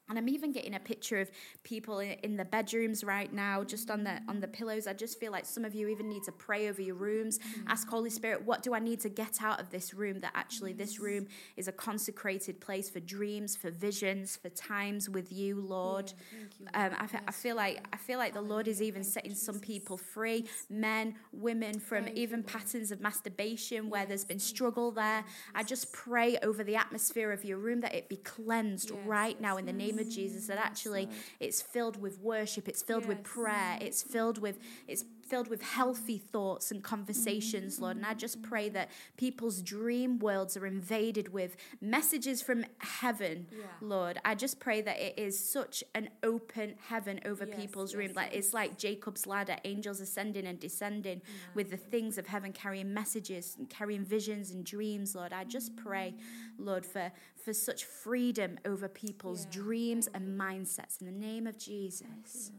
And 0.09 0.17
I'm 0.17 0.27
even 0.27 0.51
getting 0.51 0.75
a 0.75 0.79
picture 0.79 1.19
of 1.19 1.31
people 1.63 1.99
in 1.99 2.35
the 2.35 2.45
bedrooms 2.45 3.03
right 3.03 3.31
now, 3.31 3.63
just 3.63 3.91
on 3.91 4.03
the 4.03 4.19
on 4.27 4.39
the 4.39 4.47
pillows. 4.47 4.87
I 4.87 4.93
just 4.93 5.19
feel 5.19 5.31
like 5.31 5.45
some 5.45 5.63
of 5.63 5.75
you 5.75 5.87
even 5.87 6.09
need 6.09 6.23
to 6.23 6.31
pray 6.31 6.69
over 6.69 6.81
your 6.81 6.95
rooms. 6.95 7.39
Mm. 7.39 7.63
Ask 7.67 7.87
Holy 7.87 8.09
Spirit, 8.09 8.43
what 8.43 8.63
do 8.63 8.73
I 8.73 8.79
need 8.79 8.99
to 9.01 9.09
get 9.09 9.41
out 9.41 9.59
of 9.59 9.69
this 9.69 9.93
room? 9.93 10.19
That 10.19 10.31
actually 10.35 10.73
this 10.73 10.99
room 10.99 11.27
is 11.57 11.67
a 11.67 11.71
consecrated 11.71 12.59
place 12.59 12.89
for 12.89 12.99
dreams, 12.99 13.55
for 13.55 13.69
visions, 13.69 14.35
for 14.35 14.49
times 14.49 15.09
with 15.09 15.31
you, 15.31 15.61
Lord. 15.61 16.11
Yeah, 16.31 16.39
you, 16.59 16.67
Um, 16.73 16.91
I, 16.97 17.07
I, 17.27 17.31
feel 17.31 17.55
like 17.55 17.85
I 17.93 17.97
feel 17.97 18.17
like 18.17 18.33
the 18.33 18.41
Lord 18.41 18.67
is 18.67 18.81
even 18.81 19.03
setting 19.03 19.35
some 19.35 19.59
people 19.59 19.97
free, 19.97 20.45
men, 20.69 21.15
women, 21.31 21.79
from 21.79 22.05
Thank 22.05 22.17
even 22.17 22.39
you, 22.39 22.45
patterns 22.45 22.91
of 22.91 22.99
masturbation 22.99 23.89
where 23.89 24.05
there's 24.05 24.25
been 24.25 24.39
struggle 24.39 24.91
there. 24.91 25.23
I 25.53 25.63
just 25.63 25.93
pray 25.93 26.37
over 26.39 26.63
the 26.63 26.75
atmosphere 26.75 27.31
of 27.31 27.45
your 27.45 27.57
room 27.57 27.81
that 27.81 27.93
it 27.93 28.09
be 28.09 28.17
cleansed 28.17 28.91
yes, 28.91 28.99
right 29.05 29.39
now 29.39 29.57
in 29.57 29.65
the 29.65 29.73
name 29.73 29.98
of 29.99 30.09
Jesus 30.09 30.47
that 30.47 30.57
actually 30.57 31.09
it's 31.39 31.61
filled 31.61 32.01
with 32.01 32.19
worship, 32.19 32.67
it's 32.67 32.81
filled 32.81 33.03
yes. 33.03 33.09
with 33.09 33.23
prayer, 33.23 33.77
it's 33.81 34.01
filled 34.01 34.37
with 34.39 34.59
it's 34.87 35.03
filled 35.29 35.47
with 35.47 35.61
healthy 35.61 36.17
thoughts 36.17 36.71
and 36.71 36.83
conversations, 36.83 37.79
Lord. 37.79 37.97
And 37.97 38.05
I 38.05 38.13
just 38.13 38.41
pray 38.41 38.69
that 38.69 38.89
people's 39.17 39.61
dream 39.61 40.19
worlds 40.19 40.57
are 40.57 40.65
invaded 40.65 41.31
with 41.31 41.55
messages 41.81 42.41
from 42.41 42.65
heaven, 42.79 43.47
yeah. 43.51 43.65
Lord. 43.81 44.19
I 44.25 44.35
just 44.35 44.59
pray 44.59 44.81
that 44.81 44.99
it 44.99 45.17
is 45.17 45.37
such 45.37 45.83
an 45.93 46.09
open 46.23 46.75
heaven 46.87 47.19
over 47.25 47.45
yes, 47.45 47.59
people's 47.59 47.93
yes, 47.93 47.99
room. 47.99 48.11
Like 48.15 48.33
it's 48.33 48.53
like 48.53 48.77
Jacob's 48.77 49.27
ladder, 49.27 49.57
angels 49.63 49.99
ascending 49.99 50.47
and 50.47 50.59
descending 50.59 51.21
yeah. 51.23 51.31
with 51.53 51.69
the 51.69 51.77
things 51.77 52.17
of 52.17 52.27
heaven, 52.27 52.51
carrying 52.51 52.93
messages 52.93 53.55
and 53.57 53.69
carrying 53.69 54.03
visions 54.03 54.51
and 54.51 54.65
dreams, 54.65 55.15
Lord. 55.15 55.31
I 55.31 55.43
just 55.43 55.75
pray, 55.75 56.15
Lord, 56.57 56.85
for, 56.85 57.11
for 57.43 57.53
such 57.53 57.85
freedom 57.85 58.57
over 58.65 58.87
people's 58.87 59.45
yeah. 59.45 59.61
dreams 59.61 60.09
and 60.13 60.39
mindsets 60.39 60.99
in 60.99 61.05
the 61.05 61.11
name 61.11 61.45
of 61.45 61.57
Jesus. 61.57 62.51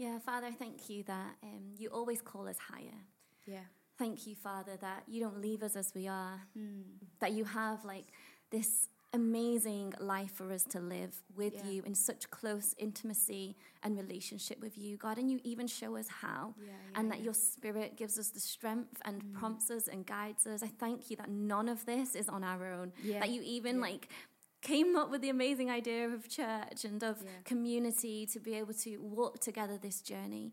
Yeah, 0.00 0.18
Father, 0.18 0.50
thank 0.50 0.88
you 0.88 1.02
that 1.02 1.36
um, 1.42 1.74
you 1.76 1.90
always 1.90 2.22
call 2.22 2.48
us 2.48 2.56
higher. 2.56 3.04
Yeah. 3.44 3.66
Thank 3.98 4.26
you, 4.26 4.34
Father, 4.34 4.78
that 4.80 5.02
you 5.06 5.20
don't 5.20 5.42
leave 5.42 5.62
us 5.62 5.76
as 5.76 5.92
we 5.94 6.08
are, 6.08 6.40
mm. 6.58 6.84
that 7.20 7.32
you 7.32 7.44
have 7.44 7.84
like 7.84 8.06
this 8.50 8.88
amazing 9.12 9.92
life 10.00 10.32
for 10.32 10.50
us 10.52 10.62
to 10.64 10.80
live 10.80 11.20
with 11.36 11.52
yeah. 11.54 11.70
you 11.70 11.82
in 11.84 11.94
such 11.94 12.30
close 12.30 12.74
intimacy 12.78 13.56
and 13.82 13.98
relationship 13.98 14.58
with 14.62 14.78
you, 14.78 14.96
God. 14.96 15.18
And 15.18 15.30
you 15.30 15.38
even 15.44 15.66
show 15.66 15.96
us 15.96 16.08
how, 16.08 16.54
yeah, 16.58 16.68
yeah, 16.68 16.98
and 16.98 17.10
that 17.12 17.20
your 17.20 17.34
spirit 17.34 17.98
gives 17.98 18.18
us 18.18 18.30
the 18.30 18.40
strength 18.40 19.02
and 19.04 19.22
mm. 19.22 19.34
prompts 19.34 19.70
us 19.70 19.86
and 19.86 20.06
guides 20.06 20.46
us. 20.46 20.62
I 20.62 20.68
thank 20.78 21.10
you 21.10 21.16
that 21.16 21.28
none 21.28 21.68
of 21.68 21.84
this 21.84 22.14
is 22.14 22.30
on 22.30 22.42
our 22.42 22.72
own, 22.72 22.92
that 23.18 23.28
you 23.28 23.42
even 23.44 23.82
like 23.82 24.08
came 24.62 24.96
up 24.96 25.10
with 25.10 25.22
the 25.22 25.30
amazing 25.30 25.70
idea 25.70 26.08
of 26.08 26.28
church 26.28 26.84
and 26.84 27.02
of 27.02 27.22
yeah. 27.22 27.30
community 27.44 28.26
to 28.26 28.38
be 28.38 28.54
able 28.54 28.74
to 28.74 28.98
walk 28.98 29.40
together 29.40 29.78
this 29.78 30.00
journey. 30.00 30.52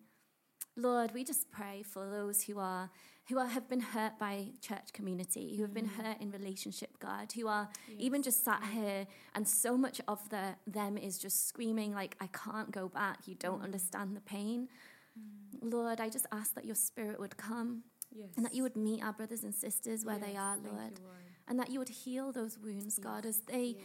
Lord, 0.76 1.14
we 1.14 1.24
just 1.24 1.50
pray 1.52 1.84
for 1.84 2.10
those 2.10 2.44
who 2.44 2.60
are 2.60 2.90
who 3.28 3.38
are, 3.40 3.48
have 3.48 3.68
been 3.68 3.82
hurt 3.82 4.18
by 4.18 4.48
church 4.62 4.94
community, 4.94 5.56
who 5.58 5.62
have 5.64 5.74
been 5.74 5.90
mm. 5.90 6.02
hurt 6.02 6.22
in 6.22 6.32
relationship, 6.32 6.98
God, 7.00 7.34
who 7.34 7.48
are 7.48 7.68
yes. 7.90 7.98
even 8.00 8.24
just 8.24 8.46
sat 8.46 8.64
here 8.72 9.06
and 9.36 9.46
so 9.46 9.78
much 9.78 10.00
of 10.08 10.30
the, 10.30 10.56
them 10.66 10.98
is 10.98 11.20
just 11.20 11.46
screaming 11.46 11.94
like, 11.94 12.16
I 12.22 12.28
can't 12.28 12.72
go 12.72 12.88
back. 12.88 13.28
You 13.28 13.36
don't 13.36 13.60
mm. 13.60 13.66
understand 13.66 14.16
the 14.16 14.22
pain. 14.22 14.70
Mm. 15.20 15.74
Lord, 15.74 16.00
I 16.00 16.08
just 16.08 16.26
ask 16.32 16.54
that 16.56 16.64
your 16.64 16.76
spirit 16.76 17.20
would 17.20 17.36
come 17.36 17.84
yes. 18.16 18.30
and 18.38 18.46
that 18.46 18.54
you 18.54 18.64
would 18.64 18.78
meet 18.78 19.04
our 19.04 19.12
brothers 19.12 19.44
and 19.44 19.54
sisters 19.54 20.06
where 20.06 20.18
yes. 20.18 20.26
they 20.26 20.38
are, 20.38 20.56
Lord. 20.64 21.02
And 21.48 21.60
that 21.60 21.70
you 21.70 21.80
would 21.80 21.90
heal 21.90 22.32
those 22.32 22.58
wounds, 22.58 23.00
God, 23.00 23.26
as 23.26 23.40
they 23.40 23.76
yeah. 23.78 23.84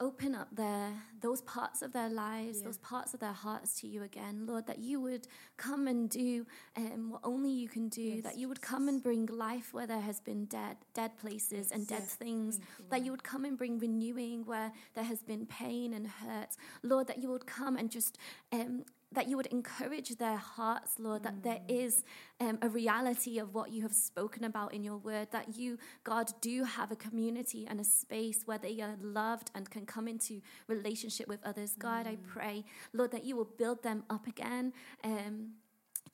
open 0.00 0.34
up 0.34 0.48
their 0.54 0.92
those 1.20 1.40
parts 1.42 1.82
of 1.82 1.92
their 1.92 2.08
lives, 2.08 2.58
yeah. 2.58 2.64
those 2.64 2.78
parts 2.78 3.14
of 3.14 3.20
their 3.20 3.32
hearts 3.32 3.80
to 3.80 3.86
you 3.86 4.02
again, 4.02 4.44
Lord. 4.46 4.66
That 4.66 4.78
you 4.78 5.00
would 5.00 5.28
come 5.56 5.86
and 5.86 6.10
do 6.10 6.46
um, 6.76 7.10
what 7.10 7.20
only 7.22 7.50
you 7.50 7.68
can 7.68 7.88
do. 7.88 8.02
Yes. 8.02 8.24
That 8.24 8.38
you 8.38 8.48
would 8.48 8.60
come 8.60 8.88
and 8.88 9.02
bring 9.02 9.26
life 9.26 9.72
where 9.72 9.86
there 9.86 10.00
has 10.00 10.20
been 10.20 10.46
dead, 10.46 10.78
dead 10.94 11.16
places 11.16 11.68
yes. 11.68 11.70
and 11.70 11.86
dead 11.86 12.02
things. 12.02 12.58
You, 12.78 12.84
that 12.90 13.04
you 13.04 13.10
would 13.12 13.24
come 13.24 13.44
and 13.44 13.56
bring 13.56 13.78
renewing 13.78 14.44
where 14.44 14.72
there 14.94 15.04
has 15.04 15.22
been 15.22 15.46
pain 15.46 15.94
and 15.94 16.06
hurt, 16.06 16.56
Lord. 16.82 17.06
That 17.06 17.18
you 17.22 17.30
would 17.30 17.46
come 17.46 17.76
and 17.76 17.90
just 17.90 18.18
um, 18.52 18.84
that 19.12 19.28
you 19.28 19.36
would 19.36 19.46
encourage 19.46 20.16
their 20.16 20.36
hearts, 20.36 20.94
Lord, 20.98 21.22
that 21.22 21.42
there 21.42 21.60
mm. 21.68 21.84
is 21.86 22.04
um, 22.40 22.58
a 22.60 22.68
reality 22.68 23.38
of 23.38 23.54
what 23.54 23.70
you 23.70 23.82
have 23.82 23.94
spoken 23.94 24.44
about 24.44 24.74
in 24.74 24.82
your 24.82 24.96
word, 24.96 25.28
that 25.30 25.56
you, 25.56 25.78
God, 26.04 26.32
do 26.40 26.64
have 26.64 26.90
a 26.90 26.96
community 26.96 27.66
and 27.68 27.80
a 27.80 27.84
space 27.84 28.42
where 28.46 28.58
they 28.58 28.80
are 28.80 28.96
loved 29.00 29.50
and 29.54 29.70
can 29.70 29.86
come 29.86 30.08
into 30.08 30.42
relationship 30.66 31.28
with 31.28 31.40
others. 31.44 31.74
God, 31.78 32.06
I 32.06 32.16
mm. 32.16 32.26
pray, 32.26 32.64
Lord, 32.92 33.12
that 33.12 33.24
you 33.24 33.36
will 33.36 33.48
build 33.56 33.82
them 33.82 34.04
up 34.10 34.26
again. 34.26 34.72
Um, 35.04 35.52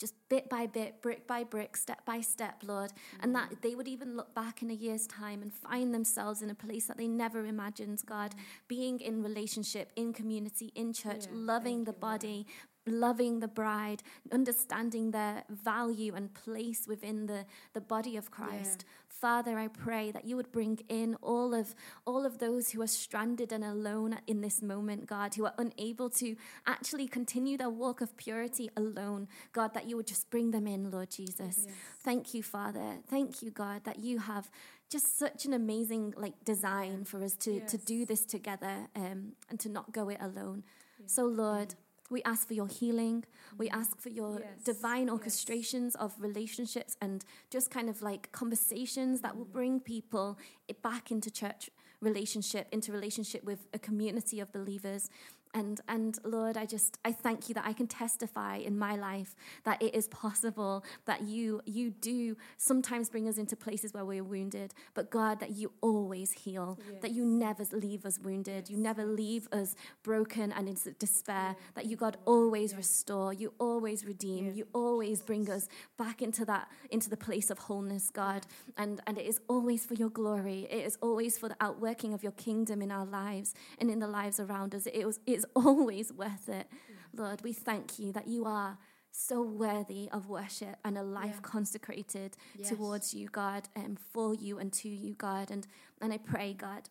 just 0.02 0.14
bit 0.28 0.48
by 0.48 0.66
bit, 0.66 1.00
brick 1.00 1.28
by 1.28 1.44
brick, 1.44 1.76
step 1.76 2.04
by 2.04 2.20
step, 2.20 2.62
Lord, 2.64 2.90
mm. 2.90 3.22
and 3.22 3.34
that 3.36 3.62
they 3.62 3.76
would 3.76 3.86
even 3.86 4.16
look 4.16 4.34
back 4.34 4.60
in 4.60 4.70
a 4.70 4.74
year's 4.74 5.06
time 5.06 5.42
and 5.42 5.52
find 5.52 5.94
themselves 5.94 6.42
in 6.42 6.50
a 6.50 6.54
place 6.54 6.86
that 6.86 6.96
they 6.96 7.06
never 7.06 7.46
imagined, 7.46 8.02
God, 8.04 8.32
mm. 8.32 8.40
being 8.66 9.00
in 9.00 9.22
relationship, 9.22 9.92
in 9.94 10.12
community, 10.12 10.72
in 10.74 10.92
church, 10.92 11.26
yeah, 11.26 11.32
loving 11.34 11.84
the 11.84 11.92
body, 11.92 12.46
loving 12.86 13.40
the 13.40 13.48
bride, 13.48 14.02
understanding 14.32 15.10
their 15.10 15.44
value 15.48 16.14
and 16.14 16.34
place 16.34 16.86
within 16.86 17.26
the, 17.26 17.44
the 17.74 17.80
body 17.80 18.16
of 18.16 18.30
Christ. 18.30 18.84
Yeah. 18.84 18.92
Father, 19.09 19.56
I 19.56 19.68
pray 19.68 20.10
that 20.10 20.24
you 20.24 20.34
would 20.34 20.50
bring 20.50 20.80
in 20.88 21.16
all 21.22 21.54
of 21.54 21.76
all 22.04 22.26
of 22.26 22.38
those 22.38 22.70
who 22.70 22.82
are 22.82 22.88
stranded 22.88 23.52
and 23.52 23.62
alone 23.62 24.18
in 24.26 24.40
this 24.40 24.62
moment, 24.62 25.06
God, 25.06 25.34
who 25.34 25.44
are 25.44 25.54
unable 25.59 26.10
to 26.10 26.34
actually 26.66 27.06
continue 27.06 27.56
their 27.56 27.70
walk 27.70 28.00
of 28.00 28.16
purity 28.16 28.68
alone. 28.76 29.28
God, 29.52 29.74
that 29.74 29.88
you 29.88 29.96
would 29.96 30.09
just 30.09 30.28
bring 30.28 30.50
them 30.50 30.66
in, 30.66 30.90
Lord 30.90 31.10
Jesus. 31.10 31.66
Yes. 31.66 31.74
Thank 32.02 32.34
you, 32.34 32.42
Father. 32.42 32.98
Thank 33.09 33.42
you, 33.42 33.52
God, 33.52 33.84
that 33.84 34.00
you 34.00 34.18
have 34.18 34.50
just 34.90 35.18
such 35.18 35.44
an 35.44 35.52
amazing 35.52 36.14
like 36.16 36.44
design 36.44 37.04
for 37.04 37.22
us 37.22 37.36
to, 37.36 37.52
yes. 37.52 37.70
to 37.70 37.78
do 37.78 38.04
this 38.04 38.24
together 38.24 38.88
um, 38.96 39.32
and 39.48 39.60
to 39.60 39.68
not 39.68 39.92
go 39.92 40.09
it 40.09 40.18
alone. 40.20 40.64
Yes. 40.98 41.12
So, 41.12 41.26
Lord, 41.26 41.76
We 42.12 42.22
ask 42.24 42.47
for 42.47 42.55
your 42.55 42.68
healing. 42.68 43.24
We 43.59 43.68
mm-hmm. 43.68 43.80
ask 43.80 44.01
for 44.01 44.10
your 44.10 44.40
Yes, 44.40 44.64
divine 44.64 45.06
yes. 45.06 45.16
orchestrations 45.16 45.97
of 45.97 46.14
relationships 46.18 46.97
and 47.01 47.24
just 47.51 47.70
kind 47.70 47.89
of 47.89 48.02
like 48.02 48.30
conversations 48.32 49.20
that 49.22 49.36
will 49.36 49.44
mm-hmm. 49.44 49.52
bring 49.52 49.80
people 49.80 50.39
back 50.82 51.10
into 51.10 51.30
church 51.30 51.70
relationship, 52.01 52.66
into 52.72 52.93
relationship 52.93 53.44
with 53.44 53.66
a 53.72 53.78
community 53.78 54.40
of 54.40 54.52
believers. 54.52 55.09
And, 55.54 55.80
and 55.88 56.18
Lord, 56.24 56.56
I 56.56 56.64
just, 56.64 56.98
I 57.04 57.12
thank 57.12 57.48
you 57.48 57.54
that 57.54 57.66
I 57.66 57.72
can 57.72 57.86
testify 57.86 58.56
in 58.56 58.78
my 58.78 58.96
life 58.96 59.34
that 59.64 59.82
it 59.82 59.94
is 59.94 60.08
possible 60.08 60.84
that 61.04 61.22
you, 61.22 61.60
you 61.66 61.90
do 61.90 62.36
sometimes 62.56 63.10
bring 63.10 63.28
us 63.28 63.36
into 63.36 63.54
places 63.54 63.92
where 63.92 64.04
we're 64.04 64.24
wounded, 64.24 64.72
but 64.94 65.10
God, 65.10 65.40
that 65.40 65.50
you 65.50 65.72
always 65.80 66.32
heal, 66.32 66.78
that 67.02 67.10
you 67.10 67.24
never 67.24 67.64
leave 67.72 68.06
us 68.06 68.18
wounded, 68.18 68.70
you 68.70 68.78
never 68.78 69.04
leave 69.04 69.46
us 69.52 69.74
broken 70.02 70.52
and 70.52 70.68
in 70.68 70.76
despair, 70.98 71.54
mm. 71.54 71.74
that 71.74 71.86
you, 71.86 71.96
God, 71.96 72.16
always 72.24 72.74
restore, 72.74 73.32
you 73.32 73.52
always 73.58 74.04
redeem, 74.04 74.52
you 74.54 74.66
always 74.72 75.20
bring 75.20 75.50
us 75.50 75.68
back 75.98 76.22
into 76.22 76.44
that, 76.46 76.68
into 76.90 77.10
the 77.10 77.16
place 77.16 77.50
of 77.50 77.58
wholeness, 77.58 78.10
God. 78.10 78.46
And, 78.76 79.00
and 79.06 79.18
it 79.18 79.26
is 79.26 79.40
always 79.48 79.84
for 79.84 79.94
your 79.94 80.10
glory. 80.10 80.66
It 80.70 80.86
is 80.86 80.96
always 81.02 81.38
for 81.38 81.48
the 81.48 81.56
outworking 81.60 82.14
of 82.14 82.22
your 82.22 82.32
kingdom 82.32 82.80
in 82.82 82.90
our 82.90 83.06
lives 83.06 83.54
and 83.78 83.90
in 83.90 83.98
the 83.98 84.06
lives 84.06 84.40
around 84.40 84.74
us. 84.74 84.86
It 84.86 85.04
was, 85.04 85.20
it's 85.26 85.41
always 85.56 86.12
worth 86.12 86.48
it. 86.48 86.66
Lord, 87.14 87.43
we 87.43 87.52
thank 87.52 87.98
you 87.98 88.12
that 88.12 88.27
you 88.27 88.44
are 88.44 88.78
so 89.10 89.43
worthy 89.43 90.09
of 90.10 90.28
worship 90.28 90.77
and 90.85 90.97
a 90.97 91.02
life 91.02 91.43
consecrated 91.43 92.36
Yes. 92.56 92.70
towards 92.70 93.12
you, 93.12 93.28
God, 93.28 93.69
and 93.77 93.98
for 94.01 94.35
you 94.35 94.59
and 94.59 94.73
to 94.74 94.89
you, 94.89 95.14
God. 95.14 95.51
And, 95.51 95.66
and 96.01 96.12
I 96.12 96.19
pray, 96.19 96.55
God, 96.55 96.89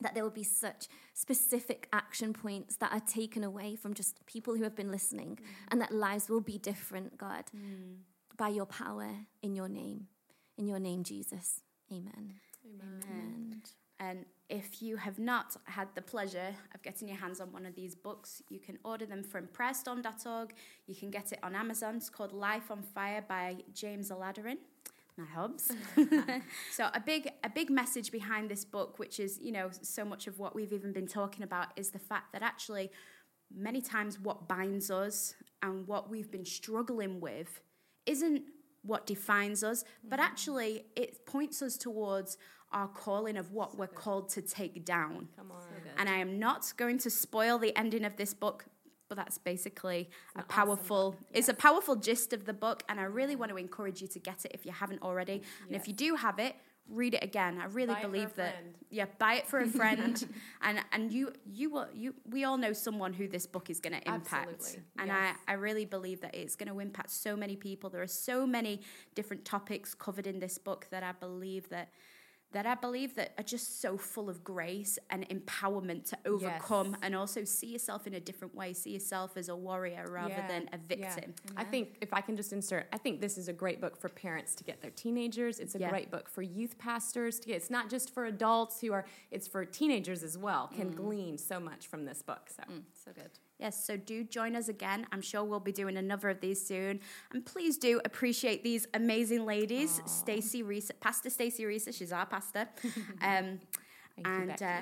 that 0.00 0.14
there 0.14 0.22
will 0.22 0.30
be 0.30 0.44
such 0.44 0.88
specific 1.12 1.88
action 1.92 2.32
points 2.32 2.76
that 2.76 2.92
are 2.92 3.00
taken 3.00 3.44
away 3.44 3.76
from 3.76 3.94
just 3.94 4.24
people 4.26 4.56
who 4.56 4.62
have 4.62 4.76
been 4.76 4.90
listening 4.90 5.38
mm. 5.40 5.46
and 5.70 5.80
that 5.80 5.92
lives 5.92 6.28
will 6.28 6.40
be 6.40 6.58
different, 6.58 7.18
God, 7.18 7.44
mm. 7.54 7.96
by 8.36 8.48
your 8.48 8.66
power 8.66 9.10
in 9.42 9.54
your 9.54 9.68
name. 9.68 10.06
In 10.56 10.66
your 10.66 10.78
name, 10.78 11.04
Jesus. 11.04 11.62
Amen. 11.92 12.34
Amen. 12.64 13.62
And 14.00 14.24
if 14.48 14.80
you 14.80 14.96
have 14.96 15.18
not 15.18 15.56
had 15.64 15.88
the 15.94 16.02
pleasure 16.02 16.54
of 16.74 16.82
getting 16.82 17.08
your 17.08 17.16
hands 17.16 17.40
on 17.40 17.52
one 17.52 17.66
of 17.66 17.74
these 17.74 17.94
books, 17.94 18.42
you 18.48 18.60
can 18.60 18.78
order 18.84 19.06
them 19.06 19.22
from 19.22 19.48
prayerstorm.org. 19.48 20.54
You 20.86 20.94
can 20.94 21.10
get 21.10 21.32
it 21.32 21.38
on 21.42 21.54
Amazon. 21.54 21.96
It's 21.96 22.08
called 22.08 22.32
Life 22.32 22.70
on 22.70 22.82
Fire 22.82 23.24
by 23.26 23.56
James 23.74 24.10
Aladiran. 24.10 24.58
My 25.16 25.26
hubs. 25.26 25.72
so 26.72 26.88
a 26.94 27.00
big 27.00 27.28
a 27.42 27.50
big 27.50 27.70
message 27.70 28.12
behind 28.12 28.48
this 28.48 28.64
book, 28.64 28.98
which 28.98 29.18
is, 29.18 29.38
you 29.42 29.50
know, 29.50 29.68
so 29.82 30.04
much 30.04 30.28
of 30.28 30.38
what 30.38 30.54
we've 30.54 30.72
even 30.72 30.92
been 30.92 31.08
talking 31.08 31.42
about, 31.42 31.68
is 31.76 31.90
the 31.90 31.98
fact 31.98 32.32
that 32.32 32.42
actually 32.42 32.90
many 33.54 33.80
times 33.80 34.20
what 34.20 34.46
binds 34.46 34.90
us 34.90 35.34
and 35.62 35.86
what 35.88 36.08
we've 36.08 36.30
been 36.30 36.44
struggling 36.44 37.20
with 37.20 37.60
isn't 38.06 38.42
what 38.82 39.06
defines 39.06 39.64
us, 39.64 39.84
but 40.04 40.18
mm. 40.18 40.22
actually 40.22 40.84
it 40.96 41.26
points 41.26 41.62
us 41.62 41.76
towards 41.76 42.38
our 42.72 42.88
calling 42.88 43.36
of 43.36 43.52
what 43.52 43.78
we're 43.78 43.86
called 43.86 44.28
to 44.30 44.42
take 44.42 44.84
down. 44.84 45.28
Come 45.36 45.50
on. 45.50 45.62
And 45.96 46.08
I 46.08 46.18
am 46.18 46.38
not 46.38 46.72
going 46.76 46.98
to 46.98 47.10
spoil 47.10 47.58
the 47.58 47.76
ending 47.76 48.04
of 48.04 48.16
this 48.16 48.34
book, 48.34 48.66
but 49.08 49.16
that's 49.16 49.38
basically 49.38 50.10
a 50.36 50.42
powerful 50.42 51.16
it's 51.32 51.48
a 51.48 51.54
powerful 51.54 51.96
gist 51.96 52.32
of 52.32 52.44
the 52.44 52.52
book 52.52 52.82
and 52.88 53.00
I 53.00 53.04
really 53.04 53.32
mm-hmm. 53.32 53.40
want 53.40 53.52
to 53.52 53.56
encourage 53.56 54.02
you 54.02 54.08
to 54.08 54.18
get 54.18 54.44
it 54.44 54.52
if 54.54 54.66
you 54.66 54.72
haven't 54.72 55.02
already. 55.02 55.42
And 55.66 55.74
if 55.74 55.88
you 55.88 55.94
do 55.94 56.14
have 56.14 56.38
it, 56.38 56.56
read 56.88 57.14
it 57.14 57.22
again. 57.22 57.58
I 57.60 57.66
really 57.66 57.94
Buy 57.94 58.00
it 58.00 58.02
for 58.02 58.08
believe 58.08 58.34
that 58.34 58.54
friend. 58.54 58.74
yeah, 58.90 59.04
buy 59.18 59.34
it 59.34 59.46
for 59.46 59.60
a 59.60 59.66
friend 59.66 60.26
and 60.62 60.80
and 60.92 61.12
you 61.12 61.32
you 61.46 61.70
will 61.70 61.86
you 61.94 62.14
we 62.28 62.44
all 62.44 62.58
know 62.58 62.72
someone 62.72 63.12
who 63.12 63.28
this 63.28 63.46
book 63.46 63.70
is 63.70 63.80
going 63.80 63.94
to 63.94 64.06
impact. 64.06 64.52
Absolutely. 64.52 64.82
And 64.98 65.08
Yes. 65.08 65.36
I 65.46 65.52
I 65.52 65.54
really 65.54 65.84
believe 65.84 66.20
that 66.20 66.34
it's 66.34 66.56
going 66.56 66.68
to 66.68 66.78
impact 66.80 67.10
so 67.10 67.36
many 67.36 67.56
people. 67.56 67.88
There 67.90 68.02
are 68.02 68.06
so 68.06 68.46
many 68.46 68.80
different 69.14 69.44
topics 69.44 69.94
covered 69.94 70.26
in 70.26 70.38
this 70.38 70.58
book 70.58 70.86
that 70.90 71.02
I 71.02 71.12
believe 71.12 71.68
that 71.70 71.88
that 72.52 72.64
I 72.64 72.74
believe 72.74 73.14
that 73.16 73.34
are 73.36 73.44
just 73.44 73.80
so 73.82 73.98
full 73.98 74.30
of 74.30 74.42
grace 74.42 74.98
and 75.10 75.28
empowerment 75.28 76.08
to 76.10 76.18
overcome 76.24 76.92
Yes. 76.92 77.00
and 77.02 77.14
also 77.14 77.44
see 77.44 77.66
yourself 77.66 78.06
in 78.06 78.14
a 78.14 78.20
different 78.20 78.54
way, 78.54 78.72
see 78.72 78.90
yourself 78.92 79.36
as 79.36 79.48
a 79.50 79.56
warrior 79.56 80.06
rather 80.08 80.30
Yeah, 80.34 80.48
than 80.48 80.62
a 80.72 80.78
yeah. 80.78 81.14
victim. 81.14 81.34
I 81.56 81.64
think 81.64 81.98
if 82.00 82.14
I 82.14 82.22
can 82.22 82.36
just 82.36 82.52
insert, 82.52 82.88
I 82.92 82.96
think 82.98 83.20
this 83.20 83.36
is 83.36 83.48
a 83.48 83.52
great 83.52 83.80
book 83.80 83.96
for 83.98 84.08
parents 84.08 84.54
to 84.56 84.64
get 84.64 84.80
their 84.80 84.90
teenagers. 84.90 85.60
It's 85.60 85.74
a 85.74 85.78
Yeah. 85.78 85.90
great 85.90 86.10
book 86.10 86.28
for 86.28 86.40
youth 86.40 86.78
pastors 86.78 87.38
to 87.40 87.48
get. 87.48 87.56
It's 87.56 87.70
not 87.70 87.90
just 87.90 88.10
for 88.14 88.24
adults 88.24 88.80
who 88.80 88.92
are. 88.92 89.04
It's 89.30 89.46
for 89.46 89.64
teenagers 89.66 90.22
as 90.22 90.38
well. 90.38 90.68
Can 90.68 90.92
mm. 90.92 90.96
glean 90.96 91.36
so 91.38 91.60
much 91.60 91.86
from 91.86 92.06
this 92.06 92.22
book. 92.22 92.48
So 92.48 92.62
mm, 92.62 92.82
So 92.94 93.12
good. 93.12 93.38
Yes, 93.58 93.84
so 93.84 93.96
do 93.96 94.22
join 94.22 94.54
us 94.54 94.68
again. 94.68 95.06
I'm 95.10 95.20
sure 95.20 95.42
we'll 95.42 95.58
be 95.58 95.72
doing 95.72 95.96
another 95.96 96.28
of 96.28 96.40
these 96.40 96.64
soon. 96.64 97.00
And 97.32 97.44
please 97.44 97.76
do 97.76 98.00
appreciate 98.04 98.62
these 98.62 98.86
amazing 98.94 99.44
ladies, 99.46 100.00
Stacey 100.06 100.62
Reese, 100.62 100.92
Pastor 101.00 101.28
Stacey 101.28 101.64
Reese, 101.66 101.88
she's 101.92 102.12
our 102.12 102.26
pastor, 102.26 102.68
um, 103.22 103.58
and 104.24 104.62
uh, 104.62 104.78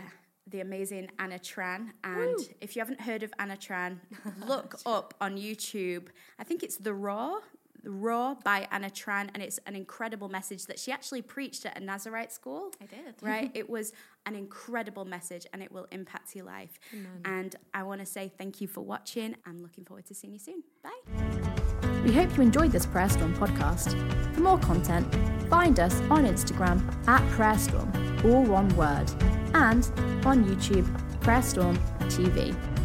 the 0.47 0.61
amazing 0.61 1.11
Anna 1.19 1.39
Tran. 1.39 1.93
And 2.05 2.39
if 2.61 2.77
you 2.77 2.81
haven't 2.81 3.01
heard 3.01 3.23
of 3.23 3.33
Anna 3.39 3.57
Tran, 3.57 3.97
look 4.47 4.79
up 4.85 5.15
on 5.23 5.39
YouTube. 5.39 6.09
I 6.39 6.45
think 6.45 6.63
it's 6.63 6.77
The 6.77 6.93
Raw. 6.93 7.39
The 7.87 7.93
Raw 7.93 8.35
by 8.43 8.67
Anna 8.73 8.91
Tran, 8.91 9.31
and 9.33 9.41
it's 9.41 9.61
an 9.65 9.77
incredible 9.77 10.29
message 10.29 10.67
that 10.67 10.77
she 10.77 10.91
actually 10.91 11.23
preached 11.23 11.65
at 11.65 11.79
a 11.79 11.81
Nazarite 11.81 12.33
school. 12.33 12.73
I 12.83 12.87
did. 12.87 13.15
Right? 13.23 13.53
it 13.55 13.71
was 13.71 13.93
an 14.27 14.35
incredible 14.35 15.05
message 15.05 15.47
and 15.53 15.63
it 15.63 15.71
will 15.71 15.87
impact 15.93 16.35
your 16.35 16.45
life. 16.47 16.81
And 17.25 17.55
I 17.73 17.85
want 17.85 18.01
to 18.01 18.07
say 18.07 18.33
thank 18.37 18.61
you 18.61 18.67
for 18.67 18.81
watching. 18.81 19.37
I'm 19.47 19.63
looking 19.63 19.85
forward 19.85 20.07
to 20.07 20.15
seeing 20.15 20.33
you 20.33 20.41
soon. 20.41 20.65
Bye. 20.83 21.91
We 22.05 22.13
hope 22.13 22.37
you 22.37 22.43
enjoyed 22.43 22.73
this 22.73 22.87
Prayer 22.87 23.09
Storm 23.09 23.35
podcast. 23.37 23.91
For 24.35 24.41
more 24.41 24.59
content, 24.59 25.07
find 25.49 25.79
us 25.79 25.95
on 26.11 26.27
Instagram 26.27 26.83
at 27.07 27.23
Prayer 27.31 27.57
Storm, 27.57 27.93
all 28.25 28.43
one 28.43 28.69
word, 28.77 29.09
and 29.55 29.85
on 30.27 30.45
YouTube, 30.45 30.87
Prayer 31.21 31.43
Storm 31.43 31.79
TV. 32.01 32.76